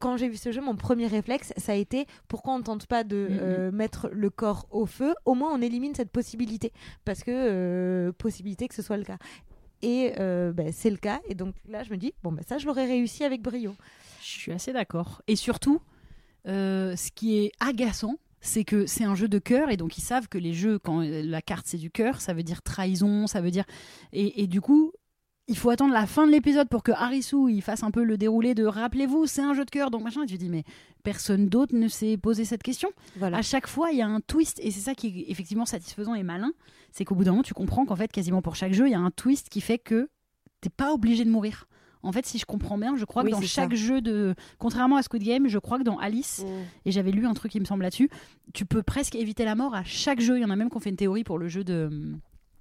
quand 0.00 0.16
j'ai 0.16 0.28
vu 0.28 0.36
ce 0.36 0.50
jeu, 0.50 0.60
mon 0.60 0.74
premier 0.74 1.06
réflexe, 1.06 1.52
ça 1.56 1.72
a 1.72 1.74
été 1.76 2.06
pourquoi 2.26 2.54
on 2.54 2.58
ne 2.58 2.64
tente 2.64 2.86
pas 2.86 3.04
de 3.04 3.28
Mhm. 3.30 3.38
euh, 3.40 3.70
mettre 3.70 4.08
le 4.12 4.28
corps 4.30 4.66
au 4.72 4.86
feu? 4.86 5.14
Au 5.24 5.34
moins, 5.34 5.52
on 5.54 5.62
élimine 5.62 5.94
cette 5.94 6.10
possibilité. 6.10 6.72
Parce 7.04 7.22
que, 7.22 7.30
euh, 7.30 8.10
possibilité 8.12 8.66
que 8.66 8.74
ce 8.74 8.82
soit 8.82 8.96
le 8.96 9.04
cas. 9.04 9.18
Et 9.82 10.12
euh, 10.18 10.52
bah, 10.52 10.72
c'est 10.72 10.90
le 10.90 10.96
cas. 10.96 11.20
Et 11.28 11.34
donc 11.34 11.54
là, 11.68 11.84
je 11.84 11.90
me 11.90 11.96
dis, 11.96 12.12
bon, 12.22 12.32
bah, 12.32 12.42
ça, 12.46 12.58
je 12.58 12.66
l'aurais 12.66 12.86
réussi 12.86 13.22
avec 13.24 13.40
brio. 13.42 13.74
Je 14.20 14.26
suis 14.26 14.52
assez 14.52 14.72
d'accord. 14.72 15.22
Et 15.28 15.36
surtout, 15.36 15.80
ce 16.46 17.10
qui 17.12 17.38
est 17.38 17.52
agaçant, 17.60 18.16
c'est 18.42 18.64
que 18.64 18.86
c'est 18.86 19.04
un 19.04 19.14
jeu 19.14 19.28
de 19.28 19.38
cœur 19.38 19.70
et 19.70 19.76
donc 19.76 19.98
ils 19.98 20.02
savent 20.02 20.26
que 20.28 20.38
les 20.38 20.54
jeux, 20.54 20.78
quand 20.78 21.00
la 21.02 21.42
carte 21.42 21.66
c'est 21.66 21.76
du 21.76 21.90
cœur, 21.90 22.22
ça 22.22 22.32
veut 22.32 22.42
dire 22.42 22.62
trahison, 22.62 23.26
ça 23.26 23.42
veut 23.42 23.50
dire. 23.50 23.64
Et, 24.14 24.42
et 24.42 24.46
du 24.46 24.62
coup, 24.62 24.92
il 25.50 25.58
faut 25.58 25.68
attendre 25.68 25.92
la 25.92 26.06
fin 26.06 26.26
de 26.26 26.32
l'épisode 26.32 26.68
pour 26.68 26.82
que 26.82 26.92
Harisu 26.92 27.50
il 27.50 27.60
fasse 27.60 27.82
un 27.82 27.90
peu 27.90 28.04
le 28.04 28.16
déroulé 28.16 28.54
de 28.54 28.64
rappelez-vous, 28.64 29.26
c'est 29.26 29.42
un 29.42 29.52
jeu 29.52 29.64
de 29.64 29.70
cœur, 29.70 29.90
donc 29.90 30.02
machin. 30.02 30.22
Et 30.22 30.26
tu 30.26 30.34
te 30.34 30.38
dis, 30.42 30.48
mais 30.48 30.64
personne 31.02 31.48
d'autre 31.48 31.74
ne 31.74 31.88
s'est 31.88 32.16
posé 32.16 32.44
cette 32.44 32.62
question. 32.62 32.88
Voilà. 33.16 33.38
À 33.38 33.42
chaque 33.42 33.66
fois, 33.66 33.90
il 33.90 33.98
y 33.98 34.02
a 34.02 34.06
un 34.06 34.20
twist 34.20 34.60
et 34.62 34.70
c'est 34.70 34.80
ça 34.80 34.94
qui 34.94 35.08
est 35.08 35.24
effectivement 35.30 35.66
satisfaisant 35.66 36.14
et 36.14 36.22
malin. 36.22 36.52
C'est 36.92 37.04
qu'au 37.04 37.14
bout 37.14 37.24
d'un 37.24 37.32
moment, 37.32 37.42
tu 37.42 37.52
comprends 37.52 37.84
qu'en 37.84 37.96
fait, 37.96 38.10
quasiment 38.12 38.42
pour 38.42 38.54
chaque 38.54 38.72
jeu, 38.72 38.86
il 38.88 38.92
y 38.92 38.94
a 38.94 39.00
un 39.00 39.10
twist 39.10 39.48
qui 39.48 39.60
fait 39.60 39.78
que 39.78 40.08
t'es 40.60 40.70
pas 40.70 40.92
obligé 40.94 41.24
de 41.24 41.30
mourir. 41.30 41.66
En 42.02 42.12
fait, 42.12 42.24
si 42.24 42.38
je 42.38 42.46
comprends 42.46 42.78
bien, 42.78 42.96
je 42.96 43.04
crois 43.04 43.22
Oui, 43.24 43.30
que 43.30 43.34
dans 43.36 43.42
chaque 43.42 43.72
ça. 43.72 43.76
jeu 43.76 44.00
de. 44.00 44.34
Contrairement 44.58 44.96
à 44.96 45.02
Squid 45.02 45.22
Game, 45.22 45.48
je 45.48 45.58
crois 45.58 45.78
que 45.78 45.82
dans 45.82 45.98
Alice, 45.98 46.44
et 46.86 46.92
j'avais 46.92 47.10
lu 47.10 47.26
un 47.26 47.34
truc 47.34 47.52
qui 47.52 47.60
me 47.60 47.66
semble 47.66 47.82
là-dessus, 47.82 48.08
tu 48.54 48.64
peux 48.64 48.82
presque 48.82 49.16
éviter 49.16 49.44
la 49.44 49.54
mort 49.54 49.74
à 49.74 49.84
chaque 49.84 50.20
jeu. 50.20 50.38
Il 50.38 50.42
y 50.42 50.44
en 50.44 50.50
a 50.50 50.56
même 50.56 50.70
qui 50.70 50.76
ont 50.78 50.80
fait 50.80 50.88
une 50.90 50.96
théorie 50.96 51.24
pour 51.24 51.38
le 51.38 51.48
jeu 51.48 51.62
de. 51.62 51.90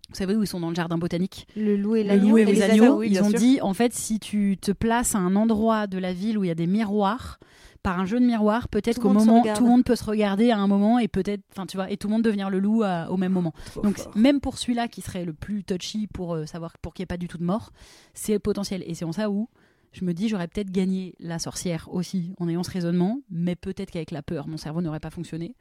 Vous 0.10 0.16
savez 0.16 0.36
où 0.36 0.42
ils 0.44 0.48
sont 0.48 0.60
dans 0.60 0.70
le 0.70 0.76
jardin 0.76 0.98
botanique 0.98 1.48
Le 1.56 1.76
loup 1.78 1.96
et 1.96 2.04
Le 2.04 2.10
l'agneau. 2.10 2.30
loup 2.30 2.38
et 2.40 2.42
et 2.42 2.46
les 2.46 2.52
les 2.54 2.62
agneaux. 2.64 2.98
oui, 3.00 3.10
ils 3.12 3.22
ont 3.24 3.30
sûr. 3.30 3.40
dit, 3.40 3.60
en 3.62 3.74
fait, 3.74 3.94
si 3.94 4.20
tu 4.20 4.58
te 4.60 4.72
places 4.72 5.14
à 5.16 5.20
un 5.20 5.36
endroit 5.36 5.88
de 5.88 5.98
la 5.98 6.14
ville 6.14 6.38
où 6.38 6.44
il 6.44 6.48
y 6.48 6.52
a 6.52 6.56
des 6.56 6.68
miroirs, 6.68 7.40
par 7.84 7.98
un 8.00 8.06
jeu 8.06 8.20
de 8.20 8.26
miroirs, 8.26 8.68
peut-être 8.68 9.00
qu'au 9.00 9.08
le 9.10 9.14
moment, 9.14 9.42
tout 9.56 9.64
le 9.64 9.70
monde 9.70 9.84
peut 9.86 9.96
se 9.96 10.04
regarder 10.04 10.52
à 10.52 10.58
un 10.58 10.68
moment 10.68 11.00
et 11.00 11.08
peut-être, 11.08 11.42
enfin, 11.54 11.66
tu 11.66 11.78
vois, 11.78 11.90
et 11.90 11.96
tout 11.96 12.08
le 12.08 12.14
monde 12.14 12.24
devenir 12.24 12.50
le 12.50 12.60
loup 12.60 12.84
à- 12.84 13.10
au 13.10 13.16
même 13.18 13.32
moment. 13.32 13.54
Donc 13.84 14.00
même 14.16 14.42
pour 14.42 14.58
celui-là 14.58 14.88
qui 14.90 15.00
serait 15.02 15.24
le 15.24 15.32
plus 15.34 15.64
touchy 15.64 16.08
pour 16.08 16.34
euh, 16.36 16.46
savoir 16.46 16.78
pour 16.82 16.94
qu'il 16.94 17.04
n'y 17.04 17.06
ait 17.06 17.08
pas 17.08 17.18
du 17.18 17.28
tout 17.30 17.38
de 17.38 17.44
mort, 17.46 17.72
c'est 18.14 18.38
potentiel. 18.40 18.84
Et 18.86 18.96
c'est 18.96 19.06
en 19.06 19.14
ça 19.14 19.30
où 19.30 19.48
je 19.94 20.04
me 20.04 20.14
dis 20.14 20.28
j'aurais 20.28 20.48
peut-être 20.50 20.72
gagné 20.72 21.16
la 21.20 21.40
sorcière 21.40 21.88
aussi 21.90 22.34
en 22.38 22.50
ayant 22.50 22.64
ce 22.64 22.72
raisonnement, 22.72 23.22
mais 23.32 23.56
peut-être 23.56 23.92
qu'avec 23.92 24.12
la 24.12 24.24
peur 24.24 24.48
mon 24.50 24.58
cerveau 24.58 24.82
n'aurait 24.82 25.00
pas 25.00 25.10
fonctionné. 25.10 25.56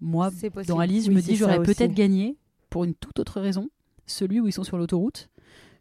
Moi, 0.00 0.30
dans 0.68 0.78
Alice, 0.78 1.06
je 1.06 1.08
Oui, 1.10 1.16
me 1.16 1.20
dis 1.22 1.34
j'aurais 1.36 1.62
peut-être 1.62 1.94
gagné 1.94 2.36
pour 2.70 2.84
une 2.84 2.94
toute 2.94 3.18
autre 3.18 3.40
raison, 3.40 3.70
celui 4.06 4.40
où 4.40 4.46
ils 4.46 4.52
sont 4.52 4.64
sur 4.64 4.76
l'autoroute, 4.78 5.28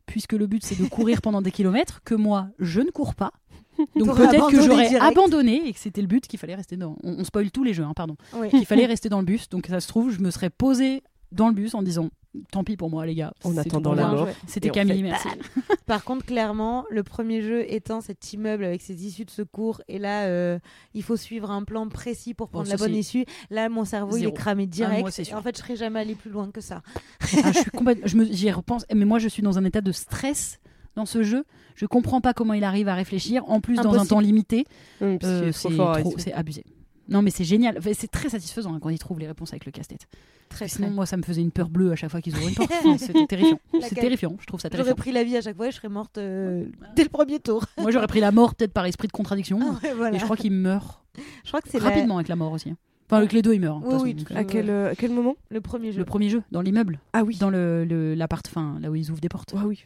puisque 0.05 0.33
le 0.33 0.47
but 0.47 0.63
c'est 0.63 0.79
de 0.81 0.87
courir 0.87 1.21
pendant 1.21 1.41
des 1.41 1.51
kilomètres, 1.51 2.01
que 2.03 2.15
moi 2.15 2.47
je 2.59 2.81
ne 2.81 2.89
cours 2.91 3.15
pas. 3.15 3.31
Donc 3.95 4.15
peut-être 4.15 4.49
que 4.51 4.61
j'aurais 4.61 4.95
abandonné 4.95 5.67
et 5.67 5.73
que 5.73 5.79
c'était 5.79 6.01
le 6.01 6.07
but 6.07 6.25
qu'il 6.27 6.39
fallait 6.39 6.55
rester 6.55 6.77
dans. 6.77 6.95
On, 7.03 7.15
on 7.19 7.23
spoil 7.23 7.51
tous 7.51 7.63
les 7.63 7.73
jeux, 7.73 7.83
hein, 7.83 7.93
pardon 7.95 8.15
Oui. 8.35 8.49
qu'il 8.49 8.65
fallait 8.65 8.85
rester 8.87 9.09
dans 9.09 9.19
le 9.19 9.25
bus. 9.25 9.49
Donc 9.49 9.67
ça 9.67 9.79
se 9.81 9.87
trouve, 9.87 10.11
je 10.11 10.19
me 10.19 10.31
serais 10.31 10.49
posé 10.49 11.03
dans 11.31 11.47
le 11.49 11.53
bus 11.53 11.73
en 11.73 11.81
disant 11.81 12.09
tant 12.51 12.63
pis 12.63 12.77
pour 12.77 12.89
moi 12.89 13.05
les 13.05 13.15
gars. 13.15 13.33
En 13.43 13.57
attendant 13.57 13.93
la 13.93 14.07
mort. 14.07 14.27
C'était 14.47 14.69
Camille, 14.69 14.97
fait 14.97 15.03
merci. 15.03 15.27
Par 15.85 16.03
contre, 16.03 16.25
clairement, 16.25 16.85
le 16.89 17.03
premier 17.03 17.41
jeu 17.41 17.71
étant 17.71 18.01
cet 18.01 18.33
immeuble 18.33 18.63
avec 18.63 18.81
ses 18.81 19.05
issues 19.05 19.25
de 19.25 19.31
secours, 19.31 19.81
et 19.87 19.99
là, 19.99 20.23
euh, 20.25 20.57
il 20.93 21.03
faut 21.03 21.17
suivre 21.17 21.51
un 21.51 21.63
plan 21.63 21.87
précis 21.89 22.33
pour 22.33 22.49
prendre 22.49 22.65
Bon, 22.65 22.71
la 22.71 22.77
bonne 22.77 22.95
issue. 22.95 23.25
Là, 23.49 23.69
mon 23.69 23.85
cerveau, 23.85 24.17
il 24.17 24.25
est 24.25 24.33
cramé 24.33 24.65
direct. 24.65 24.95
Ah, 24.97 25.01
moi, 25.01 25.09
Et 25.29 25.33
en 25.33 25.41
fait, 25.41 25.57
je 25.57 25.61
serais 25.61 25.75
jamais 25.75 25.99
allé 25.99 26.15
plus 26.15 26.31
loin 26.31 26.49
que 26.51 26.61
ça. 26.61 26.81
Ah, 27.21 27.51
je 27.53 27.59
suis 27.59 27.71
complètement, 27.71 28.07
je 28.07 28.17
me, 28.17 28.25
j'y 28.25 28.49
repense. 28.51 28.85
Mais 28.93 29.05
moi, 29.05 29.19
je 29.19 29.27
suis 29.27 29.43
dans 29.43 29.57
un 29.57 29.65
état 29.65 29.81
de 29.81 29.91
stress 29.91 30.59
dans 30.95 31.05
ce 31.05 31.23
jeu. 31.23 31.45
Je 31.75 31.85
comprends 31.85 32.21
pas 32.21 32.33
comment 32.33 32.53
il 32.53 32.63
arrive 32.63 32.87
à 32.87 32.95
réfléchir. 32.95 33.43
En 33.49 33.59
plus, 33.59 33.75
dans 33.75 33.93
un 33.99 34.05
temps 34.05 34.19
limité, 34.19 34.65
Euh, 35.01 35.51
c'est 35.51 36.33
abusé. 36.33 36.63
Non, 37.07 37.21
mais 37.21 37.29
c'est 37.31 37.43
génial. 37.43 37.77
Enfin, 37.77 37.91
c'est 37.93 38.09
très 38.09 38.29
satisfaisant 38.29 38.73
hein, 38.73 38.79
quand 38.81 38.89
ils 38.89 38.97
trouvent 38.99 39.19
les 39.19 39.27
réponses 39.27 39.51
avec 39.51 39.65
le 39.65 39.71
casse-tête. 39.71 40.07
Très, 40.49 40.67
Sinon, 40.67 40.87
très. 40.87 40.95
moi, 40.95 41.05
ça 41.05 41.17
me 41.17 41.23
faisait 41.23 41.41
une 41.41 41.51
peur 41.51 41.69
bleue 41.69 41.91
à 41.91 41.95
chaque 41.95 42.09
fois 42.11 42.21
qu'ils 42.21 42.33
ouvraient 42.35 42.49
une 42.49 42.55
porte. 42.55 42.71
Enfin, 42.79 42.97
C'était 42.97 43.25
terrifiant. 43.27 43.59
C'est 43.81 43.95
terrifiant. 43.95 44.35
Je 44.39 44.45
trouve 44.45 44.59
ça 44.59 44.69
J'aurais 44.71 44.83
terrifiant. 44.83 44.95
pris 44.95 45.11
la 45.11 45.23
vie 45.23 45.37
à 45.37 45.41
chaque 45.41 45.55
fois 45.55 45.67
et 45.67 45.71
je 45.71 45.75
serais 45.77 45.89
morte 45.89 46.17
euh, 46.17 46.65
dès 46.95 47.03
le 47.03 47.09
premier 47.09 47.39
tour. 47.39 47.65
Moi, 47.79 47.91
j'aurais 47.91 48.07
pris 48.07 48.19
la 48.19 48.31
mort 48.31 48.55
peut-être 48.55 48.73
par 48.73 48.85
esprit 48.85 49.07
de 49.07 49.11
contradiction. 49.13 49.59
Ah 49.61 49.79
ouais, 49.83 49.93
voilà. 49.93 50.15
Et 50.15 50.19
je 50.19 50.23
crois 50.23 50.37
qu'il 50.37 50.51
meurt 50.53 51.01
Je 51.43 51.49
crois 51.49 51.61
que 51.61 51.69
c'est 51.69 51.79
la- 51.79 51.85
rapidement 51.89 52.15
avec 52.17 52.27
la 52.27 52.35
mort 52.35 52.51
aussi. 52.51 52.69
hein. 52.71 52.77
Enfin, 53.07 53.17
avec 53.17 53.33
les 53.33 53.43
deux, 53.43 53.53
il 53.53 53.61
meurt. 53.61 53.77
hein, 53.85 53.87
Oui, 53.91 53.99
oui, 54.01 54.13
donc, 54.15 54.31
à 54.31 54.43
quel, 54.43 54.67
euh, 54.71 54.89
à 54.91 54.95
quel 54.95 55.11
moment? 55.11 55.35
Le 55.49 55.61
premier 55.61 55.91
jeu. 55.91 55.99
Le 55.99 56.05
premier 56.05 56.27
jeu, 56.29 56.41
dans 56.51 56.61
l'immeuble, 56.61 56.99
Ah 57.13 57.23
oui. 57.23 57.37
dans 57.37 57.51
le, 57.51 57.85
le- 57.85 58.15
l'appart, 58.15 58.47
fin, 58.47 58.79
là 58.81 58.89
où 58.89 58.95
ils 58.95 59.11
ouvrent 59.11 59.21
des 59.21 59.29
portes. 59.29 59.53
Ah 59.55 59.67
oui. 59.67 59.85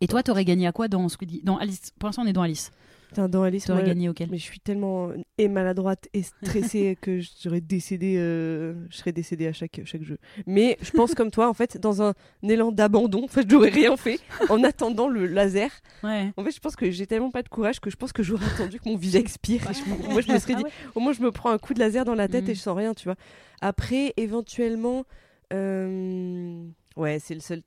Et 0.00 0.06
toi, 0.06 0.22
t'aurais 0.22 0.46
gagné 0.46 0.66
à 0.66 0.72
quoi 0.72 0.88
dans 0.88 1.06
Dans 1.42 1.58
Alice? 1.58 1.92
Pour 1.98 2.08
l'instant, 2.08 2.22
on 2.22 2.26
est 2.26 2.32
dans 2.32 2.40
Alice. 2.40 2.72
Putain, 3.14 3.28
dans 3.28 3.42
Alice, 3.44 3.68
moi, 3.68 3.82
gagné 3.82 4.08
auquel 4.08 4.28
mais 4.30 4.38
je 4.38 4.42
suis 4.42 4.58
tellement 4.60 5.10
et 5.38 5.48
maladroite 5.48 6.08
et 6.14 6.22
stressée 6.22 6.96
que 7.00 7.20
je 7.20 7.28
serais 7.30 7.60
décédée, 7.60 8.16
euh, 8.18 8.74
je 8.90 8.96
serais 8.96 9.12
décédée 9.12 9.46
à 9.46 9.52
chaque, 9.52 9.80
chaque 9.84 10.02
jeu. 10.02 10.18
Mais 10.46 10.76
je 10.82 10.90
pense 10.90 11.14
comme 11.14 11.30
toi, 11.30 11.48
en 11.48 11.54
fait, 11.54 11.78
dans 11.78 12.02
un 12.02 12.14
élan 12.42 12.72
d'abandon, 12.72 13.24
en 13.24 13.28
fait, 13.28 13.48
j'aurais 13.48 13.70
rien 13.70 13.96
fait 13.96 14.18
en 14.48 14.62
attendant 14.64 15.08
le 15.08 15.26
laser. 15.26 15.70
Ouais. 16.02 16.32
En 16.36 16.44
fait, 16.44 16.50
je 16.50 16.60
pense 16.60 16.76
que 16.76 16.90
j'ai 16.90 17.06
tellement 17.06 17.30
pas 17.30 17.42
de 17.42 17.48
courage 17.48 17.80
que 17.80 17.90
je 17.90 17.96
pense 17.96 18.12
que 18.12 18.22
j'aurais 18.22 18.46
attendu 18.46 18.80
que 18.80 18.88
mon 18.88 18.96
vie 18.96 19.16
expire. 19.16 19.62
Je- 19.72 20.08
moi, 20.10 20.20
je 20.20 20.32
me 20.32 20.38
serais 20.38 20.54
Ah 20.54 20.58
dit, 20.58 20.64
ouais. 20.64 20.70
au 20.94 21.00
moins, 21.00 21.12
je 21.12 21.22
me 21.22 21.30
prends 21.30 21.50
un 21.50 21.58
coup 21.58 21.72
de 21.74 21.78
laser 21.78 22.04
dans 22.04 22.14
la 22.14 22.28
tête 22.28 22.48
et 22.48 22.54
je 22.54 22.60
sens 22.60 22.76
rien, 22.76 22.94
tu 22.94 23.04
vois. 23.04 23.16
Après, 23.60 24.12
éventuellement, 24.16 25.04
euh, 25.52 26.64
ouais, 26.96 27.18
c'est 27.18 27.34
le 27.34 27.40
seul. 27.40 27.62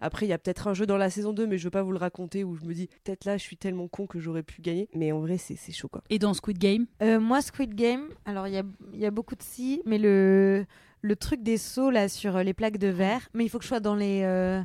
Après, 0.00 0.26
il 0.26 0.28
y 0.28 0.32
a 0.32 0.38
peut-être 0.38 0.68
un 0.68 0.74
jeu 0.74 0.86
dans 0.86 0.96
la 0.96 1.10
saison 1.10 1.32
2, 1.32 1.46
mais 1.46 1.58
je 1.58 1.64
veux 1.64 1.70
pas 1.70 1.82
vous 1.82 1.92
le 1.92 1.98
raconter 1.98 2.44
où 2.44 2.54
je 2.56 2.64
me 2.64 2.74
dis, 2.74 2.88
peut-être 3.04 3.24
là, 3.24 3.36
je 3.36 3.42
suis 3.42 3.56
tellement 3.56 3.88
con 3.88 4.06
que 4.06 4.20
j'aurais 4.20 4.42
pu 4.42 4.60
gagner. 4.62 4.88
Mais 4.94 5.12
en 5.12 5.20
vrai, 5.20 5.38
c'est 5.38 5.56
c'est 5.56 5.72
chaud, 5.72 5.88
quoi. 5.88 6.02
Et 6.10 6.18
dans 6.18 6.34
Squid 6.34 6.58
Game? 6.58 6.86
Euh, 7.02 7.18
moi, 7.20 7.40
Squid 7.42 7.74
Game, 7.74 8.08
alors 8.24 8.46
il 8.46 8.54
y 8.54 8.58
a, 8.58 8.62
il 8.92 9.00
y 9.00 9.06
a 9.06 9.10
beaucoup 9.10 9.34
de 9.34 9.42
si, 9.42 9.82
mais 9.86 9.98
le, 9.98 10.64
le 11.02 11.16
truc 11.16 11.42
des 11.42 11.56
sauts 11.56 11.90
là 11.90 12.08
sur 12.08 12.36
euh, 12.36 12.42
les 12.42 12.54
plaques 12.54 12.78
de 12.78 12.88
verre, 12.88 13.28
mais 13.34 13.44
il 13.44 13.48
faut 13.48 13.58
que 13.58 13.64
je 13.64 13.68
sois 13.68 13.80
dans 13.80 13.94
les. 13.96 14.22
euh, 14.24 14.60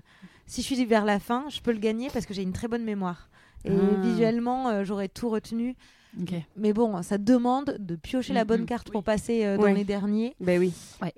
Si 0.45 0.61
je 0.61 0.67
suis 0.73 0.85
vers 0.85 1.05
la 1.05 1.19
fin, 1.19 1.45
je 1.49 1.61
peux 1.61 1.71
le 1.71 1.79
gagner 1.79 2.09
parce 2.11 2.25
que 2.25 2.33
j'ai 2.33 2.43
une 2.43 2.53
très 2.53 2.67
bonne 2.67 2.83
mémoire. 2.83 3.29
Et 3.65 3.71
Ah. 3.71 3.95
visuellement, 4.01 4.69
euh, 4.69 4.83
j'aurais 4.83 5.07
tout 5.07 5.29
retenu. 5.29 5.75
Mais 6.57 6.73
bon, 6.73 7.01
ça 7.01 7.17
demande 7.17 7.75
de 7.79 7.95
piocher 7.95 8.33
la 8.33 8.43
Mm, 8.43 8.47
bonne 8.47 8.61
mm, 8.61 8.65
carte 8.65 8.87
oui. 8.89 8.91
pour 8.93 9.03
passer 9.03 9.45
euh, 9.45 9.57
dans 9.57 9.63
Ouais. 9.63 9.73
les 9.73 9.83
derniers. 9.83 10.35
Ben 10.39 10.59
oui. 10.59 10.71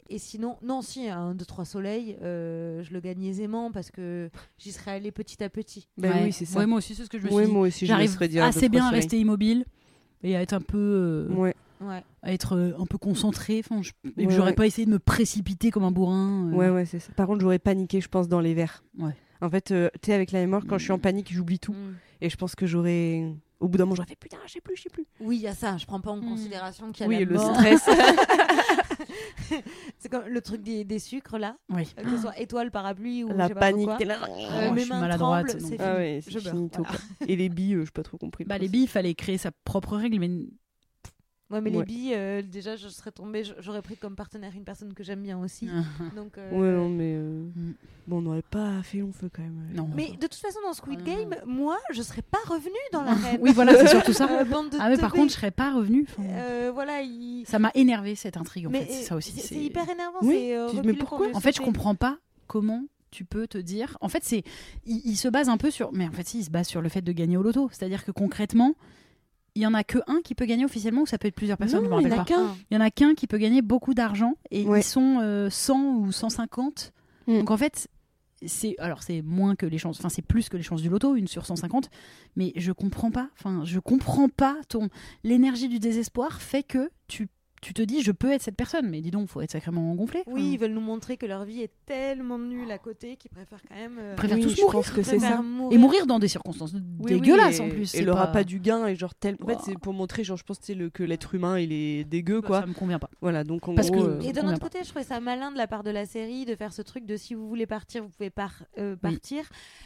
Et 0.09 0.17
sinon, 0.17 0.55
non, 0.63 0.81
si, 0.81 1.07
un, 1.09 1.35
deux, 1.35 1.45
trois 1.45 1.65
soleils, 1.65 2.17
euh, 2.21 2.83
je 2.83 2.93
le 2.93 2.99
gagne 2.99 3.23
aisément 3.25 3.71
parce 3.71 3.91
que 3.91 4.29
j'y 4.57 4.71
serais 4.71 4.91
allé 4.91 5.11
petit 5.11 5.43
à 5.43 5.49
petit. 5.49 5.87
Ben 5.97 6.11
Ouais. 6.11 6.23
oui, 6.25 6.31
c'est 6.31 6.45
ça. 6.45 6.59
Ouais, 6.59 6.65
moi 6.65 6.77
aussi, 6.77 6.95
c'est 6.95 7.03
ce 7.03 7.09
que 7.09 7.17
je 7.19 7.23
me 7.23 7.27
suis 7.29 7.35
Ouais, 7.37 7.45
dit. 7.45 7.51
moi 7.51 7.67
aussi, 7.67 7.85
J'arrive 7.85 8.15
assez 8.19 8.27
bien 8.69 8.83
à 8.83 8.87
soleils. 8.89 9.01
rester 9.01 9.19
immobile 9.19 9.65
et 10.23 10.35
à 10.35 10.41
être 10.41 10.53
un 10.53 10.61
peu. 10.61 10.77
euh, 10.77 11.27
Ouais. 11.33 11.53
Ouais. 11.81 12.01
à 12.23 12.31
être 12.31 12.55
euh, 12.55 12.71
un 12.79 12.85
peu 12.85 12.97
concentré. 12.97 13.59
Enfin, 13.59 13.81
j'aurais 14.29 14.49
ouais. 14.51 14.55
pas 14.55 14.65
essayé 14.65 14.85
de 14.85 14.91
me 14.91 14.97
précipiter 14.99 15.71
comme 15.71 15.83
un 15.83 15.91
bourrin. 15.91 16.49
euh. 16.51 16.55
Ouais, 16.55 16.69
ouais, 16.69 16.85
c'est 16.85 16.99
ça. 16.99 17.11
Par 17.13 17.27
contre, 17.27 17.41
j'aurais 17.41 17.59
paniqué, 17.59 17.99
je 17.99 18.07
pense, 18.07 18.29
dans 18.29 18.39
les 18.39 18.53
verres. 18.53 18.81
Ouais. 18.97 19.11
En 19.41 19.49
fait, 19.49 19.71
euh, 19.71 19.89
tu 20.01 20.07
sais, 20.07 20.13
avec 20.13 20.31
la 20.31 20.39
mémoire, 20.39 20.63
quand 20.65 20.77
je 20.77 20.83
suis 20.85 20.93
en 20.93 20.99
panique, 20.99 21.33
j'oublie 21.33 21.59
tout. 21.59 21.73
Mm. 21.73 21.95
Et 22.21 22.29
je 22.29 22.37
pense 22.37 22.55
que 22.55 22.65
j'aurais. 22.65 23.25
Au 23.59 23.67
bout 23.67 23.77
d'un 23.77 23.85
moment, 23.85 23.95
j'aurais 23.95 24.07
fait 24.07 24.15
putain, 24.17 24.37
je 24.45 24.51
sais 24.53 24.61
plus, 24.61 24.75
je 24.75 24.83
sais 24.83 24.89
plus. 24.89 25.05
Oui, 25.19 25.37
il 25.37 25.41
y 25.41 25.47
a 25.47 25.53
ça. 25.55 25.77
Je 25.77 25.85
prends 25.85 26.01
pas 26.01 26.11
en 26.11 26.17
Mm. 26.17 26.29
considération 26.29 26.91
qu'il 26.91 27.03
y 27.03 27.05
a 27.05 27.07
Oui, 27.07 27.19
la 27.19 27.25
le 27.25 27.35
mort. 27.35 27.55
stress. 27.55 27.81
C'est 29.97 30.09
comme 30.09 30.25
le 30.27 30.41
truc 30.41 30.61
des, 30.61 30.83
des 30.83 30.99
sucres 30.99 31.37
là, 31.37 31.55
Oui. 31.69 31.87
euh, 31.99 32.03
que 32.03 32.09
ce 32.11 32.17
soit 32.17 32.37
étoile, 32.39 32.71
parapluie 32.71 33.23
ou 33.23 33.29
la 33.29 33.43
je 33.43 33.47
sais 33.49 33.53
pas 33.53 33.59
panique. 33.61 33.85
quoi. 33.85 33.97
t'es 33.97 34.05
là. 34.05 34.17
Euh, 34.23 34.67
moi, 34.67 34.75
je 34.75 34.81
suis 34.81 34.89
maladroite, 34.89 35.47
donc- 35.47 35.61
c'est 35.61 35.79
Ah 35.79 35.95
fini. 35.95 35.97
ouais, 35.97 36.19
je 36.27 36.39
voilà. 36.39 36.97
Et 37.27 37.35
les 37.35 37.49
billes, 37.49 37.75
euh, 37.75 37.85
j'ai 37.85 37.91
pas 37.91 38.03
trop 38.03 38.17
compris. 38.17 38.43
le 38.43 38.49
Bah, 38.49 38.57
les 38.57 38.67
billes, 38.67 38.83
il 38.83 38.87
fallait 38.89 39.13
créer 39.15 39.37
sa 39.37 39.51
propre 39.63 39.97
règle, 39.97 40.19
mais 40.19 40.29
Ouais, 41.51 41.61
mais 41.61 41.69
les 41.69 41.83
billes, 41.83 42.13
euh, 42.15 42.41
déjà, 42.41 42.75
je 42.75 42.87
serais 42.87 43.11
tombée. 43.11 43.43
J'aurais 43.59 43.83
pris 43.83 43.95
comme 43.97 44.15
partenaire 44.15 44.51
une 44.55 44.63
personne 44.63 44.93
que 44.95 45.03
j'aime 45.03 45.21
bien 45.21 45.37
aussi. 45.39 45.69
Donc, 46.15 46.37
euh, 46.39 46.51
Ouais, 46.51 46.71
non, 46.75 46.89
mais. 46.89 47.13
euh, 47.15 47.43
Mm. 47.55 47.73
Bon, 48.07 48.17
on 48.17 48.21
n'aurait 48.21 48.41
pas 48.43 48.81
fait 48.83 48.97
long 48.99 49.11
feu 49.11 49.29
quand 49.33 49.41
même. 49.43 49.67
non. 49.73 49.87
Mais 49.95 50.09
de 50.11 50.27
toute 50.27 50.35
façon, 50.35 50.59
dans 50.65 50.73
Squid 50.73 50.99
Ah. 51.03 51.05
Game, 51.05 51.35
moi, 51.45 51.77
je 51.91 52.01
serais 52.01 52.21
pas 52.23 52.39
revenue 52.47 52.73
dans 52.91 53.03
l'arène. 53.03 53.39
Oui, 53.41 53.51
voilà, 53.53 53.75
c'est 53.75 53.87
surtout 53.87 54.13
ça. 54.13 54.27
Euh, 54.41 54.43
bande 54.43 54.69
de 54.71 54.77
Ah, 54.79 54.89
mais 54.89 54.97
par 54.97 55.11
contre, 55.13 55.29
je 55.31 55.35
serais 55.37 55.51
pas 55.51 55.71
revenue. 55.73 56.05
Enfin, 56.09 56.23
Euh, 56.27 56.71
voilà, 56.73 57.01
il... 57.01 57.45
Ça 57.47 57.59
m'a 57.59 57.71
énervé 57.75 58.15
cette 58.15 58.37
intrigue 58.37 58.67
en 58.67 58.69
mais 58.71 58.85
fait. 58.85 58.91
C'est 58.93 59.03
euh, 59.03 59.07
ça 59.09 59.15
aussi. 59.15 59.31
c'est- 59.39 59.55
hyper 59.55 59.87
énervant. 59.89 60.17
Oui, 60.23 60.51
euh, 60.51 60.69
mais 60.83 60.93
pourquoi 60.93 61.27
En 61.33 61.39
fait, 61.39 61.55
je 61.55 61.61
comprends 61.61 61.95
pas 61.95 62.17
comment 62.47 62.83
tu 63.11 63.23
peux 63.23 63.47
te 63.47 63.57
dire. 63.59 63.97
En 64.01 64.09
fait, 64.09 64.23
c'est 64.23 64.43
il, 64.85 65.01
il 65.05 65.15
se 65.15 65.27
base 65.27 65.47
un 65.49 65.57
peu 65.57 65.69
sur. 65.71 65.91
Mais 65.93 66.07
en 66.07 66.11
fait, 66.11 66.27
si, 66.27 66.39
il 66.39 66.43
se 66.43 66.49
base 66.49 66.67
sur 66.67 66.81
le 66.81 66.89
fait 66.89 67.01
de 67.01 67.11
gagner 67.11 67.37
au 67.37 67.43
loto. 67.43 67.69
C'est-à-dire 67.71 68.03
que 68.03 68.11
concrètement, 68.11 68.73
il 69.55 69.61
y 69.61 69.67
en 69.67 69.73
a 69.73 69.83
que 69.83 69.99
un 70.07 70.21
qui 70.21 70.35
peut 70.35 70.45
gagner 70.45 70.65
officiellement 70.65 71.01
ou 71.01 71.05
ça 71.05 71.17
peut 71.17 71.27
être 71.27 71.35
plusieurs 71.35 71.57
personnes. 71.57 71.83
Non, 71.87 71.97
je 71.99 72.03
me 72.03 72.09
il 72.09 72.13
y 72.13 72.13
en 72.13 72.21
a 72.21 72.25
qu'un. 72.25 72.55
Il 72.69 72.73
y 72.75 72.77
en 72.77 72.81
a 72.81 72.91
qu'un 72.91 73.13
qui 73.15 73.25
peut 73.27 73.37
gagner 73.37 73.61
beaucoup 73.61 73.93
d'argent 73.93 74.33
et 74.51 74.65
Ouais. 74.65 74.81
ils 74.81 74.83
sont 74.83 75.19
euh, 75.21 75.49
100 75.49 75.95
ou 75.95 76.11
150. 76.11 76.91
Mm. 77.27 77.39
Donc 77.39 77.51
en 77.51 77.57
fait, 77.57 77.87
c'est 78.45 78.75
alors 78.79 79.01
c'est 79.01 79.21
moins 79.21 79.55
que 79.55 79.65
les 79.65 79.77
chances, 79.77 79.97
enfin 79.99 80.09
c'est 80.09 80.21
plus 80.21 80.49
que 80.49 80.57
les 80.57 80.63
chances 80.63 80.81
du 80.81 80.89
loto, 80.89 81.15
une 81.15 81.27
sur 81.27 81.45
150. 81.45 81.89
Mais 82.35 82.51
je 82.57 82.71
comprends 82.71 83.11
pas. 83.11 83.29
Enfin, 83.39 83.63
je 83.63 83.79
comprends 83.79 84.29
pas 84.29 84.57
ton 84.67 84.89
l'énergie 85.23 85.69
du 85.69 85.79
désespoir 85.79 86.41
fait 86.41 86.63
que 86.63 86.89
tu 87.07 87.27
tu 87.65 87.73
te 87.73 87.81
dis 87.81 88.03
je 88.03 88.11
peux 88.11 88.31
être 88.31 88.43
cette 88.43 88.55
personne, 88.55 88.87
mais 88.87 89.01
dis 89.01 89.09
donc, 89.09 89.27
faut 89.27 89.41
être 89.41 89.49
sacrément 89.51 89.95
gonflé. 89.95 90.21
Oui, 90.27 90.33
Enfin, 90.33 90.51
ils 90.53 90.57
veulent 90.59 90.71
nous 90.73 90.81
montrer 90.81 91.17
que 91.17 91.25
leur 91.25 91.45
vie 91.45 91.61
est 91.61 91.71
tellement 91.87 92.37
nulle 92.37 92.69
à 92.71 92.77
côté 92.77 93.15
qu'ils 93.15 93.31
préfèrent 93.31 93.61
quand 93.67 93.75
même. 93.75 93.97
euh, 93.99 94.11
ils 94.13 94.15
préfèrent 94.17 94.37
Oui, 94.37 94.43
tous 94.43 94.49
je 94.55 94.61
mourir. 94.61 94.71
pense 94.73 94.91
que 94.91 95.01
c'est 95.01 95.17
ça. 95.19 95.41
mourir. 95.41 95.75
Et 95.75 95.81
mourir 95.81 96.05
dans 96.05 96.19
des 96.19 96.27
circonstances 96.27 96.73
Oui, 96.73 96.81
oui, 96.99 97.11
dégueulasses 97.19 97.57
et- 97.57 97.61
en 97.61 97.69
plus. 97.69 97.95
Et 97.95 98.01
il 98.01 98.09
aura 98.09 98.27
pas- 98.27 98.33
pas 98.33 98.43
du 98.43 98.59
gain 98.59 98.85
et 98.85 98.95
genre 98.95 99.15
tel. 99.15 99.35
En 99.41 99.47
fait, 99.47 99.57
c'est 99.65 99.79
pour 99.79 99.93
montrer, 99.93 100.23
genre, 100.23 100.37
je 100.37 100.43
pense 100.43 100.59
le, 100.69 100.89
que 100.89 101.01
l'être 101.03 101.33
humain 101.33 101.57
il 101.59 101.71
est 101.73 102.03
dégueu 102.03 102.41
Bah, 102.41 102.47
quoi. 102.47 102.59
Ça 102.61 102.67
me 102.67 102.73
convient 102.73 102.99
pas. 102.99 103.09
Voilà, 103.21 103.43
donc 103.43 103.67
en 103.67 103.73
Parce 103.73 103.89
gros. 103.89 104.03
que- 104.03 104.09
euh, 104.09 104.19
Et 104.21 104.31
d'un 104.31 104.43
autre 104.47 104.59
pas. 104.59 104.65
côté, 104.67 104.79
je 104.83 104.89
trouvais 104.89 105.03
ça 105.03 105.19
malin 105.19 105.51
de 105.51 105.57
la 105.57 105.65
part 105.67 105.81
de 105.83 105.89
la 105.91 106.05
série 106.05 106.45
de 106.45 106.53
faire 106.55 106.71
ce 106.71 106.83
truc 106.83 107.05
de 107.07 107.17
si 107.17 107.33
vous 107.33 107.47
voulez 107.47 107.65
partir, 107.65 108.03
vous 108.03 108.09
pouvez 108.09 108.29
par- 108.29 108.63
euh, 108.77 108.95
partir. 108.95 109.43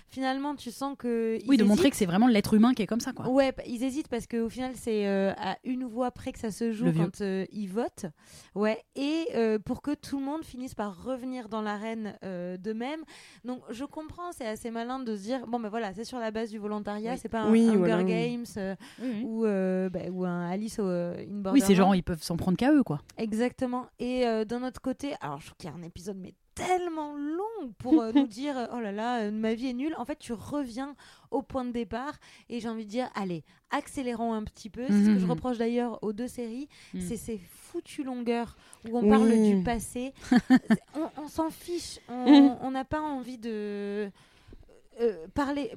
Finalement, 0.10 0.56
tu 0.56 0.72
sens 0.72 0.96
que. 0.98 1.38
Oui, 1.48 1.58
de 1.58 1.64
montrer 1.64 1.90
que 1.90 1.96
c'est 1.96 2.06
vraiment 2.06 2.28
l'être 2.28 2.54
humain 2.56 2.74
qui 2.74 2.82
est 2.82 2.88
comme 2.88 3.00
ça, 3.00 3.14
quoi. 3.14 3.30
Ouais, 3.30 3.54
ils 3.68 3.84
hésitent 3.84 4.08
parce 4.10 4.28
qu'au 4.28 4.50
final, 4.50 4.72
c'est 4.76 5.08
euh, 5.08 5.32
à 5.38 5.58
une 5.64 5.86
voix 5.86 6.12
près 6.12 6.32
que 6.32 6.40
ça 6.40 6.52
se 6.52 6.72
joue 6.72 6.92
quand 6.92 7.22
ils 7.52 7.68
votent. 7.72 8.06
Ouais, 8.56 8.84
et 8.96 9.28
euh, 9.36 9.60
pour 9.60 9.82
que 9.82 9.94
tout 9.94 10.20
le 10.20 10.26
monde 10.26 10.44
finisse 10.44 10.76
par 10.76 11.04
revenir 11.04 11.50
dans 11.50 11.62
l'arène 11.62 12.18
euh, 12.24 12.58
d'eux-mêmes. 12.58 13.04
Donc, 13.44 13.62
je 13.70 13.86
comprends, 13.86 14.32
c'est 14.32 14.46
assez 14.48 14.72
malin 14.72 15.00
de 15.00 15.16
se 15.16 15.22
dire 15.22 15.46
bon, 15.48 15.60
ben 15.60 15.70
voilà, 15.70 15.94
c'est 15.94 16.04
sur 16.06 16.20
la 16.20 16.32
base 16.32 16.50
du 16.52 16.58
volontariat, 16.58 17.14
Oui. 17.14 17.20
c'est 17.22 17.30
pas 17.30 17.42
un 17.42 17.52
Oui, 17.52 17.68
Hunger 17.70 17.78
voilà. 17.78 18.04
Games 18.04 18.46
euh, 18.58 18.76
ou, 19.24 19.46
euh, 19.46 19.90
bah, 19.90 20.00
ou 20.12 20.26
un 20.26 20.50
Alice 20.50 20.80
au, 20.80 20.84
in 20.88 21.14
Oui, 21.18 21.26
Borderland. 21.30 21.68
ces 21.68 21.76
gens, 21.76 21.94
ils 21.94 22.04
peuvent 22.04 22.24
s'en 22.24 22.38
prendre 22.38 22.58
qu'à 22.58 22.74
eux, 22.74 22.84
quoi. 22.84 23.00
Exactement. 23.18 23.88
Et 24.00 24.24
d'un 24.46 24.64
autre 24.64 24.82
côté, 24.82 25.14
alors 25.22 25.40
je 25.40 25.48
trouve 25.48 25.58
qu'il 25.58 25.70
y 25.70 25.74
a 25.74 25.76
un 25.76 25.82
épisode 25.84 26.18
mais 26.18 26.34
tellement 26.56 27.16
long 27.16 27.72
pour 27.78 28.02
euh, 28.02 28.12
nous 28.14 28.28
dire 28.28 28.58
euh, 28.58 28.66
oh 28.74 28.80
là 28.82 28.92
là 28.92 29.22
euh, 29.22 29.32
ma 29.32 29.54
vie 29.54 29.68
est 29.70 29.74
nulle. 29.74 29.96
En 29.98 30.04
fait, 30.04 30.18
tu 30.20 30.34
reviens 30.34 30.94
au 31.32 31.42
point 31.42 31.64
de 31.64 31.72
départ 31.72 32.14
et 32.50 32.60
j'ai 32.60 32.68
envie 32.68 32.84
de 32.86 32.90
dire 32.90 33.10
allez 33.16 33.46
accélérons 33.72 34.34
un 34.34 34.44
petit 34.44 34.70
peu. 34.70 34.86
C'est 34.88 35.04
ce 35.06 35.10
que 35.12 35.20
je 35.20 35.26
Mhm. 35.26 35.32
reproche 35.32 35.58
d'ailleurs 35.58 36.00
aux 36.04 36.12
deux 36.12 36.28
séries, 36.28 36.68
Mhm. 36.94 37.02
c'est 37.02 37.16
ces 37.18 37.38
foutues 37.72 38.04
longueurs 38.04 38.56
où 38.88 38.98
on 38.98 39.04
Oui. 39.04 39.10
parle 39.10 39.32
du 39.32 39.64
passé. 39.64 40.14
on 40.96 41.10
on 41.18 41.28
s'en 41.28 41.50
fiche. 41.50 42.00
On 42.10 42.58
on 42.62 42.72
n'a 42.72 42.86
pas 42.86 43.02
envie 43.02 43.38
de 43.38 44.10
euh, 45.02 45.28
parler 45.34 45.72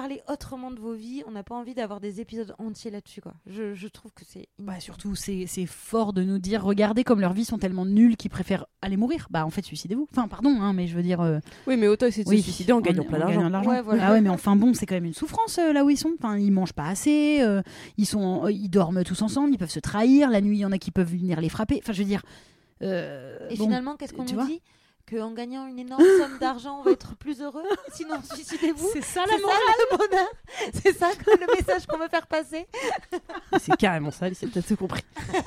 parler 0.00 0.20
autrement 0.28 0.70
de 0.70 0.78
vos 0.78 0.92
vies. 0.92 1.22
On 1.26 1.30
n'a 1.30 1.42
pas 1.42 1.54
envie 1.54 1.72
d'avoir 1.74 2.00
des 2.00 2.20
épisodes 2.20 2.54
entiers 2.58 2.90
là-dessus 2.90 3.22
quoi. 3.22 3.32
Je, 3.46 3.72
je 3.74 3.88
trouve 3.88 4.12
que 4.12 4.24
c'est 4.26 4.48
Bah, 4.58 4.78
surtout, 4.78 5.14
c'est 5.14 5.46
fort 5.66 6.12
de 6.12 6.22
nous 6.22 6.38
dire 6.38 6.62
regardez 6.62 7.02
comme 7.02 7.20
leurs 7.20 7.32
vies 7.32 7.46
sont 7.46 7.58
tellement 7.58 7.86
nulles 7.86 8.16
qu'ils 8.18 8.30
préfèrent 8.30 8.66
aller 8.82 8.96
mourir. 8.98 9.26
Bah, 9.30 9.46
en 9.46 9.50
fait, 9.50 9.62
suicidez-vous. 9.64 10.06
Enfin, 10.12 10.28
pardon, 10.28 10.50
hein, 10.60 10.72
mais 10.74 10.86
je 10.86 10.94
veux 10.96 11.02
dire. 11.02 11.20
euh, 11.22 11.38
Oui, 11.66 11.76
mais 11.78 11.88
autant 11.88 12.06
essayer 12.06 12.24
de 12.24 12.28
oui, 12.28 12.38
se 12.38 12.44
suicider 12.44 12.72
en 12.72 12.80
gagnant 12.80 13.04
plein 13.04 13.18
d'argent. 13.18 13.64
Ouais, 13.64 13.80
voilà. 13.80 14.08
Ah 14.08 14.12
ouais, 14.12 14.20
mais 14.20 14.28
enfin 14.28 14.54
bon, 14.54 14.74
c'est 14.74 14.84
quand 14.84 14.94
même 14.96 15.06
une 15.06 15.14
souffrance 15.14 15.58
euh, 15.58 15.72
là 15.72 15.82
où 15.84 15.88
ils 15.90 15.96
sont. 15.96 16.12
Enfin, 16.18 16.36
ils 16.36 16.52
mangent 16.52 16.74
pas 16.74 16.86
assez, 16.88 17.38
euh, 17.40 17.62
ils 17.96 18.06
sont, 18.06 18.44
euh, 18.44 18.52
ils 18.52 18.68
dorment 18.68 19.02
tous 19.02 19.22
ensemble, 19.22 19.54
ils 19.54 19.58
peuvent 19.58 19.70
se 19.70 19.80
trahir. 19.80 20.28
La 20.30 20.40
nuit, 20.42 20.58
il 20.58 20.60
y 20.60 20.64
en 20.66 20.72
a 20.72 20.78
qui 20.78 20.90
peuvent 20.90 21.10
venir 21.10 21.40
les 21.40 21.48
frapper. 21.48 21.80
Enfin, 21.82 21.92
je 21.94 22.00
veux 22.02 22.08
dire. 22.08 22.22
euh, 22.82 23.38
Et 23.50 23.56
bon, 23.56 23.64
finalement, 23.64 23.96
qu'est-ce 23.96 24.12
qu'on 24.12 24.24
tu 24.26 24.34
nous 24.36 24.46
dit? 24.46 24.60
Qu'en 25.10 25.30
gagnant 25.32 25.66
une 25.68 25.78
énorme 25.78 26.02
somme 26.18 26.38
d'argent, 26.40 26.80
on 26.80 26.82
va 26.82 26.90
être 26.90 27.14
plus 27.16 27.40
heureux 27.40 27.62
Sinon, 27.92 28.16
suicidez-vous 28.34 28.88
c'est 28.92 29.04
ça 29.04 29.22
C'est 29.28 29.36
ça 29.38 29.38
le 29.38 29.96
bonheur 29.96 30.28
C'est 30.74 30.92
ça 30.96 31.10
que 31.14 31.30
le 31.30 31.46
message 31.54 31.86
qu'on 31.86 31.98
veut 31.98 32.08
faire 32.08 32.26
passer 32.26 32.66
C'est 33.60 33.76
carrément 33.76 34.10
ça, 34.10 34.26
Alice, 34.26 34.44
t'as 34.52 34.62
tout 34.62 34.76
compris. 34.76 35.02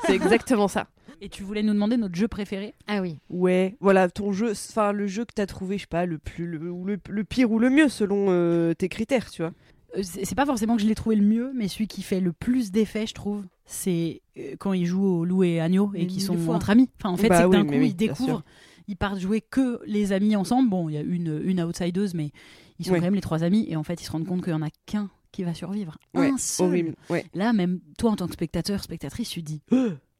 C'est 0.05 0.13
exactement 0.15 0.67
ça. 0.67 0.87
Et 1.21 1.27
tu 1.27 1.43
voulais 1.43 1.63
nous 1.63 1.73
demander 1.73 1.97
notre 1.97 2.15
jeu 2.15 2.29
préféré? 2.29 2.73
Ah 2.87 3.01
oui. 3.01 3.17
Ouais, 3.29 3.75
voilà, 3.81 4.09
ton 4.09 4.31
jeu, 4.31 4.51
enfin 4.51 4.93
le 4.93 5.07
jeu 5.07 5.25
que 5.25 5.33
t'as 5.35 5.45
trouvé, 5.45 5.77
je 5.77 5.81
sais 5.81 5.87
pas, 5.87 6.05
le 6.05 6.17
plus, 6.17 6.45
le, 6.47 6.71
ou 6.71 6.85
le, 6.85 6.97
le 7.09 7.23
pire 7.25 7.51
ou 7.51 7.59
le 7.59 7.69
mieux 7.69 7.89
selon 7.89 8.27
euh, 8.29 8.73
tes 8.73 8.87
critères, 8.87 9.29
tu 9.29 9.41
vois. 9.41 9.51
Euh, 9.97 10.01
c'est 10.03 10.23
c'est 10.23 10.35
pas 10.35 10.45
forcément 10.45 10.77
que 10.77 10.81
je 10.81 10.87
l'ai 10.87 10.95
trouvé 10.95 11.17
le 11.17 11.25
mieux, 11.25 11.51
mais 11.53 11.67
celui 11.67 11.87
qui 11.87 12.03
fait 12.03 12.21
le 12.21 12.31
plus 12.31 12.71
d'effet, 12.71 13.05
je 13.05 13.13
trouve, 13.13 13.43
c'est 13.65 14.21
euh, 14.37 14.55
quand 14.57 14.71
ils 14.71 14.85
jouent 14.85 15.19
au 15.19 15.25
loup 15.25 15.43
et 15.43 15.59
agneau 15.59 15.91
et 15.93 16.07
qu'ils 16.07 16.21
sont 16.21 16.37
fois. 16.37 16.55
entre 16.55 16.69
amis. 16.69 16.89
Enfin, 16.99 17.09
en 17.09 17.17
fait, 17.17 17.27
Bah 17.27 17.39
c'est 17.39 17.43
que 17.47 17.49
d'un 17.49 17.61
oui, 17.63 17.67
coup, 17.67 17.73
oui, 17.73 17.87
ils 17.89 17.95
découvrent, 17.95 18.25
sûr. 18.25 18.43
Ils 18.89 18.97
partent 18.97 19.19
jouer 19.19 19.39
que 19.41 19.79
les 19.85 20.11
amis 20.11 20.35
ensemble. 20.35 20.69
Bon, 20.69 20.89
il 20.89 20.95
y 20.95 20.97
a 20.97 21.01
une, 21.01 21.41
une 21.45 21.61
outsideuse, 21.61 22.13
mais 22.13 22.31
ils 22.79 22.85
sont 22.85 22.91
Oui. 22.93 22.99
quand 22.99 23.05
même 23.05 23.15
les 23.15 23.21
trois 23.21 23.43
amis, 23.43 23.65
et 23.69 23.75
en 23.77 23.83
fait, 23.83 24.01
ils 24.01 24.05
se 24.05 24.11
rendent 24.11 24.25
compte 24.27 24.43
qu'il 24.43 24.51
y 24.51 24.55
en 24.55 24.61
a 24.61 24.69
qu'un 24.85 25.09
qui 25.31 25.43
va 25.43 25.53
survivre. 25.53 25.97
Ouais, 26.15 26.29
un 26.29 26.37
seul. 26.37 26.67
horrible. 26.67 26.95
Ouais. 27.09 27.25
Là, 27.35 27.53
même 27.53 27.79
toi, 27.97 28.11
en 28.11 28.15
tant 28.15 28.27
que 28.27 28.33
spectateur, 28.33 28.83
spectatrice, 28.83 29.29
tu 29.29 29.41
dis 29.43 29.61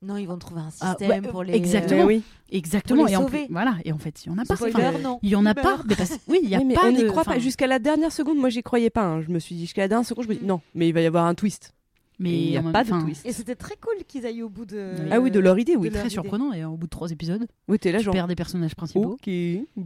Non, 0.01 0.15
ils 0.17 0.27
vont 0.27 0.37
trouver 0.37 0.61
un 0.61 0.69
Ah, 0.81 0.95
système 0.97 1.25
ouais, 1.25 1.29
pour 1.31 1.43
les. 1.43 1.53
exactement. 1.55 2.05
Oui. 2.05 2.21
exactement. 2.51 2.99
Pour 3.01 3.07
les 3.07 3.13
et 3.13 3.17
en 3.17 3.21
sauver. 3.23 3.47
voilà. 3.49 3.75
Et 3.83 3.91
en 3.91 3.97
fait, 3.97 4.23
il 4.23 4.29
y 4.29 4.31
en 4.31 4.37
a 4.37 4.45
pas. 4.45 4.55
Spoiler, 4.55 4.75
Enfin, 4.75 4.99
non. 4.99 5.19
il 5.23 5.29
y 5.29 5.35
en 5.35 5.45
a 5.45 5.53
pas. 5.55 5.79
Mais 5.89 5.95
parce- 5.95 6.19
oui, 6.27 6.39
il 6.43 6.49
y 6.49 6.55
a 6.55 6.59
Oui, 6.59 6.65
mais 6.65 6.75
pas 6.75 6.85
on 6.85 6.91
de. 6.93 6.97
n'y 6.97 7.05
croit 7.07 7.23
pas. 7.25 7.37
Jusqu'à 7.39 7.67
la 7.67 7.79
dernière 7.79 8.11
seconde, 8.11 8.37
moi 8.37 8.49
j'y 8.49 8.61
croyais 8.63 8.89
pas. 8.91 9.03
hein. 9.03 9.21
Je 9.21 9.29
me 9.29 9.39
suis 9.39 9.55
dit, 9.55 9.61
jusqu'à 9.61 9.81
la 9.81 9.87
dernière 9.89 10.05
seconde, 10.07 10.25
je 10.25 10.29
me 10.29 10.35
dis 10.35 10.45
non, 10.45 10.61
mais 10.75 10.87
il 10.87 10.93
va 10.93 11.01
y 11.01 11.05
avoir 11.05 11.25
un 11.25 11.33
twist. 11.35 11.73
Mais 12.19 12.37
il 12.37 12.49
n'y 12.49 12.57
a 12.57 12.63
pas 12.63 12.83
de 12.83 12.89
twist. 12.89 13.25
Et 13.25 13.31
c'était 13.31 13.55
très 13.55 13.75
cool 13.77 14.03
qu'ils 14.05 14.25
aillent 14.25 14.43
au 14.43 14.49
bout 14.49 14.65
de. 14.65 14.93
Ah 15.09 15.21
oui, 15.21 15.31
de 15.31 15.39
leur 15.39 15.57
idée, 15.57 15.77
oui. 15.77 15.89
Très 15.89 16.01
idée. 16.01 16.09
surprenant. 16.09 16.51
Et 16.51 16.65
au 16.65 16.75
bout 16.75 16.87
de 16.87 16.91
trois 16.91 17.09
épisodes, 17.11 17.47
Oui, 17.69 17.79
t'es 17.79 17.91
là, 17.91 17.99
tu 17.99 18.05
genre. 18.05 18.13
perds 18.13 18.27
des 18.27 18.35
personnages 18.35 18.75
principaux. 18.75 19.13
Ok. 19.13 19.29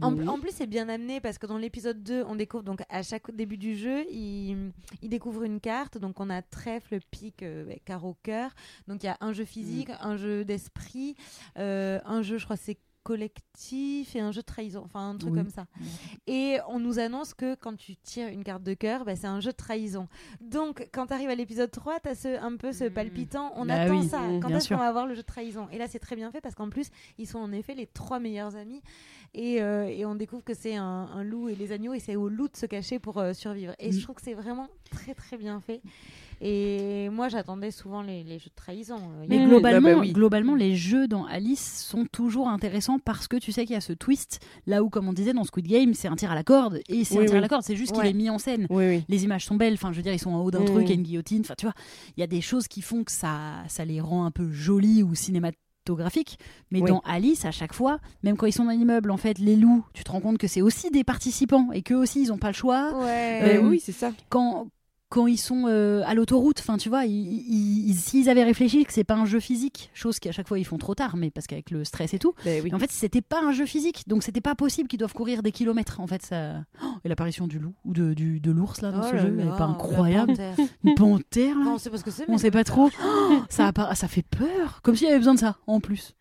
En, 0.02 0.38
plus, 0.38 0.50
c'est 0.52 0.66
bien 0.66 0.88
amené 0.88 1.20
parce 1.20 1.38
que 1.38 1.46
dans 1.46 1.58
l'épisode 1.58 2.02
2, 2.02 2.24
on 2.26 2.34
découvre 2.34 2.64
donc 2.64 2.82
à 2.88 3.02
chaque 3.02 3.30
début 3.34 3.56
du 3.56 3.76
jeu, 3.76 4.04
il, 4.10 4.72
il 5.00 5.08
découvre 5.08 5.44
une 5.44 5.60
carte. 5.60 5.96
Donc, 5.96 6.18
on 6.18 6.28
a 6.28 6.42
trèfle, 6.42 6.98
pique, 7.10 7.42
euh, 7.42 7.72
carreau, 7.84 8.16
cœur. 8.22 8.50
Donc, 8.88 9.04
il 9.04 9.06
y 9.06 9.10
a 9.10 9.16
un 9.20 9.32
jeu 9.32 9.44
physique, 9.44 9.90
un 10.00 10.16
jeu 10.16 10.44
d'esprit, 10.44 11.14
euh, 11.58 12.00
un 12.04 12.22
jeu, 12.22 12.38
je 12.38 12.44
crois, 12.44 12.56
c'est 12.56 12.78
collectif 13.04 14.16
et 14.16 14.20
un 14.20 14.32
jeu 14.32 14.40
de 14.40 14.46
trahison, 14.46 14.82
enfin 14.84 15.10
un 15.10 15.16
truc 15.16 15.32
Oui. 15.34 15.38
comme 15.38 15.50
ça. 15.50 15.66
Et 16.26 16.58
on 16.68 16.80
nous 16.80 16.98
annonce 16.98 17.34
que 17.34 17.54
quand 17.54 17.76
tu 17.76 17.94
tires 17.96 18.28
une 18.28 18.42
carte 18.42 18.62
de 18.62 18.74
cœur, 18.74 19.04
bah, 19.04 19.14
c'est 19.14 19.26
un 19.26 19.40
jeu 19.40 19.52
de 19.52 19.56
trahison. 19.56 20.08
Donc, 20.40 20.88
quand 20.92 21.06
tu 21.06 21.12
arrives 21.12 21.28
à 21.28 21.34
l'épisode 21.34 21.70
3, 21.70 22.00
tu 22.00 22.08
as 22.08 22.14
ce, 22.14 22.40
un 22.42 22.56
peu 22.56 22.72
ce 22.72 22.84
palpitant. 22.84 23.52
On 23.56 23.66
Bah 23.66 23.74
attend 23.82 24.00
oui, 24.00 24.08
ça. 24.08 24.20
Quand 24.42 24.48
est-ce 24.48 24.68
qu'on 24.70 24.76
va 24.76 24.88
avoir 24.88 25.06
le 25.06 25.14
jeu 25.14 25.22
de 25.22 25.26
trahison? 25.26 25.68
Et 25.70 25.78
là, 25.78 25.86
c'est 25.86 25.98
très 26.00 26.16
bien 26.16 26.30
fait 26.32 26.40
parce 26.40 26.54
qu'en 26.54 26.70
plus, 26.70 26.88
ils 27.18 27.26
sont 27.28 27.38
en 27.38 27.52
effet 27.52 27.74
les 27.74 27.86
trois 27.86 28.18
meilleurs 28.18 28.56
amis. 28.56 28.82
Et, 29.34 29.60
euh, 29.62 29.86
et 29.86 30.04
on 30.06 30.14
découvre 30.14 30.44
que 30.44 30.54
c'est 30.54 30.76
un, 30.76 30.84
un 30.84 31.22
loup 31.24 31.48
et 31.48 31.54
les 31.56 31.72
agneaux, 31.72 31.92
et 31.92 31.98
c'est 32.00 32.16
au 32.16 32.28
loup 32.28 32.48
de 32.48 32.56
se 32.56 32.66
cacher 32.66 32.98
pour 32.98 33.18
euh, 33.18 33.32
survivre. 33.32 33.74
Et 33.78 33.88
Mm. 33.90 33.92
je 33.92 34.02
trouve 34.02 34.14
que 34.16 34.22
c'est 34.22 34.34
vraiment 34.34 34.68
très 34.90 35.14
très 35.14 35.36
bien 35.36 35.60
fait. 35.60 35.80
Et 36.40 37.08
moi, 37.10 37.28
j'attendais 37.28 37.70
souvent 37.70 38.02
les, 38.02 38.22
les 38.24 38.38
jeux 38.38 38.50
de 38.50 38.54
trahison. 38.54 38.96
Euh, 38.96 39.26
Mais 39.28 39.42
a- 39.42 39.46
globalement, 39.46 39.88
ah 39.90 39.94
bah 39.94 40.00
oui. 40.00 40.12
globalement, 40.12 40.54
les 40.54 40.74
jeux 40.76 41.08
dans 41.08 41.24
Alice 41.26 41.84
sont 41.88 42.04
toujours 42.06 42.48
intéressants 42.48 42.98
parce 42.98 43.28
que 43.28 43.36
tu 43.36 43.52
sais 43.52 43.64
qu'il 43.64 43.74
y 43.74 43.76
a 43.76 43.80
ce 43.80 43.92
twist. 43.92 44.40
Là 44.66 44.82
où, 44.82 44.90
comme 44.90 45.08
on 45.08 45.12
disait 45.12 45.32
dans 45.32 45.44
Squid 45.44 45.66
Game, 45.66 45.94
c'est 45.94 46.08
un 46.08 46.16
tir 46.16 46.30
à 46.30 46.34
la 46.34 46.44
corde 46.44 46.80
et 46.88 47.04
c'est 47.04 47.16
Oui, 47.18 47.24
un 47.24 47.26
tir 47.26 47.36
à 47.36 47.40
la 47.40 47.48
corde. 47.48 47.62
C'est 47.62 47.76
juste 47.76 47.92
qu'il 47.92 48.04
est 48.06 48.12
mis 48.12 48.30
en 48.30 48.38
scène. 48.38 48.66
Oui, 48.70 48.84
oui. 48.88 49.04
Les 49.08 49.24
images 49.24 49.44
sont 49.46 49.56
belles. 49.56 49.74
Enfin, 49.74 49.92
je 49.92 49.96
veux 49.96 50.02
dire, 50.02 50.12
ils 50.12 50.18
sont 50.18 50.32
en 50.32 50.42
haut 50.42 50.50
d'un 50.50 50.64
truc, 50.64 50.82
il 50.84 50.88
y 50.88 50.92
a 50.92 50.96
une 50.96 51.02
guillotine. 51.02 51.40
Enfin, 51.40 51.54
tu 51.56 51.66
vois, 51.66 51.74
il 52.16 52.20
y 52.20 52.24
a 52.24 52.26
des 52.26 52.40
choses 52.40 52.68
qui 52.68 52.82
font 52.82 53.04
que 53.04 53.12
ça, 53.12 53.62
ça 53.68 53.84
les 53.84 54.00
rend 54.00 54.24
un 54.24 54.30
peu 54.30 54.50
jolis 54.50 55.02
ou 55.02 55.14
cinématographiques. 55.14 56.38
Mais 56.70 56.80
Oui. 56.80 56.88
dans 56.90 57.00
Alice, 57.00 57.44
à 57.44 57.50
chaque 57.50 57.72
fois, 57.74 57.98
même 58.22 58.36
quand 58.36 58.46
ils 58.46 58.52
sont 58.52 58.64
dans 58.64 58.70
l'immeuble, 58.70 59.10
en 59.10 59.16
fait, 59.16 59.38
les 59.38 59.56
loups, 59.56 59.84
tu 59.92 60.02
te 60.04 60.10
rends 60.10 60.20
compte 60.20 60.38
que 60.38 60.46
c'est 60.46 60.62
aussi 60.62 60.90
des 60.90 61.04
participants 61.04 61.70
et 61.72 61.82
qu'eux 61.82 61.96
aussi, 61.96 62.22
ils 62.22 62.28
n'ont 62.28 62.38
pas 62.38 62.48
le 62.48 62.54
choix 62.54 62.92
Ouais. 63.02 63.40
Euh, 63.42 63.62
Euh, 63.62 63.68
oui, 63.68 63.80
c'est 63.84 63.92
ça. 63.92 64.12
quand 64.30 64.68
quand 65.14 65.28
ils 65.28 65.38
sont 65.38 65.66
euh, 65.68 66.02
à 66.06 66.14
l'autoroute, 66.14 66.58
enfin 66.58 66.76
tu 66.76 66.88
vois, 66.88 67.04
ils- 67.04 67.12
ils- 67.12 67.88
ils- 67.90 67.94
s'ils 67.94 68.28
avaient 68.28 68.42
réfléchi 68.42 68.84
que 68.84 68.92
c'est 68.92 69.04
pas 69.04 69.14
un 69.14 69.26
jeu 69.26 69.38
physique, 69.38 69.90
chose 69.94 70.18
qu'à 70.18 70.32
chaque 70.32 70.48
fois 70.48 70.58
ils 70.58 70.64
font 70.64 70.76
trop 70.78 70.96
tard, 70.96 71.16
mais 71.16 71.30
parce 71.30 71.46
qu'avec 71.46 71.70
le 71.70 71.84
stress 71.84 72.14
et 72.14 72.18
tout, 72.18 72.34
Ben 72.44 72.60
oui. 72.64 72.70
et 72.70 72.74
en 72.74 72.78
fait 72.80 72.90
c'était 72.90 73.20
pas 73.22 73.40
un 73.40 73.52
jeu 73.52 73.64
physique, 73.64 74.08
donc 74.08 74.24
c'était 74.24 74.40
pas 74.40 74.56
possible 74.56 74.88
qu'ils 74.88 74.98
doivent 74.98 75.12
courir 75.14 75.42
des 75.44 75.52
kilomètres. 75.52 76.00
En 76.00 76.06
fait, 76.08 76.22
ça 76.22 76.64
Oh, 76.82 76.86
et 77.04 77.08
l'apparition 77.08 77.46
du 77.46 77.58
loup 77.60 77.74
ou 77.84 77.92
de, 77.92 78.12
du, 78.14 78.40
de 78.40 78.50
l'ours 78.50 78.80
là 78.80 78.90
dans 78.90 79.02
Oh 79.04 79.08
ce 79.08 79.14
là 79.14 79.22
jeu, 79.22 79.36
elle 79.38 79.46
est 79.46 79.56
pas 79.56 79.64
incroyable. 79.66 80.32
panthère. 80.32 80.56
Une 80.82 80.94
panthère 80.96 81.58
là, 81.58 81.64
Non, 81.64 81.74
on 81.74 81.78
sait 81.78 81.90
pas 81.90 81.98
ce 81.98 82.04
que 82.04 82.10
c'est. 82.10 82.24
on 82.28 82.36
sait 82.38 82.50
pas 82.50 82.64
trop. 82.64 82.90
Oh, 83.04 83.32
ça, 83.48 83.68
a 83.68 83.72
pas- 83.72 83.94
ça 83.94 84.08
fait 84.08 84.24
peur, 84.28 84.80
comme 84.82 84.96
s'il 84.96 85.06
y 85.06 85.10
avait 85.10 85.18
besoin 85.18 85.34
de 85.34 85.38
ça 85.40 85.58
en 85.68 85.78
plus. 85.80 86.14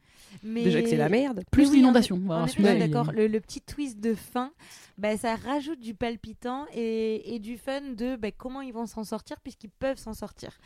Mais... 0.43 0.63
Déjà 0.63 0.81
que 0.81 0.89
c'est 0.89 0.97
la 0.97 1.09
merde. 1.09 1.43
Plus 1.51 1.69
oui, 1.69 1.77
l'inondation. 1.77 2.17
est- 2.17 2.77
d'accord. 2.79 3.11
Le, 3.13 3.27
le 3.27 3.39
petit 3.39 3.61
twist 3.61 3.99
de 3.99 4.13
fin, 4.13 4.51
bah, 4.97 5.15
ça 5.17 5.35
rajoute 5.35 5.79
du 5.79 5.93
palpitant 5.95 6.65
et, 6.73 7.33
et 7.35 7.39
du 7.39 7.57
fun 7.57 7.81
de 7.95 8.15
bah, 8.17 8.31
comment 8.31 8.61
ils 8.61 8.73
vont 8.73 8.85
s'en 8.85 9.03
sortir 9.03 9.39
puisqu'ils 9.41 9.69
peuvent 9.69 9.97
s'en 9.97 10.13
sortir. 10.13 10.57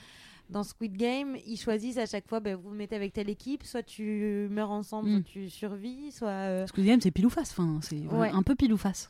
Dans 0.49 0.63
Squid 0.63 0.95
Game, 0.95 1.35
ils 1.45 1.57
choisissent 1.57 1.97
à 1.97 2.05
chaque 2.05 2.27
fois, 2.27 2.39
bah, 2.39 2.55
vous 2.55 2.69
vous 2.69 2.75
mettez 2.75 2.95
avec 2.95 3.11
telle 3.13 3.29
équipe, 3.29 3.63
soit 3.63 3.83
tu 3.83 4.47
meurs 4.49 4.71
ensemble, 4.71 5.09
Mm. 5.09 5.13
soit 5.15 5.23
tu 5.31 5.49
survis, 5.49 6.11
soit... 6.11 6.29
euh, 6.29 6.67
Squid 6.67 6.85
Game, 6.85 7.01
c'est 7.01 7.11
pile 7.11 7.25
ou 7.25 7.29
face. 7.29 7.51
Enfin, 7.51 7.79
c'est 7.83 7.97
Ouais. 8.07 8.29
un 8.29 8.43
peu 8.43 8.55
pile 8.55 8.71
ou 8.73 8.77
face. 8.77 9.09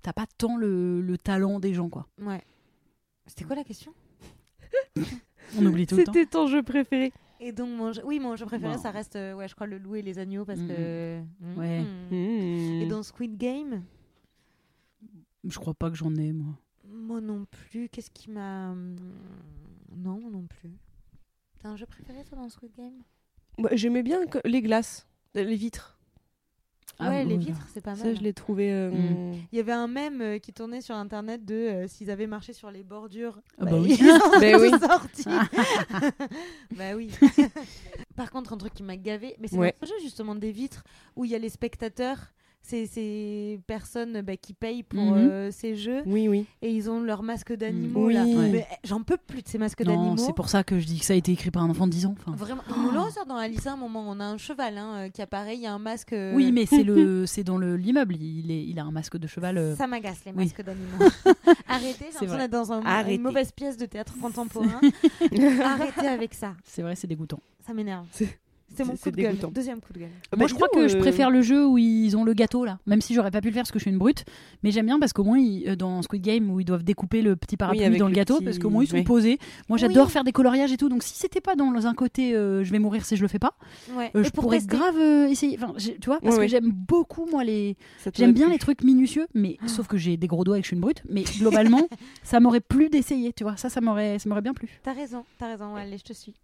T'as 0.00 0.12
pas 0.14 0.26
tant 0.38 0.56
le, 0.56 1.00
le 1.00 1.18
talent 1.18 1.60
des 1.60 1.74
gens, 1.74 1.88
quoi. 1.90 2.08
Ouais. 2.20 2.40
C'était 3.26 3.44
quoi 3.44 3.54
la 3.54 3.64
question? 3.64 3.92
On 5.58 5.66
oublie 5.66 5.86
tout 5.86 5.96
le 5.96 6.04
temps. 6.04 6.12
C'était 6.12 6.26
ton 6.26 6.46
jeu 6.46 6.62
préféré. 6.62 7.12
Et 7.44 7.50
donc, 7.52 7.68
mon 7.70 7.92
jeu- 7.92 8.02
oui, 8.04 8.20
mon 8.20 8.36
jeu 8.36 8.46
préféré, 8.46 8.76
Wow. 8.76 8.80
ça 8.80 8.90
reste, 8.92 9.16
euh, 9.16 9.34
ouais, 9.34 9.48
je 9.48 9.54
crois, 9.56 9.66
le 9.66 9.78
loup 9.78 9.96
et 9.96 10.02
les 10.02 10.18
agneaux 10.20 10.44
parce 10.44 10.60
Mm, 10.60 10.68
que... 10.68 11.20
Mm. 11.40 11.58
Ouais. 11.58 11.84
Et 12.12 12.84
Mmh. 12.84 12.88
dans 12.88 13.02
Squid 13.02 13.36
Game, 13.36 13.82
Je 15.44 15.58
crois 15.58 15.74
pas 15.74 15.90
que 15.90 15.96
j'en 15.96 16.14
ai, 16.14 16.32
moi. 16.32 16.56
moi 16.86 17.20
non 17.20 17.46
plus, 17.50 17.88
qu'est-ce 17.88 18.10
qui 18.12 18.30
m'a... 18.30 18.72
Non, 19.96 20.20
moi 20.20 20.30
non 20.30 20.46
plus. 20.46 20.70
T'as 21.58 21.70
un 21.70 21.76
jeu 21.76 21.86
préféré, 21.86 22.22
toi, 22.24 22.38
dans 22.38 22.48
Squid 22.48 22.70
Game? 22.76 23.02
Bah, 23.58 23.70
J'aimais 23.72 24.02
bien 24.04 24.24
que- 24.26 24.38
les 24.46 24.62
glaces, 24.62 25.06
les 25.34 25.56
vitres. 25.56 25.98
Ah, 27.04 27.10
ouais, 27.10 27.24
les 27.24 27.36
oui. 27.36 27.46
vitres, 27.46 27.66
c'est 27.72 27.80
pas 27.82 27.90
mal. 27.94 27.98
Ça, 28.00 28.14
je 28.14 28.20
l'ai 28.20 28.32
trouvé. 28.32 28.72
euh, 28.72 28.90
Mm. 28.90 29.34
Il 29.52 29.56
y 29.56 29.60
avait 29.60 29.72
un 29.72 29.88
mème 29.88 30.20
euh, 30.20 30.38
qui 30.38 30.52
tournait 30.52 30.80
sur 30.80 30.94
internet 30.94 31.44
de 31.44 31.54
euh, 31.54 31.88
s'ils 31.88 32.10
avaient 32.10 32.26
marché 32.26 32.52
sur 32.52 32.70
les 32.70 32.82
bordures. 32.82 33.40
Ah 33.58 33.64
bah 33.66 33.76
oui. 33.78 33.96
ils 34.00 34.06
sont 34.06 34.38
Ben 34.40 34.60
oui. 34.60 34.70
bah 36.76 36.94
oui. 36.96 37.10
Par 38.16 38.30
contre, 38.30 38.52
un 38.52 38.56
truc 38.56 38.74
qui 38.74 38.82
m'a 38.82 38.96
gavé, 38.96 39.36
mais 39.38 39.48
c'est 39.48 39.56
Ouais. 39.56 39.74
notre 39.80 39.92
jeu 39.92 39.98
justement 40.02 40.34
des 40.34 40.52
vitres 40.52 40.84
où 41.16 41.24
il 41.24 41.30
y 41.30 41.34
a 41.34 41.38
les 41.38 41.48
spectateurs. 41.48 42.18
C'est 42.64 42.86
ces 42.86 43.60
personnes 43.66 44.22
bah, 44.22 44.36
qui 44.36 44.54
payent 44.54 44.84
pour 44.84 45.02
Mhm. 45.02 45.16
euh, 45.16 45.50
ces 45.50 45.74
jeux 45.74 46.02
Oui, 46.06 46.28
oui. 46.28 46.46
et 46.62 46.70
ils 46.70 46.88
ont 46.88 47.00
leurs 47.00 47.24
masques 47.24 47.52
d'animaux 47.52 48.06
Oui. 48.06 48.14
là. 48.14 48.24
Ouais. 48.24 48.66
Eh, 48.70 48.86
j'en 48.86 49.02
peux 49.02 49.16
plus 49.16 49.42
de 49.42 49.48
ces 49.48 49.58
masques 49.58 49.82
d'animaux. 49.82 50.16
c'est 50.16 50.32
pour 50.32 50.48
ça 50.48 50.62
que 50.62 50.78
je 50.78 50.86
dis 50.86 51.00
que 51.00 51.04
ça 51.04 51.12
a 51.12 51.16
été 51.16 51.32
écrit 51.32 51.50
par 51.50 51.64
un 51.64 51.70
enfant 51.70 51.86
de 51.86 51.92
10 51.92 52.06
ans. 52.06 52.14
enfin. 52.18 52.36
Vraiment, 52.36 52.62
le 52.68 53.26
dans 53.28 53.36
Alice 53.36 53.66
à 53.66 53.72
un 53.72 53.76
moment. 53.76 54.04
On 54.08 54.20
a 54.20 54.24
un 54.24 54.38
cheval 54.38 54.78
hein, 54.78 54.94
euh, 54.94 55.08
qui 55.08 55.20
apparaît, 55.22 55.56
il 55.56 55.60
y 55.60 55.66
a 55.66 55.72
un 55.72 55.78
masque. 55.80 56.12
euh, 56.12 56.34
Oui, 56.34 56.52
mais 56.52 56.64
c'est 56.66 56.82
le, 56.84 57.26
c'est 57.26 57.44
dans 57.44 57.58
le 57.58 57.76
l'immeuble. 57.76 58.16
Il 58.16 58.50
est, 58.50 58.64
il 58.64 58.78
a 58.78 58.84
un 58.84 58.90
masque 58.92 59.16
de 59.16 59.26
cheval. 59.26 59.58
euh, 59.58 59.74
Ça 59.76 59.86
m'agace 59.88 60.24
les 60.24 60.30
oui. 60.32 60.44
masques 60.44 60.62
d'animaux. 60.62 60.98
Arrêtez, 61.68 61.96
j'ai 61.98 62.04
l'impression 62.06 62.26
vrai. 62.26 62.38
d'être 62.38 62.50
dans 62.52 62.72
un- 62.72 62.82
Arrêtez. 62.84 63.16
une 63.16 63.22
mauvaise 63.22 63.50
pièce 63.52 63.76
de 63.76 63.86
théâtre 63.86 64.14
contemporain. 64.20 64.80
Arrêtez 65.64 66.06
avec 66.06 66.32
ça, 66.34 66.54
C'est 66.64 66.82
vrai, 66.82 66.94
c'est 66.94 67.06
dégoûtant. 67.08 67.40
ça 67.66 67.74
m'énerve. 67.74 68.06
C'est- 68.74 68.84
mon 68.84 68.96
coup 68.96 69.10
de 69.10 69.16
gueule. 69.16 69.36
Deuxième 69.52 69.80
coup 69.80 69.92
de 69.92 69.98
gueule. 70.00 70.10
Moi, 70.36 70.46
je 70.46 70.54
crois 70.54 70.68
que 70.68 70.88
je 70.88 70.96
préfère 70.96 71.30
le 71.30 71.42
jeu 71.42 71.66
où 71.66 71.78
ils 71.78 72.16
ont 72.16 72.24
le 72.24 72.32
gâteau 72.34 72.64
là, 72.64 72.78
même 72.86 73.00
si 73.00 73.14
j'aurais 73.14 73.30
pas 73.30 73.40
pu 73.40 73.48
le 73.48 73.52
faire 73.54 73.62
parce 73.62 73.72
que 73.72 73.78
je 73.78 73.84
suis 73.84 73.90
une 73.90 73.98
brute. 73.98 74.24
Mais 74.62 74.70
j'aime 74.70 74.86
bien 74.86 74.98
parce 74.98 75.12
qu'au 75.12 75.24
moins 75.24 75.38
ils- 75.38 75.68
euh, 75.68 75.76
dans 75.76 76.02
Squid 76.02 76.22
Game 76.22 76.50
où 76.50 76.60
ils 76.60 76.64
doivent 76.64 76.84
découper 76.84 77.22
le 77.22 77.36
petit 77.36 77.56
parapluie 77.56 77.80
dans 77.98 78.06
le 78.06 78.10
le 78.12 78.16
gâteau 78.16 78.36
petit- 78.36 78.44
parce 78.44 78.58
qu'au 78.58 78.70
moins 78.70 78.84
ils 78.84 78.88
sont 78.88 78.96
ouais. 78.96 79.02
posés. 79.04 79.38
Moi, 79.68 79.78
j'adore 79.78 80.06
Oui. 80.06 80.12
faire 80.12 80.24
des 80.24 80.32
coloriages 80.32 80.72
et 80.72 80.76
tout. 80.76 80.88
Donc 80.88 81.02
si 81.02 81.14
c'était 81.16 81.40
pas 81.40 81.54
dans 81.56 81.86
un 81.86 81.94
côté 81.94 82.34
euh, 82.34 82.62
je 82.64 82.70
vais 82.72 82.78
mourir 82.78 83.04
si 83.04 83.16
je 83.16 83.22
le 83.22 83.28
fais 83.28 83.38
pas, 83.38 83.54
Ouais. 83.96 84.10
euh, 84.14 84.22
je 84.24 84.30
pour 84.30 84.44
pourrais 84.44 84.58
tester- 84.58 84.76
grave 84.76 84.96
euh, 84.98 85.28
essayer. 85.28 85.56
Enfin, 85.60 85.74
tu 85.78 85.92
vois, 86.06 86.20
parce 86.20 86.32
Ouais, 86.34 86.36
que 86.36 86.40
ouais. 86.42 86.48
j'aime 86.48 86.70
beaucoup 86.72 87.26
moi 87.30 87.44
les. 87.44 87.76
J'aime 88.14 88.32
bien 88.32 88.48
les 88.48 88.58
trucs 88.58 88.82
minutieux, 88.84 89.26
mais 89.34 89.56
sauf 89.66 89.86
que 89.86 89.96
j'ai 89.96 90.16
des 90.16 90.26
gros 90.26 90.44
doigts 90.44 90.58
et 90.58 90.60
que 90.60 90.64
je 90.64 90.68
suis 90.68 90.76
une 90.76 90.80
brute. 90.82 91.02
Mais 91.08 91.22
globalement, 91.38 91.80
ça 92.22 92.40
m'aurait 92.40 92.60
plu 92.60 92.88
d'essayer. 92.88 93.32
Tu 93.32 93.44
vois, 93.44 93.56
ça, 93.56 93.68
ça 93.68 93.80
m'aurait, 93.80 94.18
ça 94.18 94.28
m'aurait 94.28 94.42
bien 94.42 94.54
plu. 94.54 94.68
T'as 94.82 94.92
raison, 94.92 95.24
t'as 95.38 95.48
raison. 95.48 95.74
Allez, 95.76 95.98
je 95.98 96.04
te 96.04 96.12
suis. 96.12 96.34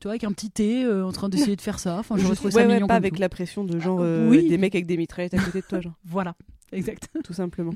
Tu 0.00 0.04
vois, 0.04 0.12
avec 0.12 0.24
un 0.24 0.32
petit 0.32 0.50
thé 0.50 0.84
euh, 0.84 1.04
en 1.04 1.12
train 1.12 1.28
d'essayer 1.28 1.56
de 1.56 1.60
faire 1.60 1.78
ça. 1.78 1.96
Enfin, 1.98 2.16
j'aurais 2.16 2.28
Juste- 2.30 2.36
trouvé 2.42 2.54
ouais, 2.54 2.62
ça 2.62 2.68
ouais, 2.68 2.74
mignon. 2.74 2.86
pas 2.86 2.94
avec 2.94 3.14
tout. 3.14 3.20
la 3.20 3.28
pression 3.28 3.64
de 3.64 3.78
genre 3.80 3.98
Ah, 4.00 4.04
euh, 4.04 4.28
oui. 4.30 4.48
des 4.48 4.58
mecs 4.58 4.74
avec 4.74 4.86
des 4.86 4.96
mitraillettes 4.96 5.34
à 5.34 5.38
côté 5.42 5.60
de 5.60 5.66
toi, 5.66 5.80
genre, 5.80 5.94
Voilà, 6.04 6.34
exact. 6.72 7.08
tout 7.24 7.32
simplement. 7.32 7.72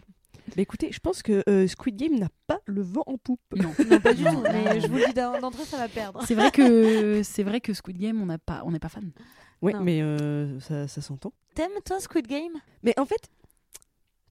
Mais 0.56 0.62
écoutez, 0.64 0.90
je 0.92 0.98
pense 1.00 1.22
que 1.22 1.42
euh, 1.48 1.66
Squid 1.68 1.96
Game 1.96 2.18
n'a 2.18 2.28
pas 2.46 2.60
le 2.66 2.82
vent 2.82 3.04
en 3.06 3.16
poupe. 3.16 3.40
Non. 3.56 3.70
Non, 3.90 4.00
pas 4.00 4.12
du 4.14 4.24
tout. 4.24 4.42
Mais 4.42 4.80
je 4.80 4.86
vous 4.88 4.96
le 4.98 5.06
dis 5.06 5.14
d'en- 5.14 5.40
d'entrée, 5.40 5.64
ça 5.64 5.78
va 5.78 5.88
perdre. 5.88 6.22
C'est 6.26 6.34
vrai 6.34 6.50
que 6.50 7.22
c'est 7.24 7.42
vrai 7.44 7.60
que 7.60 7.72
Squid 7.74 7.98
Game, 7.98 8.20
on 8.22 8.26
n'a 8.26 8.38
pas, 8.38 8.62
on 8.64 8.70
n'est 8.72 8.78
pas 8.80 8.88
fan. 8.88 9.10
Non. 9.62 9.80
mais 9.80 10.00
euh, 10.02 10.58
ça, 10.60 10.88
ça 10.88 11.00
s'entend. 11.00 11.32
T'aimes 11.54 11.70
toi 11.84 12.00
Squid 12.00 12.26
Game? 12.26 12.52
Mais 12.82 12.94
en 12.98 13.04
fait, 13.04 13.28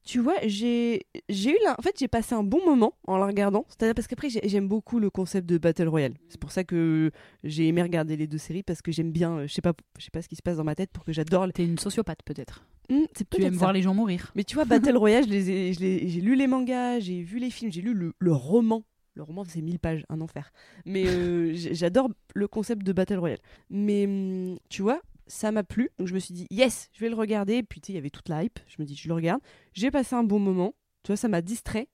tu 0.04 0.20
vois, 0.20 0.36
j'ai 0.46 1.04
j'ai 1.30 1.52
eu 1.52 1.58
la... 1.64 1.76
en 1.80 1.82
fait 1.82 1.96
j'ai 2.00 2.08
passé 2.08 2.34
un 2.36 2.44
bon 2.44 2.60
moment 2.66 2.94
en 3.08 3.18
la 3.18 3.26
regardant. 3.28 3.66
C'est-à-dire 3.70 3.94
parce 3.96 4.08
qu'après 4.08 4.30
j'ai- 4.30 4.48
j'aime 4.48 4.68
beaucoup 4.68 5.00
le 5.00 5.10
concept 5.10 5.48
de 5.48 5.58
battle 5.58 5.88
royale. 5.88 6.14
C'est 6.30 6.40
pour 6.40 6.52
ça 6.52 6.64
que 6.64 7.12
j'ai 7.44 7.68
aimé 7.68 7.82
regarder 7.82 8.18
les 8.18 8.28
deux 8.28 8.38
séries 8.38 8.64
parce 8.64 8.82
que 8.82 8.92
j'aime 8.92 9.12
bien. 9.12 9.38
euh, 9.40 9.48
Je 9.48 9.54
sais 9.54 9.62
pas, 9.62 9.74
je 10.00 10.06
sais 10.06 10.12
pas 10.12 10.22
ce 10.22 10.28
qui 10.28 10.36
se 10.36 10.42
passe 10.42 10.58
dans 10.58 10.64
ma 10.64 10.76
tête 10.76 10.92
pour 10.92 11.04
que 11.06 11.14
j'adore. 11.14 11.48
T'es 11.54 11.66
une 11.66 11.78
sociopathe 11.78 12.24
peut-être. 12.24 12.66
Hmm, 12.90 13.06
c'est 13.16 13.30
Tu 13.30 13.42
aimes 13.44 13.54
ça. 13.54 13.60
voir 13.60 13.74
les 13.74 13.82
gens 13.84 13.94
mourir. 13.94 14.32
Mais 14.36 14.44
tu 14.44 14.56
vois, 14.56 14.66
Battle 14.66 14.98
Royale, 14.98 15.26
j'ai 15.30 16.22
lu 16.22 16.36
les 16.36 16.48
mangas, 16.48 17.00
j'ai 17.00 17.22
vu 17.22 17.40
les 17.40 17.50
films, 17.50 17.72
j'ai 17.72 17.82
lu 17.82 17.94
le, 17.94 18.14
le 18.20 18.34
roman. 18.34 18.84
Le 19.14 19.24
roman, 19.24 19.44
c'est 19.44 19.62
1000 19.62 19.78
pages, 19.80 20.06
un 20.10 20.22
enfer. 20.22 20.52
Mais 20.86 21.06
euh, 21.06 21.52
j'adore 21.56 22.10
le 22.34 22.48
concept 22.48 22.84
de 22.84 22.94
Battle 22.94 23.18
Royale. 23.20 23.40
Mais 23.70 24.06
hum, 24.06 24.58
tu 24.70 24.82
vois, 24.82 25.02
ça 25.32 25.52
m'a 25.52 25.64
plu. 25.64 25.90
Donc 25.98 26.08
je 26.08 26.14
me 26.14 26.20
suis 26.20 26.34
dit, 26.34 26.46
yes, 26.52 26.90
je 26.94 27.00
vais 27.00 27.10
le 27.10 27.16
regarder. 27.16 27.56
Et 27.56 27.64
puis 27.64 27.80
tu 27.80 27.88
sais, 27.88 27.94
il 27.94 27.96
y 27.96 28.00
avait 28.00 28.10
toute 28.10 28.30
la 28.30 28.44
hype. 28.44 28.60
Je 28.68 28.76
me 28.80 28.86
dis, 28.86 28.96
je 28.96 29.08
le 29.08 29.14
regarde. 29.14 29.42
J'ai 29.74 29.90
passé 29.90 30.16
un 30.16 30.24
bon 30.24 30.40
moment. 30.40 30.76
Tu 31.04 31.08
vois, 31.08 31.18
ça 31.18 31.28
m'a 31.28 31.42
distrait. 31.42 31.88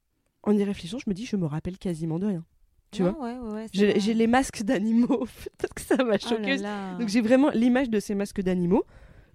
En 0.44 0.58
y 0.58 0.64
réfléchissant, 0.64 0.98
je 1.00 1.10
me 1.10 1.14
dis, 1.14 1.26
je 1.26 1.36
me 1.36 1.46
rappelle 1.46 1.78
quasiment 1.78 2.20
de 2.20 2.26
rien. 2.26 2.46
Tu 2.92 3.04
vois 3.04 3.12
Ouais, 3.20 3.38
ouais, 3.38 3.54
ouais. 3.54 3.66
c'est 3.74 4.00
J'ai 4.00 4.14
les 4.14 4.28
masques 4.28 4.64
d'animaux. 4.64 5.26
Peut-être 5.58 5.74
que 5.74 5.82
ça 5.82 5.98
m'a 6.04 6.16
Oh 6.16 6.28
choqué. 6.30 6.58
Donc 7.00 7.10
j'ai 7.10 7.22
vraiment 7.22 7.50
l'image 7.54 7.90
de 7.90 8.00
ces 8.00 8.16
masques 8.16 8.42
d'animaux. 8.42 8.86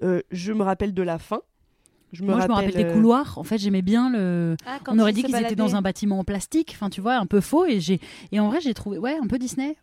Euh, 0.02 0.20
je 0.30 0.52
me 0.52 0.62
rappelle 0.62 0.94
de 0.94 1.02
la 1.02 1.18
fin. 1.18 1.42
Je 2.12 2.22
me 2.24 2.30
Moi, 2.30 2.40
je 2.42 2.48
me 2.48 2.52
rappelle 2.52 2.74
des 2.74 2.84
euh, 2.84 2.92
couloirs. 2.92 3.38
En 3.38 3.44
fait, 3.44 3.56
j'aimais 3.56 3.80
bien 3.82 4.10
le. 4.10 4.56
Ah, 4.66 4.78
quand 4.84 4.94
On 4.94 4.98
aurait 4.98 5.12
dit 5.12 5.22
qu'ils 5.22 5.36
étaient 5.36 5.54
dans 5.54 5.76
un 5.76 5.82
bâtiment 5.82 6.18
en 6.18 6.24
plastique, 6.24 6.72
enfin 6.74 6.90
tu 6.90 7.00
vois, 7.00 7.16
un 7.16 7.26
peu 7.26 7.40
faux. 7.40 7.64
Et 7.64 7.80
j'ai 7.80 8.00
et 8.32 8.40
en 8.40 8.48
vrai, 8.48 8.60
j'ai 8.60 8.74
trouvé 8.74 8.98
ouais 8.98 9.16
un 9.16 9.26
peu 9.26 9.38
Disney, 9.38 9.76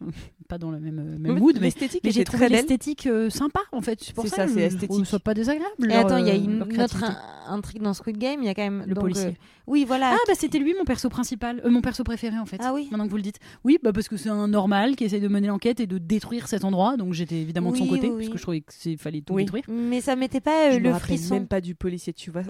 pas 0.50 0.58
dans 0.58 0.72
le 0.72 0.80
même 0.80 1.00
euh, 1.00 1.18
même 1.20 1.40
mood, 1.40 1.58
mais 1.62 1.72
j'ai 2.12 2.24
trouvé 2.26 2.50
l'esthétique 2.50 3.06
euh, 3.08 3.30
sympa 3.30 3.62
en 3.72 3.82
fait. 3.82 4.00
C'est 4.04 4.14
pour 4.16 4.28
ça, 4.28 4.36
ça, 4.36 4.46
que 4.48 4.60
esthétique. 4.60 5.06
ça 5.06 5.20
pas 5.20 5.34
désagréable. 5.34 5.72
Et 5.90 5.94
attends, 5.94 6.18
il 6.18 6.26
y 6.28 6.32
a 6.32 6.34
euh, 6.34 6.38
une 6.38 6.64
autre 6.82 7.04
intrigue 7.48 7.82
dans 7.84 7.94
Squid 7.94 8.18
Game. 8.18 8.42
Il 8.42 8.48
y 8.48 8.50
a 8.50 8.56
quand 8.56 8.64
même 8.64 8.84
Le 8.88 8.96
donc, 8.96 9.04
policier. 9.04 9.28
euh, 9.28 9.34
Oui, 9.68 9.86
voilà. 9.86 10.12
Ah 10.14 10.18
bah 10.28 10.34
c'était 10.36 10.58
lui 10.60 10.74
mon 10.78 10.84
perso 10.86 11.08
principal, 11.10 11.62
euh, 11.64 11.70
mon 11.70 11.82
perso 11.82 12.04
préféré 12.04 12.38
en 12.40 12.46
fait. 12.48 12.58
Ah 12.62 12.74
oui. 12.74 12.88
Maintenant 12.92 13.06
que 13.06 13.12
vous 13.12 13.18
le 13.18 13.22
dites. 13.22 13.40
Oui, 13.64 13.78
bah 13.84 13.94
parce 13.94 14.08
que 14.10 14.18
c'est 14.18 14.30
un 14.30 14.48
normal 14.48 14.96
qui 14.96 15.04
essaye 15.04 15.22
de 15.22 15.28
mener 15.28 15.48
l'enquête 15.48 15.80
et 15.80 15.88
de 15.88 16.00
détruire 16.00 16.48
cet 16.48 16.64
endroit, 16.66 16.98
donc 16.98 17.14
j'étais 17.14 17.36
évidemment 17.38 17.72
de 17.72 17.78
son 17.78 17.86
côté 17.88 18.10
oui, 18.10 18.16
parce 18.18 18.30
que 18.30 18.38
je 18.38 18.42
trouvais 18.42 18.62
que 18.62 18.74
c'est 18.76 18.98
fallait 18.98 19.22
tout 19.22 19.34
Oui. 19.36 19.44
détruire. 19.46 19.64
Mais 19.70 20.02
ça 20.02 20.16
mettait 20.16 20.42
pas 20.42 20.70
euh, 20.70 20.72
je 20.74 20.78
me 20.80 20.84
le 20.86 20.92
rappelle 20.94 21.06
frisson. 21.18 21.36
même 21.36 21.48
pas 21.48 21.62
du 21.62 21.76
policier, 21.76 22.12
tu 22.14 22.32
vois. 22.32 22.42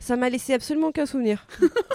Ça 0.00 0.16
m'a- 0.16 0.30
laissé 0.30 0.54
absolument 0.54 0.86
aucun 0.88 1.04
souvenir. 1.04 1.46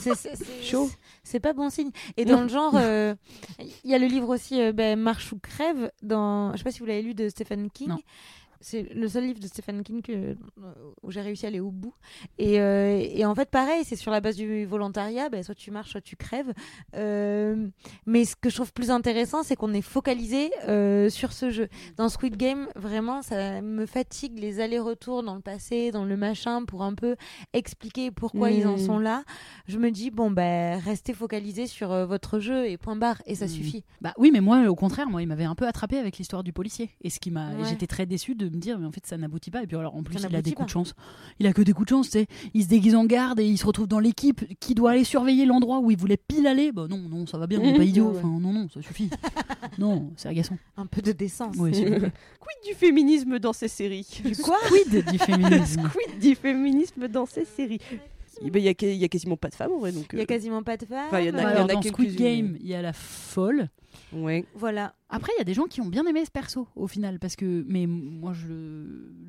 C'est- 0.02 0.14
Chaud. 0.62 0.90
C'est 1.24 1.40
pas 1.40 1.54
bon 1.54 1.70
signe. 1.72 1.90
Et 2.16 2.26
dans 2.26 2.42
le 2.44 2.48
genre, 2.48 2.76
il 2.76 3.90
y 3.92 3.96
a 3.96 3.98
le 3.98 4.06
livre 4.08 4.30
aussi, 4.30 4.60
euh, 4.68 4.72
ben, 4.72 5.00
Marche 5.00 5.32
ou 5.32 5.40
crève. 5.40 5.92
Dans, 6.02 6.52
je 6.54 6.58
sais 6.58 6.64
pas 6.64 6.72
si 6.72 6.80
vous 6.80 6.86
l'avez 6.86 7.02
lu 7.02 7.14
de 7.14 7.30
Stephen 7.30 7.70
King. 7.70 7.94
C'est 8.62 8.84
le 8.94 9.08
seul 9.08 9.26
livre 9.26 9.40
de 9.40 9.48
Stephen 9.48 9.84
King 9.84 10.02
que, 10.02 10.36
où 11.04 11.12
j'ai 11.12 11.22
réussi 11.22 11.46
à 11.46 11.50
aller 11.50 11.60
au 11.60 11.72
bout. 11.72 11.94
Et, 12.38 12.60
euh, 12.60 12.98
et 13.00 13.26
en 13.26 13.36
fait, 13.36 13.50
pareil, 13.50 13.84
c'est 13.84 13.96
sur 13.96 14.12
la 14.12 14.20
base 14.22 14.36
du 14.36 14.66
volontariat. 14.66 15.30
Ben, 15.30 15.44
soit 15.44 15.56
tu 15.56 15.72
marches, 15.72 15.92
soit 15.92 16.02
tu 16.02 16.16
crèves. 16.16 16.54
Euh, 16.96 17.68
mais 18.06 18.26
ce 18.26 18.36
que 18.36 18.50
je 18.50 18.56
trouve 18.56 18.74
plus 18.74 18.90
intéressant, 18.92 19.44
c'est 19.44 19.56
qu'on 19.56 19.74
est 19.74 19.82
focalisé 19.82 20.52
euh, 20.68 21.10
sur 21.10 21.34
ce 21.34 21.50
jeu. 21.50 21.68
Dans 21.98 22.10
Squid 22.10 22.38
Game, 22.38 22.68
vraiment, 22.76 23.22
ça 23.22 23.62
me 23.62 23.86
fatigue 23.86 24.40
les 24.40 24.60
allers-retours 24.60 25.24
dans 25.24 25.36
le 25.36 25.42
passé, 25.42 25.92
dans 25.92 26.06
le 26.06 26.18
machin, 26.18 26.66
pour 26.66 26.84
un 26.84 26.94
peu 26.96 27.16
expliquer 27.54 28.12
pourquoi 28.12 28.52
ils 28.52 28.66
en 28.68 28.76
Mm. 28.76 28.80
sont 28.80 29.00
là. 29.00 29.24
Je 29.68 29.78
me 29.78 29.92
dis, 29.92 30.12
bon, 30.12 30.32
ben, 30.32 30.80
restez 30.80 31.14
focalisés 31.14 31.68
sur 31.68 31.92
euh, 31.92 32.06
votre 32.06 32.40
jeu 32.40 32.68
et 32.68 32.78
point 32.78 32.96
barre. 32.96 33.22
Et 33.26 33.36
ça 33.36 33.46
Mm. 33.46 33.50
suffit. 33.50 33.84
Bah 34.02 34.14
oui, 34.18 34.32
mais 34.32 34.42
moi 34.42 34.68
au 34.68 34.76
contraire, 34.76 35.10
moi 35.10 35.22
il 35.22 35.28
m'avait 35.28 35.44
un 35.46 35.56
peu 35.56 35.68
attrapé 35.68 35.98
avec 35.98 36.18
l'histoire 36.18 36.44
du 36.44 36.54
policier 36.54 36.90
et 37.02 37.10
ce 37.10 37.20
qui 37.20 37.32
m'a 37.32 37.48
Ouais. 37.56 37.64
j'étais 37.70 37.88
très 37.88 38.06
déçue 38.06 38.36
de 38.36 38.47
me 38.50 38.58
dire 38.58 38.80
mais 38.80 38.86
en 38.86 38.92
fait 38.92 39.06
ça 39.06 39.18
n'aboutit 39.18 39.52
pas 39.52 39.64
et 39.64 39.68
puis 39.68 39.78
alors 39.78 39.96
en 39.96 40.04
plus 40.04 40.18
il 40.28 40.36
a 40.36 40.42
des 40.42 40.52
pas. 40.52 40.56
coups 40.58 40.68
de 40.68 40.72
chance. 40.72 40.94
Il 41.40 41.48
a 41.48 41.54
que 41.54 41.62
des 41.62 41.74
coups 41.74 41.86
de 41.86 41.90
chance, 41.90 42.10
tu. 42.10 42.26
Il 42.54 42.64
se 42.64 42.68
déguise 42.68 42.96
en 42.96 43.06
garde 43.06 43.40
et 43.40 43.46
il 43.46 43.58
se 43.58 43.66
retrouve 43.66 43.88
dans 43.88 44.00
l'équipe 44.00 44.46
qui 44.60 44.76
doit 44.76 44.92
aller 44.92 45.04
surveiller 45.04 45.46
l'endroit 45.46 45.80
où 45.80 45.92
il 45.92 45.98
voulait 45.98 46.18
pile 46.18 46.48
aller. 46.48 46.72
Bah 46.72 46.88
non, 46.90 46.98
non, 46.98 47.26
ça 47.26 47.38
va 47.38 47.48
bien, 47.48 47.60
on 47.60 47.74
est 47.74 47.78
pas 47.78 47.84
idiot. 47.86 48.14
Enfin 48.16 48.28
non 48.40 48.54
non, 48.54 48.68
ça 48.74 48.82
suffit. 48.82 49.10
non, 49.78 50.12
c'est 50.16 50.30
agaçant. 50.30 50.58
Un 50.76 50.86
peu 50.86 51.02
de 51.02 51.12
décence. 51.12 51.56
Quid 51.58 51.72
du 52.66 52.74
féminisme 52.76 53.40
dans 53.40 53.54
ces 53.54 53.68
séries? 53.68 54.08
Quoi? 54.44 54.58
Quid 54.68 55.06
du 55.12 55.18
féminisme? 55.20 55.90
Quid 55.90 56.20
du 56.20 56.36
féminisme 56.36 57.08
dans 57.08 57.26
ces 57.26 57.46
séries? 57.46 57.80
Il 58.42 58.58
y, 58.60 58.68
a 58.68 58.74
que- 58.74 58.86
il 58.86 58.96
y 58.98 59.04
a 59.04 59.08
quasiment 59.08 59.38
pas 59.38 59.50
de 59.50 59.56
femmes 59.56 59.72
en 59.74 59.80
vrai. 59.80 59.92
Donc, 59.92 60.08
Il 60.14 60.18
y 60.18 60.20
a 60.20 60.24
euh, 60.24 60.26
quasiment 60.26 60.64
pas 60.64 60.78
de 60.78 60.86
femmes. 60.86 61.08
Enfin, 61.08 61.20
il 61.22 61.28
y 61.28 61.30
en 61.30 61.34
a- 61.34 61.38
Bah, 61.38 61.42
il 61.42 61.44
y 61.44 61.48
alors, 61.54 61.66
en 61.66 61.70
a 61.70 61.74
dans 61.74 61.82
Squid 61.82 62.16
Game, 62.16 62.58
il 62.60 62.68
y 62.68 62.74
a 62.74 62.82
la 62.82 62.94
folle. 62.94 63.70
Ouais. 64.14 64.46
Voilà. 64.56 64.94
Après, 65.10 65.32
il 65.36 65.40
y 65.40 65.42
a 65.42 65.46
des 65.46 65.54
gens 65.54 65.66
qui 65.66 65.82
ont 65.82 65.88
bien 65.88 66.06
aimé 66.06 66.24
ce 66.26 66.32
perso 66.32 66.68
au 66.76 66.88
final, 66.88 67.20
parce 67.20 67.36
que, 67.36 67.64
mais 67.68 67.88
moi, 67.88 68.34
je, 68.34 68.48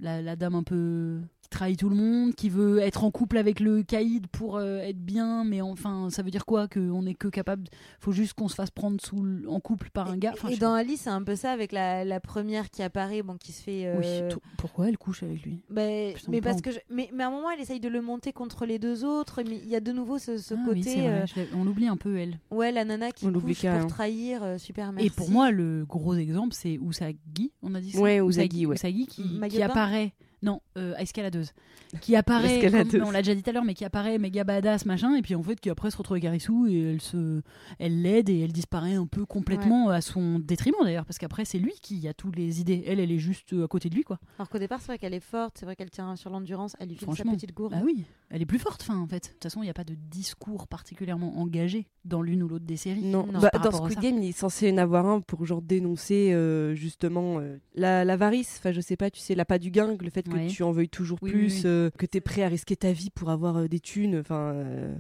la, 0.01 0.21
la 0.23 0.37
dame 0.37 0.55
un 0.55 0.63
peu 0.63 1.19
qui 1.49 1.57
trahit 1.59 1.79
tout 1.79 1.89
le 1.89 1.97
monde, 1.97 2.35
qui 2.35 2.51
veut 2.51 2.79
être 2.79 3.05
en 3.05 3.11
couple 3.11 3.39
avec 3.39 3.61
le 3.61 3.83
caïd 3.83 4.27
pour 4.27 4.57
euh, 4.57 4.79
être 4.81 4.99
bien, 4.99 5.45
mais 5.45 5.61
enfin, 5.63 6.09
ça 6.11 6.23
veut 6.23 6.31
dire 6.31 6.45
quoi 6.45 6.69
qu'on 6.69 7.07
est 7.07 7.15
que 7.15 7.29
capable, 7.29 7.65
faut 8.01 8.13
juste 8.13 8.35
qu'on 8.35 8.49
se 8.49 8.55
fasse 8.55 8.71
prendre 8.71 9.01
sous, 9.01 9.25
en 9.49 9.59
couple 9.61 9.91
par 9.91 10.09
un 10.11 10.19
gars. 10.19 10.33
Enfin, 10.35 10.49
et 10.49 10.57
dans 10.57 10.73
pas. 10.73 10.79
Alice, 10.79 11.01
c'est 11.03 11.11
un 11.11 11.23
peu 11.23 11.37
ça 11.37 11.51
avec 11.53 11.73
la, 11.73 12.05
la 12.05 12.21
première 12.21 12.69
qui 12.71 12.83
apparaît, 12.83 13.23
bon, 13.23 13.37
qui 13.39 13.53
se 13.53 13.63
fait. 13.63 13.87
euh, 13.87 13.99
Oui, 13.99 14.29
tout- 14.35 14.41
pourquoi 14.59 14.89
elle 14.89 14.99
couche 14.99 15.23
avec 15.23 15.43
lui? 15.43 15.63
Bah, 15.71 15.83
Putain, 16.15 16.33
mais 16.33 16.41
parce 16.41 16.61
que 16.61 16.71
je- 16.71 16.79
mais, 16.91 17.09
mais 17.15 17.25
à 17.25 17.29
un 17.29 17.31
moment 17.31 17.51
elle 17.51 17.61
essaye 17.61 17.81
de 17.81 17.89
le 17.89 18.03
monter 18.03 18.33
contre 18.33 18.67
les 18.67 18.79
deux 18.79 19.05
autres 19.05 19.43
mais 19.49 19.57
il 19.63 19.69
y 19.69 19.77
a 19.77 19.81
de 19.81 19.93
nouveau 19.93 20.19
ce, 20.19 20.37
ce 20.39 20.55
Ah 20.55 20.63
côté 20.65 20.79
oui, 20.79 20.83
c'est 20.85 21.01
vrai, 21.01 21.27
euh, 21.39 21.47
on 21.55 21.65
l'oublie 21.65 21.89
un 21.89 21.97
peu 21.97 22.17
elle. 22.19 22.39
ouais 22.51 22.73
la 22.73 22.85
nana 22.85 23.11
qui 23.13 23.27
On 23.27 23.33
couche 23.33 23.65
pour 23.65 23.87
trahir 23.87 24.43
euh, 24.43 24.59
super 24.59 24.93
merci 24.93 25.07
Et 25.07 25.11
pour 25.11 25.31
moi, 25.31 25.51
le 25.51 25.85
gros 25.87 26.15
exemple, 26.15 26.55
c'est 26.55 26.75
Usagi, 26.75 27.53
on 27.63 27.75
a 27.75 27.81
dit 27.81 27.93
ça? 27.93 28.01
Ouais, 28.01 28.21
Usagi, 28.21 28.67
ouais. 28.67 28.75
Usagi 28.75 29.07
qui, 29.07 29.23
qui 29.49 29.63
apparaît, 29.63 30.13
non, 30.43 30.61
euh, 30.77 30.95
escaladeuse, 30.97 31.53
qui 32.01 32.15
apparaît, 32.17 32.57
Escaladeuse. 32.59 32.93
comme- 33.01 33.09
on 33.09 33.11
l'a 33.11 33.23
déjà 33.23 33.35
dit 33.35 33.43
tout 33.43 33.51
à 33.51 33.53
l'heure, 33.53 33.65
mais 33.65 33.75
qui 33.75 33.85
apparaît 33.85 34.19
méga 34.19 34.45
badass, 34.45 34.87
machin, 34.87 35.15
et 35.17 35.23
puis 35.23 35.35
en 35.35 35.43
fait, 35.43 35.59
qui 35.59 35.71
après 35.71 35.91
se 35.91 35.97
retrouve 35.97 36.15
avec 36.17 36.25
Arisu 36.25 36.71
et 36.71 36.91
elle 36.91 37.01
se, 37.01 37.43
elle 37.79 38.03
l'aide 38.03 38.29
et 38.29 38.41
elle 38.41 38.53
disparaît 38.53 38.95
un 38.95 39.07
peu 39.07 39.27
complètement 39.27 39.89
à 39.91 40.01
son 40.01 40.39
détriment 40.39 40.77
d'ailleurs, 40.85 41.05
parce 41.07 41.19
qu'après, 41.19 41.45
c'est 41.45 41.59
lui 41.59 41.73
qui 41.83 42.07
a 42.09 42.15
toutes 42.15 42.37
les 42.37 42.61
idées. 42.61 42.85
Elle, 42.87 43.01
elle 43.01 43.11
est 43.11 43.19
juste 43.19 43.53
euh, 43.53 43.65
à 43.65 43.69
côté 43.69 43.89
de 43.89 43.95
lui, 43.95 44.03
quoi. 44.05 44.19
alors 44.39 44.49
qu'au 44.49 44.59
départ 44.59 44.81
c'est 44.81 44.87
vrai 44.89 44.99
qu'elle 44.99 45.15
est 45.15 45.21
forte 45.21 45.57
c'est 45.59 45.65
vrai 45.67 45.75
qu'elle 45.77 45.91
tient 45.91 46.15
sur 46.17 46.31
l'endurance 46.31 46.77
elle 46.79 46.89
lui 46.89 46.97
file 46.97 47.09
sa 47.17 47.25
petite 47.25 47.55
gourde 47.55 47.73
Bah 47.73 47.81
oui, 47.85 48.05
elle 48.31 48.43
est 48.43 48.47
plus 48.47 48.59
forte, 48.59 48.83
fin, 48.83 48.97
en 48.99 49.07
fait. 49.07 49.25
De 49.25 49.33
toute 49.33 49.43
façon, 49.43 49.61
il 49.63 49.67
n'y 49.67 49.71
a 49.71 49.75
pas 49.75 49.85
de 49.85 49.95
discours 49.95 50.67
particulièrement 50.69 51.39
engagé 51.39 51.87
dans 52.05 52.23
l'une 52.23 52.43
ou 52.43 52.49
l'autre 52.49 52.65
des 52.65 52.77
séries. 52.77 53.05
Non, 53.05 53.27
Non. 53.27 53.41
Bah, 53.41 53.51
dans 53.63 53.73
Squid. 53.73 53.99
Game, 54.01 54.19
il 54.23 54.29
est 54.29 54.33
censé 54.33 54.69
y 54.69 54.73
en 54.73 54.79
avoir 54.79 55.07
un 55.07 55.21
pour 55.21 55.45
genre 55.47 55.63
dénoncer 55.63 56.33
euh, 56.33 56.75
justement 56.75 57.39
euh, 57.41 57.57
la 57.75 58.05
l'avarice. 58.05 58.57
Enfin, 58.59 58.73
je 58.73 58.81
sais 58.81 58.97
pas, 58.97 59.11
tu 59.11 59.21
sais, 59.21 59.35
l'appât 59.35 59.59
du 59.59 59.71
gain, 59.71 59.97
le 59.99 60.11
fait 60.11 60.28
que 60.29 60.35
Ouais. 60.35 60.47
tu 60.47 60.63
en 60.63 60.73
veuilles 60.73 60.89
toujours 60.89 61.19
Oui, 61.23 61.31
plus, 61.31 61.47
oui, 61.47 61.53
oui. 61.57 61.63
euh, 61.67 61.91
que 61.97 62.07
tu 62.07 62.19
es 62.19 62.21
prêt 62.21 62.43
à 62.43 62.49
risquer 62.49 62.77
ta 62.77 62.93
vie 62.93 63.11
pour 63.11 63.31
avoir 63.31 63.57
euh, 63.57 63.69
des 63.69 63.81
thunes. 63.81 64.19
Enfin, 64.21 64.53
euh, 64.55 64.95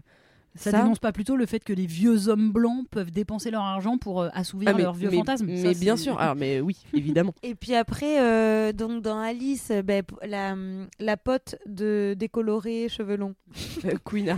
Ça, 0.54 0.72
dénonce 0.72 0.98
pas 0.98 1.12
plutôt 1.12 1.36
le 1.36 1.46
fait 1.46 1.62
que 1.62 1.72
les 1.72 1.86
vieux 1.86 2.28
hommes 2.28 2.50
blancs 2.50 2.88
peuvent 2.90 3.12
dépenser 3.12 3.50
leur 3.52 3.62
argent 3.62 3.96
pour 3.96 4.22
euh, 4.22 4.28
assouvir 4.32 4.70
Ah, 4.70 4.74
mais- 4.76 4.82
leurs 4.82 4.94
vieux 4.94 5.10
mais- 5.10 5.18
fantasmes. 5.18 5.46
Mais 5.46 5.72
Ça, 5.74 5.78
bien 5.80 5.96
sûr, 5.96 6.18
alors 6.18 6.34
mais 6.34 6.60
oui, 6.60 6.76
évidemment. 6.94 7.32
Et 7.44 7.54
puis 7.54 7.74
après, 7.76 8.20
euh, 8.20 8.72
donc 8.72 9.02
dans 9.02 9.20
Alice, 9.20 9.70
ben, 9.84 10.02
la, 10.26 10.56
la 10.98 11.16
pote 11.16 11.56
de 11.66 12.14
décoloré 12.18 12.88
cheveux 12.88 13.16
longs. 13.16 13.34
Euh. 13.84 13.92
Queena. 14.04 14.34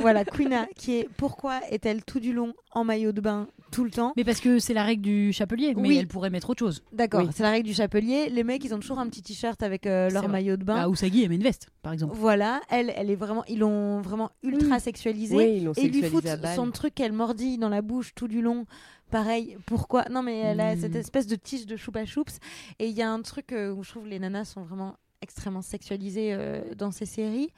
voilà, 0.00 0.24
Queena, 0.24 0.66
qui 0.74 0.96
est 0.96 1.08
pourquoi 1.16 1.60
est-elle 1.70 2.04
tout 2.04 2.18
du 2.20 2.32
long 2.32 2.52
en 2.72 2.82
maillot 2.82 3.12
de 3.12 3.20
bain 3.20 3.46
tout 3.70 3.84
le 3.84 3.90
temps 3.90 4.12
Mais 4.16 4.24
parce 4.24 4.40
que 4.40 4.58
c'est 4.58 4.74
la 4.74 4.84
règle 4.84 5.02
du 5.02 5.32
chapelier, 5.32 5.74
mais 5.76 5.88
Oui. 5.88 5.96
elle 5.98 6.06
pourrait 6.08 6.30
mettre 6.30 6.50
autre 6.50 6.58
chose. 6.60 6.82
D'accord, 6.92 7.20
Oui. 7.24 7.30
c'est 7.34 7.42
la 7.42 7.50
règle 7.50 7.66
du 7.68 7.74
chapelier. 7.74 8.28
Les 8.28 8.44
mecs, 8.44 8.64
ils 8.64 8.74
ont 8.74 8.78
toujours 8.80 8.98
un 8.98 9.08
petit 9.08 9.22
t-shirt 9.22 9.62
avec 9.62 9.86
euh, 9.86 10.10
leur 10.10 10.28
maillot 10.28 10.56
de 10.56 10.64
bain. 10.64 10.74
Bah, 10.86 10.88
Usagi, 10.90 11.22
elle 11.22 11.28
met 11.30 11.36
une 11.36 11.42
veste, 11.42 11.68
par 11.82 11.92
exemple. 11.92 12.14
Voilà, 12.16 12.60
elle, 12.70 12.92
elle 12.96 13.10
est 13.10 13.14
vraiment, 13.16 13.44
ils 13.46 13.58
l'ont 13.60 14.00
vraiment 14.00 14.30
ultra 14.42 14.78
sexualisée. 14.80 15.36
Oui, 15.36 15.54
ils 15.58 15.64
l'ont 15.64 15.72
et 15.76 15.82
ils 15.84 15.92
lui 15.92 16.02
foutent 16.02 16.26
son 16.54 16.70
truc 16.70 16.94
qu'elle 16.94 17.12
mordit 17.12 17.58
dans 17.58 17.68
la 17.68 17.82
bouche 17.82 18.14
tout 18.14 18.28
du 18.28 18.42
long. 18.42 18.66
Pareil, 19.10 19.56
pourquoi? 19.66 20.04
Non, 20.10 20.22
mais 20.22 20.38
elle 20.38 20.60
a 20.60 20.76
Mm. 20.76 20.80
cette 20.80 20.94
espèce 20.94 21.26
de 21.26 21.34
tige 21.34 21.66
de 21.66 21.76
choupa 21.76 22.04
choups. 22.04 22.38
Et 22.78 22.86
il 22.88 22.94
y 22.96 23.02
a 23.02 23.10
un 23.10 23.20
truc 23.22 23.52
euh, 23.52 23.72
où 23.72 23.82
je 23.82 23.90
trouve 23.90 24.06
les 24.06 24.18
nanas 24.20 24.44
sont 24.44 24.62
vraiment 24.62 24.94
extrêmement 25.22 25.62
sexualisées 25.62 26.30
euh, 26.32 26.62
dans 26.76 26.92
ces 26.92 27.06
séries. 27.06 27.50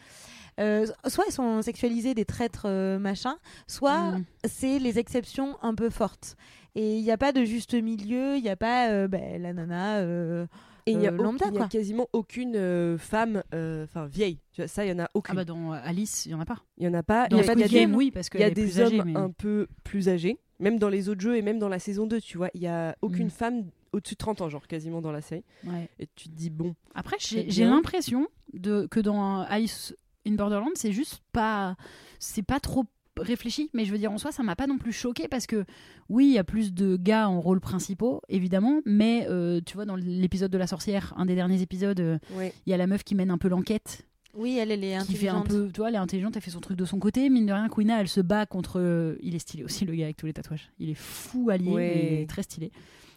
Euh, 0.61 0.87
soit 1.09 1.25
elles 1.27 1.33
sont 1.33 1.63
sexualisées 1.63 2.15
des 2.15 2.25
traîtres 2.25 2.67
euh, 2.67 2.99
machin, 2.99 3.37
soit 3.67 4.13
Mm. 4.13 4.25
c'est 4.45 4.79
les 4.79 4.99
exceptions 4.99 5.57
un 5.63 5.75
peu 5.75 5.89
fortes. 5.91 6.37
Et 6.75 6.97
il 6.99 7.03
n'y 7.03 7.11
a 7.11 7.19
pas 7.19 7.33
de 7.33 7.45
juste 7.45 7.75
milieu, 7.75 8.37
il 8.37 8.43
n'y 8.43 8.49
a 8.49 8.57
pas 8.57 8.91
euh, 8.91 9.09
ben, 9.09 9.41
la 9.41 9.53
nana. 9.53 9.99
euh, 9.99 10.47
Et 10.87 10.93
il 10.93 11.01
y 11.01 11.07
a, 11.07 11.13
euh, 11.13 11.67
quasiment 11.69 12.07
aucune 12.13 12.55
euh, 12.57 12.99
femme, 12.99 13.43
euh, 13.55 13.85
enfin 13.85 14.07
vieille. 14.07 14.39
Tu 14.53 14.61
vois, 14.63 14.69
ça, 14.69 14.85
il 14.85 14.89
y 14.91 14.93
en 14.93 14.99
a 14.99 15.05
Ah 15.05 15.11
aucune. 15.15 15.35
bah 15.37 15.45
dans 15.45 15.73
Alice, 15.73 16.27
il 16.27 16.33
y 16.33 16.35
en 16.35 16.41
a 16.41 16.45
pas. 16.45 16.59
Il 16.79 16.85
y 16.85 16.89
en 16.89 16.95
a 16.95 17.03
pas. 17.03 17.29
Dans 17.29 17.37
il 17.39 17.45
y 17.47 17.49
a, 17.49 17.55
y 17.55 17.63
a 17.65 17.69
des- 17.69 17.75
Game, 17.75 17.95
oui, 17.95 18.11
parce 18.11 18.29
il 18.35 18.41
y 18.41 18.45
a 18.45 18.51
des 18.51 18.63
plus 18.63 18.79
hommes 18.81 18.87
âgée, 18.87 19.03
mais- 19.05 19.17
un 19.17 19.31
peu 19.31 19.69
plus 19.85 20.09
âgés, 20.09 20.39
même 20.61 20.79
dans 20.79 20.89
les 20.89 21.09
autres 21.09 21.21
jeux 21.21 21.37
et 21.37 21.43
même 21.43 21.59
dans 21.59 21.69
la 21.69 21.79
saison 21.79 22.07
2, 22.07 22.21
tu 22.21 22.37
vois. 22.37 22.49
Il 22.55 22.61
y 22.63 22.67
a 22.67 22.97
aucune 23.01 23.27
Mm. 23.27 23.31
femme 23.31 23.65
au-dessus 23.93 24.15
de 24.15 24.19
30 24.19 24.41
ans, 24.41 24.49
genre 24.49 24.67
quasiment 24.67 25.01
dans 25.03 25.13
la 25.13 25.21
série. 25.21 25.45
Ouais. 25.67 25.89
Et 25.99 26.09
tu 26.17 26.29
te 26.31 26.35
dis, 26.35 26.49
bon. 26.51 26.75
Après, 26.95 27.17
j'ai 27.21 27.65
l'impression 27.65 28.27
de 28.55 28.87
que 28.91 28.99
dans 29.01 29.41
Alice 29.43 29.95
in 30.27 30.33
Borderland, 30.35 30.73
c'est 30.75 30.93
juste 30.93 31.21
pas, 31.33 31.77
c'est 32.19 32.43
pas 32.43 32.61
trop 32.61 32.85
réfléchi. 33.19 33.69
Mais 33.75 33.85
je 33.85 33.93
veux 33.93 33.99
dire, 33.99 34.11
en 34.13 34.19
soi, 34.19 34.33
ça 34.33 34.43
m'a 34.43 34.57
pas 34.57 34.67
non 34.67 34.79
plus 34.79 34.93
choqué 34.93 35.29
parce 35.29 35.47
que 35.47 35.65
oui, 36.09 36.27
il 36.27 36.33
y 36.33 36.39
a 36.39 36.45
plus 36.45 36.73
de 36.73 36.97
gars 36.97 37.29
en 37.29 37.41
rôle 37.41 37.61
principaux, 37.61 38.21
évidemment, 38.29 38.81
mais 38.87 39.27
euh, 39.29 39.61
tu 39.65 39.75
vois, 39.75 39.85
dans 39.85 39.97
l'épisode 39.97 40.51
de 40.51 40.59
la 40.59 40.67
sorcière, 40.67 41.13
un 41.17 41.27
des 41.27 41.35
derniers 41.35 41.61
épisodes, 41.63 42.01
euh, 42.01 42.19
il 42.67 42.71
y 42.71 42.73
a 42.73 42.77
la 42.77 42.87
meuf 42.87 43.05
qui 43.05 43.15
mène 43.15 43.31
un 43.31 43.39
peu 43.39 43.49
l'enquête. 43.49 44.07
Oui, 44.35 44.57
elle, 44.59 44.71
elle 44.71 44.83
est 44.83 44.97
qui 45.07 45.15
fait 45.15 45.29
un 45.29 45.37
intelligente. 45.41 45.49
peu, 45.67 45.73
tu 45.73 45.81
vois, 45.81 45.89
elle 45.91 45.95
est 45.95 45.99
intelligente, 45.99 46.35
elle 46.37 46.43
fait 46.43 46.51
son 46.51 46.61
truc 46.61 46.79
de 46.79 46.87
son 46.87 46.99
côté. 46.99 47.29
Mine 47.29 47.45
de 47.45 47.53
rien, 47.53 47.69
Queena, 47.69 48.01
elle 48.01 48.09
se 48.09 48.23
bat 48.23 48.47
contre. 48.47 48.79
euh, 48.81 49.17
il 49.21 49.35
est 49.35 49.39
stylé 49.41 49.63
aussi, 49.63 49.85
le 49.85 49.95
gars 49.95 50.05
avec 50.05 50.17
tous 50.17 50.25
les 50.25 50.33
tatouages. 50.33 50.71
Il 50.79 50.89
est 50.89 50.95
fou 50.95 51.51
allié, 51.51 51.71
Ouais. 51.71 52.09
il 52.15 52.19
est 52.21 52.27
très 52.31 52.43
stylé. 52.43 52.73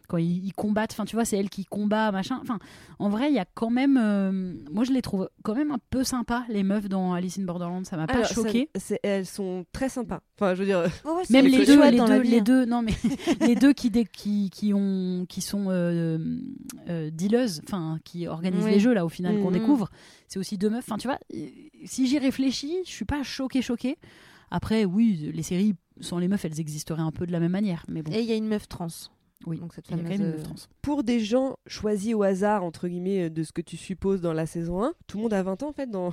Quand 0.07 0.17
ils, 0.17 0.45
ils 0.45 0.53
combattent, 0.53 0.91
enfin, 0.93 1.05
tu 1.05 1.15
vois, 1.15 1.25
c'est 1.25 1.37
elle 1.37 1.49
qui 1.49 1.65
combat, 1.65 2.11
machin. 2.11 2.39
Enfin, 2.41 2.59
en 2.99 3.09
vrai, 3.09 3.29
il 3.29 3.35
y 3.35 3.39
a 3.39 3.45
quand 3.53 3.69
même. 3.69 3.97
euh, 3.97 4.53
moi, 4.71 4.83
je 4.83 4.91
les 4.91 5.01
trouve 5.01 5.29
quand 5.43 5.55
même 5.55 5.71
un 5.71 5.79
peu 5.89 6.03
sympas, 6.03 6.43
les 6.49 6.63
meufs 6.63 6.87
dans 6.89 7.13
Alice 7.13 7.37
in 7.39 7.43
Borderland. 7.43 7.85
Ça 7.85 7.97
m'a 7.97 8.07
pas 8.07 8.23
choqué. 8.23 8.69
c'est- 8.75 8.99
elles 9.03 9.25
sont 9.25 9.65
très 9.71 9.89
sympas. 9.89 10.21
Enfin, 10.39 10.53
je 10.53 10.59
veux 10.59 10.65
dire, 10.65 10.79
ouais, 11.05 11.23
Même 11.29 11.45
les 11.45 11.65
deux, 11.65 11.81
les 11.89 11.97
deux, 11.97 12.21
les 12.21 12.39
hein. 12.39 12.43
deux, 12.43 12.65
non 12.65 12.81
mais 12.81 12.91
les 13.41 13.55
deux 13.55 13.73
qui, 13.73 13.89
dé- 13.89 14.05
qui, 14.05 14.49
qui 14.49 14.73
ont, 14.73 15.25
qui 15.29 15.41
sont 15.41 15.65
euh, 15.69 16.17
euh, 16.89 17.09
dealers, 17.09 17.49
enfin 17.63 17.99
qui 18.03 18.27
organisent 18.27 18.65
Oui. 18.65 18.71
les 18.71 18.79
jeux 18.79 18.93
là 18.93 19.05
au 19.05 19.09
final 19.09 19.39
qu'on 19.39 19.47
Mhm. 19.51 19.59
découvre, 19.59 19.89
c'est 20.27 20.39
aussi 20.39 20.57
deux 20.57 20.69
meufs. 20.69 20.83
Enfin 20.87 20.97
tu 20.97 21.07
vois, 21.07 21.19
euh, 21.33 21.47
si 21.85 22.07
j'y 22.07 22.19
réfléchis, 22.19 22.75
je 22.85 22.91
suis 22.91 23.05
pas 23.05 23.23
choquée 23.23 23.61
choquée. 23.61 23.97
Après 24.51 24.85
oui, 24.85 25.31
les 25.33 25.43
séries 25.43 25.75
sans 26.01 26.19
les 26.19 26.27
meufs, 26.27 26.43
elles 26.43 26.59
existeraient 26.59 27.01
un 27.01 27.11
peu 27.11 27.25
de 27.25 27.31
la 27.31 27.39
même 27.39 27.51
manière, 27.53 27.85
mais 27.87 28.01
bon. 28.03 28.11
Et 28.11 28.19
il 28.19 28.25
y 28.25 28.31
a 28.33 28.35
une 28.35 28.47
meuf 28.47 28.67
trans. 28.67 28.87
Oui, 29.45 29.59
donc 29.59 29.73
cette 29.73 29.88
y 29.89 29.91
fameuse, 29.91 30.15
une 30.19 30.25
euh, 30.25 30.31
meuf 30.33 30.43
trans. 30.43 30.55
pour 30.81 31.03
des 31.03 31.19
gens 31.19 31.57
choisis 31.67 32.13
au 32.13 32.23
hasard, 32.23 32.63
entre 32.63 32.88
guillemets, 32.88 33.29
de 33.29 33.43
ce 33.43 33.51
que 33.51 33.61
tu 33.61 33.77
supposes 33.77 34.21
dans 34.21 34.33
la 34.33 34.45
saison 34.45 34.83
1, 34.83 34.93
tout 35.07 35.17
le 35.17 35.23
monde 35.23 35.33
a 35.33 35.43
20 35.43 35.61
ans 35.63 35.69
en 35.69 35.73
fait, 35.73 35.89
dans... 35.89 36.11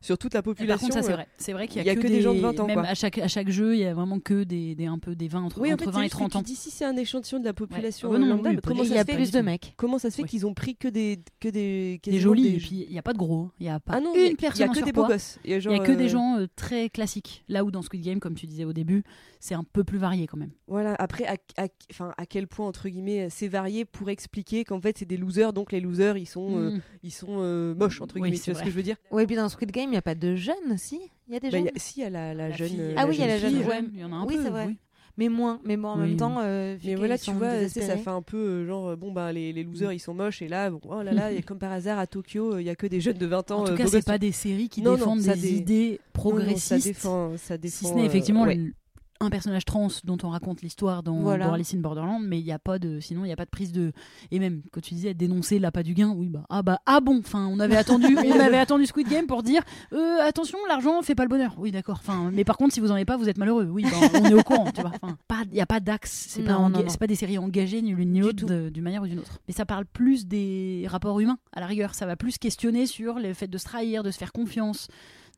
sur 0.00 0.18
toute 0.18 0.34
la 0.34 0.38
Et 0.40 0.42
Par 0.42 0.54
population. 0.54 0.86
contre, 0.88 0.94
ça 0.94 1.02
c'est 1.02 1.12
euh, 1.12 1.16
vrai. 1.16 1.26
C'est 1.38 1.52
vrai 1.52 1.68
qu'il 1.68 1.82
il 1.82 1.86
y 1.86 1.90
a 1.90 1.94
que 1.96 2.06
des 2.06 2.20
gens 2.22 2.32
de 2.34 2.40
20 2.40 2.58
ans, 2.60 2.66
Même 2.66 2.80
quoi. 2.80 2.88
à 2.88 2.94
chaque, 2.94 3.18
à 3.18 3.28
chaque 3.28 3.50
jeu, 3.50 3.74
il 3.74 3.80
y 3.80 3.84
a 3.84 3.92
vraiment 3.92 4.18
que 4.20 4.44
des, 4.44 4.74
des 4.74 4.86
un 4.86 4.98
peu 4.98 5.14
des 5.14 5.28
20 5.28 5.42
entre, 5.42 5.60
Oui, 5.60 5.70
en 5.70 5.74
entre 5.74 5.84
fait, 5.84 5.90
20 5.90 5.92
c'est 5.92 5.98
et 5.98 6.02
juste 6.04 6.14
que 6.14 6.18
30 6.18 6.36
ans. 6.36 6.42
si 6.46 6.70
c'est 6.70 6.84
un 6.84 6.96
échantillon 6.96 7.38
de 7.40 7.44
la 7.44 7.52
population 7.52 8.08
Ah 8.10 8.12
bah 8.14 8.18
non, 8.18 8.26
lambda, 8.28 8.48
oui, 8.50 8.54
mais 8.56 8.60
pas 8.62 8.68
comment 8.70 8.82
il 8.82 8.88
ça 8.88 8.94
y 8.94 8.98
a 8.98 9.02
se 9.02 9.06
fait 9.06 9.14
plus 9.16 9.30
de 9.30 9.40
mecs. 9.40 9.74
Comment 9.76 9.98
ça 9.98 10.10
se 10.10 10.16
fait 10.16 10.22
Oui. 10.22 10.28
qu'ils 10.28 10.46
ont 10.46 10.54
pris 10.54 10.74
que 10.76 10.88
des 10.88 11.18
que 11.40 11.48
des 11.48 12.00
Des 12.02 12.18
jolis, 12.18 12.42
des- 12.42 12.48
et 12.56 12.58
puis 12.58 12.84
il 12.86 12.92
n'y 12.92 12.98
a 12.98 13.02
pas 13.02 13.12
de 13.12 13.18
gros, 13.18 13.50
il 13.60 13.64
n'y 13.64 13.68
a 13.70 13.78
pas 13.80 13.94
ah 13.96 14.00
non, 14.00 14.12
il 14.14 14.20
y 14.20 14.24
a- 14.24 14.26
une 14.30 14.36
il 14.38 14.42
y 14.42 14.46
a 14.46 14.48
personne 14.48 14.70
que 14.72 14.84
des 14.84 14.92
beaux 14.92 15.06
gosses. 15.06 15.38
Il 15.44 15.50
y 15.50 15.54
a, 15.54 15.60
genre, 15.60 15.82
que 15.82 15.92
des 15.92 16.04
euh, 16.06 16.08
gens 16.08 16.38
euh, 16.38 16.46
très 16.56 16.88
classiques. 16.88 17.44
Là 17.48 17.64
où 17.64 17.70
dans 17.70 17.82
Squid 17.82 18.02
Game, 18.02 18.20
comme 18.20 18.34
tu 18.34 18.46
disais 18.46 18.64
au 18.64 18.72
début, 18.72 19.02
c'est 19.40 19.54
un 19.54 19.64
peu 19.64 19.84
plus 19.84 19.98
varié 19.98 20.26
quand 20.26 20.36
même. 20.38 20.50
Voilà. 20.68 20.94
Après, 20.98 21.24
à, 21.26 21.36
à- 21.56 21.66
enfin, 21.90 22.12
à 22.16 22.26
quel 22.26 22.46
point 22.46 22.66
entre 22.66 22.88
guillemets 22.88 23.28
c'est 23.30 23.48
varié 23.48 23.84
pour 23.84 24.10
expliquer 24.10 24.64
qu'en 24.64 24.80
fait 24.80 24.98
c'est 24.98 25.06
des 25.06 25.16
losers, 25.16 25.52
donc 25.52 25.72
les 25.72 25.80
losers 25.80 26.16
ils 26.18 26.26
sont 26.26 26.58
euh, 26.58 26.70
Mm. 26.70 26.80
ils 27.02 27.10
sont 27.12 27.38
euh, 27.40 27.74
moches 27.74 28.00
entre 28.02 28.16
Oui, 28.16 28.22
guillemets. 28.22 28.36
c'est 28.36 28.44
tu 28.44 28.50
vois 28.52 28.60
ce 28.60 28.64
que 28.64 28.70
je 28.70 28.76
veux 28.76 28.82
dire? 28.82 28.96
Ouais, 29.10 29.24
et 29.24 29.26
puis 29.26 29.36
dans 29.36 29.48
Squid 29.48 29.70
Game, 29.72 29.88
il 29.88 29.92
n'y 29.92 29.96
a 29.96 30.02
pas 30.02 30.14
de 30.14 30.36
jeunes, 30.36 30.76
si? 30.76 31.00
Il 31.26 31.34
y 31.34 31.36
a 31.36 31.40
des 31.40 31.48
Bah, 31.50 31.56
jeunes 31.58 31.66
il 31.66 31.72
y 31.74 31.76
a- 31.76 31.80
Si, 31.80 32.00
il 32.00 32.02
y 32.02 32.06
a 32.06 32.10
la, 32.10 32.34
la 32.34 32.48
La 32.50 32.56
jeune. 32.56 32.68
fille- 32.68 32.80
euh, 32.80 32.94
Ah 32.96 33.06
oui, 33.08 33.14
il 33.16 33.20
y 33.20 33.24
a 33.24 33.26
la 33.26 33.38
jeune 33.38 33.54
fille, 33.54 33.64
jeune. 33.64 33.90
Il 33.94 34.00
y 34.00 34.04
en 34.04 34.12
a 34.12 34.16
un 34.16 34.26
Oui, 34.26 34.36
peu. 34.36 34.44
c'est 34.44 34.50
vrai. 34.50 34.66
oui. 34.68 34.76
Mais 35.16 35.28
moins, 35.28 35.58
mais 35.64 35.76
bon, 35.76 35.88
en 35.88 36.00
Oui. 36.00 36.08
même 36.10 36.16
temps, 36.16 36.36
euh, 36.42 36.76
Mais 36.84 36.94
voilà, 36.94 37.18
tu 37.18 37.32
vois, 37.32 37.66
ça 37.68 37.96
fait 37.96 38.08
un 38.10 38.22
peu 38.22 38.36
euh, 38.36 38.66
genre, 38.68 38.90
euh, 38.90 38.96
bon, 38.96 39.10
bah, 39.10 39.32
les, 39.32 39.52
les 39.52 39.64
losers, 39.64 39.92
ils 39.92 39.98
sont 39.98 40.14
moches, 40.14 40.42
et 40.42 40.48
là, 40.48 40.70
bon, 40.70 40.80
oh 40.88 41.02
là 41.02 41.12
là, 41.12 41.32
et 41.32 41.42
comme 41.42 41.58
par 41.58 41.72
hasard, 41.72 41.98
à 41.98 42.06
Tokyo, 42.06 42.54
euh, 42.54 42.60
il 42.62 42.66
y 42.66 42.70
a 42.70 42.76
que 42.76 42.86
des 42.86 43.00
jeunes 43.00 43.18
de 43.18 43.26
20 43.26 43.50
ans. 43.50 43.62
En 43.62 43.64
tout 43.64 43.72
euh, 43.72 43.76
cas, 43.76 43.86
c'est 43.88 44.04
pas 44.06 44.18
des 44.18 44.30
séries 44.30 44.68
qui 44.68 44.80
Non, 44.80 44.92
non, 44.92 44.96
défendent 44.98 45.20
ça 45.22 45.34
des 45.34 45.40
dé- 45.40 45.50
idées 45.56 45.88
Non, 45.90 45.90
non, 45.96 45.98
progressistes. 46.12 46.68
ça 46.68 46.78
défend, 46.78 47.36
ça 47.36 47.54
si 47.56 47.60
défend. 47.60 47.88
ce 47.88 47.94
n'est 47.94 48.02
euh, 48.02 48.04
effectivement 48.06 48.42
ouais. 48.44 48.60
Un 49.20 49.30
personnage 49.30 49.64
trans 49.64 49.88
dont 50.04 50.18
on 50.22 50.28
raconte 50.30 50.62
l'histoire 50.62 51.02
dans, 51.02 51.16
Voilà. 51.20 51.46
dans 51.46 51.54
Alice 51.54 51.74
in 51.74 51.78
Borderland, 51.78 52.22
mais 52.24 52.38
il 52.38 52.46
y 52.46 52.52
a 52.52 52.58
pas 52.58 52.78
de, 52.78 53.00
sinon 53.00 53.24
il 53.24 53.28
n'y 53.28 53.32
a 53.32 53.36
pas 53.36 53.44
de 53.44 53.50
prise 53.50 53.72
de. 53.72 53.92
Et 54.30 54.38
même 54.38 54.62
quand 54.72 54.80
tu 54.80 54.94
disais 54.94 55.14
dénoncer 55.14 55.58
l'appât 55.58 55.82
du 55.82 55.94
gain, 55.94 56.14
oui 56.16 56.28
bah 56.28 56.44
ah 56.48 56.62
bah 56.62 56.80
ah 56.86 57.00
bon, 57.00 57.18
enfin 57.18 57.46
on 57.50 57.58
avait 57.58 57.76
attendu, 57.76 58.16
on 58.24 58.40
avait 58.40 58.58
attendu 58.58 58.86
Squid 58.86 59.08
Game 59.08 59.26
pour 59.26 59.42
dire 59.42 59.62
euh, 59.92 60.18
attention 60.22 60.58
l'argent 60.68 61.02
fait 61.02 61.14
pas 61.14 61.24
le 61.24 61.28
bonheur. 61.28 61.54
Oui 61.58 61.70
d'accord. 61.72 61.98
Enfin 62.00 62.30
mais 62.32 62.44
par 62.44 62.56
contre 62.56 62.74
si 62.74 62.80
vous 62.80 62.90
en 62.90 62.94
avez 62.94 63.04
pas 63.04 63.16
vous 63.16 63.28
êtes 63.28 63.38
malheureux. 63.38 63.68
Oui 63.70 63.82
bah, 63.82 64.20
on 64.20 64.24
est 64.24 64.34
au 64.34 64.42
courant, 64.42 64.70
tu 64.70 64.80
vois. 64.80 64.92
Il 65.50 65.56
y 65.56 65.60
a 65.60 65.66
pas 65.66 65.80
d'axe, 65.80 66.26
c'est 66.28 66.42
pas, 66.42 66.58
Non, 66.58 66.70
pas 66.70 67.06
des 67.06 67.14
séries 67.14 67.38
engagées 67.38 67.82
ni 67.82 67.92
l'une 67.94 68.12
ni 68.12 68.20
l'autre 68.20 68.44
d'une 68.70 68.82
manière 68.82 69.02
ou 69.02 69.06
d'une 69.06 69.18
autre. 69.18 69.40
Mais 69.48 69.54
ça 69.54 69.66
parle 69.66 69.84
plus 69.84 70.26
des 70.26 70.86
rapports 70.88 71.18
humains 71.20 71.38
à 71.52 71.60
la 71.60 71.66
rigueur. 71.66 71.94
Ça 71.94 72.06
va 72.06 72.16
plus 72.16 72.38
questionner 72.38 72.86
sur 72.86 73.18
le 73.18 73.34
fait 73.34 73.48
de 73.48 73.58
se 73.58 73.64
trahir, 73.64 74.02
de 74.02 74.10
se 74.10 74.18
faire 74.18 74.32
confiance. 74.32 74.88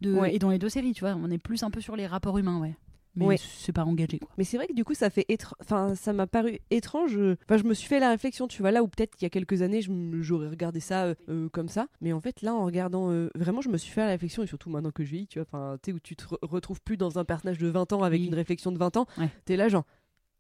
De... 0.01 0.15
Ouais. 0.15 0.35
Et 0.35 0.39
dans 0.39 0.51
les 0.51 0.59
deux 0.59 0.69
séries, 0.69 0.93
tu 0.93 1.01
vois, 1.01 1.15
on 1.23 1.31
est 1.31 1.39
plus 1.39 1.63
un 1.63 1.71
peu 1.71 1.81
sur 1.81 1.95
les 1.97 2.07
rapports 2.07 2.39
humains, 2.39 2.59
ouais. 2.59 2.75
Mais 3.17 3.27
Ouais. 3.27 3.37
c'est 3.39 3.73
pas 3.73 3.85
engagé, 3.85 4.19
quoi. 4.19 4.31
Mais 4.39 4.45
c'est 4.45 4.57
vrai 4.57 4.67
que 4.69 4.73
du 4.73 4.85
coup, 4.85 4.95
ça 4.95 5.11
fait 5.11 5.27
étr- 5.29 5.55
enfin, 5.61 5.95
ça 5.97 6.13
m'a 6.13 6.27
paru 6.27 6.59
étrange. 6.71 7.17
euh, 7.17 7.37
Enfin, 7.45 7.57
je 7.59 7.65
me 7.65 7.75
suis 7.75 7.89
fait 7.89 7.99
la 8.01 8.11
réflexion, 8.11 8.47
tu 8.47 8.63
vois, 8.63 8.71
là 8.71 8.83
où 8.83 8.89
peut-être 8.89 9.15
il 9.21 9.25
y 9.25 9.27
a 9.27 9.31
quelques 9.31 9.63
années, 9.63 9.81
j'aurais 10.21 10.49
regardé 10.49 10.79
ça 10.81 11.05
euh, 11.07 11.15
euh, 11.29 11.49
comme 11.49 11.69
ça. 11.69 11.89
Mais 12.01 12.13
en 12.13 12.21
fait, 12.21 12.41
là, 12.43 12.55
en 12.55 12.65
regardant, 12.65 13.11
euh, 13.11 13.29
vraiment, 13.35 13.61
je 13.63 13.69
me 13.69 13.79
suis 13.79 13.91
fait 13.93 14.03
la 14.03 14.09
réflexion, 14.09 14.43
et 14.43 14.47
surtout 14.47 14.71
maintenant 14.71 14.93
que 14.93 15.05
je 15.05 15.11
vis, 15.11 15.27
tu 15.27 15.39
vois, 15.41 15.47
enfin, 15.51 15.77
tu 15.83 15.91
sais, 15.91 15.95
où 15.97 15.99
tu 16.01 16.15
te 16.15 16.25
re- 16.25 16.39
retrouves 16.43 16.81
plus 16.83 16.97
dans 16.97 17.19
un 17.19 17.25
personnage 17.25 17.59
de 17.59 17.69
20 17.69 17.93
ans 17.93 18.03
avec 18.05 18.21
Oui. 18.21 18.27
une 18.29 18.35
réflexion 18.35 18.71
de 18.73 18.79
20 18.79 18.97
ans. 18.97 19.07
Ouais. 19.19 19.29
T'es 19.45 19.57
là, 19.57 19.69
genre. 19.69 19.85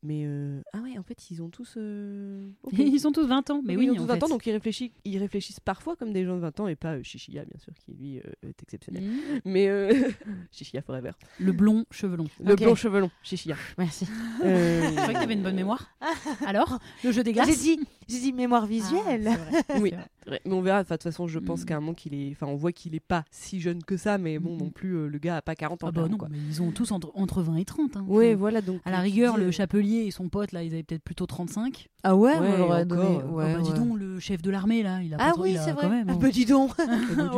Mais 0.02 0.22
euh, 0.24 0.62
ah 0.72 0.78
ouais, 0.78 0.96
en 0.98 1.02
fait, 1.02 1.30
ils 1.30 1.42
ont 1.42 1.50
tous. 1.50 1.74
euh. 1.76 2.48
Ils 2.72 3.06
ont 3.06 3.12
tous 3.12 3.26
20 3.26 3.50
ans, 3.50 3.60
mais 3.62 3.76
oui, 3.76 3.84
ils 3.84 3.90
ont 3.90 3.94
tous 3.96 4.02
en 4.02 4.06
20 4.06 4.14
fait. 4.14 4.24
ans, 4.24 4.28
donc 4.30 4.46
ils 4.46 4.52
réfléchissent, 4.52 4.92
ils 5.04 5.18
réfléchissent 5.18 5.60
parfois 5.60 5.94
comme 5.94 6.12
des 6.14 6.24
gens 6.24 6.36
de 6.36 6.40
20 6.40 6.60
ans 6.60 6.68
et 6.68 6.76
pas 6.76 6.94
euh, 6.94 7.02
Chichia, 7.02 7.44
bien 7.44 7.58
sûr, 7.58 7.72
qui 7.74 7.92
lui 7.92 8.18
euh, 8.18 8.22
est 8.48 8.62
exceptionnel. 8.62 9.02
Mmh. 9.04 9.40
Mais 9.44 9.68
euh, 9.68 9.92
Chichia 10.52 10.80
Forever. 10.80 11.10
Le 11.38 11.52
blond, 11.52 11.84
cheveux 11.90 12.16
longs. 12.16 12.28
Le 12.42 12.56
blond 12.56 12.74
cheveux 12.74 13.00
longs, 13.00 13.10
Chichia. 13.22 13.56
Merci. 13.78 14.06
Euh, 14.42 14.80
C'est 14.88 14.94
vrai 15.04 15.12
que 15.14 15.18
t'avais 15.20 15.34
une 15.34 15.42
bonne 15.42 15.54
mémoire. 15.56 15.90
Alors, 16.46 16.78
le 17.04 17.12
jeu 17.12 17.22
des 17.22 17.32
glaces 17.34 17.48
J'ai 17.62 17.76
dit, 18.20 18.32
mémoire 18.32 18.62
Ah, 18.64 18.68
visuelle. 18.68 19.30
c'est 19.66 19.72
vrai, 19.74 19.80
Oui. 19.82 19.90
vrai. 20.26 20.40
Mais 20.46 20.52
on 20.54 20.62
verra. 20.62 20.82
De 20.82 20.88
toute 20.88 21.02
façon, 21.02 21.26
je 21.26 21.38
pense 21.38 21.62
Mm. 21.62 21.64
qu'à 21.66 21.76
un 21.76 21.80
moment 21.80 21.94
qu'il 21.94 22.14
est. 22.14 22.30
Enfin, 22.32 22.46
on 22.46 22.54
voit 22.56 22.72
qu'il 22.72 22.94
est 22.94 23.00
pas 23.00 23.24
si 23.30 23.60
jeune 23.60 23.82
que 23.82 23.96
ça, 23.96 24.16
mais 24.18 24.38
bon, 24.38 24.54
Mm. 24.54 24.58
non 24.58 24.70
plus, 24.70 24.92
euh, 24.96 25.06
le 25.08 25.18
gars 25.18 25.36
a 25.36 25.42
pas 25.42 25.54
40 25.54 25.84
ans. 25.84 25.88
Ah 25.88 25.92
bah 25.92 26.08
non, 26.08 26.16
quoi. 26.16 26.28
mais 26.30 26.38
ils 26.38 26.62
ont 26.62 26.70
tous 26.70 26.90
entre, 26.92 27.10
entre 27.14 27.42
20 27.42 27.56
et 27.56 27.64
30. 27.64 27.96
Hein. 27.96 28.04
Ouais, 28.08 28.34
voilà. 28.34 28.60
Donc, 28.62 28.80
À 28.84 28.90
la 28.90 28.98
tu 28.98 29.02
rigueur, 29.04 29.36
le 29.36 29.46
euh, 29.46 29.52
et 29.98 30.10
son 30.10 30.28
pote, 30.28 30.52
là, 30.52 30.62
ils 30.62 30.72
avaient 30.72 30.82
peut-être 30.82 31.02
plutôt 31.02 31.26
35. 31.26 31.88
Ah 32.02 32.16
ouais, 32.16 32.38
Ouais, 32.38 32.48
on 32.60 32.84
donné. 32.86 33.02
euh, 33.18 33.26
Ouais, 33.28 33.44
ah 33.54 33.56
bah 33.58 33.62
dis 33.62 33.70
ouais. 33.70 33.76
donc, 33.78 33.98
le 33.98 34.18
chef 34.20 34.40
de 34.42 34.50
l'armée, 34.50 34.82
là, 34.82 35.02
il 35.02 35.12
a 35.14 35.18
Ah 35.20 35.32
pas 35.34 35.40
oui, 35.40 35.56
c'est 35.58 35.70
quand 35.72 35.76
vrai. 35.80 35.88
même, 35.88 36.06
Ah 36.08 36.12
hein. 36.12 36.18
bah 36.20 36.30
dis 36.30 36.44
donc. 36.46 36.72
Eh 36.78 36.86
ben, 36.86 36.96
dis 37.08 37.16
donc, 37.16 37.30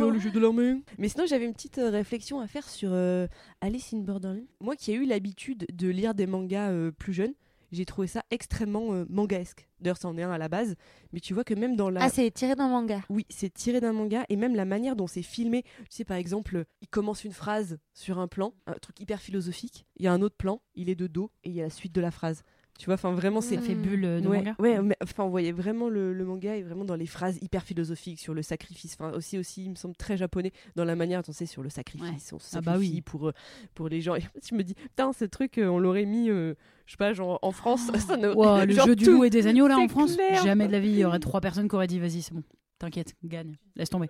Oh. 0.00 0.10
Le 0.10 0.18
jeu 0.18 0.30
de 0.30 0.38
l'armée. 0.40 0.82
Mais 0.98 1.08
sinon, 1.08 1.24
j'avais 1.26 1.44
une 1.46 1.54
petite 1.54 1.78
euh, 1.78 1.90
réflexion 1.90 2.40
à 2.40 2.46
faire 2.46 2.68
sur 2.68 2.90
euh, 2.92 3.26
Alice 3.60 3.92
in 3.94 3.98
Borderland. 4.00 4.42
Moi 4.60 4.76
qui 4.76 4.92
ai 4.92 4.94
eu 4.94 5.04
l'habitude 5.06 5.66
de 5.72 5.88
lire 5.88 6.14
des 6.14 6.26
mangas 6.26 6.70
euh, 6.70 6.90
plus 6.90 7.12
jeunes, 7.12 7.34
j'ai 7.72 7.84
trouvé 7.84 8.06
ça 8.06 8.24
extrêmement 8.30 8.92
euh, 8.92 9.04
mangaesque. 9.08 9.68
D'ailleurs, 9.80 9.96
ça 9.96 10.08
en 10.08 10.16
est 10.18 10.22
un 10.22 10.30
à 10.30 10.38
la 10.38 10.48
base. 10.48 10.76
Mais 11.12 11.20
tu 11.20 11.34
vois 11.34 11.44
que 11.44 11.54
même 11.54 11.76
dans 11.76 11.90
la. 11.90 12.02
Ah, 12.02 12.08
c'est 12.08 12.30
tiré 12.30 12.54
d'un 12.54 12.68
manga. 12.68 13.00
Oui, 13.08 13.26
c'est 13.30 13.52
tiré 13.52 13.80
d'un 13.80 13.92
manga 13.92 14.24
et 14.28 14.36
même 14.36 14.54
la 14.54 14.64
manière 14.64 14.96
dont 14.96 15.06
c'est 15.06 15.22
filmé. 15.22 15.62
Tu 15.62 15.86
sais, 15.90 16.04
par 16.04 16.16
exemple, 16.16 16.64
il 16.82 16.88
commence 16.88 17.24
une 17.24 17.32
phrase 17.32 17.78
sur 17.94 18.18
un 18.18 18.28
plan, 18.28 18.54
un 18.66 18.74
truc 18.74 19.00
hyper 19.00 19.20
philosophique. 19.20 19.86
Il 19.96 20.04
y 20.04 20.08
a 20.08 20.12
un 20.12 20.22
autre 20.22 20.36
plan, 20.36 20.60
il 20.74 20.90
est 20.90 20.94
de 20.94 21.06
dos 21.06 21.30
et 21.44 21.50
il 21.50 21.54
y 21.54 21.60
a 21.60 21.64
la 21.64 21.70
suite 21.70 21.94
de 21.94 22.00
la 22.00 22.10
phrase. 22.10 22.42
Tu 22.80 22.86
vois, 22.86 22.94
enfin 22.94 23.12
vraiment, 23.12 23.42
c'est 23.42 23.56
Ça 23.56 23.60
fait 23.60 23.74
bulle 23.74 24.06
euh, 24.06 24.20
de 24.22 24.26
ouais, 24.26 24.38
manga. 24.38 24.56
ouais, 24.58 24.80
mais, 24.80 24.96
enfin, 25.02 25.24
on 25.24 25.28
voyait 25.28 25.52
vraiment 25.52 25.90
le, 25.90 26.14
le 26.14 26.24
manga 26.24 26.56
est 26.56 26.62
vraiment 26.62 26.86
dans 26.86 26.94
les 26.96 27.04
phrases 27.04 27.36
hyper 27.42 27.62
philosophiques 27.62 28.18
sur 28.18 28.32
le 28.32 28.40
sacrifice. 28.40 28.96
Enfin, 28.98 29.12
aussi, 29.14 29.36
aussi, 29.36 29.64
il 29.64 29.70
me 29.70 29.74
semble 29.74 29.94
très 29.96 30.16
japonais 30.16 30.50
dans 30.76 30.86
la 30.86 30.96
manière 30.96 31.22
dont 31.22 31.32
c'est 31.32 31.44
sur 31.44 31.62
le 31.62 31.68
sacrifice. 31.68 32.32
On 32.32 32.38
se 32.38 32.56
Ah 32.56 32.62
bah 32.62 32.72
sacrifie 32.72 32.94
oui. 32.94 33.00
pour, 33.02 33.28
euh, 33.28 33.32
pour 33.74 33.90
les 33.90 34.00
gens. 34.00 34.14
Et 34.14 34.22
je 34.48 34.54
me 34.54 34.62
dis, 34.64 34.72
putain, 34.72 35.12
ce 35.12 35.26
truc, 35.26 35.58
euh, 35.58 35.66
on 35.68 35.78
l'aurait 35.78 36.06
mis, 36.06 36.30
euh, 36.30 36.54
je 36.86 36.92
sais 36.92 36.96
pas, 36.96 37.12
genre 37.12 37.38
en 37.42 37.52
France. 37.52 37.82
ça 37.98 38.16
Ouah, 38.34 38.64
le 38.64 38.72
genre 38.72 38.86
jeu 38.86 38.96
du 38.96 39.04
tout- 39.04 39.10
loup 39.12 39.24
et 39.24 39.30
des 39.30 39.46
agneaux 39.46 39.68
là 39.68 39.76
en 39.78 39.86
France, 39.86 40.14
clair. 40.16 40.42
jamais 40.42 40.66
de 40.66 40.72
la 40.72 40.80
vie 40.80 40.88
il 40.88 40.98
y 41.00 41.04
aurait 41.04 41.18
trois 41.20 41.42
personnes 41.42 41.68
qui 41.68 41.74
auraient 41.74 41.86
dit 41.86 41.98
vas-y 41.98 42.22
c'est 42.22 42.32
bon, 42.32 42.42
t'inquiète, 42.78 43.14
gagne, 43.22 43.56
laisse 43.76 43.90
tomber. 43.90 44.08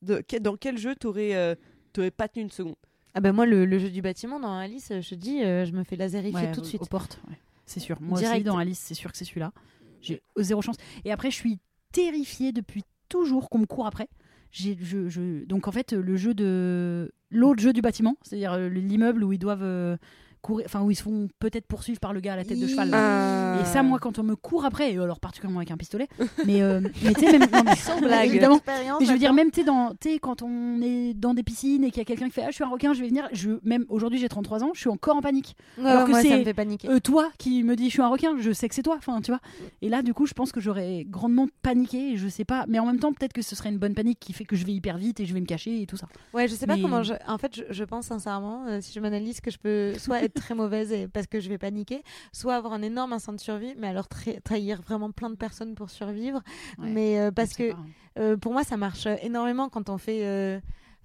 De- 0.00 0.22
que- 0.26 0.38
dans 0.38 0.56
quel 0.56 0.78
jeu 0.78 0.94
t'aurais 0.94 1.34
euh, 1.34 1.54
t'aurais 1.92 2.10
pas 2.10 2.28
tenu 2.28 2.44
une 2.44 2.50
seconde? 2.50 2.76
Ah 3.12 3.20
ben 3.20 3.32
moi, 3.32 3.44
le, 3.44 3.66
le 3.66 3.78
jeu 3.78 3.90
du 3.90 4.00
bâtiment 4.00 4.40
dans 4.40 4.56
Alice, 4.56 4.90
je 4.90 5.10
te 5.10 5.14
dis, 5.16 5.42
euh, 5.42 5.66
je 5.66 5.72
me 5.72 5.84
fais 5.84 5.96
laserifier 5.96 6.46
Ouais, 6.46 6.52
tout 6.52 6.62
de 6.62 6.66
suite. 6.66 6.80
Aux 6.80 6.86
portes, 6.86 7.20
ouais. 7.28 7.36
C'est 7.70 7.80
sûr. 7.80 8.00
Moi 8.00 8.14
aussi, 8.18 8.24
Direct. 8.24 8.46
dans 8.46 8.58
Alice, 8.58 8.78
c'est 8.78 8.94
sûr 8.94 9.10
que 9.12 9.16
c'est 9.18 9.24
celui-là. 9.24 9.52
J'ai 10.00 10.22
zéro 10.38 10.62
chance. 10.62 10.76
Et 11.04 11.12
après, 11.12 11.30
je 11.30 11.36
suis 11.36 11.58
terrifiée 11.92 12.52
depuis 12.52 12.84
toujours 13.08 13.48
qu'on 13.50 13.58
me 13.58 13.66
court 13.66 13.86
après. 13.86 14.08
J'ai, 14.52 14.76
je, 14.80 15.08
je- 15.08 15.44
Donc 15.44 15.68
en 15.68 15.72
fait, 15.72 15.92
le 15.92 16.16
jeu 16.16 16.34
de 16.34 17.12
l'autre 17.30 17.60
jeu 17.62 17.72
du 17.72 17.80
bâtiment, 17.82 18.16
c'est-à-dire 18.22 18.52
euh, 18.54 18.68
l'immeuble 18.68 19.22
où 19.24 19.32
ils 19.32 19.38
doivent 19.38 19.62
euh, 19.62 19.96
courir, 20.40 20.66
enfin 20.66 20.80
où 20.82 20.90
ils 20.90 20.96
se 20.96 21.02
font 21.02 21.28
peut-être 21.38 21.66
poursuivre 21.66 22.00
par 22.00 22.12
le 22.12 22.20
gars 22.20 22.34
à 22.34 22.36
la 22.36 22.44
tête 22.44 22.58
de 22.60 22.66
cheval. 22.66 22.90
là. 22.90 23.56
Ah. 23.56 23.60
Et 23.60 23.64
ça, 23.64 23.82
moi, 23.82 23.98
quand 23.98 24.18
on 24.18 24.22
me 24.22 24.36
court 24.36 24.64
après, 24.64 24.92
et 24.92 24.98
alors 24.98 25.20
particulièrement 25.20 25.60
avec 25.60 25.70
un 25.70 25.76
pistolet, 25.76 26.08
mais, 26.46 26.62
euh, 26.62 26.80
mais 27.04 27.12
tu 27.14 27.20
sais, 27.26 27.38
même. 27.38 27.50
non, 27.52 27.62
mais- 27.64 27.76
Sans 27.76 28.00
blague. 28.00 28.28
Évidemment. 28.28 28.60
Mais 29.00 29.06
je 29.06 29.12
veux 29.12 29.18
dire, 29.18 29.32
même 29.32 29.50
tu 29.50 29.62
sais, 30.02 30.18
quand 30.18 30.42
on 30.42 30.80
est 30.82 31.14
dans 31.14 31.34
des 31.34 31.42
piscines 31.42 31.84
et 31.84 31.90
qu'il 31.90 31.98
y 31.98 32.02
a 32.02 32.04
quelqu'un 32.04 32.26
qui 32.26 32.32
fait 32.32 32.42
Ah, 32.42 32.50
je 32.50 32.54
suis 32.54 32.64
un 32.64 32.68
requin, 32.68 32.92
je 32.92 33.00
vais 33.00 33.08
venir. 33.08 33.28
Je, 33.32 33.50
même 33.62 33.84
aujourd'hui, 33.88 34.18
j'ai 34.18 34.28
33 34.28 34.64
ans, 34.64 34.70
je 34.74 34.80
suis 34.80 34.88
encore 34.90 35.16
en 35.16 35.20
panique. 35.22 35.56
Ouais, 35.78 35.86
alors 35.86 36.04
que 36.04 36.10
moi, 36.10 36.22
ça 36.22 36.28
c'est, 36.28 36.38
me 36.38 36.44
fait 36.44 36.54
paniquer. 36.54 36.88
Euh, 36.88 37.00
toi 37.00 37.30
qui 37.38 37.62
me 37.64 37.76
dis 37.76 37.86
je 37.86 37.90
suis 37.90 38.02
un 38.02 38.08
requin, 38.08 38.36
je 38.38 38.52
sais 38.52 38.68
que 38.68 38.74
c'est 38.74 38.82
toi, 38.82 38.96
enfin 38.98 39.20
tu 39.20 39.30
vois. 39.30 39.40
Et 39.82 39.88
là 39.88 40.02
du 40.02 40.14
coup 40.14 40.26
je 40.26 40.32
pense 40.34 40.52
que 40.52 40.60
j'aurais 40.60 41.04
grandement 41.08 41.46
paniqué, 41.62 42.12
et 42.12 42.16
je 42.16 42.28
sais 42.28 42.44
pas, 42.44 42.64
mais 42.68 42.78
en 42.78 42.86
même 42.86 42.98
temps 42.98 43.12
peut-être 43.12 43.32
que 43.32 43.42
ce 43.42 43.54
serait 43.56 43.68
une 43.70 43.78
bonne 43.78 43.94
panique 43.94 44.18
qui 44.20 44.32
fait 44.32 44.44
que 44.44 44.56
je 44.56 44.64
vais 44.66 44.72
hyper 44.72 44.96
vite 44.98 45.20
et 45.20 45.26
je 45.26 45.34
vais 45.34 45.40
me 45.40 45.46
cacher 45.46 45.82
et 45.82 45.86
tout 45.86 45.96
ça. 45.96 46.06
Ouais, 46.34 46.48
je 46.48 46.54
sais 46.54 46.66
pas 46.66 46.76
Mais- 46.76 46.82
comment. 46.82 47.02
Je... 47.02 47.14
En 47.26 47.38
fait, 47.38 47.56
je, 47.56 47.62
je 47.70 47.84
pense 47.84 48.06
sincèrement, 48.06 48.64
euh, 48.68 48.78
si 48.80 48.92
je 48.92 49.00
m'analyse, 49.00 49.40
que 49.40 49.50
je 49.50 49.58
peux 49.58 49.94
soit 49.98 50.22
être 50.22 50.29
très 50.30 50.54
mauvaise 50.54 50.92
et... 50.92 51.08
parce 51.08 51.26
que 51.26 51.40
je 51.40 51.48
vais 51.48 51.58
paniquer, 51.58 52.02
soit 52.32 52.54
avoir 52.54 52.72
un 52.72 52.82
énorme 52.82 53.12
instinct 53.12 53.34
de 53.34 53.40
survie, 53.40 53.74
mais 53.76 53.88
alors 53.88 54.06
tra- 54.06 54.40
trahir 54.42 54.80
vraiment 54.82 55.10
plein 55.10 55.30
de 55.30 55.36
personnes 55.36 55.74
pour 55.74 55.90
survivre. 55.90 56.42
Ouais, 56.78 56.88
mais 56.88 57.20
euh, 57.20 57.30
parce 57.30 57.54
que 57.54 57.72
pas. 57.72 57.78
euh, 58.18 58.36
pour 58.36 58.52
moi, 58.52 58.64
ça 58.64 58.76
marche 58.76 59.06
euh, 59.06 59.16
énormément 59.22 59.68
quand 59.68 59.88
on 59.90 59.98
fait. 59.98 60.60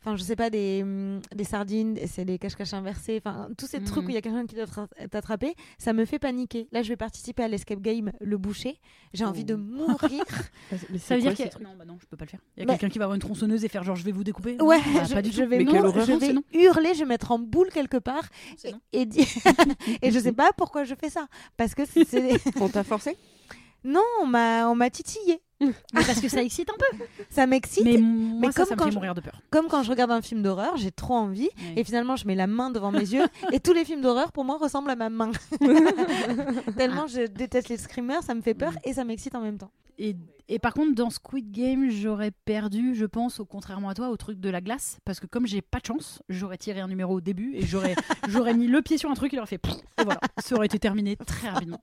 Enfin, 0.06 0.16
je 0.18 0.22
sais 0.24 0.36
pas, 0.36 0.52
des, 0.52 0.82
hum, 0.84 1.20
des 1.34 1.44
sardines, 1.44 1.98
c'est 2.06 2.26
des 2.26 2.38
cache-cache 2.38 2.74
inversés, 2.76 3.20
enfin, 3.26 3.50
tous 3.58 3.66
ces 3.66 3.84
trucs 3.84 4.06
où 4.06 4.10
il 4.10 4.14
y 4.14 4.18
a 4.18 4.22
quelqu'un 4.22 4.46
qui 4.46 4.54
doit 4.54 4.66
tra- 4.66 4.88
t'attraper, 5.10 5.56
ça 5.80 5.94
me 5.94 6.06
fait 6.06 6.20
paniquer. 6.20 6.68
Là, 6.72 6.84
je 6.84 6.90
vais 6.90 6.96
participer 6.96 7.42
à 7.42 7.48
l'escape 7.48 7.80
game 7.82 8.12
Le 8.22 8.38
Boucher. 8.38 8.80
J'ai 9.16 9.26
envie 9.26 9.46
de 9.46 9.56
mourir. 9.56 10.24
Mais 10.92 11.00
Ça 11.00 11.16
veut 11.16 11.22
dire 11.22 11.36
que 11.36 11.64
non 11.64 11.72
bah 11.78 11.86
non 11.86 11.98
je 12.00 12.06
peux 12.06 12.18
pas 12.18 12.26
le 12.26 12.30
faire. 12.30 12.40
Il 12.56 12.60
y 12.60 12.64
a 12.64 12.66
Bah- 12.68 12.74
quelqu'un 12.74 12.90
qui 12.94 13.00
va 13.00 13.06
avoir 13.06 13.16
une 13.16 13.22
tronçonneuse 13.22 13.66
et 13.66 13.68
faire 13.70 13.84
genre 13.84 13.96
je 13.96 14.04
vais 14.04 14.12
vous 14.12 14.24
découper. 14.24 14.62
Ouais, 14.62 14.78
Non, 14.78 14.94
bah, 14.94 15.04
je, 15.10 15.14
pas 15.16 15.22
du 15.24 15.32
je 15.32 15.42
tout. 15.44 15.50
vais, 15.50 15.58
Mais 15.58 15.64
non, 15.64 15.72
quelle 15.72 15.86
horreur, 15.86 16.06
je 16.06 16.12
vais 16.14 16.34
non. 16.34 16.44
hurler, 16.54 16.94
je 16.94 17.00
vais 17.00 17.06
mettre 17.06 17.32
en 17.32 17.40
boule 17.40 17.70
quelque 17.72 17.98
part 17.98 18.24
et, 18.94 19.02
et, 19.02 19.08
et 20.04 20.12
je 20.12 20.20
sais 20.20 20.34
pas 20.34 20.52
pourquoi 20.56 20.84
je 20.84 20.94
fais 20.94 21.10
ça. 21.10 21.28
Parce 21.58 21.74
que 21.74 21.84
c'est. 21.86 22.06
On 22.62 22.70
t'a 22.70 22.84
forcé? 22.84 23.18
Non, 23.86 24.04
on 24.22 24.26
m'a, 24.26 24.68
on 24.70 24.76
m'a 24.76 24.90
titillé. 24.90 25.42
Mais 25.62 25.72
parce 25.94 26.20
que 26.20 26.28
ça 26.28 26.44
excite 26.44 26.70
un 26.70 26.76
peu. 26.78 27.06
Ça 27.30 27.48
m'excite. 27.48 27.86
Mais 27.86 27.98
moi 27.98 28.48
mais 28.48 28.52
ça, 28.52 28.54
comme 28.64 28.66
ça 28.68 28.76
me 28.76 28.80
quand 28.80 28.86
fait 28.86 28.92
je- 28.92 28.96
mourir 28.96 29.16
de 29.16 29.22
peur. 29.22 29.42
Comme 29.52 29.68
quand 29.68 29.84
je 29.84 29.90
regarde 29.90 30.12
un 30.12 30.22
film 30.22 30.42
d'horreur, 30.44 30.76
j'ai 30.76 30.92
trop 30.92 31.14
envie. 31.14 31.50
Et 31.78 31.86
finalement, 31.86 32.18
je 32.18 32.28
mets 32.28 32.36
la 32.36 32.46
main 32.48 32.72
devant 32.72 32.92
mes 32.92 33.00
yeux. 33.00 33.24
et 33.54 33.62
tous 33.62 33.72
les 33.72 33.86
films 33.86 34.02
d'horreur, 34.02 34.34
pour 34.34 34.44
moi, 34.44 34.58
ressemblent 34.58 34.90
à 34.92 34.98
ma 34.98 35.10
main. 35.10 35.32
Tellement 36.78 37.08
je 37.08 37.28
déteste 37.28 37.70
les 37.70 37.78
screamers, 37.78 38.24
ça 38.24 38.34
me 38.36 38.42
fait 38.42 38.54
peur 38.54 38.74
et 38.84 38.94
ça 38.94 39.04
m'excite 39.04 39.36
en 39.36 39.42
même 39.42 39.58
temps. 39.58 39.72
Et, 39.98 40.18
et 40.50 40.60
par 40.60 40.74
contre, 40.74 40.94
dans 40.94 41.10
Squid 41.10 41.50
Game, 41.52 41.90
j'aurais 41.90 42.32
perdu, 42.32 42.94
je 42.96 43.06
pense, 43.06 43.40
au 43.40 43.46
contrairement 43.46 43.88
à 43.90 43.94
toi, 43.94 44.10
au 44.10 44.18
truc 44.18 44.42
de 44.42 44.50
la 44.50 44.60
glace. 44.60 44.98
Parce 45.06 45.22
que 45.22 45.26
comme 45.26 45.48
j'ai 45.48 45.62
pas 45.62 45.80
de 45.80 45.86
chance, 45.86 46.22
j'aurais 46.28 46.58
tiré 46.58 46.82
un 46.82 46.90
numéro 46.90 47.16
au 47.16 47.22
début 47.22 47.54
et 47.56 47.62
j'aurais, 47.66 47.96
j'aurais 48.28 48.54
mis 48.54 48.68
le 48.68 48.82
pied 48.82 48.98
sur 48.98 49.10
un 49.10 49.14
truc 49.14 49.32
et 49.34 49.38
il 49.38 49.40
aurait 49.40 49.48
fait. 49.48 49.62
Et 49.66 50.04
voilà, 50.04 50.20
ça 50.38 50.56
aurait 50.56 50.66
été 50.66 50.80
terminé 50.80 51.16
très 51.16 51.50
rapidement. 51.50 51.80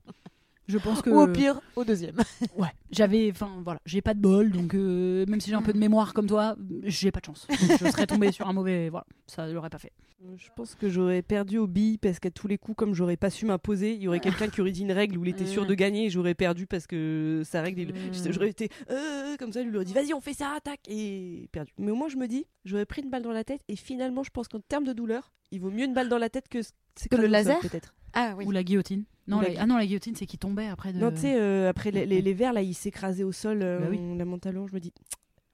Je 0.67 0.77
pense 0.77 1.01
que. 1.01 1.09
Ou 1.09 1.21
au 1.21 1.27
pire, 1.27 1.59
au 1.75 1.83
deuxième. 1.83 2.15
Ouais, 2.57 2.69
j'avais. 2.91 3.29
Enfin, 3.31 3.49
voilà, 3.63 3.79
j'ai 3.85 4.01
pas 4.01 4.13
de 4.13 4.19
bol, 4.21 4.51
donc 4.51 4.73
euh, 4.75 5.25
même 5.27 5.41
si 5.41 5.49
j'ai 5.49 5.55
un 5.55 5.61
peu 5.61 5.73
de 5.73 5.77
mémoire 5.77 6.13
comme 6.13 6.27
toi, 6.27 6.55
j'ai 6.83 7.11
pas 7.11 7.19
de 7.19 7.25
chance. 7.25 7.47
Donc, 7.49 7.77
je 7.79 7.89
serais 7.89 8.07
tombé 8.07 8.31
sur 8.31 8.47
un 8.47 8.53
mauvais. 8.53 8.89
Voilà, 8.89 9.05
ça 9.27 9.47
l'aurait 9.47 9.69
pas 9.69 9.79
fait. 9.79 9.91
Je 10.37 10.47
pense 10.55 10.75
que 10.75 10.87
j'aurais 10.89 11.21
perdu 11.21 11.57
au 11.57 11.67
billes 11.67 11.97
parce 11.97 12.19
qu'à 12.19 12.31
tous 12.31 12.47
les 12.47 12.57
coups, 12.57 12.77
comme 12.77 12.93
j'aurais 12.93 13.17
pas 13.17 13.29
su 13.29 13.45
m'imposer, 13.45 13.93
il 13.93 14.01
y 14.01 14.07
aurait 14.07 14.21
quelqu'un 14.21 14.47
qui 14.47 14.61
aurait 14.61 14.71
dit 14.71 14.83
une 14.83 14.93
règle 14.93 15.17
où 15.17 15.25
il 15.25 15.29
était 15.31 15.45
sûr 15.45 15.65
de 15.65 15.73
gagner 15.73 16.05
et 16.05 16.09
j'aurais 16.09 16.33
perdu 16.33 16.65
parce 16.65 16.87
que 16.87 17.41
sa 17.43 17.61
règle, 17.61 17.81
il- 17.81 17.87
Mm. 17.93 17.93
j'aurais 18.31 18.49
été 18.49 18.69
euh, 18.89 19.35
comme 19.37 19.51
ça, 19.51 19.61
lui 19.63 19.75
aurait 19.75 19.83
dit 19.83 19.91
vas-y, 19.93 20.13
on 20.13 20.21
fait 20.21 20.33
ça, 20.33 20.51
attaque 20.55 20.79
et 20.87 21.49
perdu. 21.51 21.73
Mais 21.77 21.91
au 21.91 21.95
moins, 21.95 22.07
je 22.07 22.15
me 22.15 22.27
dis, 22.27 22.45
j'aurais 22.63 22.85
pris 22.85 23.01
une 23.01 23.09
balle 23.09 23.23
dans 23.23 23.33
la 23.33 23.43
tête 23.43 23.59
et 23.67 23.75
finalement, 23.75 24.23
je 24.23 24.29
pense 24.29 24.47
qu'en 24.47 24.61
termes 24.61 24.85
de 24.85 24.93
douleur, 24.93 25.33
il 25.51 25.59
vaut 25.59 25.71
mieux 25.71 25.83
une 25.83 25.93
balle 25.93 26.07
dans 26.07 26.17
la 26.17 26.29
tête 26.29 26.47
que, 26.47 26.59
c'est 26.95 27.09
Que 27.09 27.17
le 27.17 27.27
laser? 27.27 27.59
peut-être. 27.59 27.93
Ah 28.13 28.33
oui. 28.37 28.45
Ou 28.45 28.51
la 28.51 28.63
guillotine. 28.63 29.03
Non, 29.27 29.39
la 29.39 29.49
ah 29.59 29.65
non, 29.65 29.77
la 29.77 29.85
guillotine, 29.85 30.15
c'est 30.15 30.25
qui 30.25 30.37
tombait 30.37 30.67
après 30.67 30.91
de. 30.93 30.99
Non, 30.99 31.11
tu 31.11 31.17
sais, 31.21 31.35
euh, 31.39 31.69
après 31.69 31.91
les, 31.91 32.05
les, 32.05 32.21
les 32.21 32.33
verres, 32.33 32.53
là, 32.53 32.61
il 32.61 32.73
s'écrasait 32.73 33.23
au 33.23 33.31
sol, 33.31 33.59
euh, 33.61 33.79
Bah 33.79 33.87
oui. 33.89 33.99
la 34.17 34.25
mentalon, 34.25 34.67
je 34.67 34.73
me 34.73 34.79
dis, 34.79 34.91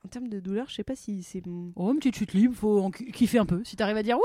en 0.03 0.07
termes 0.07 0.27
de 0.27 0.39
douleur, 0.39 0.65
je 0.69 0.75
sais 0.75 0.83
pas 0.83 0.95
si 0.95 1.21
c'est. 1.23 1.43
Oh, 1.75 1.91
une 1.91 1.97
petite 1.99 2.15
chute 2.17 2.33
libre, 2.33 2.55
faut 2.55 2.79
en 2.81 2.89
ki- 2.91 3.11
kiffer 3.11 3.37
un 3.37 3.45
peu. 3.45 3.61
Si 3.63 3.75
t'arrives 3.75 3.97
à 3.97 4.03
dire 4.03 4.17
Ouah 4.17 4.23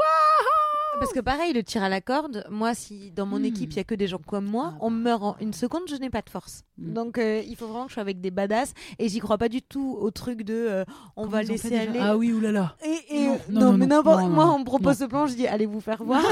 Parce 1.01 1.13
que 1.13 1.21
pareil, 1.21 1.53
le 1.53 1.63
tir 1.63 1.83
à 1.83 1.89
la 1.89 2.01
corde, 2.01 2.45
moi, 2.51 2.75
si 2.75 3.11
dans 3.11 3.27
mon 3.27 3.39
Hmm. 3.41 3.45
équipe, 3.47 3.73
il 3.73 3.77
y 3.77 3.81
a 3.81 3.85
que 3.85 3.95
des 3.95 4.07
gens 4.07 4.19
comme 4.25 4.47
moi, 4.47 4.71
Ah 4.75 4.79
on 4.81 4.91
meurt 4.91 5.23
en 5.23 5.37
une 5.41 5.53
seconde, 5.53 5.83
je 5.89 5.97
n'ai 5.97 6.09
pas 6.11 6.23
de 6.23 6.31
force. 6.31 6.63
Hmm. 6.79 6.93
Donc, 6.93 7.19
euh, 7.19 7.43
il 7.47 7.57
faut 7.57 7.67
vraiment 7.67 7.85
que 7.85 7.91
je 7.91 7.95
sois 7.95 8.01
avec 8.03 8.21
des 8.21 8.31
badass. 8.31 8.73
Et 8.99 9.09
j'y 9.09 9.19
crois 9.19 9.37
pas 9.39 9.49
du 9.49 9.61
tout 9.63 9.97
au 10.01 10.11
truc 10.11 10.43
de 10.43 10.55
euh, 10.55 10.85
on 11.17 11.23
Comment 11.23 11.33
va 11.33 11.43
laisser 11.43 11.77
aller. 11.77 11.99
Ah 12.01 12.17
oui, 12.17 12.33
oulala. 12.33 12.77
Et, 12.85 13.17
et- 13.17 13.27
Non, 13.27 13.33
non, 13.33 13.39
non, 13.49 13.61
non, 13.61 13.73
mais 13.79 13.87
non, 13.87 13.97
n'importe- 13.97 14.31
moi, 14.31 14.55
on 14.55 14.59
me 14.61 14.65
propose 14.65 15.01
non. 15.01 15.05
ce 15.07 15.09
plan, 15.11 15.27
je 15.27 15.35
dis 15.35 15.47
allez 15.47 15.67
vous 15.67 15.81
faire 15.81 16.03
voir. 16.05 16.23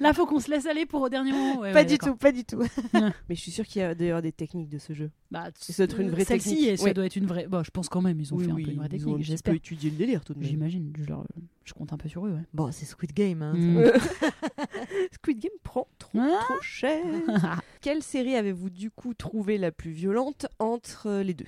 Là, 0.00 0.12
faut 0.12 0.26
qu'on 0.26 0.40
se 0.40 0.50
laisse 0.50 0.66
aller 0.66 0.86
pour 0.86 1.02
au 1.02 1.08
dernier 1.08 1.32
moment. 1.32 1.58
Ouais, 1.60 1.72
pas 1.72 1.80
ouais, 1.80 1.84
du 1.84 1.98
tout, 1.98 2.16
pas 2.16 2.32
du 2.32 2.44
tout. 2.44 2.62
Mais 2.94 3.34
je 3.34 3.40
suis 3.40 3.50
sûre 3.50 3.66
qu'il 3.66 3.82
y 3.82 3.84
a 3.84 3.94
d'ailleurs 3.94 4.22
des 4.22 4.32
techniques 4.32 4.68
de 4.68 4.78
ce 4.78 4.92
jeu. 4.92 5.10
Bah, 5.30 5.48
Ça 5.58 5.72
doit 5.76 5.84
être 5.84 6.00
une 6.00 6.10
vraie 6.10 6.24
Celle-ci, 6.24 6.56
technique. 6.56 6.78
ça 6.78 6.92
doit 6.92 7.06
être 7.06 7.16
une 7.16 7.26
vraie. 7.26 7.46
Bah, 7.48 7.62
je 7.64 7.70
pense 7.70 7.88
quand 7.88 8.00
même, 8.02 8.20
ils 8.20 8.32
ont 8.34 8.38
fait 8.38 8.50
un 8.50 8.54
peu 8.54 8.60
une 8.60 8.64
vraie 8.64 8.72
ils 8.74 8.80
ont 8.80 8.82
un 8.84 8.88
technique, 9.16 9.22
j'espère. 9.24 9.54
étudié 9.54 9.90
le 9.90 9.96
délire 9.96 10.24
tout 10.24 10.34
de 10.34 10.38
même. 10.40 10.48
J'imagine, 10.48 10.92
je, 10.98 11.04
leur- 11.06 11.24
je 11.64 11.72
compte 11.72 11.92
un 11.92 11.96
peu 11.96 12.08
sur 12.08 12.26
eux. 12.26 12.30
Ouais. 12.32 12.42
Bon, 12.52 12.70
c'est 12.72 12.84
Squid 12.86 13.12
Game. 13.12 13.42
Hein, 13.42 13.52
Mm. 13.54 13.79
Euh, 13.80 13.98
Squid 15.12 15.38
Game 15.38 15.52
prend 15.62 15.88
trop, 15.98 16.18
Ah. 16.20 16.40
trop 16.44 16.60
cher. 16.60 17.02
Quelle 17.80 18.02
série 18.02 18.36
avez-vous 18.36 18.70
du 18.70 18.90
coup 18.90 19.14
trouvé 19.14 19.58
la 19.58 19.70
plus 19.72 19.90
violente 19.90 20.46
entre 20.58 21.06
euh, 21.08 21.22
les 21.22 21.34
deux? 21.34 21.46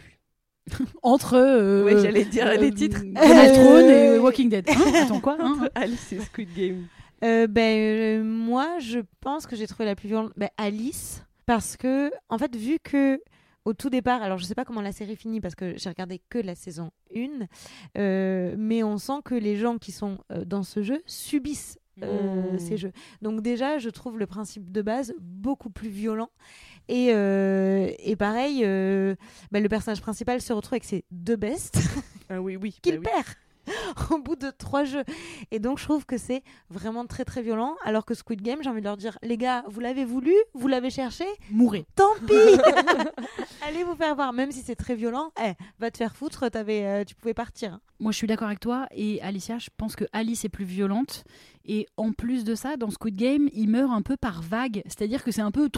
Entre. 1.03 1.35
Euh, 1.35 1.85
Ouais, 1.85 2.01
j'allais 2.01 2.25
dire 2.25 2.47
les 2.59 2.71
titres. 2.73 3.03
Game 3.03 3.17
of 3.17 3.53
Thrones 3.53 3.91
et 3.91 4.19
Walking 4.19 4.49
Dead. 4.49 4.69
Hein 4.71 4.93
Attends, 5.03 5.21
quoi 5.21 5.37
hein 5.41 5.55
Entre 5.61 5.71
Alice 5.75 6.13
et 6.13 6.21
Squid 6.21 6.49
Game. 6.55 6.87
Euh, 7.25 7.47
ben, 7.49 7.79
euh, 7.79 8.25
moi, 8.25 8.79
je 8.79 9.01
pense 9.21 9.47
que 9.47 9.57
j'ai 9.57 9.67
trouvé 9.67 9.85
la 9.87 9.95
plus 9.97 10.09
violente 10.09 10.33
ben, 10.37 10.49
Alice. 10.57 11.25
Parce 11.47 11.77
que, 11.77 12.13
en 12.29 12.39
fait, 12.39 12.55
vu 12.55 12.79
que 12.83 13.21
au 13.65 13.75
tout 13.75 13.91
départ, 13.91 14.23
alors 14.23 14.39
je 14.39 14.45
sais 14.45 14.55
pas 14.57 14.65
comment 14.65 14.81
la 14.81 14.91
série 14.93 15.15
finit 15.17 15.41
parce 15.41 15.55
que 15.55 15.77
j'ai 15.77 15.89
regardé 15.89 16.21
que 16.31 16.39
la 16.39 16.55
saison 16.57 16.91
1, 17.15 17.47
euh, 17.99 18.55
mais 18.59 18.83
on 18.83 18.99
sent 18.99 19.21
que 19.25 19.35
les 19.37 19.57
gens 19.57 19.79
qui 19.79 19.93
sont 19.93 20.19
euh, 20.33 20.45
dans 20.45 20.63
ce 20.65 20.83
jeu 20.83 21.01
subissent 21.07 21.79
euh, 22.03 22.53
Mmh. 22.53 22.59
ces 22.59 22.77
jeux. 22.77 22.93
Donc 23.23 23.41
déjà, 23.43 23.79
je 23.79 23.89
trouve 23.91 24.19
le 24.19 24.27
principe 24.27 24.71
de 24.73 24.83
base 24.83 25.15
beaucoup 25.21 25.71
plus 25.71 25.89
violent. 25.89 26.31
Et, 26.89 27.11
euh, 27.13 27.91
et 27.99 28.17
pareil, 28.17 28.63
euh, 28.65 29.15
ben, 29.53 29.63
le 29.63 29.69
personnage 29.69 30.01
principal 30.01 30.41
se 30.41 30.53
retrouve 30.53 30.75
avec 30.75 30.85
ses 30.85 31.05
deux 31.11 31.37
bestes 31.37 31.79
Ah 32.29 32.41
oui, 32.41 32.57
oui. 32.57 32.77
qu'il 32.83 32.99
bah 32.99 33.11
oui. 33.15 33.23
perd 33.23 33.37
au 34.11 34.19
bout 34.19 34.35
de 34.35 34.51
trois 34.51 34.83
jeux. 34.83 35.05
Et 35.53 35.61
donc, 35.61 35.79
je 35.79 35.85
trouve 35.85 36.05
que 36.05 36.19
c'est 36.19 36.43
vraiment 36.69 37.07
très 37.07 37.25
très 37.25 37.43
violent. 37.43 37.77
Alors 37.85 38.05
que 38.05 38.15
Squid 38.15 38.43
Game, 38.43 38.59
j'ai 38.63 38.69
envie 38.69 38.81
de 38.81 38.87
leur 38.87 38.97
dire 38.97 39.17
les 39.23 39.37
gars, 39.37 39.63
vous 39.69 39.79
l'avez 39.79 40.05
voulu, 40.05 40.35
vous 40.55 40.67
l'avez 40.67 40.91
cherché, 40.91 41.25
Mourrez. 41.51 41.87
tant 41.95 42.11
pis 42.27 42.35
Allez 43.67 43.85
vous 43.85 43.95
faire 43.95 44.17
voir, 44.17 44.33
même 44.33 44.51
si 44.51 44.63
c'est 44.63 44.75
très 44.75 44.97
violent, 44.97 45.31
eh, 45.45 45.53
va 45.79 45.91
te 45.93 45.99
faire 45.99 46.17
foutre, 46.17 46.51
t'avais, 46.51 46.85
euh, 46.85 47.05
tu 47.05 47.15
pouvais 47.15 47.35
partir. 47.35 47.79
Moi, 48.03 48.13
je 48.13 48.17
suis 48.17 48.27
d'accord 48.27 48.49
avec 48.49 48.61
toi. 48.61 48.87
Et 48.95 49.23
Alicia, 49.23 49.59
je 49.59 49.69
pense 49.77 49.97
que 49.97 50.05
Alice 50.13 50.45
est 50.45 50.49
plus 50.49 50.65
violente. 50.65 51.25
Et 51.65 51.87
en 51.97 52.11
plus 52.13 52.43
de 52.43 52.57
ça, 52.57 52.77
dans 52.77 52.91
Squid 52.91 53.15
Game, 53.17 53.49
il 53.53 53.69
meurt 53.69 53.93
un 53.93 54.03
peu 54.03 54.17
par 54.17 54.43
vague. 54.43 54.83
C'est-à-dire 54.87 55.23
que 55.23 55.31
c'est 55.31 55.43
un 55.43 55.53
peu. 55.53 55.69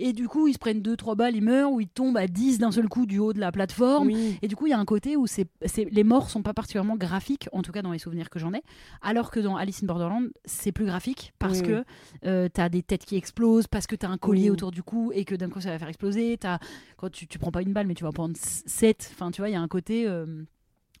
Et 0.00 0.12
du 0.12 0.26
coup, 0.26 0.48
ils 0.48 0.54
se 0.54 0.58
prennent 0.58 0.80
2-3 0.80 1.14
balles, 1.16 1.36
ils 1.36 1.42
meurent, 1.44 1.70
ou 1.70 1.80
ils 1.80 1.88
tombent 1.88 2.16
à 2.16 2.26
10 2.26 2.58
d'un 2.58 2.72
seul 2.72 2.88
coup 2.88 3.06
du 3.06 3.20
haut 3.20 3.32
de 3.32 3.38
la 3.38 3.52
plateforme. 3.52 4.08
Oui. 4.08 4.36
Et 4.42 4.48
du 4.48 4.56
coup, 4.56 4.66
il 4.66 4.70
y 4.70 4.72
a 4.72 4.78
un 4.78 4.84
côté 4.84 5.16
où 5.16 5.28
c'est, 5.28 5.46
les 5.90 6.02
morts 6.04 6.28
sont 6.30 6.42
pas 6.42 6.54
particulièrement 6.54 6.96
graphiques, 6.96 7.48
en 7.52 7.62
tout 7.62 7.70
cas 7.70 7.82
dans 7.82 7.92
les 7.92 8.00
souvenirs 8.00 8.28
que 8.30 8.40
j'en 8.40 8.52
ai, 8.52 8.62
alors 9.00 9.30
que 9.30 9.38
dans 9.38 9.56
Alice 9.56 9.82
in 9.82 9.86
Borderland, 9.86 10.28
c'est 10.44 10.72
plus 10.72 10.86
graphique 10.86 11.32
parce 11.38 11.60
Oui, 11.60 11.66
que 11.68 11.84
euh, 12.26 12.48
t'as 12.52 12.68
des 12.68 12.82
têtes 12.82 13.04
qui 13.04 13.14
explosent, 13.16 13.68
parce 13.68 13.86
que 13.86 13.94
t'as 13.94 14.08
un 14.08 14.18
collier 14.18 14.44
Oui. 14.44 14.50
autour 14.50 14.72
du 14.72 14.82
cou 14.82 15.12
et 15.14 15.24
que 15.24 15.36
d'un 15.36 15.50
coup 15.50 15.60
ça 15.60 15.70
va 15.70 15.78
faire 15.78 15.88
exploser. 15.88 16.36
T'as, 16.38 16.58
quand 16.96 17.10
tu, 17.10 17.28
tu 17.28 17.38
prends 17.38 17.52
pas 17.52 17.62
une 17.62 17.72
balle, 17.72 17.86
mais 17.86 17.94
tu 17.94 18.02
vas 18.02 18.10
en 18.10 18.12
prendre 18.12 18.34
7. 18.36 19.10
Enfin, 19.12 19.30
tu 19.30 19.40
vois, 19.40 19.48
il 19.48 19.52
y 19.52 19.56
a 19.56 19.60
un 19.60 19.68
côté. 19.68 20.08
euh, 20.08 20.26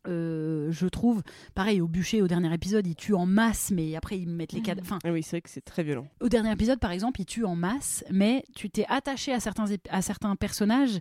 Euh, 0.06 0.70
je 0.70 0.86
trouve, 0.86 1.22
pareil, 1.54 1.80
au 1.80 1.88
bûcher, 1.88 2.20
au 2.22 2.28
dernier 2.28 2.52
épisode, 2.52 2.86
ils 2.86 2.94
tuent 2.94 3.14
en 3.14 3.26
masse, 3.26 3.70
mais 3.70 3.96
après 3.96 4.18
ils 4.18 4.28
mettent 4.28 4.52
les 4.52 4.60
cadavres. 4.62 4.86
Enfin, 4.86 4.98
Ah 5.04 5.12
oui, 5.12 5.22
c'est 5.22 5.30
vrai 5.36 5.40
que 5.42 5.48
c'est 5.50 5.60
très 5.64 5.82
violent. 5.82 6.06
au 6.20 6.28
dernier 6.28 6.52
épisode, 6.52 6.78
par 6.78 6.90
exemple, 6.90 7.20
ils 7.20 7.26
tuent 7.26 7.44
en 7.44 7.56
masse, 7.56 8.04
mais 8.10 8.44
tu 8.54 8.68
t'es 8.70 8.84
attaché 8.88 9.32
à 9.32 9.40
certains, 9.40 9.64
à 9.90 10.02
certains 10.02 10.36
personnages 10.36 10.98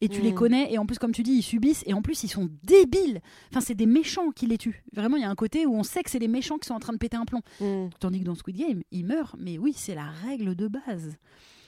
et 0.00 0.08
tu 0.08 0.20
les 0.22 0.32
Mm. 0.32 0.34
connais. 0.34 0.72
Et 0.72 0.78
en 0.78 0.86
plus, 0.86 0.98
comme 0.98 1.12
tu 1.12 1.22
dis, 1.22 1.32
ils 1.32 1.42
subissent 1.42 1.82
et 1.86 1.92
en 1.94 2.02
plus, 2.02 2.22
ils 2.24 2.28
sont 2.28 2.48
débiles. 2.64 3.20
Enfin, 3.50 3.60
c'est 3.60 3.74
des 3.74 3.86
méchants 3.86 4.30
qui 4.30 4.46
les 4.46 4.58
tuent. 4.58 4.82
Vraiment, 4.94 5.16
il 5.16 5.22
y 5.22 5.26
a 5.26 5.30
un 5.30 5.34
côté 5.34 5.66
où 5.66 5.74
on 5.74 5.82
sait 5.82 6.02
que 6.02 6.10
c'est 6.10 6.18
les 6.18 6.28
méchants 6.28 6.58
qui 6.58 6.66
sont 6.66 6.74
en 6.74 6.80
train 6.80 6.92
de 6.92 6.98
péter 6.98 7.16
un 7.16 7.24
plomb. 7.26 7.42
Mm. 7.60 7.88
Tandis 8.00 8.20
que 8.20 8.24
dans 8.24 8.34
Squid 8.34 8.56
Game, 8.56 8.82
ils 8.90 9.04
meurent. 9.04 9.36
Mais 9.38 9.58
oui, 9.58 9.72
c'est 9.76 9.94
la 9.94 10.06
règle 10.26 10.54
de 10.54 10.68
base. 10.68 11.16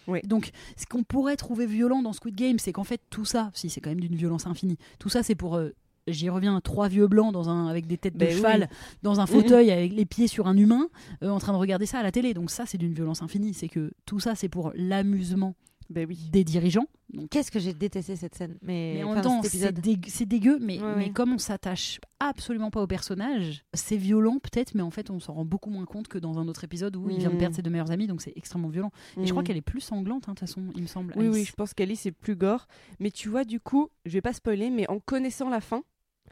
Oui. 0.07 0.21
Donc, 0.25 0.53
ce 0.77 0.87
qu'on 0.87 1.03
pourrait 1.03 1.37
trouver 1.37 1.67
violent 1.67 2.01
dans 2.01 2.15
Squid 2.15 2.35
Game, 2.35 2.59
c'est 2.59 2.73
qu'en 2.73 2.85
fait, 2.85 3.01
tout 3.11 3.27
ça, 3.27 3.51
si 3.53 3.69
c'est 3.69 3.83
quand 3.83 3.91
même 3.91 4.01
d'une 4.01 4.15
violence 4.17 4.47
infinie, 4.47 4.79
tout 4.99 5.11
ça, 5.11 5.23
c'est 5.23 5.35
pour. 5.35 5.57
euh, 5.57 5.75
J'y 6.09 6.29
reviens, 6.31 6.61
trois 6.61 6.89
vieux 6.89 7.07
blancs 7.07 7.33
dans 7.33 7.49
un, 7.49 7.67
avec 7.69 7.87
des 7.87 7.99
têtes 7.99 8.15
de 8.15 8.19
Ben 8.19 8.29
oui. 8.31 8.37
cheval 8.37 8.69
dans 9.03 9.21
un 9.21 9.27
fauteuil 9.27 9.71
avec 9.71 9.93
les 9.93 10.05
pieds 10.07 10.27
sur 10.29 10.47
un 10.47 10.57
humain 10.57 10.89
euh, 11.23 11.29
en 11.31 11.39
train 11.39 11.53
de 11.53 11.59
regarder 11.59 11.87
ça 11.87 11.99
à 11.99 12.03
la 12.03 12.13
télé. 12.13 12.35
Donc 12.35 12.51
ça, 12.51 12.65
c'est 12.67 12.79
d'une 12.79 12.93
violence 12.95 13.23
infinie. 13.23 13.55
C'est 13.55 13.69
que 13.69 13.93
tout 14.07 14.21
ça, 14.21 14.35
c'est 14.35 14.49
pour 14.49 14.73
l'amusement 14.75 15.55
Ben 15.91 16.07
oui. 16.09 16.29
des 16.33 16.45
dirigeants. 16.45 16.87
Qu'est-ce 17.31 17.51
que 17.51 17.59
j'ai 17.59 17.73
détesté 17.73 18.17
cette 18.17 18.35
scène? 18.35 18.59
Mais, 18.61 18.93
mais 18.97 19.03
en 19.05 19.15
même 19.15 19.23
temps, 19.23 19.41
c'est 19.43 19.73
dégueu, 19.73 20.11
c'est 20.11 20.27
dégueu, 20.27 20.59
mais, 20.61 20.79
Ouais, 20.79 20.95
mais 20.97 21.05
ouais. 21.07 21.11
comme 21.11 21.33
on 21.33 21.39
s'attache 21.39 21.99
absolument 22.21 22.71
pas 22.71 22.83
au 22.83 22.87
personnage, 22.87 23.63
c'est 23.73 23.97
violent 23.97 24.39
peut-être, 24.43 24.75
mais 24.75 24.83
en 24.83 24.91
fait, 24.91 25.09
on 25.09 25.19
s'en 25.19 25.33
rend 25.33 25.47
beaucoup 25.47 25.71
moins 25.71 25.87
compte 25.87 26.09
que 26.09 26.19
dans 26.19 26.39
un 26.39 26.47
autre 26.49 26.65
épisode 26.65 26.95
où 26.97 27.09
il 27.09 27.17
vient 27.19 27.29
de 27.31 27.35
Mhm. 27.35 27.39
perdre 27.41 27.57
ses 27.57 27.63
deux 27.63 27.71
meilleurs 27.71 27.91
amis, 27.91 28.07
donc 28.07 28.21
c'est 28.21 28.35
extrêmement 28.37 28.69
violent. 28.69 28.91
Et 29.19 29.25
je 29.25 29.31
crois 29.31 29.43
Mm. 29.43 29.47
qu'elle 29.47 29.57
est 29.57 29.63
plus 29.63 29.81
sanglante, 29.81 30.25
hein, 30.29 30.33
de 30.35 30.39
toute 30.39 30.47
façon, 30.47 30.65
il 30.77 30.83
me 30.83 30.87
semble. 30.87 31.15
Oui, 31.17 31.29
oui, 31.29 31.45
je 31.47 31.53
pense 31.55 31.73
qu'Alice 31.73 32.05
est 32.05 32.13
plus 32.13 32.37
gore. 32.37 32.67
Mais 33.01 33.11
tu 33.11 33.31
vois, 33.31 33.45
du 33.45 33.59
coup, 33.59 33.89
je 34.05 34.13
vais 34.13 34.21
pas 34.21 34.35
spoiler, 34.35 34.69
mais 34.69 34.87
en 34.91 34.99
connaissant 35.01 35.49
la 35.49 35.63
fin, 35.63 35.83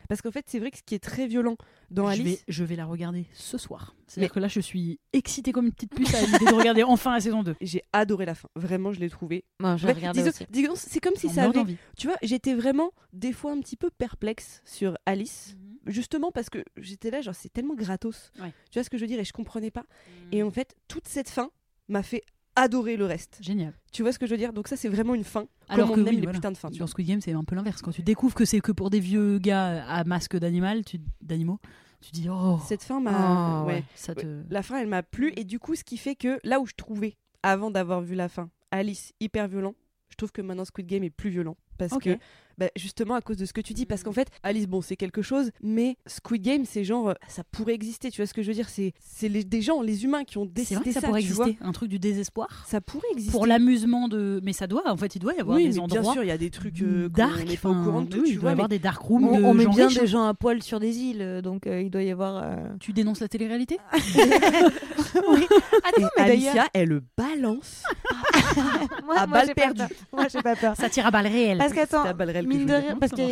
parce 0.08 0.22
qu'en 0.22 0.30
fait, 0.30 0.44
c'est 0.48 0.58
vrai 0.58 0.70
que 0.70 0.78
ce 0.78 0.82
qui 0.82 0.94
est 0.94 1.02
très 1.02 1.26
violent 1.26 1.56
dans 1.90 2.06
je 2.06 2.20
Alice, 2.20 2.38
vais, 2.38 2.44
je 2.48 2.64
vais 2.64 2.76
la 2.76 2.84
regarder 2.86 3.26
ce 3.32 3.58
soir. 3.58 3.94
C'est-à-dire 4.06 4.30
Mais- 4.30 4.34
que 4.34 4.40
là, 4.40 4.48
je 4.48 4.60
suis 4.60 4.98
excitée 5.12 5.52
comme 5.52 5.66
une 5.66 5.72
petite 5.72 5.94
puce 5.94 6.14
à 6.14 6.20
l'idée 6.22 6.44
de 6.46 6.54
regarder 6.54 6.82
enfin 6.84 7.12
la 7.14 7.20
saison 7.20 7.42
2. 7.42 7.56
j'ai 7.60 7.82
adoré 7.92 8.24
la 8.26 8.34
fin. 8.34 8.48
Vraiment, 8.56 8.92
je 8.92 9.00
l'ai 9.00 9.10
trouvé. 9.10 9.44
Moi, 9.60 9.76
je 9.76 9.82
vais 9.82 9.88
Ouais, 9.92 9.98
regarder 9.98 10.20
disons- 10.22 10.30
aussi. 10.30 10.46
disons, 10.50 10.74
c'est 10.76 11.00
comme 11.00 11.14
si 11.16 11.26
On 11.26 11.32
ça 11.32 11.42
avait. 11.44 11.52
d'envie. 11.52 11.76
Tu 11.98 12.06
vois, 12.06 12.16
j'étais 12.22 12.54
vraiment 12.54 12.90
des 13.12 13.32
fois 13.32 13.52
un 13.52 13.60
petit 13.60 13.76
peu 13.76 13.90
perplexe 13.90 14.62
sur 14.64 14.96
Alice. 15.06 15.54
Mhm. 15.56 15.92
Justement 15.92 16.32
parce 16.32 16.50
que 16.50 16.64
j'étais 16.76 17.10
là, 17.12 17.20
genre, 17.20 17.34
c'est 17.34 17.52
tellement 17.52 17.74
gratos. 17.74 18.32
Ouais. 18.40 18.52
Tu 18.72 18.78
vois 18.78 18.82
ce 18.84 18.90
que 18.90 18.96
je 18.98 19.02
veux 19.02 19.08
dire 19.08 19.20
Et 19.20 19.24
je 19.24 19.32
comprenais 19.32 19.70
pas. 19.70 19.84
Et 20.32 20.42
en 20.42 20.50
fait, 20.50 20.74
toute 20.88 21.06
cette 21.06 21.28
fin 21.30 21.50
m'a 21.88 22.02
fait 22.02 22.22
adorer 22.56 22.96
le 22.96 23.04
reste. 23.04 23.38
Génial. 23.40 23.74
Tu 23.92 24.02
vois 24.02 24.12
ce 24.12 24.18
que 24.18 24.26
je 24.26 24.32
veux 24.32 24.38
dire? 24.38 24.52
Donc 24.52 24.66
ça, 24.66 24.76
c'est 24.76 24.88
vraiment 24.88 25.14
une 25.14 25.24
fin. 25.24 25.46
Alors 25.68 25.88
comme 25.88 25.96
que 25.96 26.00
on 26.00 26.06
aime 26.06 26.10
oui, 26.10 26.16
les 26.16 26.22
voilà. 26.22 26.38
putains 26.38 26.52
de 26.52 26.56
fins. 26.56 26.70
Dans. 26.70 26.86
Squid 26.86 27.06
Game, 27.06 27.20
c'est 27.20 27.32
un 27.32 27.44
peu 27.44 27.54
l'inverse. 27.54 27.82
Quand 27.82 27.92
tu 27.92 28.02
découvres 28.02 28.34
que 28.34 28.44
c'est 28.44 28.60
que 28.60 28.72
pour 28.72 28.90
des 28.90 29.00
vieux 29.00 29.38
gars 29.38 29.84
à 29.86 30.04
masque 30.04 30.36
d'animal, 30.36 30.84
tu... 30.84 30.98
d'animaux, 31.20 31.60
tu 32.00 32.10
dis 32.12 32.28
oh, 32.30 32.58
Cette 32.66 32.82
fin 32.82 33.00
m'a. 33.00 33.62
Oh, 33.62 33.66
ouais. 33.68 33.84
ça 33.94 34.14
te. 34.14 34.42
La 34.50 34.62
fin, 34.62 34.78
elle 34.80 34.88
m'a 34.88 35.02
plu. 35.02 35.32
Et 35.36 35.44
du 35.44 35.58
coup, 35.58 35.74
ce 35.74 35.84
qui 35.84 35.96
fait 35.96 36.16
que 36.16 36.40
là 36.42 36.60
où 36.60 36.66
je 36.66 36.74
trouvais, 36.76 37.16
avant 37.42 37.70
d'avoir 37.70 38.00
vu 38.00 38.14
la 38.14 38.28
fin, 38.28 38.50
Alice 38.70 39.12
hyper 39.20 39.48
violent, 39.48 39.74
je 40.08 40.16
trouve 40.16 40.32
que 40.32 40.42
maintenant 40.42 40.64
Squid 40.64 40.86
Game 40.86 41.04
est 41.04 41.10
plus 41.10 41.30
violent. 41.30 41.56
Parce 41.78 41.96
que, 41.98 42.16
bah, 42.58 42.68
justement, 42.76 43.14
à 43.14 43.20
cause 43.20 43.36
de 43.36 43.44
ce 43.46 43.52
que 43.52 43.60
tu 43.60 43.72
dis. 43.74 43.86
Parce 43.86 44.02
qu'en 44.02 44.12
fait, 44.12 44.28
Alice, 44.42 44.66
bon, 44.66 44.80
c'est 44.82 44.96
quelque 44.96 45.22
chose. 45.22 45.50
Mais 45.62 45.96
Squid 46.06 46.42
Game, 46.42 46.64
c'est 46.64 46.84
genre. 46.84 47.10
euh, 47.10 47.14
Ça 47.28 47.42
pourrait 47.50 47.74
exister. 47.74 48.10
Tu 48.10 48.20
vois 48.20 48.26
ce 48.26 48.34
que 48.34 48.42
je 48.42 48.48
veux 48.48 48.54
dire? 48.54 48.68
C'est 48.68 48.92
c'est 49.00 49.28
les- 49.28 49.44
des 49.44 49.62
gens, 49.62 49.82
les 49.82 50.04
humains 50.04 50.24
qui 50.24 50.38
ont 50.38 50.44
C'est 50.46 50.52
décidé 50.52 50.76
vrai 50.76 50.84
que 50.86 50.92
ça, 50.92 51.00
ça. 51.00 51.06
pourrait 51.08 51.22
tu 51.22 51.32
vois. 51.32 51.46
exister, 51.46 51.64
un 51.64 51.72
truc 51.72 51.88
du 51.88 51.98
désespoir? 51.98 52.64
Ça 52.66 52.80
pourrait 52.80 53.08
exister. 53.12 53.32
Pour 53.32 53.46
l'amusement 53.46 54.08
de. 54.08 54.40
Mais 54.42 54.52
ça 54.52 54.66
doit, 54.66 54.82
en 54.90 54.96
fait, 54.96 55.14
il 55.16 55.18
doit 55.18 55.34
y 55.34 55.40
avoir 55.40 55.56
oui, 55.56 55.64
des 55.68 55.74
mais 55.74 55.78
endroits. 55.80 56.00
bien 56.00 56.12
sûr, 56.12 56.22
il 56.24 56.28
y 56.28 56.32
a 56.32 56.38
des 56.38 56.50
trucs 56.50 56.80
euh, 56.82 57.08
dark, 57.08 57.44
n'est 57.46 57.56
pas 57.56 57.68
au 57.70 57.74
courant 57.74 58.02
de 58.02 58.08
tout, 58.08 58.18
oui, 58.20 58.24
tu 58.28 58.32
il 58.34 58.40
doit 58.40 58.50
y 58.50 58.52
avoir 58.52 58.68
des 58.68 58.78
dark 58.78 59.00
rooms 59.02 59.24
On, 59.28 59.38
de 59.40 59.44
on 59.44 59.54
met 59.54 59.66
bien 59.66 59.88
des 59.88 60.06
gens 60.06 60.24
à 60.26 60.34
poil 60.34 60.62
sur 60.62 60.80
des 60.80 60.96
îles, 60.98 61.22
euh, 61.22 61.42
donc 61.42 61.66
euh, 61.66 61.80
il 61.82 61.90
doit 61.90 62.02
y 62.02 62.10
avoir. 62.10 62.36
euh, 62.42 62.56
Tu 62.80 62.92
dénonces 62.92 63.20
la 63.20 63.28
télé-réalité? 63.28 63.78
Oui. 65.28 65.46
Attends, 65.84 66.08
mais. 66.16 66.22
Alicia, 66.22 66.66
elle 66.74 66.88
le 66.88 67.02
balance 67.16 67.82
Moi, 69.04 69.14
à 69.16 69.26
moi, 69.26 69.38
balle 69.38 69.54
perdue. 69.54 69.82
Moi, 70.12 70.26
j'ai 70.32 70.42
pas 70.42 70.56
peur. 70.56 70.74
Ça 70.76 70.88
tire 70.88 71.06
à 71.06 71.10
balles 71.10 71.26
réelles. 71.26 71.58
Parce 71.58 71.72
qu'attends, 71.72 72.04
Mine 72.46 72.66
de 72.66 72.72
rien, 72.72 72.96
parce 72.96 73.12
que 73.12 73.22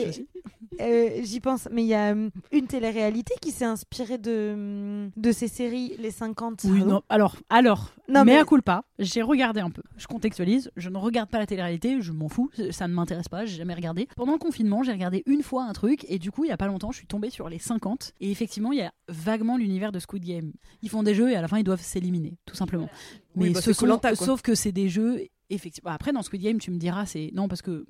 euh, 0.81 1.21
j'y 1.23 1.41
pense, 1.41 1.69
mais 1.71 1.83
il 1.83 1.89
y 1.89 1.95
a 1.95 2.12
hum, 2.12 2.31
une 2.53 2.67
télé-réalité 2.67 3.35
qui 3.41 3.51
s'est 3.51 3.65
inspirée 3.65 4.19
de, 4.19 4.53
hum, 4.55 5.11
de 5.17 5.33
ces 5.33 5.49
séries, 5.49 5.95
les 5.99 6.11
50. 6.11 6.62
Oui, 6.65 6.85
non. 6.85 7.03
Alors, 7.09 7.37
alors, 7.49 7.93
Non, 8.09 8.25
mais 8.25 8.37
à 8.37 8.45
coup 8.45 8.61
pas. 8.61 8.85
J'ai 8.99 9.23
regardé 9.23 9.61
un 9.61 9.71
peu. 9.71 9.83
Je 9.97 10.07
contextualise. 10.07 10.71
Je 10.77 10.89
ne 10.89 10.97
regarde 10.97 11.29
pas 11.29 11.39
la 11.39 11.47
télé-réalité. 11.47 12.01
Je 12.01 12.12
m'en 12.12 12.29
fous. 12.29 12.51
Ça 12.71 12.89
ne 12.89 12.95
m'intéresse 12.95 13.29
pas. 13.29 13.45
J'ai 13.45 13.57
jamais 13.57 13.75
regardé. 13.75 14.09
Pendant 14.17 14.33
le 14.33 14.39
confinement, 14.39 14.83
j'ai 14.83 14.93
regardé 14.93 15.23
une 15.27 15.43
fois 15.43 15.65
un 15.65 15.73
truc 15.73 16.05
et 16.09 16.19
du 16.19 16.31
coup, 16.31 16.45
il 16.45 16.49
y 16.49 16.53
a 16.53 16.57
pas 16.57 16.67
longtemps, 16.67 16.93
je 16.93 16.99
suis 16.99 17.07
tombée 17.07 17.31
sur 17.31 17.49
les 17.49 17.59
50 17.59 18.12
et 18.21 18.31
effectivement, 18.31 18.73
il 18.73 18.79
y 18.79 18.83
a 18.83 18.93
vaguement 19.09 19.57
l'univers 19.57 19.93
de 19.93 19.99
Squid 19.99 20.25
Game. 20.25 20.53
Ils 20.83 20.91
font 20.91 21.03
des 21.03 21.15
jeux 21.15 21.31
et 21.31 21.37
à 21.37 21.43
la 21.43 21.49
fin, 21.49 21.59
ils 21.59 21.65
doivent 21.65 21.81
s'éliminer, 21.81 22.39
tout 22.47 22.57
simplement. 22.57 22.89
Oui, 23.37 23.49
Mais 23.49 23.51
bah, 23.55 23.61
ce 23.61 23.73
sont, 23.73 24.01
sauf 24.15 24.43
que 24.43 24.55
c'est 24.55 24.73
des 24.73 24.89
jeux 24.89 25.27
effectivement. 25.51 25.91
Après, 25.91 26.12
dans 26.12 26.23
Squid 26.23 26.43
Game, 26.43 26.59
tu 26.59 26.71
me 26.71 26.79
diras, 26.79 27.07
c'est 27.07 27.31
non 27.35 27.49
parce 27.49 27.62
que 27.62 27.85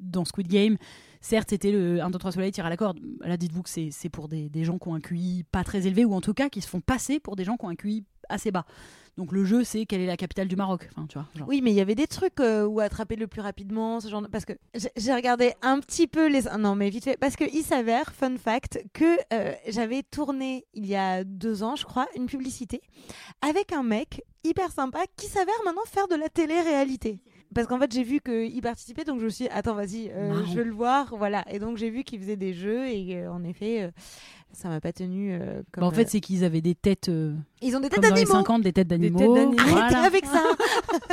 dans 0.00 0.24
Squid 0.24 0.48
Game, 0.48 0.76
certes, 1.20 1.50
c'était 1.50 1.72
le 1.72 2.00
1, 2.02 2.10
2, 2.10 2.18
3 2.18 2.32
soleil, 2.32 2.52
tire 2.52 2.66
à 2.66 2.70
la 2.70 2.76
corde. 2.76 2.98
Là, 3.20 3.36
dites-vous 3.36 3.62
que 3.62 3.70
c'est 3.70 4.08
pour 4.10 4.28
des, 4.28 4.48
des 4.48 4.64
gens 4.64 4.78
qui 4.78 4.88
ont 4.88 4.94
un 4.94 5.00
QI 5.00 5.44
pas 5.50 5.64
très 5.64 5.86
élevé 5.86 6.04
ou 6.04 6.14
en 6.14 6.20
tout 6.20 6.34
cas 6.34 6.48
qui 6.48 6.60
se 6.60 6.68
font 6.68 6.80
passer 6.80 7.20
pour 7.20 7.36
des 7.36 7.44
gens 7.44 7.56
qui 7.56 7.64
ont 7.64 7.68
un 7.68 7.74
QI 7.76 8.04
assez 8.28 8.50
bas. 8.50 8.64
Donc 9.16 9.32
le 9.32 9.44
jeu, 9.46 9.64
c'est 9.64 9.86
quelle 9.86 10.02
est 10.02 10.06
la 10.06 10.18
capitale 10.18 10.46
du 10.46 10.56
Maroc. 10.56 10.90
Enfin, 10.92 11.06
tu 11.08 11.16
vois. 11.16 11.26
Oui, 11.48 11.62
mais 11.62 11.70
il 11.70 11.74
y 11.74 11.80
avait 11.80 11.94
des 11.94 12.06
trucs 12.06 12.38
euh, 12.40 12.66
où 12.66 12.80
attraper 12.80 13.16
le 13.16 13.26
plus 13.26 13.40
rapidement, 13.40 13.98
ce 13.98 14.08
genre 14.08 14.20
de... 14.20 14.26
Parce 14.26 14.44
que 14.44 14.52
j'ai- 14.74 14.90
j'ai 14.94 15.14
regardé 15.14 15.54
un 15.62 15.80
petit 15.80 16.06
peu 16.06 16.28
les... 16.28 16.42
Non, 16.58 16.74
mais 16.74 16.90
vite 16.90 17.04
fait. 17.04 17.16
Parce 17.16 17.34
qu'il 17.34 17.62
s'avère, 17.62 18.12
fun 18.12 18.36
fact, 18.36 18.84
que 18.92 19.16
euh, 19.32 19.54
j'avais 19.68 20.02
tourné, 20.02 20.66
il 20.74 20.84
y 20.84 20.96
a 20.96 21.24
deux 21.24 21.62
ans, 21.62 21.76
je 21.76 21.86
crois, 21.86 22.06
une 22.14 22.26
publicité 22.26 22.82
avec 23.40 23.72
un 23.72 23.82
mec 23.82 24.22
hyper 24.44 24.70
sympa 24.70 25.00
qui 25.16 25.28
s'avère 25.28 25.54
maintenant 25.64 25.80
faire 25.86 26.08
de 26.08 26.16
la 26.16 26.28
télé-réalité. 26.28 27.18
Parce 27.56 27.68
qu'en 27.68 27.78
fait, 27.78 27.90
j'ai 27.90 28.02
vu 28.02 28.20
qu'il 28.20 28.60
participait, 28.60 29.04
donc 29.04 29.18
je 29.18 29.24
me 29.24 29.30
suis 29.30 29.46
dit, 29.46 29.50
attends, 29.50 29.74
vas-y, 29.74 30.10
euh, 30.10 30.44
je 30.44 30.56
veux 30.56 30.62
le 30.62 30.74
voir. 30.74 31.14
Voilà. 31.16 31.42
Et 31.50 31.58
donc, 31.58 31.78
j'ai 31.78 31.88
vu 31.88 32.04
qu'il 32.04 32.20
faisait 32.20 32.36
des 32.36 32.52
jeux 32.52 32.86
et 32.86 33.16
euh, 33.16 33.32
en 33.32 33.42
effet, 33.44 33.84
euh, 33.84 33.90
ça 34.52 34.68
m'a 34.68 34.78
pas 34.78 34.92
tenu 34.92 35.32
euh, 35.32 35.62
comme... 35.72 35.80
Bah, 35.80 35.86
en 35.86 35.90
fait, 35.90 36.06
c'est 36.10 36.20
qu'ils 36.20 36.44
avaient 36.44 36.60
des 36.60 36.74
têtes. 36.74 37.10
Ils 37.62 37.74
ont 37.74 37.80
des 37.80 37.88
têtes 37.88 38.02
d'animaux 38.02 38.30
50, 38.30 38.60
des 38.60 38.74
têtes 38.74 38.88
d'animaux. 38.88 39.34
Voilà. 39.56 40.02
avec 40.04 40.26
ça 40.26 40.42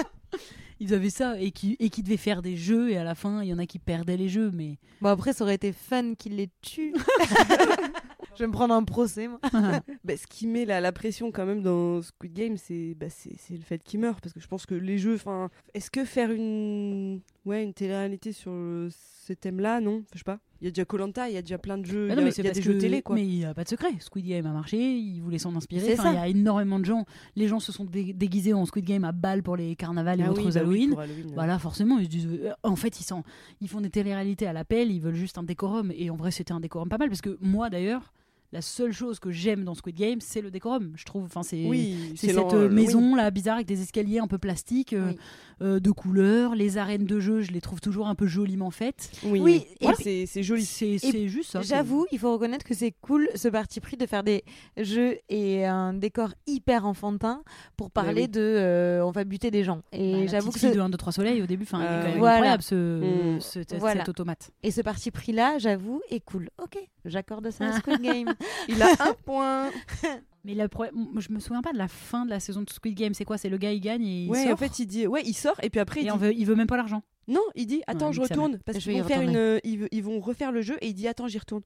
Ils 0.81 0.93
avaient 0.93 1.09
ça 1.09 1.39
et 1.39 1.51
qui, 1.51 1.77
et 1.79 1.89
qui 1.89 2.03
devaient 2.03 2.17
faire 2.17 2.41
des 2.41 2.57
jeux 2.57 2.91
et 2.91 2.97
à 2.97 3.05
la 3.05 3.15
fin, 3.15 3.41
il 3.41 3.47
y 3.47 3.53
en 3.53 3.59
a 3.59 3.65
qui 3.65 3.79
perdaient 3.79 4.17
les 4.17 4.27
jeux. 4.27 4.51
Mais 4.53 4.79
Bon, 4.99 5.07
après, 5.11 5.31
ça 5.31 5.45
aurait 5.45 5.55
été 5.55 5.71
fun 5.71 6.13
qu'il 6.15 6.35
les 6.35 6.49
tue. 6.61 6.93
je 8.35 8.39
vais 8.43 8.47
me 8.47 8.51
prendre 8.51 8.73
un 8.73 8.83
procès, 8.83 9.27
moi. 9.27 9.39
Bah, 10.03 10.17
ce 10.17 10.27
qui 10.27 10.47
met 10.47 10.65
la, 10.65 10.81
la 10.81 10.91
pression 10.91 11.31
quand 11.31 11.45
même 11.45 11.61
dans 11.61 12.01
Squid 12.01 12.33
Game, 12.33 12.57
c'est 12.57 12.93
bah, 12.95 13.07
le 13.49 13.57
fait 13.61 13.81
qu'il 13.83 13.99
meurt. 13.99 14.21
Parce 14.21 14.33
que 14.33 14.39
je 14.39 14.47
pense 14.47 14.65
que 14.65 14.75
les 14.75 14.97
jeux. 14.97 15.15
enfin 15.15 15.49
Est-ce 15.73 15.89
que 15.91 16.03
faire 16.05 16.31
une, 16.31 17.21
ouais, 17.45 17.63
une 17.63 17.73
télé-réalité 17.73 18.31
sur 18.33 18.51
euh, 18.53 18.89
ce 19.25 19.33
thème-là 19.33 19.79
Non, 19.81 20.03
je 20.13 20.17
sais 20.19 20.23
pas. 20.23 20.39
Il 20.61 20.65
y 20.65 20.67
a 20.67 20.71
déjà 20.71 20.85
Colanta, 20.85 21.27
il 21.29 21.35
y 21.35 21.37
a 21.37 21.41
déjà 21.41 21.57
plein 21.57 21.77
de 21.77 21.85
jeux. 21.85 22.07
Ah 22.09 22.13
il 22.13 22.19
non, 22.19 22.25
y 22.25 22.25
a, 22.41 22.49
y 22.49 22.51
des 22.53 22.61
jeux 22.61 22.77
télé, 22.77 23.01
quoi. 23.01 23.15
Mais 23.15 23.23
il 23.27 23.35
n'y 23.37 23.45
a 23.45 23.53
pas 23.53 23.63
de 23.65 23.69
secret. 23.69 23.89
Squid 23.99 24.25
Game 24.25 24.45
a 24.45 24.51
marché, 24.53 24.77
ils 24.97 25.19
voulaient 25.21 25.37
s'en 25.37 25.55
inspirer. 25.55 25.93
Enfin, 25.93 26.11
il 26.11 26.15
y 26.15 26.17
a 26.17 26.27
énormément 26.27 26.79
de 26.79 26.85
gens. 26.85 27.05
Les 27.35 27.47
gens 27.49 27.59
se 27.59 27.71
sont 27.73 27.83
dé- 27.85 28.13
déguisés 28.13 28.53
en 28.53 28.65
Squid 28.65 28.85
Game 28.85 29.03
à 29.03 29.11
balles 29.11 29.43
pour 29.43 29.57
les 29.57 29.75
carnavals 29.75 30.21
et 30.21 30.23
Ah 30.23 30.31
autres 30.31 30.45
oui, 30.45 30.51
bah 30.53 30.61
oui, 30.65 30.83
Halloween. 30.85 30.93
ouais. 30.93 31.33
Voilà, 31.33 31.59
forcément, 31.59 31.97
ils 31.99 32.05
se 32.05 32.09
disent. 32.09 32.27
euh, 32.43 32.51
en 32.63 32.75
fait, 32.77 32.99
ils, 32.99 33.03
sont, 33.03 33.23
ils 33.61 33.67
font 33.67 33.81
des 33.81 33.89
téléréalités 33.89 34.47
à 34.47 34.53
l'appel, 34.53 34.89
ils 34.91 35.01
veulent 35.01 35.15
juste 35.15 35.37
un 35.37 35.43
décorum. 35.43 35.91
Et 35.95 36.09
en 36.09 36.15
vrai, 36.15 36.31
c'était 36.31 36.53
un 36.53 36.59
décorum 36.61 36.87
pas 36.89 36.97
mal, 36.97 37.09
parce 37.09 37.21
que 37.21 37.37
moi, 37.41 37.69
d'ailleurs, 37.69 38.13
la 38.53 38.61
seule 38.61 38.93
chose 38.93 39.19
que 39.19 39.31
j'aime 39.31 39.63
dans 39.65 39.73
Squid 39.73 39.95
Game, 39.97 40.21
c'est 40.21 40.39
le 40.39 40.51
décorum. 40.51 40.93
Je 40.95 41.03
trouve. 41.03 41.25
Enfin, 41.25 41.43
c'est. 41.43 41.65
Oui, 41.65 42.13
cette 42.15 42.37
euh, 42.37 42.69
oui. 42.69 42.73
maison 42.73 43.15
là 43.15 43.29
bizarre 43.31 43.55
avec 43.55 43.67
des 43.67 43.81
escaliers 43.81 44.19
un 44.19 44.27
peu 44.27 44.37
plastiques 44.37 44.93
euh, 44.93 45.09
Oui. 45.09 45.17
euh, 45.61 45.79
de 45.79 45.91
couleurs, 45.91 46.53
les 46.55 46.77
arènes 46.77 47.05
de 47.05 47.19
jeu, 47.19 47.41
je 47.41 47.51
les 47.51 47.59
trouve 47.61 47.81
toujours 47.81 48.07
un 48.07 48.15
peu 48.15 48.27
joliment 48.27 48.69
faites. 48.71 49.11
Oui, 49.25 49.65
c'est 49.99 50.43
joli. 50.43 50.65
C'est 50.65 51.27
juste 51.27 51.51
ça. 51.51 51.61
J'avoue, 51.61 52.05
il 52.11 52.19
faut 52.19 52.31
reconnaître 52.31 52.63
que 52.65 52.73
c'est 52.73 52.93
cool 53.01 53.27
ce 53.35 53.47
parti 53.47 53.79
pris 53.81 53.97
de 53.97 54.05
faire 54.05 54.23
des 54.23 54.43
jeux 54.77 55.17
et 55.29 55.65
un 55.65 55.93
décor 55.93 56.29
hyper 56.47 56.85
enfantin 56.85 57.41
pour 57.75 57.87
Bah 57.87 58.03
parler 58.03 58.23
oui. 58.23 58.27
de 58.29 58.39
euh, 58.41 59.03
on 59.05 59.11
va 59.11 59.23
buter 59.23 59.49
des 59.51 59.63
gens. 59.63 59.77
Bah, 59.77 59.97
Et 59.97 60.21
la 60.25 60.27
j'avoue 60.27 60.51
que 60.51 60.59
ce... 60.59 60.67
de 60.67 60.79
1, 60.79 60.89
2, 60.89 60.97
3 60.97 61.11
soleil 61.13 61.41
au 61.41 61.47
début, 61.47 61.63
enfin, 61.63 61.79
il 61.79 61.85
est 61.85 61.87
Euh, 61.87 62.01
quand 62.03 62.09
même 62.09 62.17
voilà. 62.19 62.33
incroyable 62.35 62.63
ce, 62.63 62.75
Mm. 63.35 63.41
ce- 63.41 63.49
cet- 63.63 63.79
Voilà. 63.79 64.01
cet 64.01 64.09
automate. 64.09 64.51
et 64.61 64.69
ce 64.71 64.81
parti 64.81 65.09
pris 65.09 65.31
là, 65.31 65.57
j'avoue, 65.57 66.01
est 66.11 66.19
cool. 66.19 66.49
Ok, 66.61 66.77
j'accorde 67.05 67.49
ça 67.49 67.65
à 67.69 67.73
Squid 67.73 68.01
Game. 68.01 68.33
Il 68.67 68.81
a 68.81 68.87
un 68.99 69.13
point. 69.25 69.71
Mais 70.45 70.55
le 70.55 70.67
problème- 70.67 70.95
moi, 70.95 71.21
je 71.21 71.31
me 71.31 71.39
souviens 71.39 71.61
pas 71.61 71.71
de 71.71 71.77
la 71.77 71.87
fin 71.87 72.25
de 72.25 72.29
la 72.29 72.39
saison 72.39 72.61
de 72.61 72.69
Squid 72.69 72.95
Game. 72.95 73.13
C'est 73.13 73.25
quoi? 73.25 73.37
C'est 73.37 73.49
le 73.49 73.57
gars 73.57 73.71
il 73.71 73.79
gagne 73.79 74.05
et 74.05 74.23
il 74.25 74.29
ouais, 74.29 74.43
sort. 74.43 74.53
en 74.53 74.57
fait, 74.57 74.79
il 74.79 74.85
dit. 74.87 75.07
Ouais, 75.07 75.21
il 75.25 75.33
sort 75.33 75.55
et 75.63 75.69
puis 75.69 75.79
après, 75.79 76.01
il 76.01 76.03
et 76.03 76.05
dit. 76.07 76.11
on 76.11 76.17
veut, 76.17 76.33
il 76.33 76.45
veut 76.45 76.55
même 76.55 76.67
pas 76.67 76.77
l'argent. 76.77 77.01
Non, 77.27 77.41
il 77.55 77.65
dit. 77.65 77.81
Attends, 77.87 78.07
Ouais, 78.07 78.13
je 78.13 78.21
retourne. 78.21 78.59
Parce 78.65 78.79
Je 78.79 78.91
qu'ils 78.91 79.01
vont, 79.01 79.07
faire 79.07 79.21
une, 79.21 79.37
euh, 79.37 79.59
ils, 79.63 80.03
vont 80.03 80.19
refaire 80.19 80.51
le 80.51 80.61
jeu 80.61 80.77
et 80.81 80.87
il 80.87 80.93
dit 80.93 81.07
Attends, 81.07 81.27
j'y 81.27 81.39
retourne. 81.39 81.63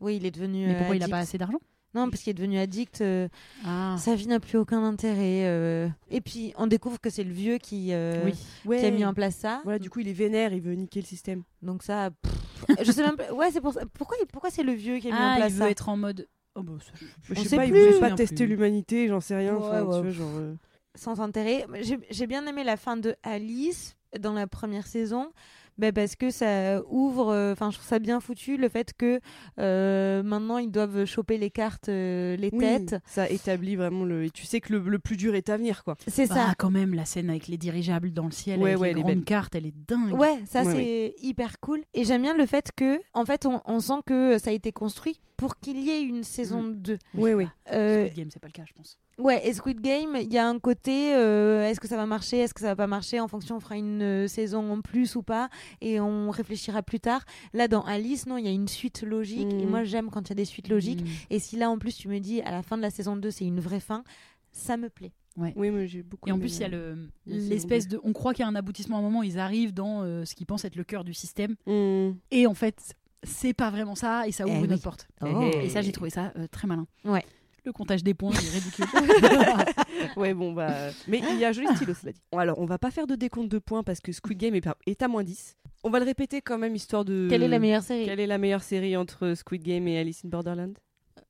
oui, 0.00 0.16
il 0.16 0.24
est 0.24 0.30
devenu. 0.30 0.66
Mais 0.66 0.74
euh, 0.74 0.78
pourquoi 0.78 0.96
il 0.96 1.02
a 1.02 1.08
pas 1.08 1.18
assez 1.18 1.36
d'argent? 1.36 1.60
Non, 1.94 2.10
parce 2.10 2.22
qu'il 2.22 2.30
est 2.30 2.34
devenu 2.34 2.58
addict. 2.58 3.00
euh, 3.00 3.28
Ah. 3.64 3.96
Sa 3.98 4.14
vie 4.14 4.26
n'a 4.26 4.40
plus 4.40 4.58
aucun 4.58 4.82
intérêt. 4.84 5.44
euh. 5.46 5.88
Et 6.10 6.20
puis, 6.20 6.52
on 6.58 6.66
découvre 6.66 7.00
que 7.00 7.10
c'est 7.10 7.24
le 7.24 7.32
vieux 7.32 7.58
qui, 7.58 7.92
euh, 7.92 8.22
Oui. 8.24 8.32
Ouais. 8.64 8.78
qui 8.80 8.86
a 8.86 8.90
mis 8.90 9.04
en 9.04 9.14
place 9.14 9.36
ça. 9.36 9.60
Voilà, 9.64 9.78
du 9.78 9.90
coup, 9.90 10.00
il 10.00 10.08
est 10.08 10.12
vénère, 10.12 10.52
il 10.52 10.60
veut 10.60 10.74
niquer 10.74 11.00
le 11.00 11.06
système. 11.06 11.42
Donc 11.62 11.82
ça, 11.82 12.10
pff, 12.10 12.76
je 12.86 12.90
sais 12.92 13.02
même 13.02 13.16
pas. 13.16 13.32
Ouais, 13.32 13.50
c'est 13.52 13.60
pour 13.60 13.72
ça. 13.72 13.82
Pourquoi, 13.94 14.16
pourquoi 14.32 14.50
c'est 14.50 14.62
le 14.64 14.72
vieux 14.72 14.98
qui 14.98 15.08
a 15.08 15.10
mis 15.12 15.16
en 15.16 15.32
Ah, 15.32 15.36
place 15.36 15.52
il 15.52 15.58
ça 15.58 15.64
veut 15.64 15.70
être 15.70 15.88
en 15.88 15.96
mode. 15.96 16.26
Oh 16.56 16.62
bah, 16.62 16.72
ça, 16.84 16.92
je- 17.00 17.34
Je 17.34 17.40
On 17.40 17.42
sais 17.42 17.48
sait 17.50 17.56
pas, 17.56 17.64
il 17.66 17.72
plus. 17.72 17.84
voulait 17.86 18.00
pas 18.00 18.12
tester 18.12 18.46
l'humanité, 18.46 19.08
j'en 19.08 19.20
sais 19.20 19.36
rien. 19.36 19.54
Ouais, 19.56 19.62
enfin, 19.64 19.82
ouais. 19.82 19.96
tu 19.96 20.02
vois, 20.02 20.10
genre, 20.10 20.36
euh, 20.38 20.54
sans 20.94 21.20
intérêt. 21.20 21.66
J'ai 21.80 21.98
j'ai 22.10 22.26
bien 22.26 22.46
aimé 22.46 22.62
la 22.64 22.76
fin 22.76 22.96
de 22.96 23.16
Alice 23.22 23.96
dans 24.20 24.32
la 24.32 24.46
première 24.46 24.86
saison. 24.86 25.30
Bah, 25.78 25.92
parce 25.92 26.16
que 26.16 26.30
ça 26.30 26.80
ouvre, 26.88 27.28
euh, 27.32 27.52
enfin 27.52 27.70
je 27.70 27.76
trouve 27.76 27.88
ça 27.88 27.98
bien 27.98 28.20
foutu 28.20 28.56
le 28.56 28.68
fait 28.68 28.92
que 28.96 29.20
euh, 29.58 30.22
maintenant 30.22 30.58
ils 30.58 30.70
doivent 30.70 31.04
choper 31.04 31.38
les 31.38 31.50
cartes, 31.50 31.88
euh, 31.88 32.36
les 32.36 32.50
oui, 32.52 32.58
têtes. 32.58 32.96
Ça 33.06 33.28
établit 33.28 33.76
vraiment 33.76 34.04
le. 34.04 34.24
Et 34.24 34.30
tu 34.30 34.44
sais 34.44 34.60
que 34.60 34.72
le, 34.72 34.78
le 34.80 34.98
plus 34.98 35.16
dur 35.16 35.34
est 35.34 35.48
à 35.48 35.56
venir, 35.56 35.84
quoi. 35.84 35.96
C'est 36.06 36.26
ça. 36.26 36.46
Ah, 36.50 36.54
quand 36.56 36.70
même, 36.70 36.94
la 36.94 37.04
scène 37.04 37.30
avec 37.30 37.48
les 37.48 37.58
dirigeables 37.58 38.12
dans 38.12 38.26
le 38.26 38.30
ciel, 38.32 38.60
Ouais, 38.60 38.70
avec 38.70 38.80
ouais, 38.80 38.86
les 38.88 38.92
elle 38.92 38.98
est 38.98 39.02
grandes 39.02 39.14
belle. 39.16 39.24
cartes, 39.24 39.54
elle 39.54 39.66
est 39.66 39.74
dingue. 39.88 40.12
Ouais, 40.18 40.38
ça 40.46 40.62
Ouais, 40.62 40.72
c'est 40.72 41.14
hyper 41.26 41.58
cool. 41.60 41.82
Et 41.94 42.04
j'aime 42.04 42.22
bien 42.22 42.36
le 42.36 42.46
fait 42.46 42.70
que, 42.76 43.00
en 43.12 43.24
fait, 43.24 43.46
on, 43.46 43.60
on 43.66 43.80
sent 43.80 44.00
que 44.06 44.38
ça 44.38 44.50
a 44.50 44.52
été 44.52 44.72
construit 44.72 45.20
pour 45.36 45.58
qu'il 45.58 45.78
y 45.80 45.90
ait 45.90 46.02
une 46.02 46.22
saison 46.24 46.62
2. 46.64 46.98
Oui, 47.14 47.32
oui. 47.34 47.46
Euh, 47.72 48.04
Squid 48.06 48.16
Game, 48.16 48.28
c'est 48.30 48.40
pas 48.40 48.48
le 48.48 48.52
cas, 48.52 48.64
je 48.66 48.72
pense. 48.72 48.98
ouais, 49.18 49.46
et 49.46 49.52
Squid 49.52 49.80
Game, 49.80 50.16
il 50.20 50.32
y 50.32 50.38
a 50.38 50.48
un 50.48 50.58
côté, 50.58 51.14
euh, 51.14 51.68
est-ce 51.68 51.80
que 51.80 51.88
ça 51.88 51.96
va 51.96 52.06
marcher, 52.06 52.38
est-ce 52.38 52.54
que 52.54 52.60
ça 52.60 52.68
va 52.68 52.76
pas 52.76 52.86
marcher, 52.86 53.20
en 53.20 53.28
fonction, 53.28 53.56
on 53.56 53.60
fera 53.60 53.76
une 53.76 54.02
euh, 54.02 54.28
saison 54.28 54.72
en 54.72 54.80
plus 54.80 55.16
ou 55.16 55.22
pas, 55.22 55.48
et 55.80 55.98
on 56.00 56.30
réfléchira 56.30 56.82
plus 56.82 57.00
tard. 57.00 57.24
Là, 57.52 57.68
dans 57.68 57.82
Alice, 57.82 58.26
non, 58.26 58.36
il 58.38 58.44
y 58.44 58.48
a 58.48 58.52
une 58.52 58.68
suite 58.68 59.02
logique, 59.02 59.52
et 59.52 59.64
Mhm. 59.64 59.68
moi 59.70 59.84
j'aime 59.84 60.10
quand 60.10 60.22
il 60.28 60.30
y 60.30 60.32
a 60.32 60.36
des 60.36 60.44
suites 60.44 60.68
logiques. 60.68 61.02
Mm. 61.02 61.08
Et 61.30 61.38
si 61.38 61.56
là, 61.56 61.70
en 61.70 61.78
plus, 61.78 61.96
tu 61.96 62.08
me 62.08 62.18
dis, 62.20 62.40
à 62.42 62.50
la 62.50 62.62
fin 62.62 62.76
de 62.76 62.82
la 62.82 62.90
saison 62.90 63.16
2, 63.16 63.30
c'est 63.30 63.44
une 63.44 63.60
vraie 63.60 63.80
fin, 63.80 64.04
ça 64.52 64.76
me 64.76 64.88
plaît. 64.88 65.12
Oui, 65.36 65.52
mais 65.72 65.88
j'ai 65.88 66.04
beaucoup. 66.04 66.28
Et 66.28 66.32
en 66.32 66.38
plus, 66.38 66.58
il 66.58 66.60
y 66.60 66.64
a 66.64 66.68
le- 66.68 67.08
l'espèce 67.26 67.88
de. 67.88 67.98
On 68.04 68.12
croit 68.12 68.34
qu'il 68.34 68.44
y 68.44 68.46
a 68.46 68.48
un 68.48 68.54
aboutissement 68.54 68.96
à 68.96 69.00
un 69.00 69.02
moment, 69.02 69.24
ils 69.24 69.36
arrivent 69.40 69.74
dans 69.74 70.02
euh, 70.04 70.24
ce 70.24 70.36
qu'ils 70.36 70.46
pensent 70.46 70.64
être 70.64 70.76
le 70.76 70.84
cœur 70.84 71.02
du 71.02 71.12
système. 71.12 71.56
Mm. 71.66 72.10
Et 72.30 72.46
en 72.46 72.54
fait, 72.54 72.94
c'est 73.24 73.54
pas 73.54 73.70
vraiment 73.70 73.94
ça, 73.94 74.26
et 74.26 74.32
ça 74.32 74.44
ouvre 74.44 74.54
Eh 74.56 74.58
une 74.64 74.66
oui. 74.68 74.74
autre 74.74 74.82
porte. 74.82 75.08
Oh. 75.22 75.50
Et 75.62 75.68
ça, 75.68 75.82
j'ai 75.82 75.92
trouvé 75.92 76.10
ça 76.10 76.32
euh, 76.36 76.46
très 76.50 76.66
malin. 76.66 76.86
Ouais. 77.04 77.24
Le 77.64 77.72
comptage 77.72 78.04
des 78.04 78.12
points 78.12 78.32
est 78.32 78.50
ridicule. 78.50 78.84
Ouais, 80.16 80.34
bon, 80.34 80.52
bah. 80.52 80.90
Mais 81.08 81.22
il 81.30 81.38
y 81.38 81.44
a 81.44 81.48
un 81.48 81.52
joli 81.52 81.66
stylo, 81.76 81.94
cela 81.94 82.12
dit. 82.12 82.20
Alors, 82.36 82.58
on 82.58 82.66
va 82.66 82.78
pas 82.78 82.90
faire 82.90 83.06
de 83.06 83.14
décompte 83.14 83.48
de 83.50 83.58
points 83.58 83.82
parce 83.82 84.00
que 84.00 84.12
Squid 84.12 84.36
Game 84.38 84.54
est, 84.54 85.02
à 85.02 85.08
moins 85.08 85.24
10. 85.24 85.56
On 85.82 85.90
va 85.90 85.98
le 85.98 86.04
répéter 86.04 86.42
quand 86.42 86.58
même, 86.58 86.74
histoire 86.74 87.04
de. 87.04 87.26
Quelle 87.30 87.42
est 87.42 87.48
la 87.48 87.58
meilleure 87.58 87.82
série? 87.82 88.04
Quelle 88.04 88.20
est 88.20 88.26
la 88.26 88.38
meilleure 88.38 88.62
série 88.62 88.96
entre 88.96 89.34
Squid 89.34 89.62
Game 89.62 89.88
et 89.88 89.98
Alice 89.98 90.22
in 90.24 90.28
Borderland? 90.28 90.78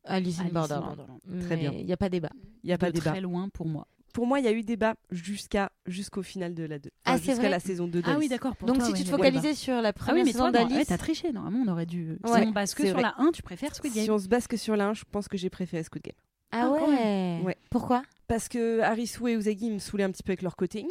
Alice 0.04 0.40
in 0.40 0.48
Borderland. 0.52 0.96
Borderland. 0.96 1.20
Très 1.46 1.56
bien. 1.56 1.72
Il 1.72 1.86
n'y 1.86 1.92
a 1.92 1.96
pas 1.96 2.08
débat. 2.08 2.30
Il 2.62 2.66
n'y 2.66 2.72
a 2.72 2.78
pas 2.78 2.86
de 2.90 2.92
de 2.92 2.98
débat. 2.98 3.12
très 3.12 3.20
loin 3.20 3.48
pour 3.48 3.66
moi. 3.66 3.86
Pour 4.14 4.26
moi, 4.26 4.38
il 4.38 4.46
y 4.46 4.48
a 4.48 4.52
eu 4.52 4.62
débat 4.62 4.94
jusqu'à 5.10 5.70
jusqu'au 5.86 6.22
final 6.22 6.54
de 6.54 6.64
la 6.64 6.78
2. 6.78 6.88
Ah, 7.04 7.18
c'est 7.18 7.32
jusqu'à 7.32 7.50
la 7.50 7.60
saison 7.60 7.86
2 7.88 7.98
Ah 7.98 8.06
d'Alice. 8.06 8.18
oui, 8.20 8.28
d'accord. 8.28 8.56
pour 8.56 8.66
Donc 8.68 8.76
toi, 8.78 8.86
si 8.86 8.92
ouais, 8.92 8.98
tu 8.98 9.04
te 9.04 9.10
focalisais 9.10 9.52
sur 9.54 9.74
la 9.82 9.88
Ah 9.88 9.92
première 9.92 10.14
oui, 10.14 10.22
mais 10.24 10.32
saison 10.32 10.50
toi, 10.50 10.52
non, 10.52 10.58
ouais, 10.62 10.68
d'Alice, 10.70 10.86
t'as 10.88 10.96
triché. 10.98 11.32
Normalement, 11.32 11.64
on 11.66 11.72
aurait 11.72 11.84
dû. 11.84 12.16
Ouais, 12.24 12.42
si 12.42 12.48
on 12.48 12.50
base 12.52 12.74
que 12.74 12.82
c'est 12.82 12.88
sur 12.88 12.94
vrai. 12.94 13.02
la 13.02 13.14
1, 13.18 13.32
tu 13.32 13.42
préfères 13.42 13.74
Squid 13.74 13.92
Game. 13.92 14.04
Si 14.04 14.10
on 14.10 14.18
se 14.18 14.28
base 14.28 14.46
que 14.46 14.56
sur 14.56 14.76
la 14.76 14.86
1, 14.88 14.94
je 14.94 15.02
pense 15.10 15.28
que 15.28 15.36
j'ai 15.36 15.50
préféré 15.50 15.82
Squid 15.82 16.04
Game. 16.04 16.14
ah 16.52 16.70
Ah, 16.78 16.84
ouais. 16.88 17.40
Ouais. 17.44 17.56
Pourquoi? 17.70 18.02
Parce 18.28 18.48
que 18.48 18.80
Harisu 18.80 19.28
et 19.28 19.34
Uzagi 19.34 19.70
me 19.70 19.78
saoulaient 19.80 20.04
un 20.04 20.10
petit 20.12 20.22
peu 20.22 20.30
avec 20.30 20.42
leur 20.42 20.56
côté. 20.56 20.86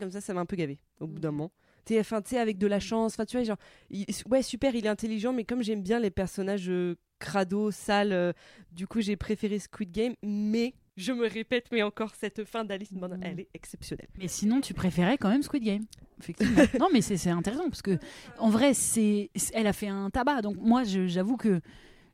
Comme 0.00 0.10
ça, 0.10 0.22
ça 0.22 0.32
m'a 0.32 0.40
un 0.40 0.46
peu 0.46 0.56
gavé 0.56 0.78
au 1.00 1.06
bout 1.06 1.20
d'un 1.20 1.30
moment. 1.30 1.52
Tu 1.84 1.92
sais, 1.94 2.00
enfin, 2.00 2.22
tu 2.22 2.30
sais, 2.30 2.38
avec 2.38 2.56
de 2.56 2.66
la 2.66 2.80
chance. 2.80 3.12
Enfin, 3.12 3.26
tu 3.26 3.36
vois, 3.36 3.44
genre, 3.44 3.58
il- 3.90 4.06
ouais, 4.30 4.40
super, 4.42 4.74
il 4.74 4.86
est 4.86 4.88
intelligent, 4.88 5.34
mais 5.34 5.44
comme 5.44 5.62
j'aime 5.62 5.82
bien 5.82 6.00
les 6.00 6.10
personnages 6.10 6.70
euh, 6.70 6.96
crado, 7.18 7.70
sales, 7.70 8.12
euh, 8.12 8.32
du 8.72 8.86
coup, 8.86 9.00
j'ai 9.02 9.16
préféré 9.16 9.58
Squid 9.58 9.90
Game. 9.92 10.14
Mais, 10.22 10.72
je 10.96 11.12
me 11.12 11.26
répète, 11.26 11.66
mais 11.72 11.82
encore, 11.82 12.14
cette 12.14 12.44
fin 12.44 12.64
d'Alice 12.64 12.92
Borderland, 12.92 13.22
elle 13.24 13.40
est 13.40 13.48
exceptionnelle. 13.54 14.08
Mais 14.18 14.28
sinon, 14.28 14.60
tu 14.60 14.74
préférais 14.74 15.16
quand 15.18 15.30
même 15.30 15.42
Squid 15.42 15.64
Game. 15.64 15.84
Effectivement. 16.20 16.62
non, 16.80 16.88
mais 16.92 17.00
c'est 17.00 17.30
intéressant 17.30 17.68
parce 17.68 17.82
que, 17.82 17.98
en 18.38 18.50
vrai, 18.50 18.74
c'est 18.74 19.30
elle 19.54 19.66
a 19.66 19.72
fait 19.72 19.88
un 19.88 20.10
tabac. 20.10 20.42
Donc, 20.42 20.56
moi, 20.56 20.84
j'avoue 20.84 21.36
que 21.36 21.60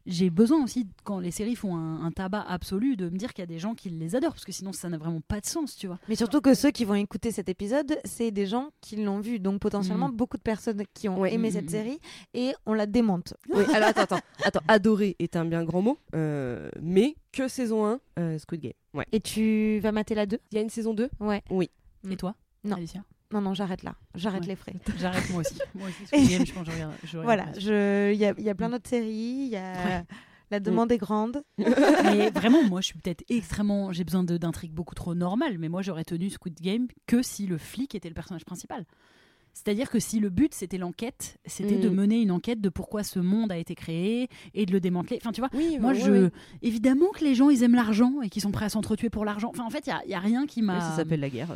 j'ai 0.09 0.31
besoin 0.31 0.65
aussi, 0.65 0.87
quand 1.05 1.21
les 1.21 1.31
séries 1.31 1.55
font 1.55 1.77
un, 1.77 2.05
un 2.05 2.11
tabac 2.11 2.45
absolu, 2.49 2.97
de 2.97 3.09
me 3.09 3.17
dire 3.17 3.33
qu'il 3.35 3.43
y 3.43 3.45
a 3.45 3.47
des 3.47 3.59
gens 3.59 3.75
qui 3.75 3.91
les 3.91 4.17
adorent 4.17 4.33
parce 4.33 4.45
que 4.45 4.53
sinon, 4.53 4.73
ça 4.73 4.89
n'a 4.89 4.99
vraiment 4.99 5.21
pas 5.21 5.41
de 5.41 5.47
sens, 5.47 5.77
tu 5.77 5.87
vois. 5.87 5.99
Mais 6.09 6.17
surtout 6.17 6.41
que 6.41 6.55
ceux 6.55 6.71
qui 6.71 6.85
vont 6.85 6.95
écouter 6.95 7.31
cet 7.31 7.49
épisode, 7.49 7.99
c'est 8.05 8.31
des 8.31 8.47
gens 8.47 8.71
qui 8.81 8.97
l'ont 8.97 9.21
vu. 9.21 9.39
Donc 9.39 9.61
potentiellement 9.61 10.09
Mm. 10.09 10.17
beaucoup 10.17 10.37
de 10.39 10.43
personnes 10.43 10.83
qui 10.95 11.09
ont 11.09 11.21
Ouais. 11.21 11.35
aimé 11.35 11.51
cette 11.51 11.67
mm. 11.67 11.69
série 11.69 11.99
et 12.35 12.53
on 12.67 12.73
la 12.73 12.87
démonte. 12.87 13.35
Oui, 13.55 13.65
alors 13.75 13.91
attends, 13.91 14.03
attends, 14.03 14.21
attends. 14.45 14.61
Adorer 14.67 15.15
est 15.19 15.37
un 15.37 15.45
bien 15.45 15.63
grand 15.65 15.83
mot, 15.83 15.99
euh, 16.15 16.71
mais 16.81 17.15
que 17.33 17.47
saison 17.49 17.85
1, 17.87 18.01
euh, 18.19 18.39
Squid 18.39 18.61
Game. 18.63 18.73
Ouais. 18.95 19.07
Et 19.13 19.21
tu 19.21 19.79
vas 19.81 19.93
mater 19.93 20.15
la 20.15 20.27
2 20.27 20.39
Il 20.51 20.55
y 20.57 20.59
a 20.59 20.63
une 20.63 20.71
saison 20.71 20.95
2 20.95 21.11
Ouais. 21.21 21.43
Et 22.11 22.17
toi? 22.17 22.35
Non. 22.65 22.77
Alicia? 22.77 23.05
Non, 23.33 23.41
non, 23.43 23.55
j'arrête 23.55 23.83
là. 23.83 23.95
J'arrête 24.15 24.43
Ouais. 24.43 24.49
les 24.49 24.57
frais. 24.57 24.75
J'arrête 24.99 25.29
moi 25.31 25.41
aussi. 25.41 25.59
Moi 25.75 25.89
aussi, 25.89 26.47
je 26.47 26.53
pense 26.53 26.65
que 26.65 26.71
je 26.71 26.75
regarde. 26.77 26.95
je 27.05 27.19
regarde 27.19 27.25
Voilà, 27.25 28.13
il 28.13 28.17
y 28.19 28.25
a, 28.25 28.35
il 28.39 28.45
y 28.45 28.51
a 28.51 28.55
plein 28.55 28.71
d'autres 28.71 28.89
séries. 28.89 29.11
Il 29.11 29.49
y 29.49 29.57
a 29.57 29.73
Ouais. 29.73 30.05
La 30.51 30.61
demande 30.61 30.91
est 30.91 30.97
grande. 30.99 31.43
mais 31.59 32.31
vraiment, 32.31 32.63
moi, 32.65 32.81
je 32.81 32.87
suis 32.87 32.99
peut-être 32.99 33.23
extrêmement. 33.29 33.93
J'ai 33.93 34.05
besoin 34.05 34.25
d'intrigues 34.25 34.73
beaucoup 34.73 34.95
trop 34.95 35.15
normales, 35.15 35.59
mais 35.59 35.69
moi, 35.69 35.83
j'aurais 35.83 36.05
tenu 36.05 36.31
Squid 36.31 36.59
Game 36.59 36.87
que 37.07 37.23
si 37.23 37.47
le 37.47 37.59
flic 37.59 37.95
était 37.95 38.09
le 38.09 38.15
personnage 38.15 38.47
principal. 38.47 38.87
C'est-à-dire 39.65 39.91
que 39.91 39.99
si 39.99 40.21
le 40.21 40.31
but 40.31 40.55
c'était 40.55 40.79
l'enquête, 40.79 41.39
c'était 41.47 41.77
de 41.79 41.89
Mm. 41.89 41.95
mener 41.95 42.23
une 42.23 42.31
enquête 42.31 42.61
de 42.61 42.69
pourquoi 42.69 43.03
ce 43.03 43.19
monde 43.19 43.51
a 43.51 43.57
été 43.59 43.75
créé 43.75 44.29
et 44.55 44.67
de 44.67 44.73
le 44.73 44.79
démanteler. 44.81 45.19
Enfin, 45.21 45.33
tu 45.33 45.41
vois, 45.41 45.51
Oui, 45.53 45.79
moi, 45.81 45.95
je. 45.95 46.31
Évidemment 46.63 47.09
que 47.15 47.25
les 47.25 47.35
gens, 47.35 47.51
ils 47.51 47.63
aiment 47.63 47.75
l'argent 47.75 48.21
et 48.23 48.29
qu'ils 48.29 48.43
sont 48.43 48.51
prêts 48.53 48.65
à 48.67 48.69
s'entretuer 48.69 49.11
pour 49.11 49.25
l'argent. 49.25 49.49
Enfin, 49.51 49.65
en 49.65 49.71
fait, 49.71 49.87
il 49.87 50.09
n'y 50.09 50.15
a, 50.15 50.21
rien 50.21 50.47
qui 50.47 50.63
m'a. 50.63 50.81
Ça 50.81 50.97
s'appelle 50.97 51.21
la 51.21 51.29
guerre. 51.31 51.53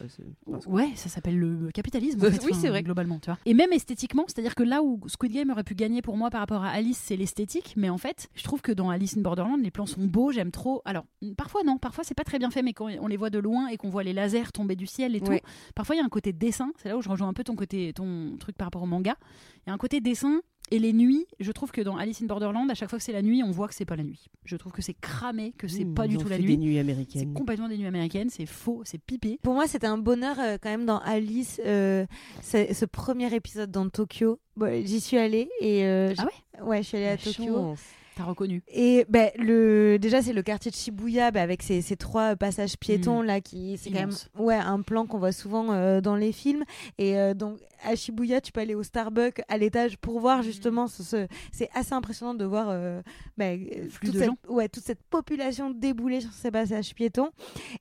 euh, 0.49 0.59
Ouais, 0.67 0.89
ça 0.97 1.09
s'appelle 1.09 1.39
le 1.39 1.71
capitalisme. 1.73 2.19
en 2.21 2.25
Oui, 2.25 2.33
fait, 2.33 2.55
c'est 2.55 2.69
vrai. 2.69 2.83
Globalement, 2.83 3.19
tu 3.21 3.27
vois. 3.27 3.39
Et 3.47 3.55
même 3.55 3.73
esthétiquement, 3.73 4.25
c'est-à-dire 4.27 4.55
que 4.55 4.63
là 4.63 4.83
où 4.83 5.01
Squid 5.07 5.33
Game 5.33 5.51
aurait 5.51 5.65
pu 5.65 5.75
gagner 5.75 6.03
pour 6.03 6.17
moi 6.17 6.31
par 6.31 6.41
rapport 6.41 6.63
à 6.65 6.71
Alice, 6.71 6.99
c'est 7.03 7.17
l'esthétique. 7.17 7.75
Mais 7.77 7.89
en 7.91 7.99
fait, 7.99 8.29
je 8.35 8.43
trouve 8.43 8.63
que 8.63 8.73
dans 8.73 8.91
Alice 8.91 9.17
in 9.17 9.21
Borderland, 9.21 9.61
les 9.63 9.71
plans 9.71 9.87
sont 9.87 10.05
beaux. 10.07 10.33
J'aime 10.33 10.51
trop. 10.51 10.83
Alors, 10.85 11.05
parfois 11.37 11.63
non, 11.65 11.79
parfois 11.79 12.05
c'est 12.05 12.15
pas 12.15 12.25
très 12.25 12.39
bien 12.39 12.51
fait, 12.51 12.63
mais 12.63 12.73
quand 12.73 12.89
on 13.01 13.07
les 13.07 13.17
voit 13.17 13.31
de 13.31 13.39
loin 13.39 13.69
et 13.69 13.77
qu'on 13.77 13.91
voit 13.91 14.03
les 14.03 14.13
lasers 14.13 14.51
tomber 14.53 14.77
du 14.77 14.87
ciel 14.87 15.15
et 15.15 15.21
tout, 15.21 15.33
parfois 15.75 15.95
il 15.95 15.99
y 15.99 16.03
a 16.03 16.05
un 16.05 16.09
côté 16.09 16.33
dessin. 16.33 16.73
C'est 16.83 16.89
là 16.89 16.97
où 16.97 17.03
je 17.03 17.09
rejoins 17.09 17.29
un 17.29 17.33
peu 17.33 17.45
ton 17.45 17.55
côté, 17.57 17.92
ton 17.93 18.37
truc 18.39 18.57
par 18.57 18.67
rapport 18.67 18.83
au 18.83 18.87
manga. 18.87 19.17
Il 19.65 19.69
y 19.69 19.71
a 19.71 19.75
un 19.75 19.79
côté 19.79 20.01
dessin. 20.01 20.41
Et 20.71 20.79
les 20.79 20.95
nuits, 20.95 21.27
je 21.39 21.53
trouve 21.53 21.71
que 21.71 21.83
dans 21.83 21.99
Alice 21.99 22.23
in 22.23 22.27
Borderland, 22.27 22.71
à 22.71 22.75
chaque 22.75 22.89
fois 22.89 22.99
que 22.99 23.05
c'est 23.05 23.13
la 23.13 23.21
nuit, 23.21 23.43
on 23.45 23.51
voit 23.51 23.69
que 23.69 23.75
c'est 23.75 23.85
pas 23.85 23.97
la 23.97 24.05
nuit. 24.05 24.25
Je 24.47 24.57
trouve 24.57 24.73
que 24.73 24.81
c'est 24.81 24.95
cramé, 24.95 25.53
que 25.59 25.69
c'est 25.69 25.85
Mmh, 25.85 25.93
pas 25.95 26.09
du 26.09 26.17
tout 26.17 26.29
la 26.29 26.39
nuit. 26.39 26.47
des 26.47 26.57
nuits 26.57 26.75
C'est 26.75 26.81
américaines. 26.81 27.35
complètement 27.35 27.69
des 27.69 27.77
nuits 27.77 27.87
américaines, 27.89 28.31
c'est 28.31 28.47
faux, 28.47 28.81
c'est 28.87 28.97
pipé. 28.97 29.39
Pour 29.43 29.53
moi, 29.53 29.67
c'était 29.67 29.89
un 29.89 29.99
bonheur 29.99 30.37
euh, 30.41 30.57
quand 30.63 30.71
même 30.71 30.87
dans 30.87 30.99
Alice, 31.01 31.61
euh, 31.67 32.07
c'est- 32.41 32.73
ce 32.73 32.87
premier 32.87 33.35
épisode 33.35 33.71
dans 33.71 33.87
Tokyo. 33.91 34.39
Bon, 34.57 34.83
J'y 34.87 35.01
suis 35.01 35.19
allée 35.19 35.51
et 35.61 35.85
euh, 35.85 36.15
Ah 36.17 36.27
j'ai- 36.57 36.63
ouais, 36.63 36.83
je 36.83 36.89
suis 36.89 36.97
allée 36.97 37.07
à 37.09 37.11
La 37.11 37.19
Tokyo. 37.19 37.45
chance. 37.55 37.81
T'as 38.17 38.25
reconnu. 38.25 38.63
Et 38.69 39.07
ben 39.09 39.31
le 39.39 39.97
déjà 39.99 40.21
c'est 40.21 40.35
le 40.35 40.43
quartier 40.43 40.71
de 40.71 40.77
Shibuya 40.77 41.31
bah, 41.31 41.41
avec 41.41 41.63
ces, 41.63 41.81
ces 41.81 41.97
trois 41.97 42.37
passages 42.37 42.77
piétons 42.77 43.23
là 43.23 43.41
qui 43.41 43.79
c'est 43.79 43.91
quand 43.91 44.01
même 44.01 44.11
ouais 44.39 44.55
un 44.57 44.83
plan 44.83 45.07
qu'on 45.07 45.19
voit 45.19 45.33
souvent 45.33 45.73
euh, 45.73 46.01
dans 46.03 46.17
les 46.17 46.33
films. 46.33 46.65
Et 46.99 47.17
euh, 47.19 47.33
donc 47.33 47.59
à 47.85 47.97
Shibuya 47.97 48.41
tu 48.43 48.53
peux 48.53 48.61
aller 48.61 48.75
au 48.75 48.83
Starbucks 48.83 49.41
à 49.49 49.57
l'étage 49.57 49.97
pour 49.97 50.21
voir 50.21 50.43
justement 50.43 50.87
ce, 50.89 51.03
ce- 51.03 51.27
c'est 51.53 51.71
assez 51.75 51.95
impressionnant 51.95 52.35
de 52.35 52.45
voir 52.45 52.67
euh, 52.69 53.01
euh, 53.41 53.57
flux 53.89 54.09
toute 54.09 54.15
de 54.15 54.19
cette, 54.19 54.29
gens. 54.29 54.37
ouais 54.49 54.69
toute 54.69 54.85
cette 54.85 55.03
population 55.05 55.71
débouler 55.71 56.21
sur 56.21 56.33
ces 56.35 56.51
passages 56.51 56.95
piétons. 56.95 57.31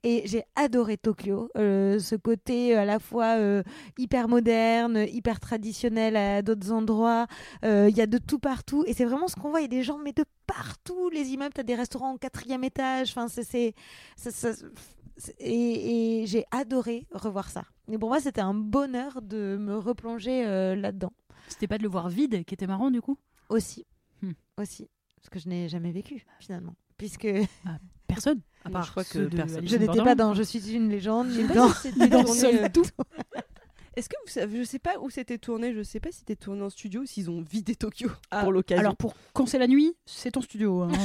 Et 0.03 0.23
j'ai 0.25 0.43
adoré 0.55 0.97
Tokyo 0.97 1.49
euh, 1.57 1.99
ce 1.99 2.15
côté 2.15 2.73
à 2.75 2.85
la 2.85 2.99
fois 2.99 3.35
euh, 3.37 3.63
hyper 3.97 4.27
moderne 4.29 5.05
hyper 5.11 5.39
traditionnel 5.41 6.15
à 6.15 6.41
d'autres 6.41 6.71
endroits. 6.71 7.27
Euh, 7.65 7.87
il 7.89 7.97
y 7.97 8.01
a 8.01 8.07
de 8.07 8.17
tout 8.17 8.39
partout. 8.39 8.83
Et 8.87 8.93
c'est 8.93 9.05
vraiment 9.05 9.27
ce 9.27 9.35
qu'on 9.35 9.49
voit. 9.49 9.59
Il 9.59 9.63
y 9.63 9.65
a 9.65 9.67
des 9.67 9.83
gens 9.83 9.97
de 10.21 10.25
partout 10.47 11.09
les 11.09 11.29
immeubles 11.29 11.53
t'as 11.53 11.63
des 11.63 11.75
restaurants 11.75 12.13
au 12.13 12.17
quatrième 12.17 12.63
étage 12.63 13.09
enfin 13.11 13.27
c'est 13.27 13.73
et, 15.39 16.21
et 16.21 16.25
j'ai 16.27 16.45
adoré 16.51 17.07
revoir 17.11 17.49
ça 17.49 17.63
et 17.91 17.97
pour 17.97 18.09
moi 18.09 18.19
c'était 18.19 18.41
un 18.41 18.53
bonheur 18.53 19.21
de 19.21 19.57
me 19.59 19.77
replonger 19.77 20.45
euh, 20.45 20.75
là-dedans 20.75 21.13
C'était 21.49 21.67
pas 21.67 21.77
de 21.77 21.83
le 21.83 21.89
voir 21.89 22.09
vide 22.09 22.43
qui 22.45 22.53
était 22.53 22.67
marrant 22.67 22.91
du 22.91 23.01
coup? 23.01 23.17
Aussi 23.49 23.85
Hmm. 24.23 24.33
aussi 24.57 24.87
parce 25.15 25.29
que 25.29 25.39
je 25.39 25.49
n'ai 25.49 25.67
jamais 25.67 25.91
vécu 25.91 26.23
finalement 26.39 26.75
puisque 26.97 27.27
Personne. 28.07 28.41
À 28.65 28.69
Moi, 28.69 28.79
part 28.79 28.85
je 28.85 28.91
crois 28.91 29.03
que 29.05 29.27
personne. 29.35 29.65
Je 29.65 29.77
n'étais 29.77 30.03
pas 30.03 30.15
dans 30.15 30.33
je 30.33 30.43
suis 30.43 30.73
une 30.75 30.89
légende 30.89 31.29
ni 31.37 31.47
dans 31.47 31.69
dans 32.09 32.23
tourné, 32.23 32.39
Seul 32.39 32.71
tout. 32.71 32.83
Est-ce 33.97 34.07
que 34.07 34.15
vous 34.25 34.31
savez, 34.31 34.57
je 34.59 34.63
sais 34.63 34.79
pas 34.79 34.97
où 35.01 35.09
c'était 35.09 35.37
tourné, 35.37 35.73
je 35.73 35.83
sais 35.83 35.99
pas 35.99 36.11
si 36.11 36.19
c'était 36.19 36.37
tourné 36.37 36.61
en 36.61 36.69
studio 36.69 37.01
ou 37.01 37.05
s'ils 37.05 37.29
ont 37.29 37.41
vidé 37.41 37.75
Tokyo 37.75 38.09
Ah, 38.31 38.41
pour 38.43 38.53
l'occasion. 38.53 38.79
Alors 38.79 38.95
pour 38.95 39.13
quand 39.33 39.45
c'est 39.45 39.59
la 39.59 39.67
nuit, 39.67 39.93
c'est 40.05 40.31
ton 40.31 40.41
studio. 40.41 40.83
hein. 40.83 40.91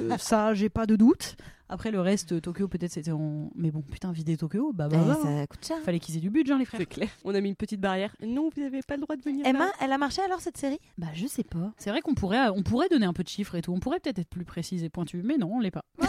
Euh, 0.00 0.16
ça, 0.18 0.54
j'ai 0.54 0.68
pas 0.68 0.86
de 0.86 0.94
doute. 0.96 1.36
Après 1.68 1.90
le 1.90 2.00
reste, 2.00 2.40
Tokyo 2.40 2.68
peut-être 2.68 2.92
c'était 2.92 3.10
en. 3.10 3.50
Mais 3.54 3.70
bon, 3.70 3.82
putain, 3.82 4.12
vider 4.12 4.36
Tokyo, 4.36 4.72
bah 4.72 4.88
bah. 4.88 4.98
Eh, 5.02 5.06
bah, 5.06 5.18
ça 5.22 5.46
coûte 5.48 5.66
cher. 5.66 5.76
Fallait 5.84 5.98
qu'ils 5.98 6.16
aient 6.16 6.20
du 6.20 6.30
budget, 6.30 6.52
hein, 6.52 6.58
les 6.58 6.64
frères. 6.64 6.80
c'est 6.80 6.86
clair. 6.86 7.08
On 7.24 7.34
a 7.34 7.40
mis 7.40 7.48
une 7.50 7.56
petite 7.56 7.80
barrière. 7.80 8.14
Non, 8.22 8.48
vous 8.54 8.62
n'avez 8.62 8.80
pas 8.82 8.94
le 8.94 9.02
droit 9.02 9.16
de 9.16 9.22
venir. 9.22 9.44
Emma, 9.44 9.66
là. 9.66 9.72
elle 9.80 9.92
a 9.92 9.98
marché 9.98 10.22
alors 10.22 10.40
cette 10.40 10.56
série? 10.56 10.78
Bah 10.96 11.08
je 11.14 11.26
sais 11.26 11.42
pas. 11.44 11.72
C'est 11.76 11.90
vrai 11.90 12.00
qu'on 12.00 12.14
pourrait, 12.14 12.48
on 12.54 12.62
pourrait 12.62 12.88
donner 12.88 13.06
un 13.06 13.12
peu 13.12 13.22
de 13.24 13.28
chiffres 13.28 13.54
et 13.56 13.62
tout. 13.62 13.72
On 13.72 13.80
pourrait 13.80 13.98
peut-être 14.00 14.20
être 14.20 14.28
plus 14.28 14.44
précis 14.44 14.82
et 14.84 14.88
pointu, 14.88 15.22
mais 15.24 15.36
non, 15.36 15.50
on 15.54 15.60
l'est 15.60 15.70
pas. 15.72 15.84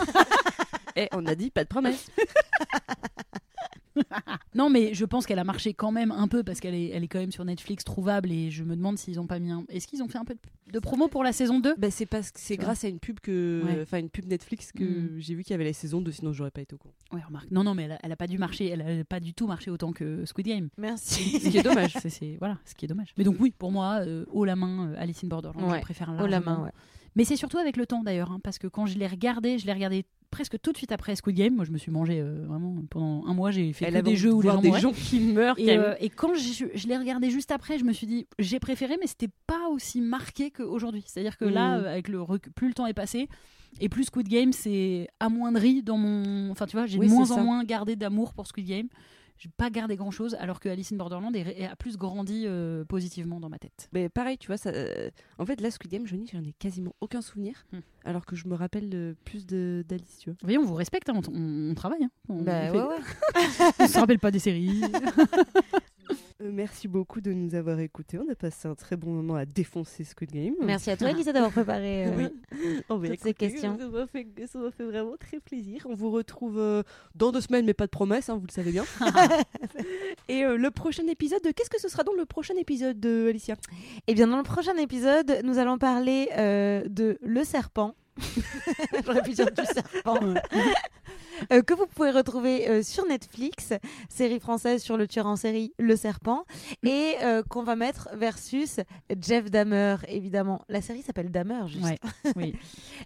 Eh, 0.96 1.08
on 1.14 1.26
a 1.28 1.36
dit 1.36 1.50
pas 1.50 1.64
de 1.64 1.70
promesse. 1.70 2.10
Non, 4.56 4.70
mais 4.70 4.94
je 4.94 5.06
pense 5.06 5.26
qu'elle 5.26 5.40
a 5.40 5.44
marché 5.44 5.74
quand 5.74 5.92
même 5.92 6.12
un 6.12 6.28
peu 6.28 6.44
parce 6.44 6.60
qu'elle 6.60 6.74
est, 6.76 6.90
elle 6.90 7.04
est 7.04 7.08
quand 7.08 7.20
même 7.20 7.32
sur 7.32 7.46
Netflix 7.46 7.84
trouvable 7.84 8.32
et 8.32 8.50
je 8.52 8.64
me 8.64 8.76
demande 8.76 8.98
s'ils 8.98 9.20
ont 9.20 9.28
pas 9.28 9.40
mis 9.40 9.52
un. 9.52 9.64
Est-ce 9.70 9.88
qu'ils 9.88 10.02
ont 10.04 10.08
fait 10.08 10.18
un 10.18 10.26
peu 10.26 10.34
de, 10.36 10.72
de 10.74 10.80
promo 10.80 11.08
pour 11.08 11.24
la 11.24 11.32
saison 11.32 11.60
2 11.60 11.76
Bah, 11.78 11.92
c'est 11.92 12.06
parce 12.06 12.32
que 12.32 12.40
c'est 12.40 12.58
grâce 12.58 12.84
à 12.84 12.88
une 12.88 13.00
pub 13.00 13.20
que, 13.20 13.62
Ouais. 13.66 13.80
enfin 13.82 14.00
une 14.00 14.10
pub 14.10 14.26
Netflix 14.26 14.72
que 14.72 14.84
Mm. 14.84 15.20
j'ai 15.20 15.36
vu 15.36 15.44
qu'il 15.44 15.52
y 15.52 15.56
avait 15.56 15.64
la 15.66 15.74
saison 15.74 16.02
2, 16.02 16.12
sinon 16.12 16.34
j'aurais 16.34 16.52
pas 16.52 16.62
été 16.62 16.76
au 16.76 16.78
courant. 16.78 16.94
Ouais, 17.14 17.22
remarque. 17.26 17.50
Non, 17.52 17.64
non, 17.64 17.74
mais 17.76 17.84
elle 17.84 17.94
a, 17.94 18.00
elle 18.04 18.12
a 18.12 18.16
pas 18.16 18.28
dû 18.28 18.38
marcher. 18.38 18.68
Elle 18.70 18.82
a 18.82 19.04
pas 19.04 19.20
du 19.20 19.34
tout 19.34 19.48
marché 19.48 19.70
autant 19.72 19.92
que 19.92 20.26
Squid 20.26 20.48
Game. 20.48 20.70
Merci. 20.78 21.40
Ce 21.40 21.50
qui 21.50 21.58
est 21.58 21.64
dommage. 21.64 21.94
C'est, 22.10 22.36
voilà, 22.40 22.58
ce 22.66 22.76
qui 22.76 22.86
est 22.86 22.88
dommage. 22.88 23.14
Mais 23.18 23.24
donc 23.24 23.36
oui, 23.40 23.54
pour 23.58 23.72
moi, 23.72 24.00
euh, 24.06 24.26
haut 24.32 24.46
la 24.46 24.56
main, 24.56 24.90
euh, 24.90 24.96
Alice 24.98 25.24
in 25.24 25.28
Borderland, 25.28 25.70
Ouais, 25.70 25.78
je 25.78 25.82
préfère 25.82 26.12
Oh 26.22 26.26
la 26.28 26.40
main, 26.40 26.64
ouais. 26.64 26.72
Mais 27.20 27.26
c'est 27.26 27.36
surtout 27.36 27.58
avec 27.60 27.78
le 27.78 27.86
temps 27.86 28.02
d'ailleurs, 28.02 28.32
hein, 28.32 28.40
parce 28.44 28.58
que 28.58 28.68
quand 28.68 28.86
je 28.88 28.98
l'ai 28.98 29.06
regardé, 29.08 29.58
je 29.60 29.66
l'ai 29.68 29.74
regardé 29.74 30.06
presque 30.32 30.60
tout 30.62 30.72
de 30.72 30.78
suite 30.78 30.92
après 30.92 31.16
Squid 31.16 31.36
Game. 31.36 31.56
Moi, 31.56 31.66
je 31.66 31.72
me 31.72 31.78
suis 31.78 31.92
mangé 31.92 32.20
euh, 32.22 32.46
vraiment 32.48 32.76
pendant 32.90 33.26
un 33.28 33.34
mois. 33.34 33.52
J'ai 33.52 33.74
fait 33.74 33.86
Elle 33.86 33.94
que 33.94 33.98
a 34.00 34.02
des 34.04 34.16
jeux 34.16 34.32
où 34.34 34.42
les 34.42 34.50
gens 34.50 34.62
des 34.62 34.72
gens 34.80 34.92
qui 34.94 35.20
meurent. 35.20 35.60
Et, 35.60 35.72
euh, 35.72 35.96
et 36.00 36.10
quand 36.10 36.34
je, 36.36 36.66
je 36.74 36.88
l'ai 36.88 36.98
regardé 36.98 37.30
juste 37.30 37.52
après, 37.52 37.78
je 37.78 37.84
me 37.84 37.92
suis 37.94 38.08
dit 38.08 38.26
j'ai 38.40 38.60
préféré, 38.60 38.96
mais 39.02 39.08
c'était 39.08 39.30
pas 39.48 39.68
aussi 39.72 40.02
marqué 40.02 40.50
qu'aujourd'hui. 40.52 41.04
C'est-à-dire 41.06 41.38
que 41.38 41.46
là, 41.46 41.78
euh, 41.78 41.92
avec 41.92 42.08
le 42.08 42.22
rec- 42.22 42.50
plus 42.56 42.68
le 42.70 42.74
temps 42.74 42.86
est 42.86 42.94
passé 42.94 43.28
et 43.82 43.90
plus 43.90 44.06
Squid 44.06 44.28
Game 44.28 44.54
c'est 44.54 45.08
amoindri 45.20 45.84
dans 45.84 45.98
mon. 45.98 46.52
Enfin, 46.52 46.66
tu 46.68 46.78
vois, 46.78 46.86
j'ai 46.86 46.98
Oui, 47.00 47.08
moins 47.08 47.30
en 47.32 47.36
ça. 47.36 47.42
moins 47.44 47.64
gardé 47.64 47.96
d'amour 47.96 48.34
pour 48.34 48.48
Squid 48.48 48.66
Game. 48.68 48.88
J'ai 49.40 49.50
pas 49.56 49.70
gardé 49.70 49.96
grand 49.96 50.12
chose, 50.12 50.36
alors 50.36 50.60
que 50.60 50.68
Alice 50.70 50.92
in 50.92 50.98
Borderland 50.98 51.34
est, 51.36 51.62
est- 51.62 51.66
a 51.66 51.76
plus 51.78 51.96
grandi 51.98 52.44
euh, 52.46 52.84
positivement 52.84 53.40
dans 53.40 53.48
ma 53.50 53.58
tête. 53.58 53.88
Mais 53.94 54.10
pareil, 54.10 54.38
tu 54.38 54.48
vois, 54.48 54.58
ça, 54.58 54.70
euh, 54.72 55.10
en 55.38 55.46
fait, 55.46 55.62
là, 55.62 55.72
Squid 55.72 55.90
Game, 55.92 56.06
je 56.06 56.16
j'en 56.32 56.44
ai 56.44 56.54
quasiment 56.60 56.94
aucun 57.00 57.22
souvenir, 57.22 57.66
Hmm. 57.72 57.80
alors 58.04 58.26
que 58.26 58.36
je 58.36 58.48
me 58.50 58.56
rappelle 58.56 58.90
euh, 58.94 59.14
plus 59.24 59.46
d'Alice, 59.48 60.18
tu 60.20 60.30
vois. 60.30 60.38
Vous 60.42 60.46
voyez, 60.46 60.58
on 60.58 60.66
vous 60.66 60.76
respecte, 60.76 61.08
hein, 61.10 61.14
on, 61.16 61.34
on- 61.34 61.72
on 61.72 61.74
travaille. 61.74 62.04
hein. 62.04 62.12
On, 62.28 62.42
Bah, 62.44 62.72
ouais, 62.72 62.80
ouais. 62.82 62.98
on 63.80 63.88
se 63.88 63.98
rappelle 63.98 64.20
pas 64.20 64.32
des 64.32 64.40
séries. 64.40 64.82
Euh, 66.42 66.52
merci 66.54 66.88
beaucoup 66.88 67.20
de 67.20 67.34
nous 67.34 67.54
avoir 67.54 67.80
écoutés. 67.80 68.18
On 68.18 68.32
a 68.32 68.36
passé 68.36 68.68
un 68.68 68.76
très 68.76 68.96
bon 68.96 69.12
moment 69.12 69.36
à 69.36 69.46
défoncer 69.46 70.06
Squid 70.06 70.32
Game. 70.32 70.54
Merci 70.62 70.90
à 70.90 70.96
toi, 70.96 71.12
Elisa, 71.12 71.34
d'avoir 71.34 71.52
préparé 71.52 72.06
euh, 72.08 72.30
Oh, 72.90 72.98
toutes 72.98 73.20
ces 73.20 73.34
questions. 73.34 73.78
Ça 73.78 73.88
m'a 73.90 74.08
fait, 74.08 74.26
fait 74.48 74.84
vraiment 74.86 75.18
très 75.20 75.40
plaisir. 75.40 75.86
On 75.90 75.96
vous 75.96 76.12
retrouve 76.12 76.58
euh, 76.58 76.84
dans 77.16 77.32
deux 77.32 77.42
semaines, 77.42 77.66
mais 77.66 77.74
pas 77.74 77.86
de 77.86 77.92
promesses, 77.92 78.30
hein, 78.30 78.38
vous 78.38 78.48
le 78.48 78.54
savez 78.54 78.72
bien. 78.72 78.86
Et 80.30 80.46
euh, 80.46 80.58
le 80.58 80.72
prochain 80.72 81.06
épisode, 81.08 81.42
qu'est-ce 81.42 81.70
que 81.70 81.80
ce 81.80 81.90
sera 81.90 82.04
donc 82.04 82.16
le 82.18 82.26
prochain 82.26 82.56
épisode 82.56 83.00
de 83.00 83.28
Alicia? 83.28 83.56
Eh 84.08 84.14
bien, 84.14 84.28
dans 84.28 84.38
le 84.38 84.44
prochain 84.44 84.76
épisode, 84.78 85.42
nous 85.44 85.58
allons 85.58 85.78
parler 85.78 86.30
de 86.36 87.18
Le 87.22 87.44
Serpent. 87.44 87.96
J'aurais 89.06 89.22
pu 89.22 89.32
dire 89.32 89.52
du 89.52 89.66
serpent. 89.66 90.20
Euh, 91.54 91.62
que 91.62 91.74
vous 91.74 91.86
pouvez 91.88 92.12
retrouver 92.12 92.70
euh, 92.70 92.84
sur 92.84 93.06
Netflix, 93.06 93.74
série 94.10 94.40
française 94.40 94.82
sur 94.82 94.98
le 94.98 95.08
tueur 95.08 95.26
en 95.26 95.38
série 95.38 95.74
Le 95.80 95.96
Serpent, 95.96 96.44
et 96.84 97.16
euh, 97.24 97.44
qu'on 97.44 97.64
va 97.64 97.76
mettre 97.76 98.10
versus 98.14 98.80
Jeff 99.22 99.50
Dahmer, 99.50 99.96
évidemment. 100.08 100.66
La 100.68 100.82
série 100.82 101.02
s'appelle 101.02 101.32
Dahmer, 101.32 101.68
juste. 101.68 101.86
Ouais, 101.86 101.98
oui. 102.36 102.56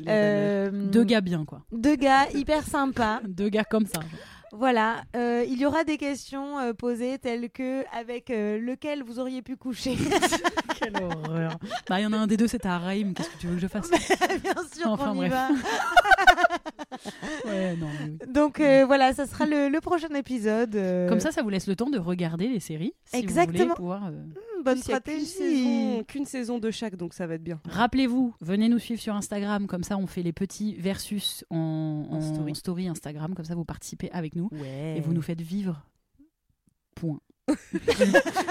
Euh, 0.07 0.71
Deux 0.71 1.03
gars 1.03 1.21
bien, 1.21 1.45
quoi. 1.45 1.61
Deux 1.71 1.95
gars 1.95 2.27
hyper 2.33 2.65
sympas. 2.65 3.21
Deux 3.27 3.49
gars 3.49 3.65
comme 3.65 3.85
ça. 3.85 3.99
Voilà, 4.55 5.03
euh, 5.15 5.43
il 5.47 5.57
y 5.57 5.65
aura 5.65 5.83
des 5.83 5.97
questions 5.97 6.59
euh, 6.59 6.73
posées 6.73 7.17
telles 7.17 7.49
que 7.49 7.83
avec 7.97 8.29
euh, 8.29 8.59
lequel 8.59 9.01
vous 9.03 9.19
auriez 9.19 9.41
pu 9.41 9.57
coucher. 9.57 9.95
Quelle 10.79 10.93
horreur. 11.01 11.57
Bah, 11.89 11.99
il 11.99 12.03
y 12.03 12.05
en 12.05 12.13
a 12.13 12.17
un 12.17 12.27
des 12.27 12.37
deux, 12.37 12.47
c'est 12.47 12.65
à 12.67 12.77
Raïm. 12.77 13.13
Qu'est-ce 13.15 13.29
que 13.31 13.37
tu 13.39 13.47
veux 13.47 13.55
que 13.55 13.61
je 13.61 13.67
fasse 13.67 13.89
Bien 14.43 14.53
sûr 14.75 14.87
Enfin, 14.91 15.13
qu'on 15.13 15.23
y 15.23 15.29
va. 15.29 15.49
Ouais, 17.45 17.75
non, 17.75 17.87
mais 17.99 18.11
oui. 18.11 18.31
Donc 18.33 18.59
euh, 18.59 18.85
voilà, 18.85 19.13
ça 19.13 19.25
sera 19.25 19.45
le, 19.45 19.67
le 19.67 19.81
prochain 19.81 20.09
épisode. 20.15 20.75
euh, 20.75 21.09
Comme 21.09 21.19
ça, 21.19 21.31
ça 21.31 21.41
vous 21.41 21.49
laisse 21.49 21.67
le 21.67 21.75
temps 21.75 21.89
de 21.89 21.97
regarder 21.97 22.47
les 22.47 22.59
séries. 22.59 22.93
Si 23.05 23.17
Vous 23.17 23.23
Exactement. 23.23 23.57
voulez 23.63 23.73
pouvoir, 23.75 24.05
euh, 24.07 24.11
hmm, 24.11 24.63
bonne 24.63 24.77
stratégie. 24.77 25.25
saison, 25.25 26.03
qu'une 26.03 26.25
saison 26.25 26.59
de 26.59 26.71
chaque, 26.71 26.95
donc 26.95 27.13
ça 27.13 27.25
va 27.27 27.35
être 27.35 27.43
bien. 27.43 27.59
Rappelez-vous, 27.67 28.33
venez 28.41 28.69
nous 28.69 28.79
suivre 28.79 29.01
sur 29.01 29.15
Instagram. 29.15 29.67
Comme 29.67 29.83
ça, 29.83 29.97
on 29.97 30.07
fait 30.07 30.21
les 30.23 30.33
petits 30.33 30.75
versus 30.75 31.43
en, 31.49 32.07
En 32.09 32.15
en 32.17 32.21
story. 32.21 32.55
story. 32.55 32.87
Instagram. 32.87 33.33
Comme 33.33 33.45
ça, 33.45 33.55
vous 33.55 33.65
participez 33.65 34.09
avec 34.11 34.35
nous 34.35 34.42
Ouais. 34.51 34.95
et 34.97 35.01
vous 35.01 35.13
nous 35.13 35.21
faites 35.21 35.41
vivre. 35.41 35.81
Point. 36.95 37.19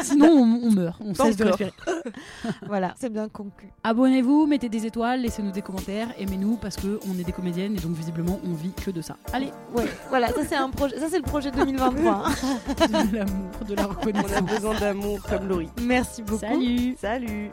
Sinon, 0.03 0.27
on, 0.29 0.67
on 0.67 0.71
meurt. 0.71 1.01
On 1.03 1.15
cesse 1.15 1.37
de 1.37 1.45
respirer. 1.45 1.73
Voilà, 2.67 2.95
c'est 2.99 3.11
bien 3.11 3.29
conclu. 3.29 3.69
Abonnez-vous, 3.85 4.47
mettez 4.47 4.69
des 4.69 4.85
étoiles, 4.85 5.23
laissez-nous 5.23 5.53
des 5.53 5.63
commentaires, 5.63 6.09
aimez-nous 6.19 6.57
parce 6.57 6.77
que 6.77 7.01
on 7.09 7.19
est 7.19 7.25
des 7.25 7.33
comédiennes 7.33 7.75
et 7.75 7.79
donc 7.81 7.93
visiblement 7.93 8.39
on 8.45 8.53
vit 8.53 8.73
que 8.73 8.91
de 8.91 9.01
ça. 9.01 9.17
Allez, 9.33 9.51
Ouais, 9.75 9.87
voilà, 10.11 10.29
ça 10.29 10.45
c'est 10.47 10.57
un 10.57 10.69
projet, 10.69 10.99
ça 10.99 11.07
c'est 11.09 11.17
le 11.19 11.23
projet 11.23 11.51
2023. 11.51 12.13
hein. 12.13 12.25
de 12.87 13.17
l'amour, 13.17 13.51
de 13.67 13.75
la 13.75 13.83
On 13.83 13.91
a 13.91 13.95
reconnaissance. 13.95 14.43
besoin 14.43 14.79
d'amour 14.79 15.23
comme 15.23 15.49
Laurie. 15.49 15.69
Merci 15.81 16.23
beaucoup. 16.23 16.41
Salut 16.41 16.95
Salut 17.01 17.51